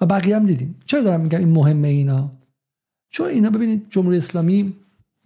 و 0.01 0.05
بقیه 0.05 0.35
هم 0.35 0.45
دیدیم. 0.45 0.75
چرا 0.85 1.01
دارم 1.01 1.21
میگم 1.21 1.39
این 1.39 1.51
مهمه 1.51 1.87
اینا؟ 1.87 2.31
چون 3.09 3.29
اینا 3.29 3.49
ببینید 3.49 3.87
جمهوری 3.89 4.17
اسلامی 4.17 4.73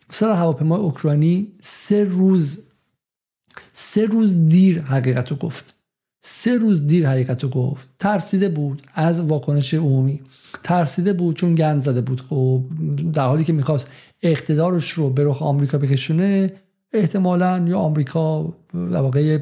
سر 0.09 0.33
هواپیما 0.33 0.75
اوکراینی 0.75 1.47
سه 1.61 2.03
روز 2.03 2.59
سه 3.73 4.05
روز 4.05 4.47
دیر 4.47 4.81
حقیقت 4.81 5.39
گفت. 5.39 5.73
سه 6.21 6.57
روز 6.57 6.87
دیر 6.87 7.09
حقیقت 7.09 7.45
گفت. 7.45 7.87
ترسیده 7.99 8.49
بود 8.49 8.81
از 8.93 9.21
واکنش 9.21 9.73
عمومی. 9.73 10.21
ترسیده 10.63 11.13
بود 11.13 11.35
چون 11.35 11.55
گند 11.55 11.83
زده 11.83 12.01
بود. 12.01 12.21
خب 12.21 12.63
در 13.13 13.25
حالی 13.25 13.43
که 13.43 13.53
می‌خواست 13.53 13.87
اقتدارش 14.21 14.91
رو 14.91 15.09
به 15.09 15.23
رخ 15.23 15.41
آمریکا 15.41 15.77
بکشونه 15.77 16.53
احتمالا 16.93 17.65
یا 17.67 17.77
آمریکا 17.77 18.53
در 18.73 19.01
واقع 19.01 19.39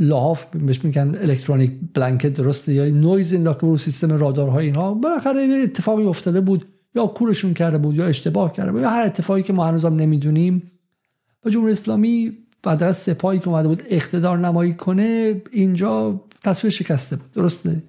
لحاف 0.00 0.56
بهش 0.56 0.84
میگن 0.84 1.14
electronic 1.20 1.72
blanket 1.94 2.34
درسته 2.34 2.74
یا 2.74 2.84
نویز 2.84 3.34
انداخته 3.34 3.66
رو 3.66 3.78
سیستم 3.78 4.18
رادارهای 4.18 4.66
اینها 4.66 4.94
بالاخره 4.94 5.40
اتفاقی 5.62 6.04
افتاده 6.04 6.40
بود 6.40 6.64
یا 6.94 7.06
کورشون 7.06 7.54
کرده 7.54 7.78
بود 7.78 7.94
یا 7.94 8.06
اشتباه 8.06 8.52
کرده 8.52 8.72
بود 8.72 8.80
یا 8.80 8.90
هر 8.90 9.02
اتفاقی 9.02 9.42
که 9.42 9.52
ما 9.52 9.66
هنوزم 9.66 9.94
نمی‌دونیم. 9.94 10.70
و 11.44 11.50
جمهوری 11.50 11.72
اسلامی 11.72 12.38
بعد 12.62 12.82
از 12.82 12.96
سپاهی 12.96 13.38
که 13.38 13.48
اومده 13.48 13.68
بود 13.68 13.82
اقتدار 13.86 14.38
نمایی 14.38 14.74
کنه 14.74 15.42
اینجا 15.52 16.20
تصویر 16.42 16.72
شکسته 16.72 17.16
بود. 17.16 17.32
درسته؟ 17.32 17.82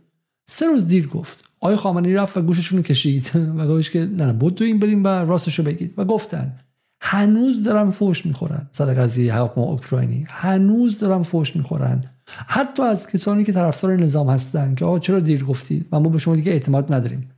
سه 0.48 0.65
روز 0.65 0.88
دیر 0.88 1.07
گفت. 1.07 1.48
آقای 1.60 1.76
خامنه‌ای 1.76 2.14
رفت 2.14 2.38
و 2.38 2.41
گوششون 2.41 2.84
کشید. 2.84 3.31
و 3.57 3.68
گفتش 3.68 3.90
که 3.90 4.06
نه 4.06 4.34
بود 4.34 4.61
این 4.61 4.80
بریم 4.80 5.03
و 5.03 5.07
راستشو 5.07 5.64
بگید. 5.64 5.94
و 5.98 6.06
گفتن 6.06 6.53
هنوز 7.02 7.64
دارن 7.64 7.91
فوش 7.91 8.26
می‌خورن 8.26 8.68
سر 8.72 8.94
قضیه 8.94 9.34
هواپیما 9.34 9.68
اوکراینی. 9.68 10.26
هنوز 10.30 10.99
دارن 10.99 11.23
فوش 11.23 11.56
می‌خورن. 11.56 12.03
حتی 12.48 12.84
از 12.84 13.07
کسانی 13.07 13.44
که 13.44 13.53
طرفدار 13.53 13.95
نظام 13.95 14.30
هستن 14.30 14.76
که 14.76 14.86
آقا 14.86 14.99
چرا 14.99 15.19
دیر 15.19 15.44
گفتید؟ 15.44 15.86
و 15.91 15.99
ما 15.99 16.10
به 16.10 16.18
شما 16.18 16.36
دیگه 16.36 16.52
اعتماد 16.52 16.94
نداریم. 16.94 17.30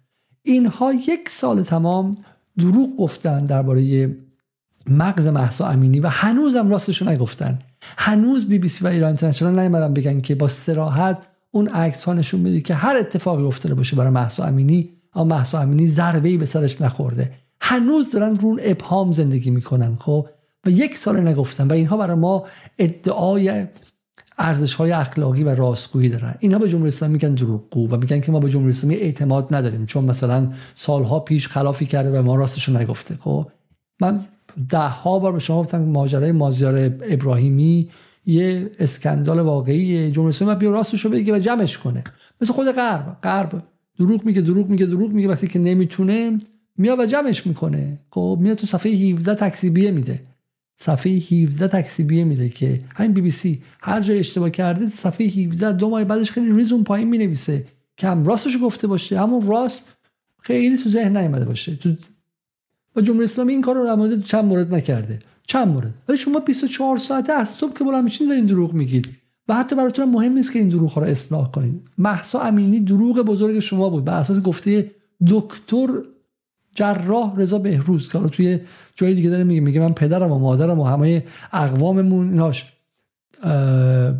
اینها 0.43 0.93
یک 0.93 1.30
سال 1.30 1.64
تمام 1.64 2.11
دروغ 2.57 2.98
گفتن 2.98 3.45
درباره 3.45 4.15
مغز 4.89 5.27
محسا 5.27 5.68
امینی 5.68 5.99
و 5.99 6.07
هنوزم 6.07 6.69
راستشو 6.69 7.10
نگفتن. 7.10 7.60
هنوز 7.98 8.45
بی 8.45 8.60
بی 8.60 8.68
سی 8.68 8.85
و 8.85 8.88
ایران 8.88 9.07
اینترنشنال 9.07 9.60
نیومدن 9.60 9.93
بگن 9.93 10.22
که 10.22 10.35
با 10.35 10.48
سراحت 10.48 11.18
اون 11.51 11.67
عکس 11.67 12.03
ها 12.03 12.13
نشون 12.13 12.39
میده 12.39 12.61
که 12.61 12.73
هر 12.73 12.95
اتفاقی 12.95 13.43
افتاده 13.43 13.75
باشه 13.75 13.95
برای 13.95 14.09
محسا 14.09 14.43
امینی 14.43 14.89
اما 15.13 15.23
محسا 15.23 15.59
امینی 15.59 15.87
ضربه 15.87 16.29
ای 16.29 16.37
به 16.37 16.45
سرش 16.45 16.81
نخورده. 16.81 17.31
هنوز 17.61 18.11
دارن 18.11 18.37
رون 18.37 18.59
ابهام 18.63 19.11
زندگی 19.11 19.49
می‌کنن 19.51 19.97
خب؟ 19.99 20.27
و 20.65 20.69
یک 20.69 20.97
سال 20.97 21.27
نگفتن 21.27 21.67
و 21.67 21.73
اینها 21.73 21.97
برای 21.97 22.17
ما 22.17 22.45
ادعای 22.79 23.67
ارزش 24.37 24.75
های 24.75 24.91
اخلاقی 24.91 25.43
و 25.43 25.55
راستگویی 25.55 26.09
دارن. 26.09 26.35
اینها 26.39 26.59
به 26.59 26.69
جمهوری 26.69 26.87
اسلامی 26.87 27.13
میگن 27.13 27.33
دروغگو 27.33 27.87
و 27.87 27.97
میگن 27.97 28.21
که 28.21 28.31
ما 28.31 28.39
به 28.39 28.49
جمهوری 28.49 28.69
اسلامی 28.69 28.95
اعتماد 28.95 29.55
نداریم 29.55 29.85
چون 29.85 30.05
مثلا 30.05 30.53
سالها 30.75 31.19
پیش 31.19 31.47
خلافی 31.47 31.85
کرده 31.85 32.19
و 32.19 32.23
ما 32.23 32.35
راستش 32.35 32.69
نگفته 32.69 33.15
خب؟ 33.15 33.47
من 34.01 34.25
ده 34.69 34.77
ها 34.77 35.19
بار 35.19 35.31
به 35.31 35.39
شما 35.39 35.59
گفتم 35.59 35.81
ماجرای 35.81 36.31
مازیار 36.31 36.91
ابراهیمی 37.01 37.89
یه 38.26 38.72
اسکندال 38.80 39.39
واقعی 39.39 40.11
جمهوری 40.11 40.30
اسلامی 40.30 40.56
بیا 40.56 40.72
راستش 40.72 41.06
رو 41.06 41.11
بگه 41.11 41.35
و 41.35 41.39
جمعش 41.39 41.77
کنه. 41.77 42.03
مثل 42.41 42.53
خود 42.53 42.72
غرب 42.72 43.18
غرب 43.23 43.64
دروغ 43.99 44.26
میگه 44.26 44.41
دروغ 44.41 44.69
میگه 44.69 44.85
دروغ 44.85 45.11
میگه 45.11 45.27
وقتی 45.27 45.48
که 45.48 45.60
نمی‌تونه 45.60 46.38
میاد 46.77 46.99
و 46.99 47.06
جمعش 47.06 47.48
می‌کنه. 47.48 47.99
خب 48.10 48.38
میاد 48.41 48.57
تو 48.57 48.68
صفحه 48.68 48.91
17 48.91 49.35
تکسیبیه 49.35 49.91
میده. 49.91 50.22
صفحه 50.77 51.11
17 51.11 51.68
تکسیبیه 51.68 52.23
میده 52.23 52.49
که 52.49 52.81
همین 52.95 53.14
بی 53.14 53.22
بی 53.22 53.30
سی 53.30 53.61
هر 53.81 54.02
جای 54.02 54.19
اشتباه 54.19 54.49
کرده 54.49 54.88
صفحه 54.88 55.27
17 55.27 55.72
دو 55.72 55.89
ماه 55.89 56.03
بعدش 56.03 56.31
خیلی 56.31 56.53
ریز 56.53 56.72
اون 56.72 56.84
پایین 56.84 57.07
می‌نویسه 57.07 57.65
که 57.98 58.07
هم 58.07 58.26
راستش 58.26 58.57
گفته 58.64 58.88
باشه 58.88 59.19
همون 59.19 59.48
راست 59.48 59.84
خیلی 60.41 60.77
تو 60.77 60.89
ذهن 60.89 61.18
نیومده 61.18 61.45
باشه. 61.45 61.76
تو 61.76 61.95
و 62.95 63.02
جمهوری 63.02 63.23
اسلامی 63.23 63.53
این 63.53 63.61
کار 63.61 63.76
رو 63.76 63.85
در 63.85 63.95
مورد 63.95 64.23
چند 64.23 64.45
مورد 64.45 64.73
نکرده. 64.73 65.19
چند 65.47 65.68
مورد؟ 65.68 65.93
ولی 66.07 66.18
شما 66.18 66.39
24 66.39 66.97
ساعته 66.97 67.34
از 67.34 67.49
صبح 67.49 67.73
که 67.73 67.84
بلند 67.84 68.03
میشین 68.03 68.27
دارین 68.27 68.45
دروغ 68.45 68.73
میگید. 68.73 69.09
و 69.47 69.55
حتی 69.55 69.76
براتون 69.76 70.09
مهم 70.09 70.34
نیست 70.34 70.53
که 70.53 70.59
این 70.59 70.69
دروغ 70.69 70.91
ها 70.91 71.01
رو 71.01 71.07
اصلاح 71.07 71.51
کنید. 71.51 71.81
محسا 71.97 72.39
امینی 72.39 72.80
دروغ 72.80 73.22
بزرگ 73.22 73.59
شما 73.59 73.89
بود. 73.89 74.05
به 74.05 74.11
اساس 74.11 74.41
گفته 74.41 74.91
دکتر 75.27 75.88
جراح 76.76 77.35
رضا 77.38 77.59
بهروز 77.59 78.11
که 78.11 78.19
توی 78.19 78.59
جای 78.95 79.13
دیگه 79.13 79.30
داره 79.30 79.43
میگه 79.43 79.61
میگه 79.61 79.80
من 79.80 79.93
پدرم 79.93 80.31
و 80.31 80.39
مادرم 80.39 80.80
و 80.80 80.84
همه 80.84 81.23
اقواممون 81.53 82.31
ایناش 82.31 82.73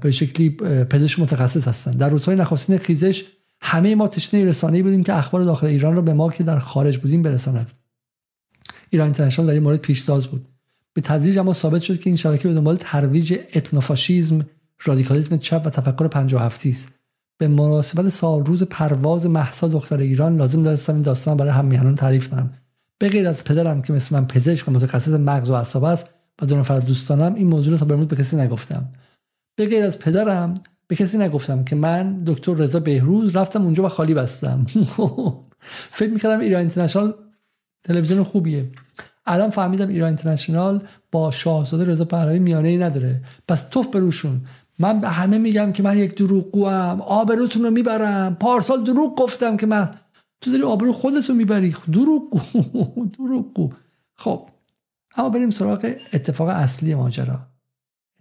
به 0.02 0.12
شکلی 0.12 0.50
پزشک 0.90 1.20
متخصص 1.20 1.68
هستن. 1.68 1.92
در 1.92 2.10
روزهای 2.10 2.38
نخستین 2.38 2.78
خیزش 2.78 3.24
همه 3.62 3.96
ما 3.96 4.08
تشنه 4.08 4.46
رسانه‌ای 4.46 4.84
بودیم 4.84 5.04
که 5.04 5.14
اخبار 5.14 5.44
داخل 5.44 5.68
ایران 5.68 5.96
رو 5.96 6.02
به 6.02 6.14
ما 6.14 6.30
که 6.32 6.44
در 6.44 6.60
خارج 6.60 6.98
بودیم 6.98 7.22
برساند. 7.22 7.72
ایران 8.90 9.06
اینترنشنال 9.06 9.48
در 9.48 9.54
این 9.54 9.64
مورد 9.64 9.80
پیشتاز 9.80 10.28
بود. 10.28 10.48
به 10.94 11.02
تدریج 11.02 11.38
اما 11.38 11.54
ثابت 11.54 11.82
شد 11.82 12.00
که 12.00 12.10
این 12.10 12.18
شبکه 12.18 12.48
به 12.48 12.54
دنبال 12.54 12.76
ترویج 12.76 13.34
اتنوفاشیزم 13.56 14.46
رادیکالیسم 14.84 15.38
چپ 15.38 15.62
و 15.66 15.70
تفکر 15.70 16.08
57 16.08 16.68
است. 16.68 16.96
به 17.38 17.48
مناسبت 17.48 18.10
سال 18.10 18.46
روز 18.46 18.64
پرواز 18.64 19.26
محسا 19.26 19.68
دختر 19.68 19.98
ایران 19.98 20.36
لازم 20.36 20.64
داشتم 20.64 20.94
این 20.94 21.02
داستان 21.02 21.38
برای 21.38 21.52
هم 21.52 21.66
میهنان 21.66 21.96
تعریف 21.96 22.30
کنم. 22.30 22.54
به 22.98 23.10
غیر 23.10 23.28
از 23.28 23.44
پدرم 23.44 23.82
که 23.82 23.94
مثل 23.94 24.16
من 24.16 24.28
پزشک 24.28 24.68
و 24.68 24.72
متخصص 24.72 25.14
مغز 25.14 25.50
و 25.50 25.54
اعصاب 25.54 25.84
است 25.84 26.14
و 26.42 26.46
دو 26.46 26.56
نفر 26.56 26.80
دوستانم 26.80 27.36
این 27.36 27.48
موضوع 27.48 27.72
رو 27.72 27.86
تا 27.86 27.86
به 27.86 28.16
کسی 28.16 28.38
نگفتم. 28.38 28.90
به 29.56 29.66
غیر 29.66 29.84
از 29.84 30.00
پدرم 30.00 30.54
به 30.88 30.96
کسی 30.96 31.18
نگفتم 31.18 31.64
که 31.64 31.76
من 31.76 32.20
دکتر 32.20 32.54
رضا 32.54 32.80
بهروز 32.80 33.36
رفتم 33.36 33.64
اونجا 33.64 33.84
و 33.84 33.88
خالی 33.90 34.14
بستم. 34.14 34.66
فکر 35.98 36.10
می‌کردم 36.10 36.40
ایران 36.40 36.60
اینترنشنال 36.60 37.14
تلویزیون 37.84 38.24
خوبیه. 38.24 38.70
الان 39.26 39.50
فهمیدم 39.50 39.88
ایران 39.88 40.08
اینترنشنال 40.08 40.84
با 41.12 41.32
شاهزاده 41.32 41.86
رضا 41.86 42.06
پهلوی 42.06 42.40
میانه 42.40 42.68
ای 42.68 42.78
نداره. 42.78 43.22
پس 43.48 43.70
توف 43.70 43.88
بروشون 43.88 44.42
من 44.80 45.02
به 45.02 45.10
همه 45.10 45.38
میگم 45.38 45.72
که 45.72 45.84
من 45.84 45.98
یک 45.98 46.16
دروغگو 46.16 46.66
ام 46.66 47.02
آبروتون 47.02 47.64
رو 47.64 47.72
می‌برم. 47.72 48.36
پارسال 48.36 48.84
دروغ 48.84 49.18
گفتم 49.18 49.58
که 49.58 49.66
من 49.66 49.90
تو 50.42 50.52
داری 50.52 50.64
آبرو 50.64 50.94
خودتو 50.94 51.34
می‌بری. 51.34 51.76
دروغگو. 51.94 52.40
دروغگو. 53.18 53.72
خب. 54.16 54.50
اما 55.16 55.30
بریم 55.30 55.50
سراغ 55.50 55.96
اتفاق 56.14 56.48
اصلی 56.48 56.96
ماجرا. 56.96 57.40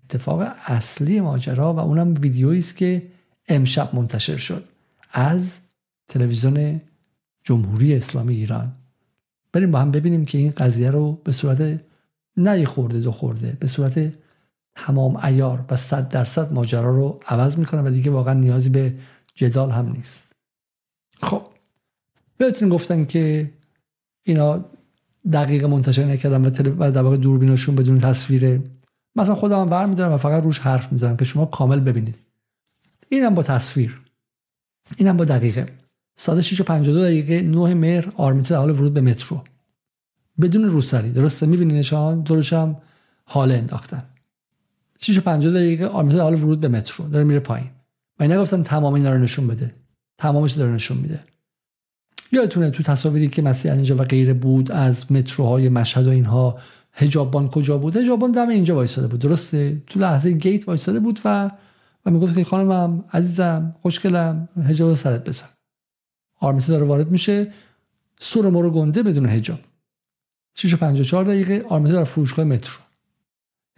اتفاق 0.04 0.52
اصلی 0.66 1.20
ماجرا 1.20 1.74
و 1.74 1.78
اونم 1.78 2.14
ویدیویی 2.20 2.58
است 2.58 2.76
که 2.76 3.02
امشب 3.48 3.94
منتشر 3.94 4.36
شد. 4.36 4.64
از 5.12 5.58
تلویزیون 6.08 6.80
جمهوری 7.44 7.94
اسلامی 7.94 8.34
ایران. 8.34 8.72
بریم 9.52 9.70
با 9.70 9.78
هم 9.78 9.90
ببینیم 9.90 10.24
که 10.24 10.38
این 10.38 10.50
قضیه 10.50 10.90
رو 10.90 11.12
به 11.24 11.32
صورت 11.32 11.80
نه 12.36 12.64
خورده 12.64 13.00
دو 13.00 13.12
خورده 13.12 13.56
به 13.60 13.66
صورت 13.66 14.12
تمام 14.76 15.16
ایار 15.16 15.64
و 15.70 15.76
صد 15.76 16.08
درصد 16.08 16.52
ماجرا 16.52 16.96
رو 16.96 17.20
عوض 17.26 17.58
می‌کنه 17.58 17.82
و 17.82 17.90
دیگه 17.90 18.10
واقعا 18.10 18.34
نیازی 18.34 18.68
به 18.68 18.94
جدال 19.34 19.70
هم 19.70 19.92
نیست. 19.92 20.32
خب 21.22 21.42
بهتون 22.38 22.68
گفتن 22.68 23.04
که 23.04 23.50
اینا 24.22 24.64
دقیق 25.32 25.64
منتشر 25.64 26.04
نکردن 26.04 26.44
و 26.78 26.90
در 26.90 27.02
واقع 27.02 27.16
دوربیناشون 27.16 27.74
بدون 27.74 27.98
تصویره. 27.98 28.62
مثلا 29.16 29.34
خودم 29.34 29.60
هم 29.60 29.68
برمیدارم 29.68 30.12
و 30.12 30.16
فقط 30.16 30.42
روش 30.42 30.58
حرف 30.58 30.92
می‌زنم 30.92 31.16
که 31.16 31.24
شما 31.24 31.46
کامل 31.46 31.80
ببینید. 31.80 32.18
اینم 33.08 33.34
با 33.34 33.42
تصویر. 33.42 34.00
اینم 34.96 35.16
با 35.16 35.24
دقیقه. 35.24 35.79
ساعت 36.22 36.40
6 36.40 36.60
و 36.60 36.64
52 36.64 37.02
دقیقه 37.02 37.42
9 37.42 37.74
مهر 37.74 38.12
آرمیتا 38.16 38.54
در 38.54 38.60
حال 38.60 38.70
ورود 38.70 38.94
به 38.94 39.00
مترو. 39.00 39.44
بدون 40.40 40.64
روسری. 40.64 41.12
درسته 41.12 41.46
می‌بینی 41.46 41.78
نشان؟ 41.78 42.20
دورش 42.20 42.52
هم 42.52 42.76
حال 43.24 43.52
انداختن. 43.52 44.02
6 45.00 45.18
و 45.18 45.20
50 45.20 45.52
دقیقه 45.52 45.86
آرمیتا 45.86 46.16
در 46.16 46.22
حال 46.22 46.34
ورود 46.34 46.60
به 46.60 46.68
مترو. 46.68 47.08
داره 47.08 47.24
میره 47.24 47.40
پایین. 47.40 47.70
و 48.20 48.28
نگفتن 48.28 48.62
تمام 48.62 48.94
اینا 48.94 49.12
رو 49.12 49.18
نشون 49.18 49.46
بده. 49.46 49.74
تمامش 50.18 50.52
داره 50.52 50.72
نشون 50.72 50.96
میده. 50.96 51.20
یادتونه 52.32 52.70
تو 52.70 52.82
تصاویری 52.82 53.28
که 53.28 53.42
مسیح 53.42 53.72
اینجا 53.72 53.96
و 53.96 54.02
غیره 54.02 54.34
بود 54.34 54.72
از 54.72 55.12
متروهای 55.12 55.68
مشهد 55.68 56.06
و 56.06 56.10
اینها 56.10 56.58
هجابان 56.92 57.48
کجا 57.48 57.78
بود؟ 57.78 57.96
هجابان 57.96 58.32
دم 58.32 58.48
اینجا 58.48 58.74
وایساده 58.74 59.08
بود. 59.08 59.20
درسته؟ 59.20 59.82
تو 59.86 60.00
لحظه 60.00 60.32
گیت 60.32 60.68
وایساده 60.68 61.00
بود 61.00 61.20
و 61.24 61.50
و 62.06 62.10
می‌گفت 62.10 62.34
که 62.34 62.44
خانمم 62.44 63.04
عزیزم 63.12 63.74
خوشگلم 63.82 64.48
هجاب 64.64 64.94
سرت 64.94 65.28
بزن. 65.28 65.59
آرمیتا 66.40 66.72
داره 66.72 66.84
وارد 66.84 67.10
میشه 67.10 67.52
سر 68.18 68.50
و 68.50 68.60
مر 68.60 68.67
و 68.67 68.70
گنده 68.70 69.02
بدون 69.02 69.26
حجاب 69.26 69.58
6 70.54 70.74
54 70.74 71.24
دقیقه 71.24 71.64
آرمیتا 71.68 71.94
در 71.94 72.04
فروشگاه 72.04 72.44
مترو. 72.44 72.78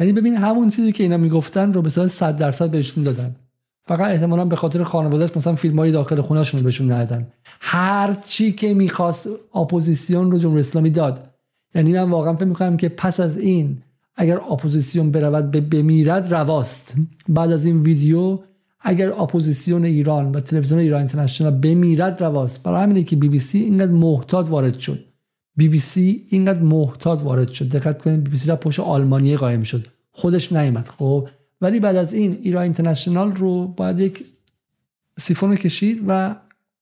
یعنی 0.01 0.13
ببین 0.13 0.37
همون 0.37 0.71
چیزی 0.71 0.93
که 0.93 1.03
اینا 1.03 1.17
می‌گفتن 1.17 1.73
رو 1.73 1.83
به 1.83 1.91
صورت 1.91 2.11
100 2.11 2.37
درصد 2.37 2.71
بهشون 2.71 3.05
دادن. 3.05 3.37
فقط 3.85 4.11
احتمالا 4.11 4.45
به 4.45 4.57
خاطر 4.57 4.83
خانوادهش 4.83 5.37
مثلا 5.37 5.55
فیلم 5.55 5.79
های 5.79 5.93
داخل 5.93 6.21
خونهشون 6.21 6.61
رو 6.61 6.65
بهشون 6.65 6.93
ندادن. 6.93 7.27
هر 7.61 8.17
چی 8.27 8.53
که 8.53 8.75
می‌خواست 8.75 9.29
اپوزیسیون 9.55 10.31
رو 10.31 10.39
جمهوری 10.39 10.61
اسلامی 10.61 10.91
داد. 10.91 11.31
یعنی 11.75 11.93
من 11.93 12.11
واقعا 12.11 12.37
فکر 12.37 12.45
می‌کنم 12.45 12.77
که 12.77 12.89
پس 12.89 13.21
از 13.21 13.39
این 13.39 13.83
اگر 14.17 14.37
اپوزیسیون 14.37 15.11
برود 15.11 15.51
به 15.51 15.61
بمیرد 15.61 16.35
رواست. 16.35 16.95
بعد 17.29 17.53
از 17.53 17.65
این 17.65 17.83
ویدیو 17.83 18.39
اگر 18.83 19.13
اپوزیسیون 19.13 19.85
ایران 19.85 20.33
و 20.33 20.41
تلویزیون 20.41 20.81
ایران 20.81 20.99
اینترنشنال 20.99 21.51
بمیرد 21.51 22.23
رواست 22.23 22.63
برای 22.63 22.83
همینه 22.83 23.03
که 23.03 23.17
بی 23.17 23.29
بی 23.29 23.39
سی 23.39 23.59
اینقدر 23.59 23.93
محتاط 23.93 24.51
وارد 24.51 24.79
شد. 24.79 25.05
بی 25.57 25.69
بی 25.69 25.79
سی 25.79 26.27
اینقدر 26.29 26.63
محتاط 26.63 27.21
وارد 27.23 27.49
شد. 27.49 27.69
دقت 27.69 28.03
کنید 28.03 28.25
بی 28.25 28.31
بی 28.31 28.37
سی 28.37 28.49
را 28.49 28.57
پشت 28.57 28.81
آلمانی 28.81 29.37
قایم 29.37 29.63
شد. 29.63 29.87
خودش 30.13 30.53
نیامد 30.53 30.85
خب؟ 30.85 31.29
ولی 31.61 31.81
بعد 31.81 31.97
از 31.97 32.13
این 32.13 32.39
ایران 32.43 32.63
اینترنشنال 32.63 33.33
رو 33.33 33.67
باید 33.67 34.01
یک 34.01 34.25
سیفون 35.19 35.57
کشید 35.57 36.05
و 36.09 36.37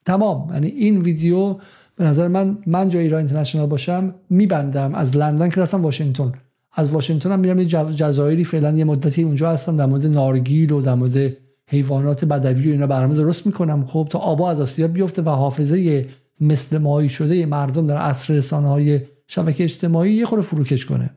تمام. 0.05 0.51
یعنی 0.53 0.67
این 0.67 1.03
ویدیو 1.03 1.57
به 1.97 2.05
نظر 2.05 2.29
من 2.29 2.59
من 2.67 2.89
جای 2.89 3.03
ایران 3.03 3.19
اینترنشنال 3.19 3.67
باشم 3.67 4.15
میبندم. 4.31 4.95
از 4.95 5.17
لندن 5.17 5.49
که 5.49 5.61
رفتم 5.61 5.83
واشنگتن. 5.83 6.33
از 6.73 6.91
واشنگتن 6.91 7.33
هم 7.33 7.41
میرم 7.41 7.59
یه 7.59 7.67
جزایری 7.67 8.45
فعلا 8.45 8.73
یه 8.73 8.85
مدتی 8.85 9.23
اونجا 9.23 9.51
هستم 9.51 9.77
در 9.77 9.87
مورد 9.87 10.07
نارگیل 10.07 10.73
و 10.73 10.81
در 10.81 10.95
مورد 10.95 11.37
حیوانات 11.71 12.25
بدوی 12.25 12.69
و 12.69 12.73
اینا 12.73 12.87
برنامه 12.87 13.15
درست 13.15 13.47
می‌کنم. 13.47 13.87
خب 13.87 14.09
تا 14.11 14.19
آبا 14.19 14.51
از 14.51 14.61
آسیا 14.61 14.89
بیفته 14.89 15.23
و 15.23 15.29
حافظه 15.29 16.07
مثل 16.41 16.79
ماهی 16.79 17.09
شده 17.09 17.47
مردم 17.47 17.87
در 17.87 17.97
عصر 17.97 18.35
رسانه 18.35 18.69
های 18.69 19.01
شبکه 19.27 19.65
اجتماعی 19.65 20.13
یه 20.13 20.27
خورده 20.27 20.45
فروکش 20.45 20.87
کنه. 20.87 21.11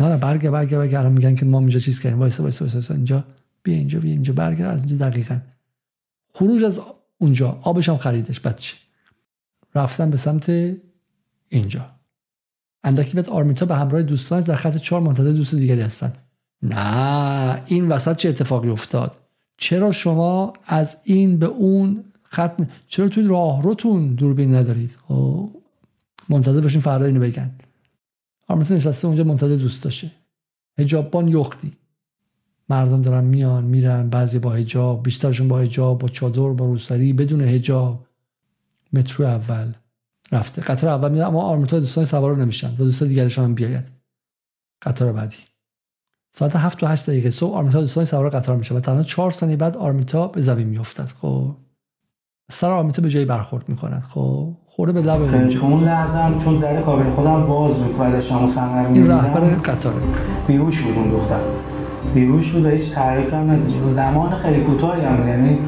نه 0.00 0.16
برگه 0.16 0.50
برگه 0.50 0.78
برگه 0.78 0.98
الان 0.98 1.12
میگن 1.12 1.34
که 1.34 1.46
ما 1.46 1.58
اینجا 1.58 1.78
چیز 1.78 2.00
کردیم. 2.00 2.18
وایسا 2.18 2.42
وایسا 2.42 2.64
وایسا. 2.64 2.94
اینجا 2.94 3.24
بیا 3.62 3.74
اینجا 3.74 4.00
بیا 4.00 4.12
اینجا. 4.12 4.32
برگه 4.32 4.64
از 4.64 4.84
اینجا 4.84 5.08
دقیقا. 5.08 5.38
خروج 6.34 6.64
از 6.64 6.80
اونجا. 7.18 7.58
آبش 7.62 7.88
هم 7.88 7.96
خریدش. 7.96 8.40
بچه 8.40 8.76
رفتن 9.74 10.10
به 10.10 10.16
سمت 10.16 10.48
اینجا. 11.48 11.90
اندکی 12.84 13.14
بعد 13.14 13.28
آرمیتا 13.28 13.66
به 13.66 13.74
همراه 13.74 14.02
دوستانش 14.02 14.44
در 14.44 14.54
خط 14.54 14.76
چهار 14.76 15.00
منتظر 15.00 15.32
دوست 15.32 15.54
دیگری 15.54 15.80
هستن. 15.80 16.12
نه 16.62 17.62
این 17.66 17.88
وسط 17.88 18.16
چه 18.16 18.28
اتفاقی 18.28 18.68
افتاد؟ 18.68 19.16
چرا 19.56 19.92
شما 19.92 20.52
از 20.66 20.96
این 21.04 21.38
به 21.38 21.46
اون 21.46 22.04
خط 22.22 22.62
چرا 22.88 23.08
توی 23.08 23.24
راه 23.24 23.62
روتون 23.62 24.14
دوربین 24.14 24.54
ندارید؟ 24.54 24.96
خب 25.08 25.50
منتظر 26.28 26.60
باشین 26.60 26.80
فردا 26.80 27.04
اینو 27.04 27.20
بگن. 27.20 27.50
آرمیتا 28.48 28.74
نشسته 28.74 29.08
اونجا 29.08 29.24
منتظر 29.24 29.56
دوست 29.56 29.84
داشته. 29.84 30.10
هجابان 30.78 31.28
یختی. 31.28 31.72
مردم 32.68 33.02
دارن 33.02 33.24
میان 33.24 33.64
میرن 33.64 34.08
بعضی 34.08 34.38
با 34.38 34.52
هجاب 34.52 35.02
بیشترشون 35.02 35.48
با 35.48 35.58
هجاب 35.58 35.98
با 35.98 36.08
چادر 36.08 36.48
با 36.48 36.66
روسری 36.66 37.12
بدون 37.12 37.40
هجاب 37.40 38.06
مترو 38.92 39.26
اول 39.26 39.72
رفته. 40.32 40.62
قطار 40.62 40.90
اول 40.90 41.12
میاد 41.12 41.26
اما 41.26 41.42
آرمیتا 41.42 41.80
دوستان 41.80 42.04
سوار 42.04 42.36
نمیشن. 42.36 42.72
و 42.72 42.76
دوست 42.76 43.02
دیگرشان 43.02 43.44
هم 43.44 43.54
بیاید. 43.54 43.84
قطار 44.82 45.12
بعدی. 45.12 45.47
ساعت 46.32 46.56
7 46.56 46.82
و 46.82 46.86
8 46.86 47.06
دقیقه 47.06 47.30
صبح 47.30 47.54
آرمیتا 47.56 47.80
دوستان 47.80 48.04
سوار 48.04 48.28
قطار 48.28 48.56
میشه 48.56 48.74
و 48.74 48.80
تنها 48.80 49.02
4 49.02 49.30
ثانیه 49.30 49.56
بعد 49.56 49.76
آرمیتا 49.76 50.28
به 50.28 50.40
زمین 50.40 50.66
میافتد. 50.66 51.08
خب. 51.22 51.54
سر 52.50 52.70
آرمیتا 52.70 53.02
به 53.02 53.10
جایی 53.10 53.26
برخورد 53.26 53.68
می‌کنند 53.68 54.02
خب. 54.14 54.56
خورده 54.66 54.92
به 54.92 55.02
لب 55.02 55.22
اونجا. 55.22 55.60
اون 55.60 55.84
لحظه 55.84 56.44
چون 56.44 56.58
در 56.58 56.82
کابین 56.82 57.12
خودم 57.12 57.46
باز 57.46 57.74
بود 57.74 58.00
و 58.00 58.10
داشتم 58.10 58.68
این 58.94 59.10
رهبر 59.10 59.40
قطاره. 59.40 59.96
بیهوش 60.46 60.80
بود 60.80 60.96
اون 60.96 61.10
دختر 61.10 61.40
بیهوش 62.14 62.52
بود 62.52 62.64
و 62.64 62.68
هیچ 62.68 62.92
تحریک 62.92 63.32
هم 63.32 63.50
نداشت 63.50 63.94
زمان 63.94 64.38
خیلی 64.38 64.60
کوتاهی 64.60 65.04
هم 65.04 65.28
یعنی 65.28 65.58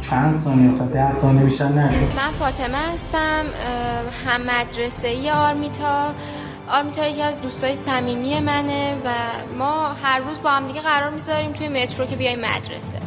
چند 0.00 0.40
ثانیه 0.40 0.72
یا 0.72 0.86
ده 0.86 1.12
ثانیه 1.12 1.42
بیشتر 1.42 1.68
نشد. 1.68 1.96
من 1.96 2.30
فاطمه 2.38 2.76
هستم 2.92 3.44
هم 4.26 4.40
مدرسه 4.40 5.08
ای 5.08 5.30
آرمیتا. 5.30 6.14
آرمیتا 6.68 7.06
یکی 7.06 7.22
از 7.22 7.40
دوستای 7.40 7.76
صمیمی 7.76 8.40
منه 8.40 8.96
و 9.04 9.10
ما 9.58 9.88
هر 9.88 10.18
روز 10.18 10.42
با 10.42 10.50
هم 10.50 10.66
دیگه 10.66 10.80
قرار 10.80 11.10
می‌ذاریم 11.10 11.52
توی 11.52 11.68
مترو 11.68 12.06
که 12.06 12.16
بیایم 12.16 12.40
مدرسه. 12.40 12.98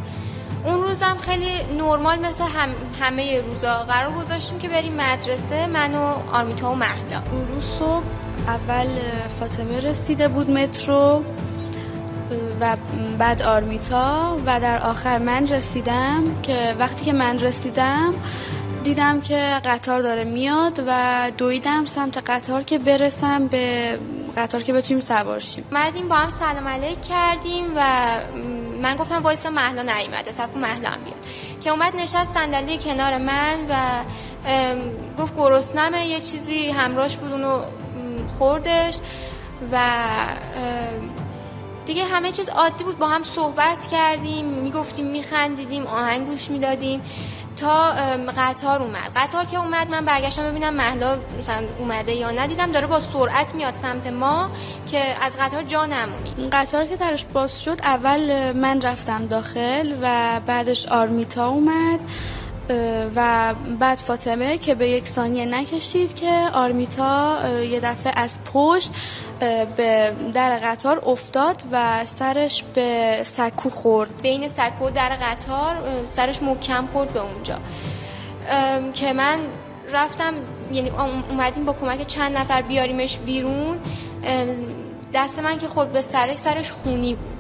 اون 0.65 0.81
روزم 0.81 1.18
خیلی 1.22 1.64
نرمال 1.77 2.19
مثل 2.19 2.44
هم 2.44 2.69
همه 3.02 3.41
روزا 3.41 3.84
قرار 3.84 4.11
گذاشتیم 4.11 4.60
که 4.60 4.69
بریم 4.69 4.94
مدرسه 4.94 5.68
من 5.68 5.95
و 5.95 6.14
آرمیتا 6.31 6.72
و 6.72 6.76
مهدا. 6.76 7.22
اون 7.31 7.48
روز 7.48 7.64
صبح 7.80 8.03
اول 8.48 8.88
فاطمه 9.40 9.80
رسیده 9.80 10.27
بود 10.27 10.49
مترو 10.49 11.23
و 12.61 12.77
بعد 13.18 13.41
آرمیتا 13.41 14.38
و 14.45 14.60
در 14.60 14.80
آخر 14.80 15.18
من 15.18 15.48
رسیدم 15.48 16.23
که 16.44 16.76
وقتی 16.80 17.06
که 17.06 17.14
من 17.14 17.40
رسیدم 17.40 18.14
دیدم 18.90 19.22
که 19.22 19.61
قطار 19.66 20.02
داره 20.02 20.24
میاد 20.24 20.84
و 20.88 21.32
دویدم 21.38 21.86
سمت 21.86 22.30
قطار 22.30 22.64
که 22.64 22.80
برسم 22.80 23.48
به 23.48 23.99
قطار 24.38 24.64
که 24.64 24.74
بتونیم 24.74 25.02
سوار 25.02 25.40
شیم. 25.40 25.64
مدیم 25.72 26.07
با 26.07 26.16
هم 26.16 26.30
سلام 26.30 26.68
علیک 26.68 27.02
کردیم 27.02 27.66
و 27.76 28.10
من 28.82 28.95
گفتم 28.95 29.24
وایس 29.24 29.45
محلا 29.45 29.82
نیومده 29.82 30.32
سب 30.32 30.57
محلا 30.57 30.90
هم 30.90 31.03
بیاد. 31.03 31.26
که 31.61 31.70
اومد 31.70 31.95
نشست 31.95 32.34
صندلی 32.34 32.78
کنار 32.78 33.18
من 33.18 33.57
و 33.70 33.76
گفت 35.22 35.36
گرسنمه 35.38 36.06
یه 36.06 36.20
چیزی 36.20 36.70
همراهش 36.70 37.16
بود 37.16 37.32
اونو 37.32 37.61
خوردش 38.38 38.98
و 39.72 39.80
دیگه 41.86 42.06
همه 42.06 42.32
چیز 42.32 42.49
عادی 42.49 42.84
بود. 42.84 42.98
با 42.98 43.07
هم 43.07 43.24
صحبت 43.24 43.88
کردیم 43.91 44.45
می‌گفتیم 44.45 45.06
میخندیدیم 45.06 45.88
آهنگ 45.88 46.28
گوش 46.28 46.52
می‌دادیم. 46.52 47.02
تا 47.61 47.91
قطار 48.38 48.81
اومد. 48.81 49.11
قطار 49.15 49.45
که 49.45 49.57
اومد 49.60 49.90
من 49.90 50.06
برگشتم 50.06 50.52
ببینم 50.52 50.73
محلا 50.73 51.18
مثلا 51.40 51.64
اومده 51.80 52.11
یا 52.11 52.31
ندیدم. 52.31 52.72
داره 52.72 52.88
با 52.88 52.99
سرعت 52.99 53.56
میاد 53.56 53.73
سمت 53.73 54.07
ما 54.07 54.52
که 54.91 54.99
از 55.22 55.38
قطار 55.40 55.64
جا 55.64 55.86
نمونیم 55.86 56.49
قطار 56.52 56.86
که 56.86 56.95
درش 56.95 57.26
باز 57.34 57.64
شد 57.64 57.80
اول 57.84 58.52
من 58.52 58.81
رفتم 58.81 59.26
داخل 59.26 59.94
و 60.02 60.40
بعدش 60.45 60.88
آرمیتا 60.88 61.48
اومد. 61.49 61.99
و 63.15 63.53
بعد 63.79 63.97
فاطمه 63.97 64.57
که 64.57 64.75
به 64.75 64.89
یک 64.89 65.07
ثانیه 65.07 65.45
نکشید 65.45 66.15
که 66.15 66.31
آرمیتا 66.53 67.37
یه 67.63 67.79
دفعه 67.79 68.13
از 68.15 68.37
پشت 68.53 68.91
به 69.75 70.15
در 70.33 70.57
قطار 70.57 71.01
افتاد 71.05 71.63
و 71.71 72.05
سرش 72.05 72.63
به 72.73 73.21
سکو 73.23 73.69
خورد. 73.69 74.21
بین 74.21 74.47
سکو 74.47 74.89
در 74.89 75.09
قطار 75.09 76.05
سرش 76.05 76.41
محکم 76.41 76.87
خورد 76.87 77.13
به 77.13 77.19
اونجا. 77.19 77.55
که 78.93 79.13
من 79.13 79.39
رفتم 79.91 80.33
یعنی 80.71 80.91
اومدیم 81.29 81.65
با 81.65 81.73
کمک 81.73 82.07
چند 82.07 82.37
نفر 82.37 82.61
بیاریمش 82.61 83.17
بیرون. 83.17 83.77
دست 85.13 85.39
من 85.39 85.57
که 85.57 85.67
خورد 85.67 85.91
به 85.91 86.01
سرش 86.01 86.35
سرش 86.35 86.71
خونی 86.71 87.15
بود. 87.15 87.39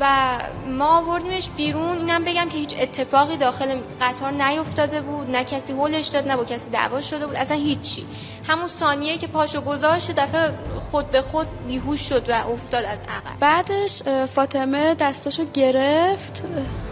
و 0.00 0.38
ما 0.68 0.98
آوردیمش 0.98 1.48
بیرون. 1.56 1.98
اینم 1.98 2.24
بگم 2.24 2.48
که 2.48 2.58
هیچ 2.58 2.74
اتفاقی 2.80 3.36
داخل 3.36 3.76
قطار 4.00 4.30
نیفتاده 4.30 5.00
بود. 5.00 5.30
نه 5.30 5.44
کسی 5.44 5.72
هولش 5.72 6.06
داد 6.06 6.28
نه 6.28 6.36
با 6.36 6.44
کسی 6.44 6.70
دعوا 6.70 7.00
شده 7.00 7.26
بود. 7.26 7.36
اصلا 7.36 7.56
هیچی. 7.56 8.06
همون 8.48 8.68
ثانیه 8.68 9.18
که 9.18 9.26
پاشو 9.26 9.60
گذاشت 9.60 10.10
دفعه 10.10 10.52
خود 10.90 11.10
به 11.10 11.22
خود 11.22 11.46
بیهوش 11.66 12.08
شد 12.08 12.30
و 12.30 12.32
افتاد 12.52 12.84
از 12.84 13.02
عقب. 13.02 13.38
بعدش 13.40 14.02
فاطمه 14.34 14.94
دستاشو 14.94 15.44
گرفت. 15.54 16.42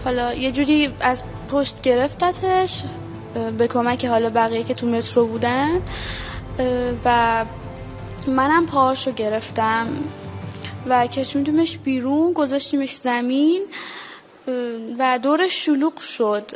حالا 0.05 0.35
یه 0.35 0.53
جوری 0.53 0.95
از 1.01 1.23
پشت 1.53 1.81
گرفتتش 1.81 2.83
به 3.59 3.69
کمک 3.69 4.05
حالا 4.05 4.31
بقیه 4.31 4.63
که 4.63 4.75
تو 4.75 4.87
مترو 4.87 5.27
بودن. 5.27 5.81
و 7.05 7.45
منم 8.27 8.67
پاهاشو 8.67 9.13
گرفتم. 9.13 9.87
و 10.87 11.07
کشوندیمش 11.07 11.77
بیرون 11.77 12.33
گذاشتیمش 12.33 12.97
زمین 12.97 13.63
و 14.99 15.19
دورش 15.23 15.65
شلوغ 15.65 16.01
شد. 16.01 16.51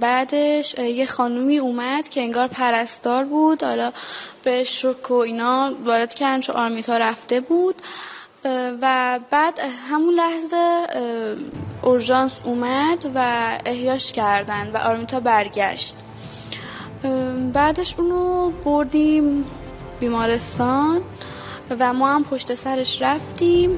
بعدش 0.00 0.74
یه 0.74 1.06
خانومی 1.06 1.58
اومد 1.58 2.08
که 2.08 2.20
انگار 2.20 2.46
پرستار 2.46 3.24
بود. 3.24 3.64
حالا 3.64 3.92
به 4.44 4.64
شک 4.64 5.10
و 5.10 5.14
اینا 5.14 5.74
وارد 5.84 6.14
کردن 6.14 6.40
چون 6.40 6.56
آرمیتا 6.56 6.96
رفته 6.96 7.40
بود. 7.40 7.74
و 8.82 9.18
بعد 9.30 9.58
همون 9.90 10.14
لحظه 10.14 10.86
اورژانس 11.82 12.32
اومد 12.44 13.10
و 13.14 13.58
احیاش 13.66 14.12
کردن 14.12 14.70
و 14.74 14.76
آرمیتا 14.76 15.20
برگشت. 15.20 15.96
بعدش 17.52 17.94
اونو 17.98 18.50
بردیم 18.50 19.44
بیمارستان. 20.00 21.02
و 21.80 21.92
ما 21.92 22.14
هم 22.14 22.24
پشت 22.24 22.54
سرش 22.54 23.02
رفتیم. 23.02 23.70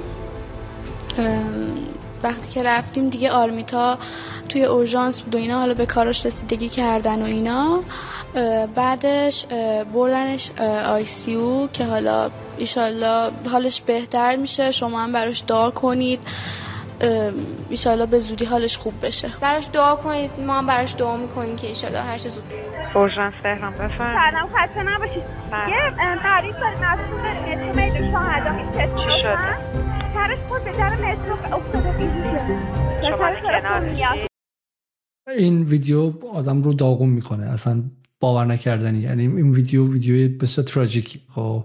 وقتی 2.23 2.51
که 2.51 2.63
رفتیم 2.63 3.09
دیگه 3.09 3.31
آرمیتا 3.31 3.99
توی 4.49 4.65
اورژانس 4.65 5.21
بود 5.21 5.35
و 5.35 5.39
اینا 5.39 5.59
حالا 5.59 5.75
به 5.75 5.87
کاراش 5.87 6.27
رسیدگی 6.27 6.69
کردن 6.69 7.23
و 7.23 7.25
اینا. 7.25 7.83
بعدش 8.75 9.47
بردنش 9.95 10.51
آی 10.87 11.05
سی 11.05 11.35
او 11.35 11.69
که 11.73 11.85
حالا 11.85 12.31
ایشالله 12.59 13.31
حالش 13.49 13.81
بهتر 13.81 14.37
میشه. 14.37 14.71
شما 14.71 15.01
هم 15.01 15.13
براش 15.13 15.45
دعا 15.47 15.71
کنید. 15.71 16.21
ایشالله 17.71 18.07
به 18.07 18.19
زودی 18.19 18.45
حالش 18.45 18.79
خوب 18.79 18.95
بشه. 19.07 19.29
براش 19.41 19.69
دعا 19.73 19.97
کنید. 19.97 20.31
ما 20.47 20.59
هم 20.59 20.67
براش 20.67 20.95
دعا 20.99 21.17
می‌کنیم 21.17 21.57
که 21.57 21.67
ایشالله 21.67 22.01
هر 22.01 22.19
چه 22.19 22.29
زود 22.29 22.45
اورژانس 22.95 23.35
تهران 23.43 23.73
بفرم 23.73 24.31
سلام 24.31 24.49
خسته 24.49 24.83
نباشید. 24.83 25.23
یه 25.69 25.95
تعریف 26.23 26.57
داره 26.61 26.77
مسئول 26.77 27.21
مترو 27.69 28.05
شهدا 28.13 28.51
این 28.51 28.71
تست 28.71 28.99
شده؟ 29.23 29.57
سرش 30.15 30.39
خود 30.49 30.65
به 30.65 30.73
در 30.73 30.97
مترو 30.97 31.55
افتاده. 31.55 31.93
بیهوشه 31.99 32.61
این 35.29 35.63
ویدیو 35.63 36.13
آدم 36.33 36.63
رو 36.63 36.75
داغون 36.75 37.09
می‌کنه. 37.09 37.47
اصلا 37.47 37.83
باور 38.21 38.45
نکردنی. 38.45 38.99
یعنی 38.99 39.23
این 39.23 39.53
ویدیو 39.53 39.93
ویدیو 39.93 40.39
بسیار 40.39 40.67
تراژیکی. 40.67 41.21
خب 41.35 41.65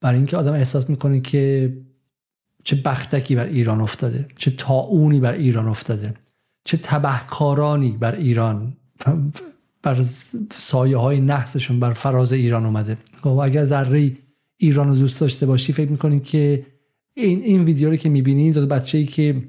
برای 0.00 0.16
اینکه 0.16 0.36
آدم 0.36 0.52
احساس 0.52 0.90
می‌کنه 0.90 1.20
که 1.20 1.72
چه 2.68 2.76
بختکی 2.76 3.34
بر 3.34 3.46
ایران 3.46 3.80
افتاده 3.80 4.26
چه 4.36 4.50
تاونی 4.50 5.20
بر 5.20 5.32
ایران 5.32 5.68
افتاده 5.68 6.14
چه 6.64 6.76
تبهکارانی 6.76 7.90
بر 7.90 8.14
ایران 8.14 8.72
بر 9.82 10.04
سایه 10.58 10.96
های 10.96 11.20
نحسشون 11.20 11.80
بر 11.80 11.92
فراز 11.92 12.32
ایران 12.32 12.64
اومده. 12.66 12.96
خب 13.22 13.28
اگر 13.28 13.64
ذره 13.64 14.12
ایران 14.56 14.88
رو 14.88 14.94
دوست 14.94 15.20
داشته 15.20 15.46
باشی 15.46 15.72
فکر 15.72 15.90
می‌کنید 15.90 16.24
که 16.24 16.66
این 17.14 17.42
این 17.42 17.64
ویدیو 17.64 17.90
رو 17.90 17.96
که 17.96 18.08
می‌بینید 18.08 18.56
بچه 18.56 18.98
ای 18.98 19.06
که 19.06 19.42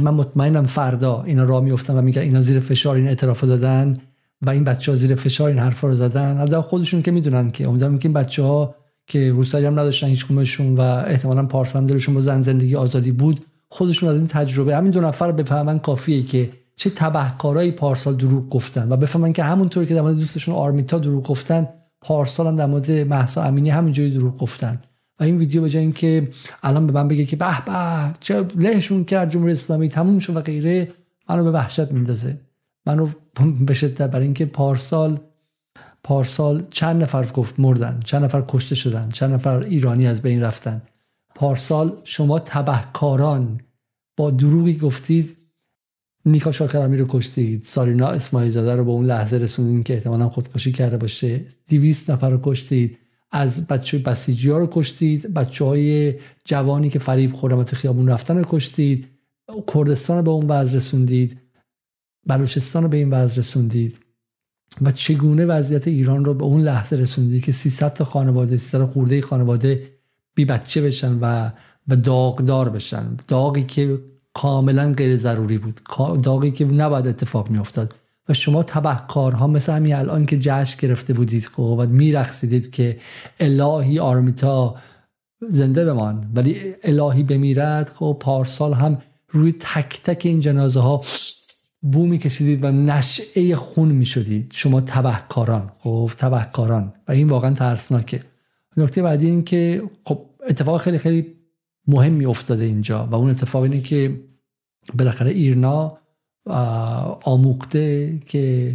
من 0.00 0.14
مطمئنم 0.14 0.66
فردا 0.66 1.22
اینا 1.22 1.44
راه 1.44 1.64
میفتن 1.64 1.98
و 1.98 2.02
میگن 2.02 2.22
اینا 2.22 2.40
زیر 2.40 2.60
فشار 2.60 2.96
این 2.96 3.08
اعتراف 3.08 3.44
دادن 3.44 3.96
و 4.42 4.50
این 4.50 4.64
بچه 4.64 4.92
ها 4.92 4.96
زیر 4.96 5.14
فشار 5.14 5.48
این 5.48 5.58
حرفا 5.58 5.88
رو 5.88 5.94
زدن 5.94 6.60
خودشون 6.60 7.02
که 7.02 7.10
می‌دونن 7.10 7.50
که 7.50 7.68
امیدوارم 7.68 7.98
که 7.98 8.08
این 8.08 8.12
بچه 8.12 8.42
ها 8.42 8.81
که 9.12 9.32
روسری 9.32 9.64
هم 9.64 9.72
نداشتن 9.72 10.06
هیچ 10.06 10.26
و 10.60 10.80
احتمالا 10.80 11.46
پارس 11.46 11.76
دلشون 11.76 12.14
با 12.14 12.20
زن 12.20 12.40
زندگی 12.40 12.76
آزادی 12.76 13.10
بود. 13.10 13.40
خودشون 13.68 14.08
از 14.08 14.18
این 14.18 14.26
تجربه 14.26 14.76
همین 14.76 14.90
دو 14.90 15.00
نفر 15.00 15.32
بفهمن 15.32 15.78
کافیه 15.78 16.22
که 16.22 16.50
چه 16.76 16.90
تبهکارایی 16.90 17.70
پارسال 17.70 18.16
دروغ 18.16 18.48
گفتن 18.48 18.92
و 18.92 18.96
بفهمن 18.96 19.32
که 19.32 19.42
همونطور 19.42 19.84
که 19.84 19.94
در 19.94 20.00
مورد 20.00 20.16
دوستشون 20.16 20.54
آرمیتا 20.54 20.98
دروغ 20.98 21.26
گفتن 21.26 21.68
پارسال 22.00 22.46
هم 22.46 22.56
در 22.56 22.66
مورد 22.66 22.90
مهسا 22.90 23.42
امینی 23.42 23.70
همینجوری 23.70 24.10
دروغ 24.10 24.38
گفتن. 24.38 24.82
و 25.20 25.24
این 25.24 25.38
ویدیو 25.38 25.62
به 25.62 25.68
جای 25.68 25.82
اینکه 25.82 26.28
الان 26.62 26.86
به 26.86 26.92
من 26.92 27.08
بگه 27.08 27.24
که 27.24 27.36
به 27.36 27.64
به 27.66 27.72
چه 28.20 28.44
لهشون 28.56 29.04
کرد 29.04 29.30
جمهوری 29.30 29.52
اسلامی 29.52 29.88
تموم 29.88 30.18
شد 30.18 30.36
و 30.36 30.40
غیره 30.40 30.88
منو 31.28 31.44
به 31.44 31.50
وحشت 31.50 31.92
میندازه. 31.92 32.40
منو 32.86 33.08
به 33.66 33.74
شدت 33.74 34.10
برای 34.10 34.24
اینکه 34.24 34.46
پارسال 34.46 35.20
پارسال 36.04 36.66
چند 36.70 37.02
نفر 37.02 37.26
گفت 37.26 37.60
مردن 37.60 38.00
چند 38.04 38.24
نفر 38.24 38.44
کشته 38.48 38.74
شدن 38.74 39.08
چند 39.08 39.32
نفر 39.32 39.58
ایرانی 39.58 40.06
از 40.06 40.22
بین 40.22 40.42
رفتن. 40.42 40.82
پارسال 41.34 42.00
شما 42.04 42.38
تبهکاران 42.38 43.60
با 44.16 44.30
دروغی 44.30 44.74
گفتید 44.74 45.36
نیکا 46.26 46.52
شاکرمی 46.52 46.96
رو 46.96 47.06
کشتید 47.08 47.62
سارینا 47.64 48.08
اسماعیل 48.08 48.50
زاده 48.50 48.76
رو 48.76 48.84
به 48.84 48.90
اون 48.90 49.06
لحظه 49.06 49.36
رسوندین 49.36 49.82
که 49.82 49.94
احتمالا 49.94 50.28
خودکشی 50.28 50.72
کرده 50.72 50.96
باشه. 50.96 51.44
200 51.68 52.10
نفر 52.10 52.30
رو 52.30 52.40
کشتید. 52.42 52.98
از 53.30 53.66
بچه 53.66 53.98
بسیجی 53.98 54.50
ها 54.50 54.58
رو 54.58 54.68
کشتید. 54.72 55.34
بچه 55.34 55.64
های 55.64 56.14
جوانی 56.44 56.88
که 56.88 56.98
فریب 56.98 57.32
خوردن 57.32 57.56
و 57.56 57.64
تو 57.64 57.76
خیابون 57.76 58.08
رفتن 58.08 58.38
رو 58.38 58.44
کشتید. 58.48 59.08
کردستان 59.74 60.16
رو 60.16 60.22
به 60.22 60.30
اون 60.30 60.46
وضع 60.46 60.76
رسوندید. 60.76 61.40
بلوچستان 62.26 62.82
رو 62.82 62.88
به 62.88 62.96
این 62.96 63.10
وضع 63.10 63.38
رسوندید. 63.38 64.00
و 64.82 64.92
چگونه 64.92 65.46
وضعیت 65.46 65.88
ایران 65.88 66.24
رو 66.24 66.34
به 66.34 66.44
اون 66.44 66.60
لحظه 66.60 66.96
رسوندید 66.96 67.44
که 67.44 67.52
300 67.52 67.92
تا 67.92 68.04
خانواده 68.04 68.56
300 68.56 68.84
خورده 68.84 69.22
خانواده 69.22 69.82
بی 70.34 70.44
بچه 70.44 70.82
بشن 70.82 71.18
و 71.20 71.50
و 71.88 71.96
داغدار 71.96 72.68
بشن؟ 72.68 73.16
داغی 73.28 73.64
که 73.64 73.98
کاملا 74.34 74.92
غیر 74.92 75.16
ضروری 75.16 75.58
بود. 75.58 75.80
داغی 76.22 76.50
که 76.50 76.64
نباید 76.64 77.06
اتفاق 77.06 77.50
می 77.50 77.58
افتاد 77.58 77.94
و 78.28 78.34
شما 78.34 78.62
تبهکارها 78.62 79.46
مثل 79.46 79.72
همین 79.72 79.94
الان 79.94 80.26
که 80.26 80.38
جشن 80.40 80.76
گرفته 80.80 81.12
بودید 81.12 81.46
خب 81.46 81.60
و 81.60 81.86
که 82.72 82.96
الهی 83.40 83.98
آرمیتا 83.98 84.74
زنده 85.50 85.84
بمان 85.84 86.30
ولی 86.34 86.56
الهی 86.82 87.22
بمیرد 87.22 87.88
خب 87.88 88.16
پارسال 88.20 88.72
هم 88.72 88.98
روی 89.28 89.54
تک 89.60 90.00
تک 90.04 90.26
این 90.26 90.40
جنازه 90.40 90.80
ها 90.80 91.00
بو 91.82 92.06
میکشیدید 92.06 92.64
و 92.64 92.72
نشعه 92.72 93.56
خون 93.56 93.88
می‌شدید. 93.88 94.52
شما 94.54 94.80
تبهکاران. 94.80 95.72
خب 95.78 96.10
تبهکاران. 96.18 96.92
و 97.08 97.12
این 97.12 97.28
واقعا 97.28 97.54
ترسناکه. 97.54 98.22
نکته 98.76 99.02
بعدی 99.02 99.26
این 99.26 99.44
که 99.44 99.82
خب 100.04 100.26
اتفاق 100.48 100.80
خیلی 100.80 100.98
خیلی 100.98 101.26
مهمی 101.86 102.26
افتاده 102.26 102.64
اینجا. 102.64 103.06
و 103.06 103.14
اون 103.14 103.30
اتفاق 103.30 103.62
اینه 103.62 103.80
که 103.80 104.20
بالاخره 104.94 105.30
ایرنا 105.30 105.98
آموخته 107.24 108.18
که 108.26 108.72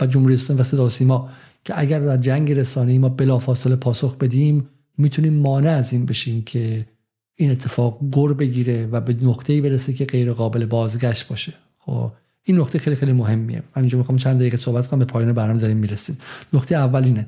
و 0.00 0.06
جمهوری 0.06 0.34
اسلامی 0.34 0.60
و 0.60 0.64
صدا 0.64 0.88
سیما 0.88 1.30
که 1.64 1.80
اگر 1.80 2.00
در 2.00 2.16
جنگ 2.16 2.52
رسانه‌ای 2.52 2.98
ما 2.98 3.08
بلافاصله 3.08 3.76
پاسخ 3.76 4.16
بدیم 4.16 4.68
می‌تونیم 4.98 5.34
مانع 5.34 5.70
از 5.70 5.92
این 5.92 6.06
بشیم 6.06 6.42
که 6.42 6.86
این 7.34 7.50
اتفاق 7.50 7.98
گر 8.12 8.32
بگیره 8.32 8.86
و 8.86 9.00
به 9.00 9.16
نقطه‌ای 9.22 9.60
برسه 9.60 9.92
که 9.92 10.04
غیر 10.04 10.32
قابل 10.32 10.66
بازگشت 10.66 11.28
باشه. 11.28 11.54
خب 11.78 12.12
این 12.42 12.58
نقطه 12.58 12.78
خیلی 12.78 12.96
خیلی 12.96 13.12
مهمیه. 13.12 13.62
من 13.76 13.82
اینجا 13.82 13.98
می‌خوام 13.98 14.18
چند 14.18 14.38
دقیقه 14.38 14.56
صحبت 14.56 14.86
کنم 14.86 14.98
به 14.98 15.04
پایان 15.04 15.32
برنامه 15.32 15.60
داریم 15.60 15.76
می‌رسیم. 15.76 16.18
نقطه 16.52 16.74
اول 16.74 17.04
اینه. 17.04 17.26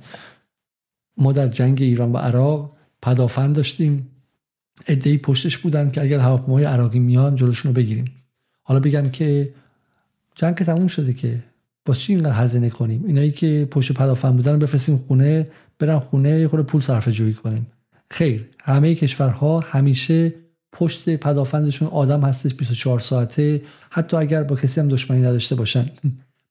ما 1.17 1.33
در 1.33 1.49
جنگ 1.49 1.83
ایران 1.83 2.13
و 2.13 2.17
عراق 2.17 2.73
پدافند 3.03 3.57
داشتیم. 3.57 4.11
ادعی 4.87 5.19
پشتش 5.19 5.59
بودن 5.59 5.91
که 5.91 6.03
اگر 6.03 6.19
هواپیمای 6.19 6.65
عراقی 6.65 6.99
میان 6.99 7.37
جلوشون 7.37 7.75
رو 7.75 7.77
بگیریم. 7.77 8.13
حالا 8.63 8.81
بگم 8.81 9.11
که 9.11 9.55
جنگ 10.35 10.55
تموم 10.55 10.87
شده 10.87 11.13
که 11.13 11.39
با 11.85 11.95
چی 11.95 12.15
اینقدر 12.15 12.45
هزینه 12.45 12.71
کنیم؟ 12.71 13.05
اینایی 13.07 13.31
که 13.31 13.69
پشت 13.71 13.93
پدافند 13.93 14.37
بودن 14.37 14.59
بفرستیم 14.59 14.97
خونه 14.97 15.49
برن 15.79 15.99
خونه 15.99 16.49
خورده 16.49 16.67
پول 16.67 16.81
صرفه 16.81 17.13
جویی 17.13 17.35
کنیم. 17.35 17.67
خیر 18.11 18.49
همه 18.61 18.95
کشورها 18.95 19.61
همیشه 19.61 20.35
پشت 20.75 21.17
پدافندشون 21.17 21.89
آدم 21.89 22.21
هستش 22.21 22.55
24 22.55 23.01
ساعته. 23.01 23.63
حتی 23.91 24.17
اگر 24.17 24.43
با 24.43 24.57
کسی 24.57 24.81
هم 24.81 24.89
دشمنی 24.89 25.21
نداشته 25.21 25.55
باشن. 25.55 25.87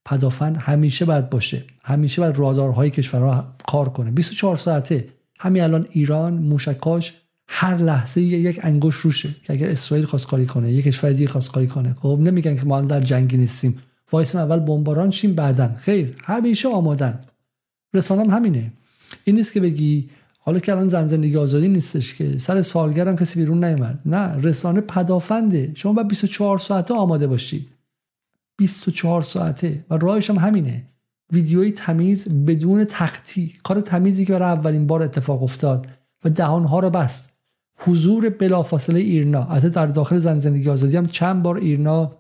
پدافند 0.06 0.58
همیشه 0.58 1.06
باید 1.06 1.30
باشه. 1.30 1.64
همیشه 1.84 2.22
باید 2.22 2.38
رادارهای 2.38 2.90
کشورها 2.90 3.56
کار 3.68 3.90
کنه. 3.90 4.12
24 4.12 4.58
ساعته. 4.58 5.08
همین 5.40 5.64
الان 5.64 5.88
ایران 5.92 6.34
موشکاش 6.34 7.14
هر 7.48 7.78
لحظه 7.78 8.22
یک 8.22 8.60
انگوش 8.64 8.96
روشه 8.96 9.30
که 9.44 9.54
اگر 9.54 9.70
اسرائیل 9.70 10.06
خواست 10.06 10.28
کاری 10.28 10.46
کنه 10.46 10.72
یک 10.72 10.86
کشور 10.86 11.12
دیگه 11.12 11.28
خواست 11.28 11.52
کاری 11.52 11.68
کنه. 11.68 11.96
خب 12.02 12.20
نمیگن 12.22 12.56
که 12.56 12.66
ما 12.66 12.82
در 12.82 13.02
جنگی 13.02 13.38
نیستیم. 13.38 13.78
وایسیم 14.12 14.42
اول 14.42 14.60
بمباران 14.60 15.12
شیم 15.12 15.34
بعدن. 15.36 15.76
خیر 15.76 16.16
همیشه 16.24 16.70
آمادن. 16.70 17.20
رسانم 17.94 18.30
همینه. 18.30 18.74
این 19.24 19.36
نیست 19.36 19.54
که 19.54 19.60
بگی 19.60 20.10
حالا 20.46 20.60
که 20.60 20.72
الان 20.72 20.88
زن 20.88 21.08
زندگی 21.08 21.38
آزادی 21.38 21.68
نیستش 21.68 22.14
که. 22.14 22.38
سر 22.38 22.62
سالگرم 22.62 23.16
کسی 23.16 23.40
بیرون 23.40 23.64
نیومد. 23.64 24.00
نه 24.06 24.36
رسانه 24.42 24.82
پدافنده. 24.82 25.72
شما 25.76 25.94
باید 25.94 26.08
24 26.08 26.58
ساعته 26.58 26.94
آماده 26.94 27.28
باشید. 27.28 27.68
24 28.58 29.22
ساعته. 29.22 29.86
و 29.90 29.98
راهش 29.98 30.30
هم 30.30 30.38
همینه. 30.38 30.84
ویدیوی 31.32 31.72
تمیز 31.72 32.28
بدون 32.28 32.86
تختی. 32.86 33.54
کار 33.64 33.82
تمیزی 33.82 34.26
که 34.26 34.34
برای 34.34 34.52
اولین 34.52 34.88
بار 34.88 35.04
اتفاق 35.04 35.44
افتاد. 35.44 35.88
و 36.26 36.30
دهانها 36.30 36.80
رو 36.80 36.90
بست. 36.90 37.30
حضور 37.78 38.30
بلافاصله 38.30 39.00
ایرنا. 39.00 39.44
حتی 39.44 39.70
در 39.70 39.86
داخل 39.86 40.18
زن 40.18 40.40
زندگی 40.40 40.70
آزادی 40.70 40.98
هم 40.98 41.06
چند 41.06 41.44
بار 41.44 41.58
ایرنا 41.58 42.12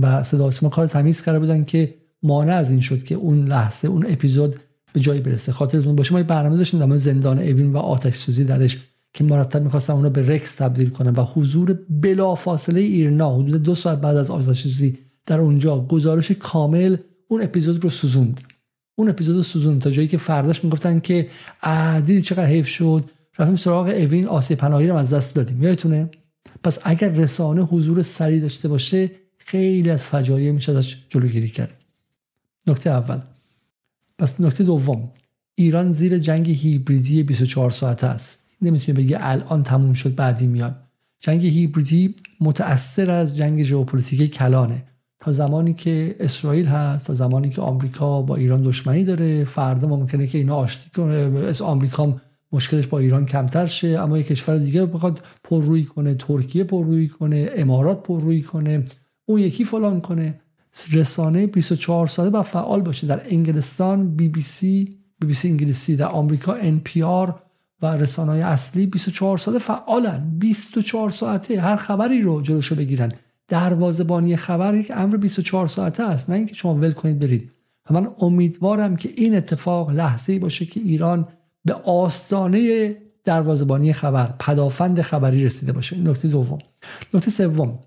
و 0.00 0.22
صدا 0.22 0.50
کار 0.50 0.86
تمیز 0.86 1.22
کرده 1.22 1.38
بودن 1.38 1.64
که 1.64 1.94
مانع 2.22 2.54
از 2.54 2.70
این 2.70 2.80
شد 2.80 3.02
که 3.02 3.14
اون 3.14 3.44
لحظه 3.44 3.88
اون 3.88 4.06
اپیزود 4.08 4.56
به 4.96 5.02
جایی 5.02 5.20
برسه. 5.20 5.52
خاطرتون 5.52 5.96
باشه 5.96 6.12
ما 6.14 6.22
برنامه 6.22 6.56
داشتیم 6.56 6.86
در 6.86 6.96
زندان 6.96 7.38
اوین 7.38 7.72
و 7.72 7.76
آتش 7.76 8.14
سوزی 8.14 8.44
درش 8.44 8.78
که 9.12 9.24
مرتب 9.24 9.62
می‌خواستن 9.62 9.92
اونو 9.92 10.10
به 10.10 10.26
رکس 10.26 10.54
تبدیل 10.54 10.90
کنن 10.90 11.10
و 11.10 11.24
حضور 11.24 11.78
بلافاصله 11.90 12.80
ایرنا 12.80 13.36
حدود 13.36 13.62
دو 13.62 13.74
ساعت 13.74 14.00
بعد 14.00 14.16
از 14.16 14.30
آتش 14.30 14.62
سوزی 14.62 14.98
در 15.26 15.40
اونجا. 15.40 15.80
گزارش 15.80 16.30
کامل 16.30 16.96
اون 17.28 17.42
اپیزود 17.42 17.84
رو 17.84 17.90
سوزوند. 17.90 18.40
اون 18.94 19.08
اپیزود 19.08 19.36
رو 19.36 19.42
سوزوند 19.42 19.82
تا 19.82 19.90
جایی 19.90 20.08
که 20.08 20.18
فرداش 20.18 20.64
می‌گفتن 20.64 21.00
که 21.00 21.28
دیدی 22.06 22.22
چقدر 22.22 22.46
حیف 22.46 22.66
شد؟ 22.66 23.04
رفتیم 23.38 23.56
سراغ 23.56 23.86
اوین 23.86 24.26
آسیه 24.26 24.58
پناهی 24.58 24.88
رو 24.88 24.96
از 24.96 25.12
دست 25.12 25.34
دادیم. 25.34 25.62
یادتونه؟ 25.62 26.10
پس 26.64 26.78
اگر 26.82 27.08
رسانه 27.08 27.62
حضور 27.62 28.02
سریع 28.02 28.40
داشته 28.40 28.68
باشه 28.68 29.10
خیلی 29.38 29.90
از 29.90 30.06
فجایع 30.06 30.52
میشه 30.52 30.72
ازش 30.72 30.96
جلوگیری 31.08 31.48
کرد. 31.48 31.74
نکته 32.66 32.90
اول. 32.90 33.20
پس 34.18 34.40
نکته 34.40 34.64
دوم 34.64 35.10
ایران 35.54 35.92
زیر 35.92 36.18
جنگ 36.18 36.50
هیبریدی 36.50 37.22
24 37.22 37.70
ساعته 37.70 38.06
است. 38.06 38.38
نمی‌تونه 38.62 38.98
بگه 38.98 39.18
الان 39.20 39.62
تموم 39.62 39.92
شد 39.92 40.14
بعدی 40.14 40.46
میاد. 40.46 40.76
جنگ 41.20 41.46
هیبریدی 41.46 42.14
متأثر 42.40 43.10
از 43.10 43.36
جنگ 43.36 43.62
ژئوپلیتیک 43.62 44.34
کلانه. 44.34 44.84
تا 45.18 45.32
زمانی 45.32 45.74
که 45.74 46.16
اسرائیل 46.20 46.66
هست 46.66 47.06
تا 47.06 47.14
زمانی 47.14 47.48
که 47.48 47.60
آمریکا 47.60 48.22
با 48.22 48.36
ایران 48.36 48.62
دشمنی 48.62 49.04
داره 49.04 49.44
فردا 49.44 49.88
ممکنه 49.88 50.26
که 50.26 50.38
اینا 50.38 50.56
آشتی 50.56 50.90
کنه 50.90 51.14
از 51.48 51.62
آمریکا 51.62 52.20
مشکلش 52.52 52.86
با 52.86 52.98
ایران 52.98 53.26
کمتر 53.26 53.66
شه. 53.66 53.88
اما 53.88 54.18
یک 54.18 54.26
کشور 54.26 54.58
دیگه 54.58 54.86
بخواد 54.86 55.22
پررویی 55.44 55.84
کنه 55.84 56.14
ترکیه 56.14 56.64
پررویی 56.64 57.08
کنه 57.08 57.50
امارات 57.56 58.02
پررویی 58.02 58.42
کنه 58.42 58.84
اون 59.26 59.40
یکی 59.40 59.64
فلان 59.64 60.00
کنه. 60.00 60.40
رسانه 60.92 61.46
24 61.46 62.06
ساعته 62.06 62.30
باید 62.30 62.42
فعال 62.42 62.80
باشه. 62.82 63.06
در 63.06 63.22
انگلستان 63.24 64.16
بی 64.16 64.28
بی 64.28 64.40
سی 64.40 64.98
بی 65.20 65.26
بی 65.26 65.34
سی 65.34 65.48
انگلیسی 65.48 65.96
در 65.96 66.06
آمریکا 66.06 66.54
NPR 66.54 67.42
و 67.82 67.86
رسانه 67.86 68.32
های 68.32 68.40
اصلی 68.40 68.86
24 68.86 69.38
ساعته 69.38 69.58
فعالن. 69.58 70.38
24 70.38 71.10
ساعته 71.10 71.60
هر 71.60 71.76
خبری 71.76 72.22
رو 72.22 72.40
جلوشو 72.40 72.74
بگیرن. 72.74 73.12
دروازبانی 73.48 74.36
خبر 74.36 74.74
یک 74.74 74.92
امر 74.94 75.16
24 75.16 75.66
ساعته 75.66 76.02
است 76.02 76.30
نه 76.30 76.36
اینکه 76.36 76.54
شما 76.54 76.74
ول 76.74 76.92
کنید 76.92 77.18
برید. 77.18 77.52
و 77.90 77.94
من 77.94 78.08
امیدوارم 78.18 78.96
که 78.96 79.10
این 79.16 79.36
اتفاق 79.36 79.90
لحظه 79.90 80.32
ای 80.32 80.38
باشه 80.38 80.66
که 80.66 80.80
ایران 80.80 81.28
به 81.64 81.74
آستانه 81.74 82.96
دروازبانی 83.24 83.92
خبر 83.92 84.34
پدافند 84.38 85.00
خبری 85.00 85.44
رسیده 85.44 85.72
باشه. 85.72 85.98
نکته 85.98 86.28
دوم. 86.28 86.58
نکته 87.14 87.30
سوم. 87.30 87.78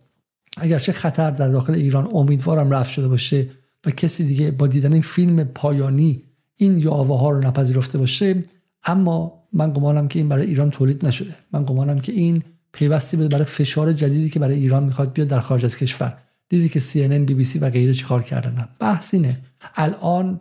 اگرچه 0.61 0.91
خطر 0.91 1.31
در 1.31 1.49
داخل 1.49 1.73
ایران 1.73 2.10
امیدوارم 2.14 2.72
رفت 2.72 2.90
شده 2.90 3.07
باشه 3.07 3.48
و 3.86 3.91
کسی 3.91 4.23
دیگه 4.23 4.52
با 4.52 4.68
دیدن 4.68 4.94
این 4.94 5.02
فیلم 5.02 5.44
پایانی 5.44 6.23
این 6.56 6.77
یاوه 6.77 7.19
ها 7.19 7.30
رو 7.30 7.40
نپذیرفته 7.40 7.98
باشه 7.98 8.41
اما 8.86 9.44
من 9.53 9.73
گمانم 9.73 10.07
که 10.07 10.19
این 10.19 10.30
برای 10.30 10.48
ایران 10.48 10.72
تولید 10.72 11.06
نشده. 11.06 11.36
من 11.53 11.64
گمانم 11.64 11.99
که 11.99 12.11
این 12.11 12.44
پیوستی 12.73 13.18
بود 13.18 13.31
برای 13.31 13.45
فشار 13.45 13.94
جدیدی 13.94 14.30
که 14.30 14.40
برای 14.40 14.56
ایران 14.56 14.84
می‌خواد 14.84 15.14
بیاد 15.14 15.27
در 15.27 15.40
خارج 15.40 15.65
از 15.65 15.77
کشور. 15.77 16.18
دیدی 16.49 16.69
که 16.69 16.80
CNN, 16.80 17.26
بی 17.27 17.34
بی 17.34 17.44
سی 17.44 17.60
و 17.60 17.69
غیره 17.69 17.94
چیکار 17.94 18.23
کردن؟ 18.23 18.69
بحث 18.80 19.14
اینه. 19.14 19.40
الان 19.76 20.40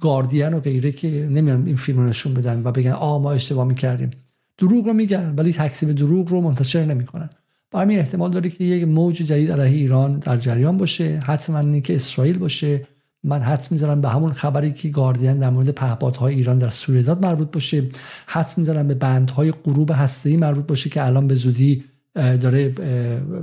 گاردین 0.00 0.54
و 0.54 0.60
غیره 0.60 0.92
که 0.92 1.28
نمیان 1.30 1.66
این 1.66 1.76
فیلم 1.76 1.98
رو 1.98 2.06
نشون 2.06 2.34
بدن 2.34 2.62
و 2.64 2.72
بگن 2.72 2.92
آ 2.92 3.18
ما 3.18 3.32
اشتباه 3.32 3.64
می‌کردیم. 3.64 4.10
دروغ 4.58 4.86
رو 4.86 4.92
میگن 4.92 5.34
ولی 5.36 5.52
تکسیب 5.52 5.92
دروغ 5.92 6.28
رو 6.28 6.40
منتشر 6.40 6.84
نمی‌کنن. 6.84 7.30
برای 7.70 7.98
احتمال 7.98 8.30
داره 8.30 8.50
که 8.50 8.64
یک 8.64 8.84
موج 8.84 9.14
جدید 9.14 9.52
علیه 9.52 9.76
ایران 9.76 10.18
در 10.18 10.36
جریان 10.36 10.78
باشه. 10.78 11.20
حتما 11.24 11.80
که 11.80 11.94
اسرائیل 11.94 12.38
باشه. 12.38 12.86
من 13.24 13.42
حد 13.42 13.68
می‌زنم 13.70 14.00
به 14.00 14.08
همون 14.08 14.32
خبری 14.32 14.72
که 14.72 14.88
گاردین 14.88 15.38
در 15.38 15.50
مورد 15.50 15.70
پهپادهای 15.70 16.34
ایران 16.34 16.58
در 16.58 16.70
سوریه 16.70 17.02
داد 17.02 17.24
مربوط 17.24 17.50
باشه. 17.50 17.82
حد 18.26 18.54
می‌زنم 18.56 18.88
به 18.88 18.94
بندهای 18.94 19.52
غروب 19.52 19.90
هسته‌ای 19.94 20.36
مربوط 20.36 20.66
باشه 20.66 20.90
که 20.90 21.06
الان 21.06 21.26
به 21.26 21.34
زودی 21.34 21.84
داره 22.14 22.74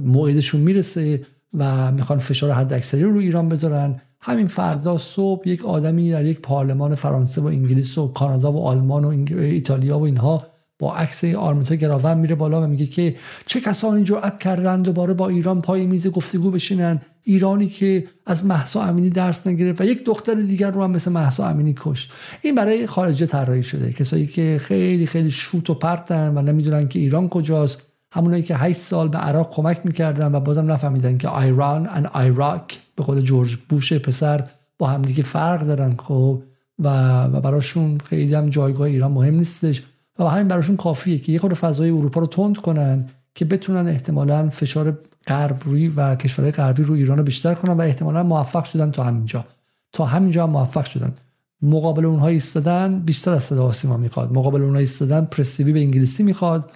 موعدشون 0.03 0.61
می‌رسه 0.61 1.21
و 1.53 1.91
می‌خوان 1.91 2.19
فشار 2.19 2.51
حد 2.51 2.73
اکثری 2.73 3.03
رو 3.03 3.17
ایران 3.17 3.49
بذارن. 3.49 4.01
همین 4.21 4.47
فردا 4.47 4.97
صبح 4.97 5.49
یک 5.49 5.65
آدمی 5.65 6.11
در 6.11 6.25
یک 6.25 6.39
پارلمان 6.39 6.95
فرانسه 6.95 7.41
و 7.41 7.45
انگلیس 7.45 7.97
و 7.97 8.07
کانادا 8.07 8.51
و 8.51 8.65
آلمان 8.65 9.05
و 9.05 9.37
ایتالیا 9.37 9.99
و 9.99 10.03
اینها 10.03 10.47
با 10.83 10.95
عکس 10.95 11.23
آرمیتا 11.23 11.75
گراون 11.75 12.17
میره 12.17 12.35
بالا 12.35 12.61
و 12.61 12.67
میگه 12.67 12.85
که 12.85 13.15
چه 13.45 13.61
کسانی 13.61 14.03
جرأت 14.03 14.39
کردن 14.39 14.81
دوباره 14.81 15.13
با 15.13 15.29
ایران 15.29 15.61
پای 15.61 15.85
میز 15.85 16.07
گفتگو 16.07 16.51
بشینن؟ 16.51 17.01
ایرانی 17.23 17.67
که 17.67 18.07
از 18.25 18.45
محسا 18.45 18.81
امینی 18.81 19.09
درس 19.09 19.47
نگرفت 19.47 19.81
و 19.81 19.83
یک 19.83 20.05
دختر 20.05 20.33
دیگر 20.33 20.71
رو 20.71 20.83
هم 20.83 20.91
مثل 20.91 21.11
محسا 21.11 21.47
امینی 21.47 21.75
کشت. 21.77 22.11
این 22.41 22.55
برای 22.55 22.87
خارجه 22.87 23.25
طراحی 23.25 23.63
شده. 23.63 23.93
کسایی 23.93 24.27
که 24.27 24.57
خیلی 24.61 25.05
خیلی 25.05 25.31
شوت 25.31 25.69
و 25.69 25.73
پرتن 25.73 26.37
و 26.37 26.41
نمی‌دونن 26.41 26.87
که 26.87 26.99
ایران 26.99 27.29
کجاست. 27.29 27.81
همونایی 28.11 28.43
که 28.43 28.55
8 28.55 28.79
سال 28.79 29.07
به 29.07 29.17
عراق 29.17 29.49
کمک 29.53 29.81
می‌کردن 29.83 30.35
و 30.35 30.39
بازم 30.39 30.71
نفهمیدن 30.71 31.17
که 31.17 31.37
ایران 31.37 31.83
و 31.85 32.07
عراق 32.13 32.63
به 32.95 33.03
قول 33.03 33.21
جورج 33.21 33.57
بوش 33.69 33.93
پسر 33.93 34.43
با 34.79 34.87
همدیگه 34.87 35.23
فرق 35.23 35.61
دارن 35.67 35.95
خب؟ 35.97 36.43
و 36.79 37.27
براشون 37.27 37.97
خیلی 37.97 38.35
هم 38.35 38.49
جایگاه 38.49 38.87
ایران 38.87 39.11
مهم 39.11 39.35
نیستش. 39.35 39.83
و 40.19 40.23
همین 40.23 40.47
براشون 40.47 40.77
کافیه 40.77 41.19
که 41.19 41.31
یه 41.31 41.39
خود 41.39 41.53
فضای 41.53 41.89
اروپا 41.89 42.19
رو 42.19 42.27
تند 42.27 42.57
کنن 42.57 43.05
که 43.35 43.45
بتونن 43.45 43.87
احتمالا 43.87 44.49
فشار 44.49 44.97
غرب 45.27 45.61
روی 45.65 45.87
و 45.87 46.15
کشورهای 46.15 46.51
غربی 46.51 46.83
رو 46.83 46.93
ایران 46.93 47.17
رو 47.17 47.23
بیشتر 47.23 47.53
کنن 47.53 47.73
و 47.73 47.81
احتمالا 47.81 48.23
موفق 48.23 48.63
شدن 48.63 48.91
تا 48.91 49.03
همینجا. 49.03 49.45
تا 49.93 50.05
همینجا 50.05 50.43
هم 50.43 50.49
موفق 50.49 50.85
شدن. 50.85 51.13
مقابل 51.61 52.05
اونها 52.05 52.27
ایستادن 52.27 52.99
بیشتر 52.99 53.31
از 53.31 53.43
صدا 53.43 53.71
سیما 53.71 53.97
می‌خواد. 53.97 54.33
مقابل 54.33 54.61
اونها 54.61 54.79
ایستادن 54.79 55.25
پرستیوی 55.25 55.73
به 55.73 55.79
انگلیسی 55.79 56.23
می‌خواد. 56.23 56.71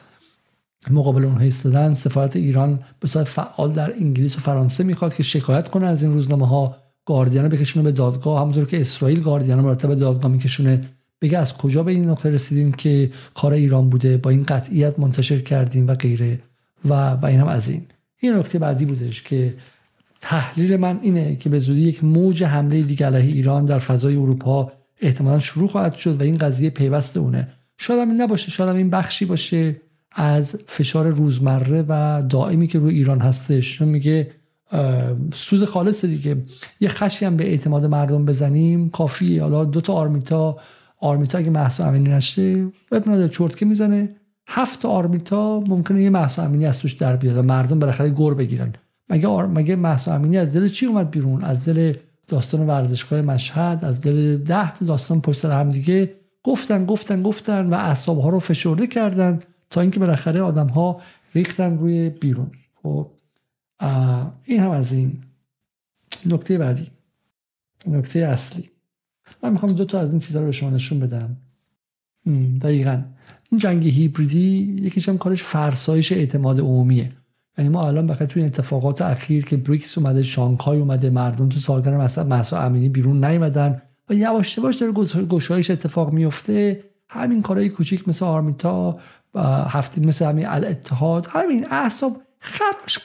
مقابل 0.91 1.26
اونها 1.26 1.39
ایستادن 1.39 1.93
سفارت 1.93 2.35
ایران 2.35 2.80
به 2.99 3.07
صورت 3.07 3.27
فعال 3.27 3.72
در 3.72 3.93
انگلیس 3.93 4.38
و 4.38 4.39
فرانسه 4.39 4.84
می‌خواد 4.84 5.14
که 5.14 5.23
شکایت 5.23 5.68
کنه 5.68 5.85
از 5.85 6.03
این 6.03 6.14
روزنامه 6.14 6.47
ها 6.47 6.76
گاردین 7.05 7.47
بکشونه 7.47 7.84
به 7.84 7.91
دادگاه 7.91 8.41
همونطور 8.41 8.65
که 8.65 8.81
اسرائیل 8.81 9.22
گاردین 9.22 9.55
مرتب 9.55 9.93
دادگاه 9.93 10.31
میکشونه. 10.31 10.89
بگه 11.22 11.38
از 11.38 11.53
کجا 11.53 11.84
به 11.84 11.91
این 11.91 12.10
نقطه 12.10 12.30
رسیدیم 12.30 12.72
که 12.72 13.11
کار 13.34 13.53
ایران 13.53 13.89
بوده 13.89 14.18
با 14.18 14.30
این 14.30 14.44
قطعیت 14.44 14.99
منتشر 14.99 15.39
کردیم 15.39 15.88
و 15.88 15.95
غیره 15.95 16.39
و 16.85 17.11
و 17.11 17.26
این 17.26 17.39
هم 17.39 17.48
از 17.48 17.69
این. 17.69 17.81
این 18.19 18.34
نکته 18.34 18.60
بعدی 18.60 18.85
بودش 18.85 19.22
که 19.22 19.53
تحلیل 20.22 20.77
من 20.77 20.99
اینه 21.02 21.35
که 21.35 21.49
به 21.49 21.60
زودی 21.60 21.81
یک 21.81 22.03
موج 22.03 22.44
حمله 22.44 22.81
دیگه 22.81 23.06
علیه 23.06 23.34
ایران 23.34 23.65
در 23.65 23.80
فضای 23.80 24.15
اروپا 24.15 24.72
احتمالا 25.02 25.39
شروع 25.39 25.68
خواهد 25.68 25.94
شد 25.94 26.22
و 26.22 26.23
این 26.23 26.38
قضیه 26.38 26.69
پیوست 26.69 27.18
اونه. 27.18 27.48
شاید 27.77 27.99
این 27.99 28.22
نباشه 28.22 28.52
شاید 28.52 28.76
این 28.76 28.89
بخشی 28.89 29.26
باشه 29.26 29.81
از 30.11 30.60
فشار 30.68 31.10
روزمره 31.10 31.85
و 31.88 32.23
دائمی 32.30 32.68
که 32.68 32.80
روی 32.80 32.95
ایران 32.95 33.19
هستش. 33.19 33.81
میگه 33.81 34.31
سود 35.34 35.65
خالص 35.65 36.06
دیگه. 36.06 36.38
یه 36.80 36.89
خشی 36.89 37.26
هم 37.26 37.38
به 37.38 37.48
اعتماد 37.48 37.85
مردم 37.85 38.26
بزنیم. 38.26 38.89
کافیه. 38.89 39.41
حالا 39.41 39.65
دو 39.65 39.81
تا 39.81 39.94
آرمیتا 39.94 40.57
آرمیتا 40.98 41.38
اگه 41.38 41.49
محسا 41.49 41.86
امینی 41.86 42.10
نشه 42.10 42.68
اب 42.91 43.10
نداره 43.10 43.30
چرتکه 43.30 43.65
می‌زنه. 43.65 44.15
هفت 44.48 44.86
آرمیتا 44.86 45.60
ممکنه 45.60 46.02
یه 46.02 46.10
محسا 46.10 46.44
امینی 46.44 46.65
از 46.65 46.80
توش 46.80 46.94
در 46.94 47.15
بیاد 47.15 47.38
و 47.38 47.41
مردم 47.41 47.80
بالاخره 47.80 48.10
گور 48.10 48.34
بگیرن. 48.34 48.74
مگه 49.10 49.28
آر... 49.28 49.48
مگه 49.48 49.76
محسا 49.76 50.14
امینی 50.14 50.38
از 50.38 50.56
دل 50.56 50.68
چی 50.68 50.86
اومد 50.86 51.11
بیرون؟ 51.11 51.44
از 51.44 51.65
دل 51.65 51.94
داستان 52.28 52.68
ورزشگاه 52.68 53.22
مشهد 53.22 53.86
از 53.86 54.02
دل 54.02 54.38
ده 54.38 54.74
تا 54.74 54.86
داستان 54.86 55.22
پشت 55.22 55.40
سر 55.40 55.60
هم 55.60 55.69
دیگه. 55.69 56.14
گفتن 56.44 56.86
گفتن 56.86 57.24
گفتن 57.24 57.69
و 57.69 57.74
اعصاب 57.74 58.19
ها 58.19 58.30
رو 58.30 58.40
فشرده 58.40 58.88
کردن 58.88 59.40
تا 59.69 59.82
اینکه 59.82 59.99
بالاخره 59.99 60.41
آدم 60.41 60.68
ها 60.68 61.02
ریختن 61.36 61.78
روی 61.78 62.10
بیرون. 62.10 62.52
خب 62.84 63.11
این 64.44 64.60
هم 64.60 64.72
از 64.72 64.94
این. 64.94 65.24
نکته 66.26 66.57
بعدی. 66.57 66.91
نکته 67.88 68.19
اصلی. 68.19 68.69
من 69.44 69.52
می‌خوام 69.54 69.72
دو 69.72 69.86
تا 69.86 69.99
از 69.99 70.12
این 70.12 70.20
چیزا 70.20 70.40
رو 70.40 70.45
به 70.45 70.52
شما 70.52 70.70
نشون 70.70 70.99
بدم. 70.99 71.38
دقیقا. 72.62 73.02
این 73.52 73.60
جنگ 73.60 73.88
هیبریدی 73.88 74.80
یکیش 74.82 75.10
هم 75.10 75.18
کارش 75.18 75.44
فرسایش 75.44 76.12
اعتماد 76.12 76.60
عمومیه. 76.60 77.12
یعنی 77.58 77.70
ما 77.70 77.88
الان 77.88 78.08
بخاطر 78.08 78.26
توی 78.26 78.44
اتفاقات 78.44 79.02
اخیر 79.02 79.45
که 79.45 79.58
بریکس 79.58 79.98
اومده 79.98 80.24
شانگهای 80.24 80.80
اومده 80.80 81.10
مردم 81.10 81.49
تو 81.49 81.60
سالگرد 81.60 81.94
مثلا 81.94 82.24
محسا 82.24 82.62
امینی 82.62 82.90
بیرون 82.90 83.26
نیومدن 83.26 83.82
و 84.10 84.14
یواش 84.14 84.58
یواش 84.58 84.76
داره 84.76 84.91
گشایش 85.26 85.72
اتفاق 85.72 86.14
میفته 86.14 86.84
همین 87.10 87.41
کارهای 87.41 87.70
کوچیک 87.70 88.08
مثل 88.08 88.26
آرمیتا 88.26 88.99
هفته 89.70 90.02
مثل 90.02 90.26
همین 90.26 90.48
الاتحاد 90.48 91.28
همین 91.30 91.66
اعصاب 91.72 92.22
خرش 92.40 92.99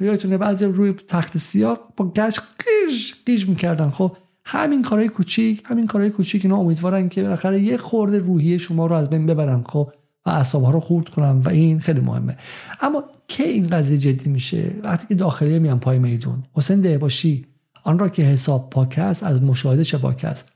یادتونه 0.00 0.38
بعضی 0.38 0.64
روی 0.64 0.92
تخت 0.92 1.38
سیاه 1.38 1.78
با 1.96 2.12
گشت 2.12 2.40
قیش 2.58 3.14
قیش 3.26 3.48
می‌کردن. 3.48 3.88
خب 3.88 4.16
همین 4.52 4.82
کارهای 4.82 5.08
کوچیک 5.08 5.62
همین 5.66 5.86
کارهای 5.86 6.10
کوچیک 6.10 6.44
اینا 6.44 6.56
امیدوارن 6.56 7.08
که 7.08 7.22
بالاخره 7.22 7.60
یه 7.60 7.76
خورده 7.76 8.18
روحیه 8.18 8.58
شما 8.58 8.86
رو 8.86 8.94
از 8.94 9.10
بین 9.10 9.26
ببرن 9.26 9.62
خب؟ 9.62 9.92
و 10.26 10.30
اعصاب 10.30 10.64
رو 10.64 10.80
خورد 10.80 11.08
کنن 11.08 11.38
و 11.44 11.48
این 11.48 11.80
خیلی 11.80 12.00
مهمه. 12.00 12.36
اما 12.80 13.04
کی 13.28 13.42
این 13.42 13.66
قضیه 13.66 13.98
جدی 13.98 14.30
میشه؟ 14.30 14.74
وقتی 14.82 15.06
که 15.06 15.14
داخلی 15.14 15.58
میان 15.58 15.80
پای 15.80 15.98
میدون. 15.98 16.42
حسین 16.52 16.80
دهباشی 16.80 17.46
آن 17.84 17.98
را 17.98 18.08
که 18.08 18.22
حساب 18.22 18.70
پاک 18.70 18.98
است 18.98 19.22
از 19.22 19.42
مشاهده 19.42 19.84
چه 19.84 19.98
پاک 19.98 20.24
است؟ 20.24 20.52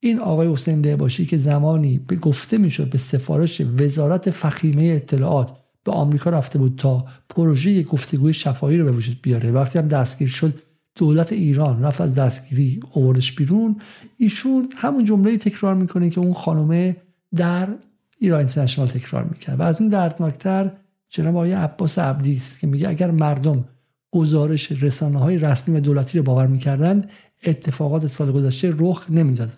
این 0.00 0.18
آقای 0.18 0.52
حسین 0.52 0.80
دهباشی 0.80 1.26
که 1.26 1.36
زمانی 1.36 1.98
به 1.98 2.16
گفته 2.16 2.58
می‌شد 2.58 2.90
به 2.90 2.98
سفارش 2.98 3.62
وزارت 3.78 4.30
فخیمه 4.30 4.82
اطلاعات 4.82 5.50
به 5.84 5.92
آمریکا 5.92 6.30
رفته 6.30 6.58
بود 6.58 6.74
تا 6.78 7.06
پروژه 7.28 7.82
گفتگوی 7.82 8.32
شفاهی 8.32 8.78
رو 8.78 8.84
به 8.84 8.92
وجود 8.92 9.18
بیاره. 9.22 9.50
وقتی 9.50 9.78
هم 9.78 9.88
دستگیر 9.88 10.28
شد 10.28 10.67
دولت 10.98 11.32
ایران 11.32 11.82
رفت 11.82 12.00
از 12.00 12.14
دستگیری 12.14 12.80
آوردش 12.94 13.32
بیرون. 13.32 13.80
ایشون 14.16 14.68
همون 14.76 15.04
جمله 15.04 15.38
تکرار 15.38 15.74
می‌کنه 15.74 16.10
که 16.10 16.20
اون 16.20 16.34
خانومه 16.34 16.96
در 17.36 17.68
ایران 18.18 18.38
اینترنشنال 18.38 18.88
تکرار 18.88 19.24
می‌کرد. 19.24 19.60
و 19.60 19.62
از 19.62 19.80
اون 19.80 19.88
دردناکتر 19.88 20.70
جناب 21.10 21.36
آقای 21.36 21.52
عباس 21.52 21.98
عبدی 21.98 22.36
است 22.36 22.60
که 22.60 22.66
میگه 22.66 22.88
اگر 22.88 23.10
مردم 23.10 23.64
گزارش 24.10 24.72
رسانه 24.72 25.18
های 25.18 25.38
رسمی 25.38 25.76
و 25.76 25.80
دولتی 25.80 26.18
رو 26.18 26.24
باور 26.24 26.46
می‌کردن 26.46 27.04
اتفاقات 27.44 28.06
سال 28.06 28.32
گذشته 28.32 28.74
رخ 28.78 29.06
نمی‌داد. 29.10 29.52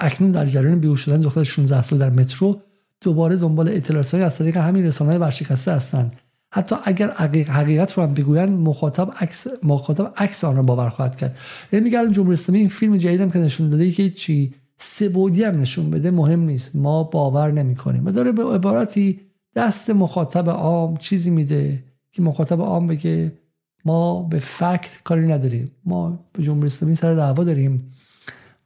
اکنون 0.00 0.32
در 0.32 0.46
جریان 0.46 0.80
بیهوش 0.80 1.00
شدن 1.00 1.20
دختر 1.20 1.44
16 1.44 1.82
سال 1.82 1.98
در 1.98 2.10
مترو 2.10 2.60
دوباره 3.00 3.36
دنبال 3.36 3.68
اطلاعات 3.68 4.14
از 4.14 4.36
طریق 4.36 4.56
همین 4.56 4.84
رسانه 4.84 5.10
های 5.10 5.20
ورشکسته 5.20 5.72
هستند. 5.72 6.12
حتی 6.56 6.76
اگر 6.84 7.10
حقیقت 7.48 7.92
رو 7.92 8.02
هم 8.02 8.14
بگویند 8.14 8.60
مخاطب 8.60 9.12
عکس 9.20 9.46
مخاطب 9.62 10.12
عکس 10.16 10.44
آن 10.44 10.56
را 10.56 10.62
باور 10.62 10.88
خواهد 10.88 11.16
کرد. 11.16 11.36
یعنی 11.72 11.84
میگه 11.84 12.10
جمهوری 12.10 12.32
اسلامی 12.32 12.58
این 12.58 12.68
فیلم 12.68 12.96
جدیدم 12.96 13.30
که 13.30 13.38
نشون 13.38 13.68
داده 13.68 13.90
که 13.90 14.10
چی؟ 14.10 14.54
سه 14.78 15.08
بودی 15.08 15.44
هم 15.44 15.60
نشون 15.60 15.90
بده 15.90 16.10
مهم 16.10 16.40
نیست. 16.40 16.76
ما 16.76 17.02
باور 17.02 17.50
نمی 17.50 17.74
کنیم 17.74 18.06
و 18.06 18.10
داره 18.10 18.32
به 18.32 18.44
عبارتی 18.44 19.20
دست 19.56 19.90
مخاطب 19.90 20.50
عام 20.50 20.96
چیزی 20.96 21.30
میده 21.30 21.84
که 22.12 22.22
مخاطب 22.22 22.60
عام 22.60 22.86
بگه 22.86 23.32
ما 23.84 24.22
به 24.22 24.38
فکت 24.38 25.02
کاری 25.04 25.26
نداریم. 25.26 25.70
ما 25.84 26.18
به 26.32 26.42
جمهوری 26.42 26.66
اسلامی 26.66 26.94
سر 26.94 27.14
دعوا 27.14 27.44
داریم 27.44 27.92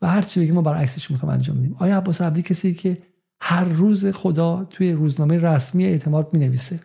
و 0.03 0.09
هر 0.09 0.23
چی 0.23 0.41
بگیم 0.41 0.55
ما 0.55 0.63
برعکسش 0.63 1.11
می‌خوام 1.11 1.33
انجام 1.33 1.59
بدیم. 1.59 1.77
آیا 1.79 1.97
عباس 1.97 2.23
عبدی 2.23 2.43
کسی 2.43 2.75
که 2.75 2.99
هر 3.41 3.65
روز 3.65 4.07
خدا 4.07 4.67
توی 4.71 4.93
روزنامه 4.93 5.39
رسمی 5.39 5.85
اعتماد 5.85 6.29
می 6.33 6.39
نویسه 6.39 6.81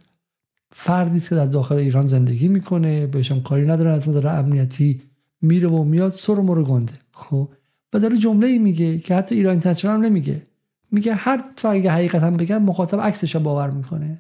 فردی 0.78 1.20
که 1.20 1.36
در 1.36 1.46
داخل 1.46 1.76
ایران 1.76 2.08
زندگی 2.08 2.48
می‌کنه 2.48 3.08
بهشم 3.08 3.42
کاری 3.42 3.68
نداره 3.68 3.92
از 3.92 4.10
نظر 4.10 4.28
امنیتی 4.28 5.02
میره 5.42 5.68
و 5.68 5.84
میاد 5.84 6.12
سر 6.12 6.36
مرو 6.36 6.64
گنده. 6.64 6.94
خب؟ 7.14 7.50
و 7.94 8.00
داره 8.00 8.18
جمله 8.18 8.48
ای 8.48 8.58
میگه 8.58 8.98
که 8.98 9.16
حتی 9.16 9.36
ایران 9.36 9.62
هم 9.84 10.02
نمیگه. 10.02 10.42
میگه 10.92 11.14
هر 11.14 11.44
تا 11.56 11.72
اگه 11.72 11.92
حقیقت 11.92 12.24
هم 12.24 12.38
بگم 12.38 12.64
مخاطب 12.64 13.00
عکسش 13.00 13.36
باور 13.36 13.70
می‌کنه. 13.70 14.18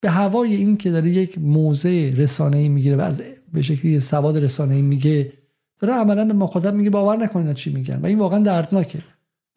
به 0.00 0.10
هوای 0.10 0.54
این 0.54 0.76
که 0.76 0.90
داره 0.90 1.10
یک 1.10 1.38
موضع 1.38 2.12
رسانه 2.16 2.56
ای 2.56 2.68
می‌گیره 2.68 2.96
و 2.96 3.00
از 3.00 3.22
به 3.52 3.62
شکلی 3.62 4.00
سواد 4.00 4.38
رسانه 4.38 4.74
ای 4.74 4.82
میگه 4.82 5.32
داره 5.78 5.94
عملا 5.94 6.24
به 6.24 6.32
مخاطب 6.32 6.74
میگه 6.74 6.90
باور 6.90 7.16
نکنین 7.16 7.54
چی 7.54 7.72
میگن. 7.72 8.00
و 8.02 8.06
این 8.06 8.18
واقعا 8.18 8.38
دردناکه. 8.38 8.98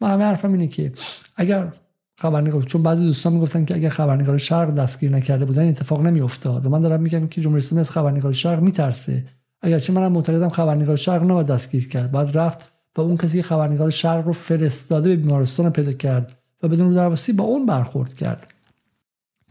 ما 0.00 0.08
همه 0.08 0.24
حرفم 0.24 0.52
اینه 0.52 0.66
که 0.66 0.92
اگر 1.36 1.72
خبرنگار 2.18 2.62
چون 2.62 2.82
بعضی 2.82 3.06
دوستان 3.06 3.32
می‌گفتن 3.32 3.64
که 3.64 3.74
اگر 3.74 3.88
خبرنگار 3.88 4.38
شرق 4.38 4.74
دستگیر 4.74 5.10
نکرده 5.10 5.44
بودن 5.44 5.68
اتفاق 5.68 6.06
نمیافتاد. 6.06 6.66
و 6.66 6.70
من 6.70 6.80
دارم 6.80 7.02
میگم 7.02 7.26
که 7.26 7.40
جمهوری 7.40 7.62
اسلامی 7.62 7.80
از 7.80 7.90
خبرنگار 7.90 8.32
شرق 8.32 8.60
میترسه. 8.60 9.24
اگرچه 9.62 9.92
منم 9.92 10.12
معتقدم 10.12 10.48
خبرنگار 10.48 10.96
شرق 10.96 11.22
نباید 11.22 11.46
دستگیر 11.46 11.88
کرد. 11.88 12.12
بعد 12.12 12.38
رفت 12.38 12.66
و 12.96 13.00
اون 13.00 13.16
کسی 13.16 13.36
که 13.36 13.42
خبرنگار 13.42 13.90
شرق 13.90 14.26
رو 14.26 14.32
فرستاده 14.32 15.08
به 15.08 15.16
بیمارستان 15.16 15.70
پیدا 15.70 15.92
کرد 15.92 16.32
و 16.62 16.68
بدون 16.68 16.94
درواسی 16.94 17.32
با 17.32 17.44
اون 17.44 17.66
برخورد 17.66 18.14
کرد. 18.14 18.54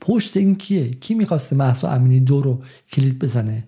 پشت 0.02 0.38
این 0.38 0.56
کیه؟ 0.56 0.90
کی 0.90 1.14
می‌خواسته 1.14 1.56
محسا 1.56 1.90
امینی 1.90 2.20
دو 2.20 2.42
رو 2.42 2.62
کلید 2.92 3.20
بزنه؟ 3.20 3.64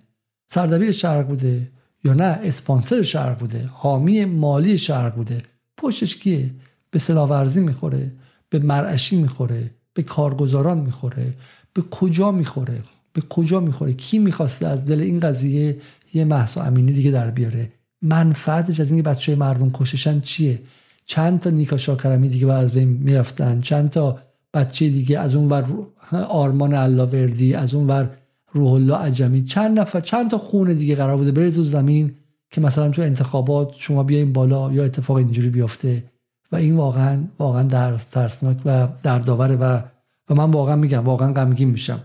سردبیر 0.46 0.92
شرق 0.92 1.26
بوده 1.26 1.70
یا 2.04 2.12
نه؟ 2.12 2.38
اسپانسر 2.42 3.02
شرق 3.02 3.38
بوده؟ 3.38 3.70
حامی 3.72 4.24
مالی 4.24 4.78
شرق 4.78 5.14
بوده؟ 5.14 5.42
پشتش 5.76 6.16
کیه؟ 6.16 6.50
به 6.90 6.98
سلاورزی 6.98 7.60
می‌خوره. 7.60 8.12
به 8.50 8.58
مرعشی 8.58 9.16
می‌خوره 9.16 9.70
به 9.94 10.02
کارگزاران 10.02 10.78
می‌خوره 10.78 11.34
به 11.72 11.82
کجا 11.90 12.32
می‌خوره 12.32 12.82
به 13.12 13.20
کجا 13.20 13.60
می‌خوره 13.60 13.92
کی 13.92 14.18
می‌خواسته 14.18 14.66
از 14.66 14.86
دل 14.86 15.00
این 15.00 15.20
قضیه 15.20 15.76
یه 16.14 16.24
محسا 16.24 16.62
امینی 16.62 16.92
دیگه 16.92 17.10
در 17.10 17.30
بیاره؟ 17.30 17.72
منفعتش 18.02 18.80
از 18.80 18.92
اینکه 18.92 19.08
بچه 19.08 19.36
مردم 19.36 19.70
کششن 19.74 20.20
چیه؟ 20.20 20.60
چند 21.06 21.40
تا 21.40 21.50
نیکا 21.50 21.76
شاکرمی 21.76 22.28
دیگه 22.28 22.52
از 22.52 22.72
بین 22.72 22.88
می‌رفتن؟ 22.88 23.60
چند 23.60 23.90
تا 23.90 24.18
بچه 24.54 24.88
دیگه 24.88 25.18
از 25.18 25.34
اون 25.34 25.48
ور 25.48 25.64
آرمان 26.12 26.74
وردی 26.98 27.54
از 27.54 27.74
اون 27.74 27.86
ور 27.86 28.10
روح 28.52 28.72
الله 28.72 28.96
عجمی؟ 28.96 29.44
چند 29.44 29.80
نفر 29.80 30.00
چند 30.00 30.30
تا 30.30 30.38
خونه 30.38 30.74
دیگه 30.74 30.94
قرار 30.94 31.16
بوده 31.16 31.32
بریز 31.32 31.60
زمین 31.60 32.14
که 32.50 32.60
مثلا 32.60 32.90
تو 32.90 33.02
انتخابات 33.02 33.74
شما 33.76 34.02
بیاین 34.02 34.32
بالا 34.32 34.72
یا 34.72 34.84
اتفاق 34.84 35.16
اینجوری 35.16 35.50
بیفته؟ 35.50 36.04
و 36.52 36.56
این 36.56 36.76
واقعا 36.76 37.24
واقعا 37.38 37.62
درس 37.62 38.04
ترسناک 38.04 38.56
و 38.64 38.88
دردآوره 39.02 39.56
و 39.56 39.80
و 40.30 40.34
من 40.34 40.50
واقعا 40.50 40.76
میگم 40.76 41.04
واقعا 41.04 41.32
غمگین 41.32 41.70
میشم. 41.70 42.00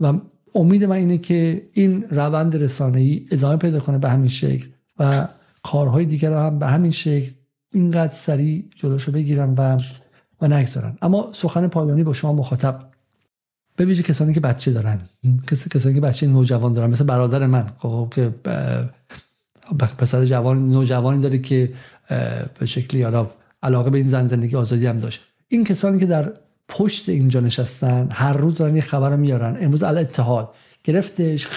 و 0.00 0.12
امید 0.54 0.84
من 0.84 0.96
اینه 0.96 1.18
که 1.18 1.68
این 1.72 2.04
روند 2.10 2.56
رسانه 2.56 3.00
ای 3.00 3.26
ادامه 3.30 3.56
پیدا 3.56 3.80
کنه 3.80 3.98
به 3.98 4.10
همین 4.10 4.28
شکل 4.28 4.66
و 4.98 5.28
کارهای 5.62 6.04
دیگر 6.04 6.30
رو 6.30 6.38
هم 6.38 6.58
به 6.58 6.66
همین 6.66 6.90
شکل 6.90 7.30
اینقدر 7.72 8.12
سریع 8.12 8.64
جلوشو 8.76 9.12
بگیرن 9.12 9.54
و 9.54 9.78
و 10.40 10.48
نگذارن 10.48 10.98
اما 11.02 11.28
سخن 11.32 11.68
پایانی 11.68 12.04
با 12.04 12.12
شما 12.12 12.32
مخاطب. 12.32 12.80
به 13.76 13.94
کسانی 13.94 14.34
که 14.34 14.40
بچه 14.40 14.72
دارن. 14.72 15.00
کسانی 15.70 15.94
که 15.94 16.00
بچه 16.00 16.26
نوجوان 16.26 16.72
دارن 16.72 16.90
مثل 16.90 17.04
برادر 17.04 17.46
من. 17.46 17.66
خب 17.78 18.08
که 18.10 18.34
پسر 19.98 20.24
جوان 20.24 20.68
نوجوانی 20.68 21.20
داره 21.20 21.38
که 21.38 21.72
به 22.58 22.66
شکلی 22.66 23.02
حالا 23.02 23.30
علاقه 23.64 23.90
به 23.90 23.98
این 23.98 24.08
زن 24.08 24.26
زندگی 24.26 24.56
آزادی 24.56 24.86
هم 24.86 24.98
داشت. 24.98 25.20
این 25.48 25.64
کسانی 25.64 25.98
که 25.98 26.06
در 26.06 26.32
پشت 26.68 27.08
اینجا 27.08 27.40
نشستن 27.40 28.08
هر 28.12 28.32
روز 28.32 28.54
دارن 28.54 28.74
یه 28.74 28.82
خبر 28.82 29.10
رو 29.10 29.16
میارن. 29.16 29.56
امروز 29.60 29.82
اتحاد. 29.82 30.54
گرفتش 30.84 31.48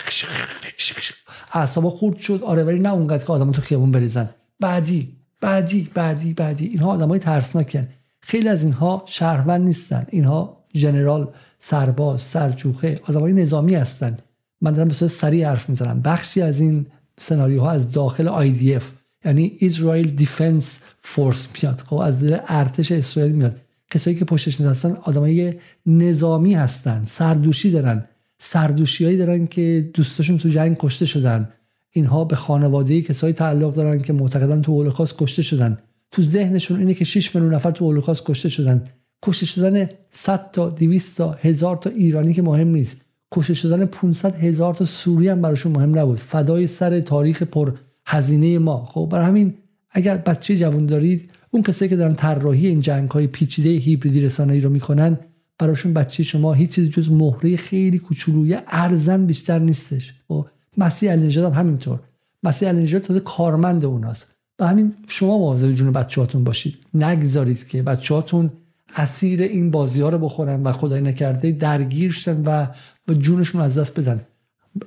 اعصابا 1.54 1.90
خورد 1.90 2.18
شد. 2.18 2.44
آره 2.44 2.64
ولی 2.64 2.80
نه 2.80 2.94
اونقدر 2.94 3.26
که 3.26 3.34
آدم 3.34 3.52
تو 3.52 3.62
خیابون 3.62 3.92
بریزن. 3.92 4.30
بعدی 4.60 5.16
بعدی 5.42 5.90
بعدی 5.94 6.34
بعدی. 6.34 6.66
اینها 6.66 6.92
آدمای 6.92 7.20
ترسناکن. 7.20 7.88
خیلی 8.22 8.50
از 8.50 8.64
اینها 8.64 9.04
شهروند 9.06 9.66
نیستن. 9.66 10.06
اینها 10.10 10.58
جنرال 10.74 11.28
سرباز 11.60 12.22
سرجوخه 12.22 13.00
آدمای 13.08 13.34
نظامی 13.34 13.76
هستن. 13.76 14.18
من 14.62 14.72
دارم 14.72 14.88
به 14.88 14.94
صورت 14.94 15.12
سریع 15.12 15.48
حرف 15.48 15.70
می‌زنم. 15.70 16.02
بخشی 16.02 16.42
از 16.42 16.60
این 16.60 16.86
سناریوها 17.20 17.72
از 17.72 17.92
داخل 17.92 18.52
IDF 18.52 18.84
یعنی 19.28 19.58
اسرائیل 19.62 20.10
دیفنس 20.10 20.80
فورس 21.02 21.48
میاد. 21.54 21.84
خب 21.86 21.96
از 21.96 22.20
دل 22.20 22.38
ارتش 22.48 22.92
اسرائیل 22.92 23.32
میاد. 23.32 23.56
کسایی 23.92 24.16
که 24.16 24.26
پشتش 24.26 24.62
هستن 24.62 24.98
آدمای 25.04 25.54
نظامی 25.86 26.54
هستن 26.54 27.04
سردوشی 27.06 27.72
دارن. 27.72 28.06
سردوشیایی 28.40 29.18
دارن 29.18 29.48
که 29.48 29.90
دوستاشون 29.94 30.38
تو 30.38 30.50
جنگ 30.50 30.78
کشته 30.80 31.06
شدن. 31.06 31.50
اینها 31.92 32.26
به 32.26 32.36
خانواده 32.36 33.02
کسایی 33.02 33.34
تعلق 33.34 33.74
دارن 33.74 34.02
که 34.02 34.14
معتقدن 34.14 34.62
تو 34.62 34.72
هولوکاست 34.72 35.18
کشته 35.18 35.42
شدن. 35.42 35.78
تو 36.12 36.22
ذهنشون 36.22 36.80
اینه 36.80 36.94
که 36.94 37.06
6 37.06 37.36
میلیون 37.36 37.54
نفر 37.54 37.72
تو 37.72 37.86
هولوکاست 37.86 38.24
کشته 38.26 38.50
شدن. 38.50 38.88
کشته 39.24 39.46
شدن 39.46 39.90
100 40.12 40.52
تا 40.52 40.70
200 40.70 41.18
تا 41.18 41.32
هزار 41.32 41.78
تا 41.78 41.90
ایرانی 41.90 42.34
که 42.34 42.42
مهم 42.42 42.68
نیست. 42.68 43.02
کشته 43.32 43.54
شدن 43.54 43.86
500 43.86 44.36
هزار 44.36 44.74
تا 44.74 44.86
سوری 44.86 45.28
هم 45.28 45.42
براشون 45.42 45.72
مهم 45.72 46.00
نبود. 46.00 46.18
فدای 46.18 46.68
سر 46.68 47.00
تاریخ 47.00 47.44
پر 47.44 47.72
هزینه 48.08 48.60
ما. 48.60 48.86
خب 48.86 49.08
برای 49.12 49.26
همین 49.26 49.54
اگر 49.92 50.18
بچه 50.18 50.58
جوان 50.58 50.86
دارید 50.86 51.32
اون 51.52 51.64
کسایی 51.64 51.90
که 51.90 51.96
دارن 51.96 52.14
طراحی 52.14 52.68
این 52.68 52.82
جنگ 52.82 53.12
های 53.12 53.28
پیچیده 53.28 53.70
هیبریدی 53.70 54.22
رسانه‌ای 54.22 54.62
رو 54.62 54.70
می‌کنن 54.70 55.18
براشون 55.60 55.94
بچه 55.94 56.24
شما 56.24 56.54
هیچ 56.54 56.70
چیزی 56.70 56.90
جز 56.90 57.12
مهره 57.12 57.56
خیلی 57.56 58.00
کوچولوی 58.00 58.58
ارزن 58.68 59.26
بیشتر 59.26 59.60
نیستش. 59.60 60.14
خب 60.28 60.46
مسیح 60.78 61.12
علی 61.12 61.40
هم 61.40 61.52
همینطور. 61.52 62.00
مسیح 62.44 62.70
علی 62.70 63.00
تازه 63.00 63.20
کارمند 63.20 63.86
اوناست. 63.86 64.34
و 64.60 64.68
همین 64.68 64.94
شما 65.08 65.38
مواظب 65.38 65.72
جون 65.72 65.92
بچه‌هاتون 65.92 66.44
باشید. 66.44 66.78
نگذارید 66.94 67.68
که 67.68 67.84
بچه‌هاتون 67.84 68.52
اسیر 68.96 69.42
این 69.42 69.72
بازی 69.72 70.02
ها 70.02 70.10
رو 70.10 70.18
بخورن 70.18 70.64
و 70.64 70.72
خدای 70.72 71.02
نکرده 71.02 71.52
درگیر 71.52 72.12
شدن 72.12 72.42
و 72.46 72.68
و 73.08 73.14
جونشون 73.14 73.62
از 73.62 73.78
دست 73.78 74.00
بدن. 74.00 74.22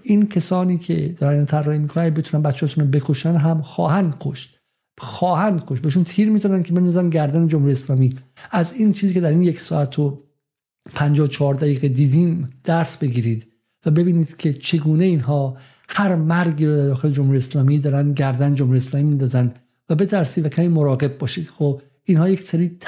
این 0.02 0.27
کسانی 0.27 0.78
که 0.78 1.15
دارن 1.19 1.44
طراحی 1.44 1.78
می‌کنن 1.78 2.11
بتونن 2.11 2.43
بچه‌هاتون 2.43 2.85
رو 2.85 2.90
بکشن 2.90 3.36
هم 3.36 3.62
خواهند 3.62 4.15
کشت. 4.20 4.61
خواهند 4.98 5.65
کشت. 5.66 5.82
بهشون 5.82 6.05
تیر 6.05 6.31
می‌زنن 6.31 6.62
که 6.62 6.73
بنزن 6.73 7.11
گردن 7.11 7.48
جمهوری 7.48 7.73
اسلامی. 7.73 8.16
از 8.51 8.73
این 8.73 8.93
چیزی 8.93 9.15
که 9.15 9.20
در 9.20 9.31
این 9.31 9.43
یک 9.43 9.61
ساعت 9.61 9.98
و 9.98 10.16
54 10.94 11.55
دقیقه 11.55 11.89
دیدیم 11.89 12.51
درس 12.65 12.97
بگیرید 12.97 13.47
و 13.86 13.90
ببینید 13.90 14.36
که 14.36 14.52
چگونه 14.52 15.05
اینها 15.05 15.57
هر 15.89 16.15
مرگی 16.15 16.66
رو 16.66 16.77
در 16.77 16.86
داخل 16.86 17.11
جمهوری 17.11 17.39
اسلامی 17.39 17.78
دارن 17.78 18.12
گردن 18.12 18.55
جمهوری 18.55 18.78
اسلامی 18.78 19.09
میندازن 19.09 19.52
و 19.89 19.94
بترسید 19.94 20.47
و 20.47 20.48
کمی 20.48 20.69
مراقب 20.69 21.19
باشید. 21.19 21.48
خب 21.48 21.82
اینها 22.05 22.28
یک 22.28 22.43
سری 22.43 22.78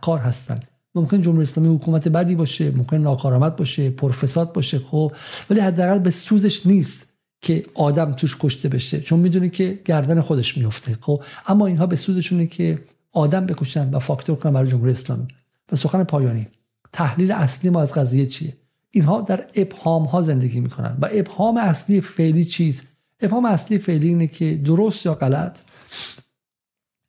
کار 0.00 0.18
هستند 0.18 0.64
ممکن 0.96 1.20
جمهوری 1.20 1.42
اسلامی 1.42 1.74
حکومت 1.74 2.08
بدی 2.08 2.34
باشه 2.34 2.70
ممکن 2.70 2.96
ناکارآمد 2.96 3.56
باشه 3.56 3.90
پرفساد 3.90 4.52
باشه 4.52 4.78
خب. 4.78 5.12
ولی 5.50 5.60
حداقل 5.60 5.98
به 5.98 6.10
سودش 6.10 6.66
نیست 6.66 7.06
که 7.40 7.64
آدم 7.74 8.12
توش 8.12 8.36
کشته 8.40 8.68
بشه 8.68 9.00
چون 9.00 9.20
می‌دونه 9.20 9.48
که 9.48 9.78
گردن 9.84 10.20
خودش 10.20 10.58
میفته 10.58 10.98
خب. 11.00 11.22
اما 11.46 11.66
اینها 11.66 11.86
به 11.86 11.96
سودشونه 11.96 12.46
که 12.46 12.78
آدم 13.12 13.46
بکشن 13.46 13.94
و 13.94 13.98
فاکتور 13.98 14.36
کنن 14.36 14.52
برای 14.52 14.70
جمهوری 14.70 14.90
اسلامی. 14.90 15.26
و 15.72 15.76
سخن 15.76 16.04
پایانی 16.04 16.46
تحلیل 16.92 17.32
اصلی 17.32 17.70
ما 17.70 17.82
از 17.82 17.94
قضیه 17.94 18.26
چیه؟ 18.26 18.56
اینها 18.90 19.20
در 19.20 19.44
ابهام 19.54 20.04
ها 20.04 20.22
زندگی 20.22 20.60
می‌کنن. 20.60 20.96
و 21.02 21.08
ابهام 21.12 21.56
اصلی 21.56 22.00
فعلی 22.00 22.44
چیز 22.44 22.82
ابهام 23.20 23.44
اصلی 23.44 23.78
فعلی 23.78 24.08
اینه 24.08 24.26
که 24.26 24.54
درست 24.54 25.06
یا 25.06 25.14
غلط 25.14 25.58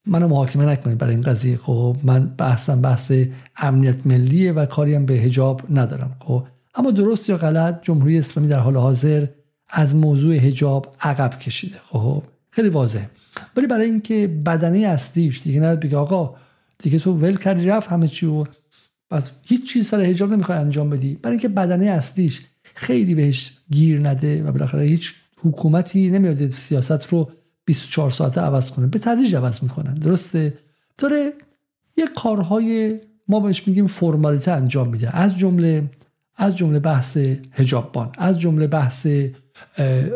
منو 0.07 0.27
محاکمه 0.27 0.65
نکنید 0.65 0.97
برای 0.97 1.15
این 1.15 1.23
قضیه 1.23 1.57
خب؟ 1.57 1.97
من 2.03 2.27
بحثم 2.37 2.81
بحث 2.81 3.11
امنیت 3.57 4.07
ملیه 4.07 4.51
و 4.51 4.65
کاری 4.65 4.95
هم 4.95 5.05
به 5.05 5.13
هجاب 5.13 5.61
ندارم 5.69 6.15
خب؟ 6.19 6.43
اما 6.75 6.91
درست 6.91 7.29
یا 7.29 7.37
غلط 7.37 7.79
جمهوری 7.81 8.19
اسلامی 8.19 8.49
در 8.49 8.59
حال 8.59 8.77
حاضر 8.77 9.27
از 9.69 9.95
موضوع 9.95 10.35
هجاب 10.35 10.95
عقب 11.01 11.39
کشیده 11.39 11.77
خب؟ 11.91 12.23
خیلی 12.49 12.69
واضح 12.69 13.05
ولی 13.57 13.67
برای 13.67 13.85
اینکه 13.85 14.27
بدنه 14.27 14.79
اصلیش 14.79 15.41
دیگه 15.41 15.59
نباید 15.59 15.79
بگه 15.79 15.97
آقا 15.97 16.35
دیگه 16.83 16.99
تو 16.99 17.13
ول 17.13 17.35
کردی 17.35 17.65
رفت 17.65 17.89
همه 17.89 18.07
چی 18.07 18.25
و 18.25 18.43
پس 19.09 19.31
هیچ 19.45 19.73
چیز 19.73 19.87
سر 19.87 20.01
حجاب 20.01 20.33
نمی‌خوای 20.33 20.57
انجام 20.57 20.89
بدی. 20.89 21.15
برای 21.15 21.33
اینکه 21.33 21.47
بدنه 21.47 21.85
اصلیش 21.85 22.41
خیلی 22.75 23.15
بهش 23.15 23.53
گیر 23.71 24.07
نده 24.07 24.43
و 24.43 24.51
بالاخره 24.51 24.83
هیچ 24.83 25.13
حکومتی 25.43 26.09
نمیاد 26.09 26.49
سیاست 26.49 27.07
رو 27.07 27.31
24 27.67 28.11
ساعته 28.11 28.41
عوض 28.41 28.71
کنه. 28.71 28.87
به 28.87 28.99
تدریج 28.99 29.35
عوض 29.35 29.63
می‌کنن. 29.63 29.93
درسته؟ 29.93 30.57
داره 30.97 31.33
یه 31.97 32.07
کارهای 32.15 32.99
ما 33.27 33.39
بهش 33.39 33.67
میگیم 33.67 33.87
فرمالیته 33.87 34.51
انجام 34.51 34.89
میده. 34.89 35.17
از 35.17 35.37
جمله 35.37 35.89
از 36.35 36.57
جمله 36.57 36.79
بحث 36.79 37.17
حجاببان 37.51 38.11
از 38.17 38.39
جمله 38.39 38.67
بحث 38.67 39.07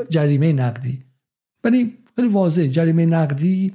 جریمه 0.09 0.53
نقدی. 0.53 1.03
ولی 1.63 1.97
خیلی 2.15 2.27
واضح 2.27 2.67
جریمه 2.67 3.05
نقدی 3.05 3.73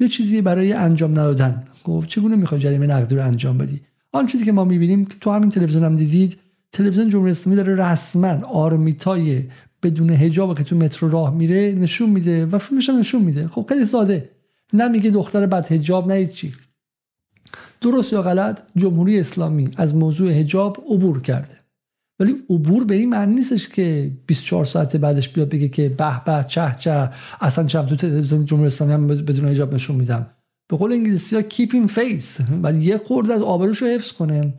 یه 0.00 0.08
چیزی 0.08 0.42
برای 0.42 0.72
انجام 0.72 1.12
ندادن. 1.12 1.64
خب 1.82 2.04
چگونه 2.08 2.36
می‌خوای 2.36 2.60
جریمه 2.60 2.86
نقدی 2.86 3.14
رو 3.14 3.24
انجام 3.24 3.58
بدی؟ 3.58 3.80
آن 4.12 4.26
چیزی 4.26 4.44
که 4.44 4.52
ما 4.52 4.64
می‌بینیم 4.64 5.08
تو 5.20 5.30
همین 5.30 5.48
تلویزیون 5.48 5.84
هم 5.84 5.96
دیدید 5.96 6.38
تلویزیون 6.72 7.08
جمهوری 7.08 7.30
اسلامی 7.30 7.56
داره 7.56 7.74
رسما 7.74 8.46
آرمیتای 8.46 9.44
بدون 9.82 10.10
حجاب 10.10 10.58
که 10.58 10.64
تو 10.64 10.76
مترو 10.76 11.10
راه 11.10 11.34
میره 11.34 11.74
نشون 11.78 12.10
میده 12.10 12.46
و 12.46 12.58
فیلمش 12.58 12.88
هم 12.88 12.98
نشون 12.98 13.22
میده. 13.22 13.48
خب 13.48 13.66
خیلی 13.68 13.84
ساده. 13.84 14.30
نمیگه 14.72 15.10
دختر 15.10 15.46
بد 15.46 15.66
حجاب 15.66 16.12
نه 16.12 16.26
چی 16.26 16.54
درست 17.80 18.12
یا 18.12 18.22
غلط 18.22 18.60
جمهوری 18.76 19.20
اسلامی 19.20 19.70
از 19.76 19.94
موضوع 19.94 20.32
حجاب 20.32 20.84
عبور 20.90 21.20
کرده. 21.20 21.56
ولی 22.20 22.34
عبور 22.50 22.84
به 22.84 22.94
این 22.94 23.08
معنی 23.08 23.34
نیستش 23.34 23.68
که 23.68 24.10
24 24.26 24.64
ساعت 24.64 24.96
بعدش 24.96 25.28
بیاد 25.28 25.48
بگه 25.48 25.68
که 25.68 25.88
به 25.88 26.24
به 26.26 26.44
چه 26.48 26.76
چه 26.78 27.10
اصلا 27.40 27.66
چه 27.66 27.82
تو 27.82 27.96
تلویزیون 27.96 28.44
جمهوری 28.44 28.66
اسلامی 28.66 28.92
هم 28.92 29.06
بدون 29.06 29.48
حجاب 29.48 29.74
نشون 29.74 29.96
میدم. 29.96 30.26
به 30.68 30.76
قول 30.76 30.92
انگلیسی 30.92 31.36
ها 31.36 31.42
keeping 31.42 31.90
face. 31.90 32.42
ولی 32.62 32.84
یه 32.84 32.98
خورده 32.98 33.34
از 33.34 33.42
آبروش 33.42 33.82
رو 33.82 33.88
حفظ 33.88 34.12
کنه 34.12 34.54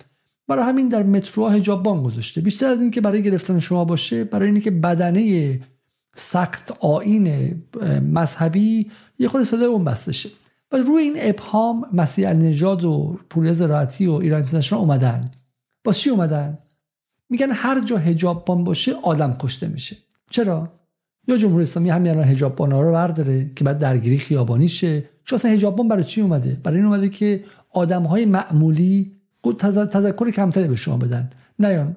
برای 0.55 0.65
همین 0.69 0.87
در 0.87 1.03
مترو 1.03 1.49
حجاب 1.49 1.83
بان 1.83 2.03
گذاشته. 2.03 2.41
بیشتر 2.41 2.65
از 2.65 2.81
اینکه 2.81 3.01
برای 3.01 3.23
گرفتن 3.23 3.59
شما 3.59 3.85
باشه 3.85 4.23
برای 4.23 4.49
اینکه 4.49 4.71
بدنه 4.71 5.59
سخت 6.15 6.71
آین 6.79 7.55
مذهبی 8.13 8.91
یه 9.19 9.27
خود 9.27 9.43
صدای 9.43 9.65
اون 9.65 9.83
بسته 9.83 10.11
شه 10.11 10.29
و 10.71 10.77
روی 10.77 11.03
این 11.03 11.15
ابهام 11.17 11.85
مسیح 11.93 12.33
نژاد 12.33 12.83
و 12.83 13.19
پوریه 13.29 13.53
زراعتی 13.53 14.07
و 14.07 14.11
ایران 14.11 14.41
اینترنشنال 14.41 14.81
اومدن. 14.81 15.31
با 15.83 15.93
چی 15.93 16.09
اومدن؟ 16.09 16.57
میگن 17.29 17.51
هر 17.51 17.85
جا 17.85 17.97
حجاب 17.97 18.45
بان 18.45 18.63
باشه 18.63 18.93
آدم 18.93 19.33
کشته 19.39 19.67
میشه. 19.67 19.97
چرا؟ 20.29 20.73
یا 21.27 21.37
جمهوری 21.37 21.63
اسلامی 21.63 21.89
همین 21.89 22.11
الان 22.11 22.23
حجاب 22.23 22.59
ها 22.59 22.81
رو 22.81 22.91
برداره 22.91 23.51
که 23.55 23.63
بعد 23.63 23.79
درگیری 23.79 24.17
خیابانی 24.17 24.67
شه 24.67 25.03
چون 25.23 25.35
اصلا 25.35 25.51
حجاب 25.51 25.87
برای 25.87 26.03
چی 26.03 26.21
اومده؟ 26.21 26.57
برای 26.63 26.77
این 26.77 26.85
اومده 26.85 27.09
که 27.09 27.43
آدم 27.69 28.03
های 28.03 28.25
معمولی 28.25 29.22
تذکر 29.51 30.31
کمتری 30.31 30.67
به 30.67 30.75
شما 30.75 30.97
بدن. 30.97 31.29
نیان 31.59 31.95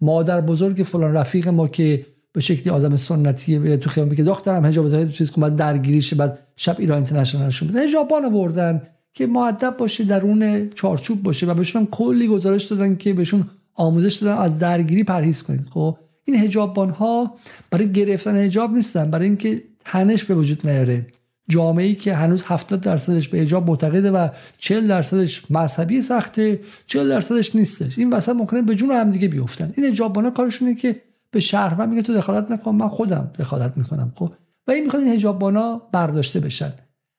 مادر 0.00 0.40
بزرگ 0.40 0.82
فلان 0.82 1.14
رفیق 1.14 1.48
ما 1.48 1.68
که 1.68 2.06
به 2.32 2.40
شکلی 2.40 2.70
آدم 2.70 2.96
سنتیه 2.96 3.76
تو 3.76 3.90
خیابون 3.90 4.16
که 4.16 4.24
دخترم 4.24 4.66
حجاب 4.66 4.88
داره 4.88 5.08
چیز 5.08 5.30
که 5.30 5.40
درگیری 5.40 6.00
شه 6.00 6.16
بعد 6.16 6.38
شب 6.56 6.76
ایران 6.78 6.96
اینترنشنال 6.96 7.46
نشون 7.46 7.68
بده 7.68 7.88
حجابان 7.88 8.24
آوردن 8.24 8.82
که 9.12 9.26
مؤدب 9.26 9.76
باشه 9.76 10.04
درون 10.04 10.70
چارچوب 10.70 11.22
باشه 11.22 11.46
و 11.46 11.54
بهشون 11.54 11.86
کلی 11.86 12.28
گزارش 12.28 12.64
دادن 12.64 12.96
که 12.96 13.14
بهشون 13.14 13.50
آموزش 13.74 14.14
دادن 14.14 14.42
از 14.42 14.58
درگیری 14.58 15.04
پرهیز 15.04 15.42
کنید. 15.42 15.66
خب 15.70 15.96
این 16.24 16.36
حجابان 16.36 16.90
ها 16.90 17.34
برای 17.70 17.92
گرفتن 17.92 18.36
حجاب 18.36 18.74
نیستن 18.74 19.10
برای 19.10 19.26
اینکه 19.26 19.62
تنش 19.84 20.24
به 20.24 20.34
وجود 20.34 20.68
نیاره. 20.68 21.06
جامعه 21.50 21.94
که 21.94 22.14
هنوز 22.14 22.44
70 22.46 22.80
درصدش 22.80 23.28
به 23.28 23.38
حجاب 23.38 23.70
معتقده 23.70 24.10
و 24.10 24.28
40 24.58 24.88
درصدش 24.88 25.50
مذهبی 25.50 26.02
سخته 26.02 26.60
40 26.86 27.08
درصدش 27.08 27.56
نیستش. 27.56 27.98
این 27.98 28.12
وسط 28.12 28.32
ممکنه 28.32 28.62
به 28.62 28.74
جون 28.74 28.90
هم 28.90 29.10
دیگه 29.10 29.28
بیفتن. 29.28 29.72
این 29.76 29.86
حجابانا 29.86 30.30
کارشونه 30.30 30.74
که 30.74 31.02
به 31.30 31.40
شهر 31.40 31.86
میگه 31.86 32.02
تو 32.02 32.14
دخالت 32.14 32.50
نکن 32.50 32.74
من 32.74 32.88
خودم 32.88 33.30
دخالت 33.38 33.76
می‌کنم 33.76 34.12
خب؟ 34.16 34.32
و 34.66 34.70
این 34.70 34.84
می‌خواد 34.84 35.02
این 35.02 35.12
حجابانا 35.12 35.82
برداشته 35.92 36.40
بشن. 36.40 36.72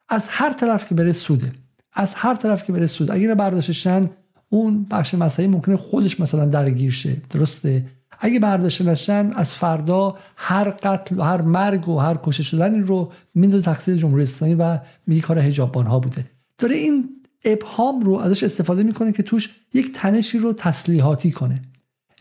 از 0.09 0.27
هر 0.29 0.53
طرف 0.53 0.89
که 0.89 0.95
بره 0.95 1.11
سوده. 1.11 1.51
از 1.93 2.13
هر 2.15 2.35
طرف 2.35 2.63
که 2.63 2.73
بره 2.73 2.87
سود 2.87 3.11
اگه 3.11 3.35
برداشتشن 3.35 4.09
اون 4.49 4.85
بخش 4.91 5.13
مسئله 5.13 5.47
ممکنه 5.47 5.77
خودش 5.77 6.19
مثلا 6.19 6.45
درگیر 6.45 6.91
شه 6.91 7.17
درسته؟ 7.29 7.85
اگه 8.23 8.39
برداشته 8.39 8.83
نشن 8.83 9.31
از 9.35 9.53
فردا 9.53 10.17
هر 10.35 10.69
قتل 10.69 11.19
و 11.19 11.21
هر 11.21 11.41
مرگ 11.41 11.89
و 11.89 11.97
هر 11.97 12.19
کشته 12.23 12.43
شدنی 12.43 12.79
رو 12.79 13.11
میندازه 13.35 13.65
تقصیر 13.65 13.95
جمهوری 13.95 14.23
اسلامی 14.23 14.55
و 14.55 14.79
میگه 15.07 15.21
کار 15.21 15.39
حجابان 15.39 15.85
ها 15.85 15.99
بوده. 15.99 16.25
داره 16.57 16.75
این 16.75 17.09
ابهام 17.45 17.99
رو 17.99 18.13
ازش 18.13 18.43
استفاده 18.43 18.83
می‌کنه 18.83 19.11
که 19.11 19.23
توش 19.23 19.49
یک 19.73 19.91
تنشی 19.93 20.39
رو 20.39 20.53
تسلیحاتی 20.53 21.31
کنه. 21.31 21.61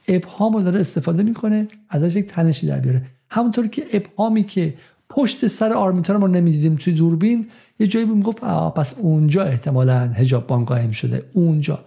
ابهام 0.09 0.53
رو 0.53 0.63
داره 0.63 0.81
استفاده 0.81 1.23
می‌کنه 1.23 1.69
ازش 1.89 2.15
یک 2.17 2.27
تنشی 2.27 2.67
در 2.67 2.81
بیاره. 2.81 3.03
همونطور 3.31 3.67
که 3.67 3.87
ابهامی 3.93 4.45
که 4.45 4.75
پشت 5.09 5.47
سر 5.47 5.73
آرمیتا 5.73 6.13
رو 6.13 6.19
ما 6.19 6.27
نمی‌دیدیم 6.27 6.77
توی 6.77 6.93
دوربین 6.93 7.47
یه 7.79 7.87
جایی 7.87 8.07
بود 8.07 8.17
می‌گفت 8.17 8.41
پس 8.77 8.95
اونجا 8.99 9.45
احتمالا 9.45 9.99
حجاب 9.99 10.47
بان 10.47 10.65
قائم 10.65 10.91
شده. 10.91 11.25
اونجا. 11.33 11.85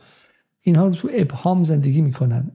اینها 0.61 0.87
رو 0.87 0.93
تو 0.93 1.09
ابهام 1.13 1.63
زندگی 1.63 2.01
می‌کنن. 2.01 2.51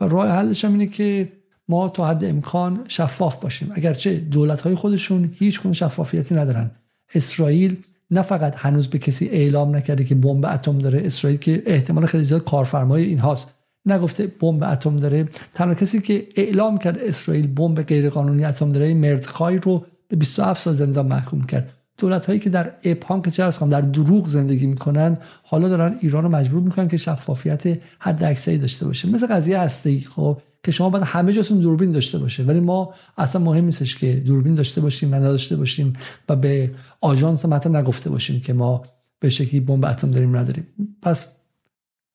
و 0.00 0.04
راه 0.04 0.28
حلش 0.28 0.64
هم 0.64 0.72
اینه 0.72 0.86
که 0.86 1.32
ما 1.68 1.88
تا 1.88 2.08
حد 2.08 2.24
امکان 2.24 2.84
شفاف 2.88 3.36
باشیم. 3.36 3.72
اگرچه 3.74 4.16
دولت 4.18 4.60
های 4.60 4.74
خودشون 4.74 5.30
هیچ 5.34 5.60
کنون 5.60 5.72
شفافیتی 5.72 6.34
ندارن. 6.34 6.70
اسرائیل 7.14 7.76
نه 8.10 8.22
فقط 8.22 8.56
هنوز 8.56 8.88
به 8.88 8.98
کسی 8.98 9.28
اعلام 9.28 9.76
نکرده 9.76 10.04
که 10.04 10.14
بمب 10.14 10.46
اتم 10.46 10.78
داره 10.78 11.02
اسرائیل 11.04 11.38
که 11.38 11.62
احتمال 11.66 12.06
خیلی 12.06 12.24
زیاد 12.24 12.44
کارفرمای 12.44 13.04
این 13.04 13.18
هاست 13.18 13.48
نگفته 13.86 14.26
بمب 14.26 14.62
اتم 14.62 14.96
داره. 14.96 15.28
تنها 15.54 15.74
کسی 15.74 16.00
که 16.00 16.26
اعلام 16.36 16.78
کرد 16.78 16.98
اسرائیل 16.98 17.46
بمب 17.46 17.82
غیرقانونی 17.82 18.44
اتم 18.44 18.72
داره 18.72 18.94
مردخای 18.94 19.58
رو 19.58 19.86
به 20.08 20.16
27 20.16 20.62
سال 20.62 20.74
زندان 20.74 21.06
محکوم 21.06 21.42
کرد. 21.42 21.72
دولت 22.00 22.26
هایی 22.26 22.38
که 22.38 22.50
در 22.50 22.72
ابهام 22.84 23.22
که 23.22 23.30
چه 23.30 23.50
در 23.50 23.80
دروغ 23.80 24.26
زندگی 24.26 24.66
می‌کنن 24.66 25.18
حالا 25.42 25.68
دارن 25.68 25.96
ایران 26.00 26.24
رو 26.24 26.28
مجبور 26.28 26.62
می‌کنن 26.62 26.88
که 26.88 26.96
شفافیت 26.96 27.78
حد 27.98 28.24
اکثری 28.24 28.58
داشته 28.58 28.86
باشه. 28.86 29.08
مثل 29.08 29.26
قضیه 29.26 29.60
هستی 29.60 30.00
خب 30.00 30.40
که 30.64 30.72
شما 30.72 30.90
باید 30.90 31.04
همه 31.04 31.32
جاتون 31.32 31.60
دوربین 31.60 31.92
داشته 31.92 32.18
باشه. 32.18 32.42
ولی 32.42 32.60
ما 32.60 32.94
اصلا 33.18 33.42
مهم 33.42 33.64
نیستش 33.64 33.96
که 33.96 34.16
دوربین 34.16 34.54
داشته 34.54 34.80
باشیم 34.80 35.12
و 35.12 35.14
نداشته 35.14 35.56
باشیم 35.56 35.92
و 36.28 36.36
به 36.36 36.70
آژانس 37.00 37.44
مثلا 37.44 37.80
نگفته 37.80 38.10
باشیم 38.10 38.40
که 38.40 38.52
ما 38.52 38.82
به 39.20 39.30
شکلی 39.30 39.60
بمب 39.60 39.84
اتم 39.84 40.10
داریم 40.10 40.36
نداریم. 40.36 40.66
پس 41.02 41.26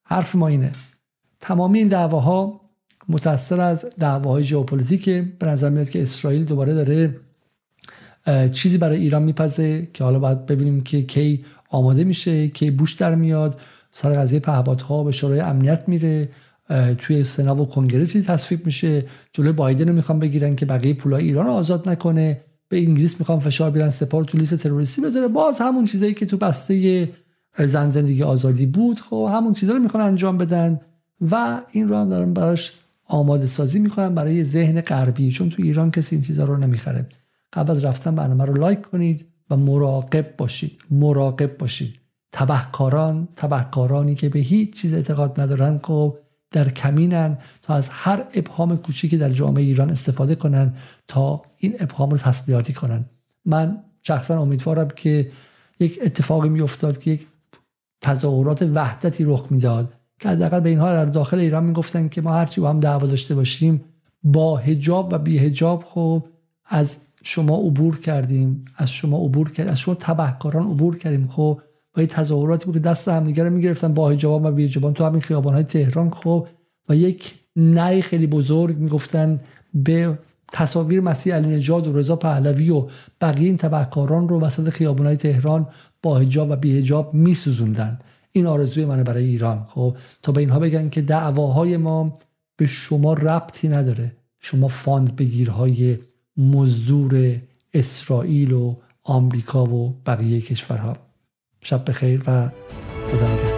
حرف 0.04 0.36
ما 0.36 0.48
اینه. 0.48 0.72
تمامی 1.40 1.80
این 1.80 1.88
دعواها 1.88 2.62
متأثر 3.10 3.60
از 3.60 3.86
دعواهای 4.00 4.44
ژئوپلیتیکه. 4.44 5.26
به 5.40 5.48
نظر 5.48 5.70
میاد 5.70 5.90
که 5.90 6.02
اسرائیل 6.02 6.46
دوباره 6.46 6.74
داره 6.74 7.16
چیزی 8.52 8.78
برای 8.78 8.98
ایران 8.98 9.24
میپزه 9.24 9.88
که 9.94 10.04
حالا 10.04 10.20
باید 10.20 10.46
ببینیم 10.46 10.82
که 10.82 11.02
کی 11.04 11.44
آماده 11.70 12.04
میشه 12.04 12.48
کی 12.48 12.72
بوش 12.72 12.94
در 12.94 13.16
میاد. 13.16 13.60
سر 13.92 14.14
قضیه 14.14 14.40
پهپادها 14.40 15.04
به 15.04 15.12
شورای 15.12 15.40
امنیت 15.40 15.84
میره 15.88 16.30
توی 16.98 17.24
سنا 17.24 17.56
و 17.56 17.66
کنگره 17.66 18.06
چیزی 18.06 18.28
تصویب 18.28 18.66
میشه. 18.66 19.06
جلوی 19.34 19.52
بایدن 19.52 19.88
رو 19.88 19.96
می‌خوان 19.96 20.20
بگیرن 20.20 20.56
که 20.56 20.66
بقیه 20.66 20.94
پولای 20.94 21.24
ایران 21.24 21.46
رو 21.46 21.52
آزاد 21.52 21.90
نکنه. 21.90 22.42
به 22.70 22.78
انگلیس 22.78 23.20
می‌خوان 23.20 23.40
فشار 23.40 23.72
بیارن 23.72 23.90
سپار 23.90 24.24
تو 24.24 24.38
لیست 24.38 24.56
تروریستی 24.56 25.02
بذاره. 25.02 25.28
باز 25.28 25.60
همون 25.60 25.86
چیزایی 25.86 26.14
که 26.14 26.26
تو 26.26 26.38
بسته 26.38 27.10
زن 27.60 27.90
زندگی 27.90 28.24
آزادی 28.24 28.66
بود 28.66 29.00
خب 29.00 29.30
همون 29.34 29.54
چیزا 29.54 29.74
رو 29.74 29.80
می‌خوان 29.80 30.04
انجام 30.04 30.38
بدن. 30.38 30.80
و 31.32 31.62
این 31.72 31.90
رو 31.90 31.96
هم 31.96 32.10
دارن 32.10 32.34
براش 32.34 32.74
آماده 33.08 33.46
سازی 33.46 33.80
می‌کنن 33.80 34.16
برای 34.16 34.44
ذهن 34.44 34.82
غربی 34.82 35.32
چون 35.32 35.50
تو 35.50 35.64
ایران 35.64 35.92
کسی 35.92 36.16
این 36.16 36.26
چیزا 36.26 36.46
رو 36.46 36.58
نمی‌خره. 36.58 37.06
قبل 37.56 37.72
از 37.72 37.86
رفتن 37.86 38.16
برنامه 38.16 38.46
رو 38.46 38.54
لایک 38.54 38.82
کنید 38.82 39.26
و 39.50 39.58
مراقب 39.58 40.36
باشید. 40.38 40.82
مراقب 40.92 41.58
باشید. 41.58 42.00
تبهکاران 42.32 43.28
تبهکارانی 43.36 44.16
که 44.16 44.30
به 44.30 44.40
هیچ 44.40 44.82
چیز 44.82 44.94
اعتقاد 44.94 45.42
ندارن 45.42 45.78
خب 45.78 46.18
در 46.52 46.70
کمینن 46.70 47.38
تا 47.62 47.74
از 47.74 47.90
هر 47.90 48.24
ابهام 48.34 48.78
کوچیکی 48.78 49.18
در 49.18 49.30
جامعه 49.30 49.64
ایران 49.64 49.90
استفاده 49.90 50.36
کنند 50.36 50.78
تا 51.08 51.42
این 51.58 51.76
ابهام 51.80 52.10
رو 52.10 52.18
تسلیحاتی 52.18 52.74
کنند 52.74 53.10
من 53.46 53.84
شخصا 54.02 54.42
امیدوارم 54.42 54.88
که 54.88 55.28
یک 55.80 56.00
اتفاقی 56.04 56.50
میافتاد 56.50 56.98
که 56.98 57.12
یک 57.12 57.28
تظاهرات 58.02 58.62
وحدتی 58.62 59.24
رخ 59.24 59.46
می‌داد 59.50 59.94
که 60.20 60.30
حداقل 60.30 60.60
به 60.60 60.70
اینها 60.70 60.94
در 60.94 61.06
داخل 61.06 61.40
ایران 61.40 61.64
می‌گفتن 61.64 62.08
که 62.08 62.22
ما 62.22 62.34
هرچی 62.34 62.62
با 62.62 62.70
هم 62.70 62.80
دعوا 62.80 63.08
داشته 63.08 63.36
باشیم 63.36 63.84
با 64.24 64.58
هجاب 64.58 65.14
و 65.14 65.18
بی 65.18 65.38
هجاب 65.38 65.84
خب 65.88 66.24
از 66.66 66.98
شما 67.28 67.58
عبور 67.58 68.00
کردیم 68.00 68.66
از 68.76 68.92
شما 68.92 69.18
عبور 69.18 69.52
کردیم 69.52 69.72
از 69.72 69.80
شما 69.80 69.96
تبهکاران 69.96 70.68
عبور 70.68 70.98
کردیم. 70.98 71.28
خب 71.28 71.62
و 71.98 72.02
یه 72.02 72.08
تظاهراتی 72.08 72.66
بود 72.66 72.82
دست 72.82 73.08
همدیگه 73.08 73.44
رو 73.44 73.50
می‌گرفتن 73.50 73.94
با 73.94 74.10
حجاب 74.10 74.46
و 74.46 74.52
بی 74.52 74.70
تو 74.70 75.06
همین 75.06 75.22
خیابان 75.22 75.54
های 75.54 75.64
تهران 75.64 76.10
خب 76.10 76.48
و 76.90 76.96
یک 76.96 77.34
نعی 77.56 78.02
خیلی 78.02 78.28
بزرگ 78.28 78.78
می‌گفتن 78.78 79.40
به 79.74 80.20
تصاویر 80.52 81.02
مسیح 81.02 81.36
علی 81.36 81.48
نجاد 81.48 81.88
و 81.88 81.94
رضا 81.94 82.16
پهلوی 82.16 82.70
و 82.70 82.88
بقیه 83.22 83.48
این 83.48 83.58
تبهکاران 83.58 84.30
رو 84.30 84.40
وسط 84.40 84.70
خیابان 84.70 85.06
های 85.06 85.18
تهران 85.18 85.68
با 86.02 86.18
حجاب 86.18 86.50
و 86.52 86.56
بی 86.56 86.78
حجاب 86.78 87.14
میسوزوندن. 87.14 88.00
این 88.32 88.48
آرزوی 88.48 88.86
منه 88.86 89.04
برای 89.04 89.24
ایران. 89.24 89.68
خب 89.70 89.98
تا 90.22 90.32
به 90.32 90.42
اینها 90.42 90.60
بگن 90.60 90.90
که 90.90 91.02
دعواهای 91.02 91.78
ما 91.78 92.14
به 92.58 92.66
شما 92.66 93.14
ربطی 93.14 93.68
نداره. 93.68 94.12
شما 94.40 94.68
فاند 94.68 95.16
بگیرهای 95.16 95.98
مزدور 96.38 97.42
اسرائیل 97.74 98.52
و 98.52 98.76
آمریکا 99.04 99.66
و 99.66 100.02
بقیه 100.06 100.42
کشورها. 100.42 100.94
شب 101.62 101.90
بخیر 101.90 102.24
و 102.28 102.50
خدا 103.12 103.34
نگهدار. 103.34 103.55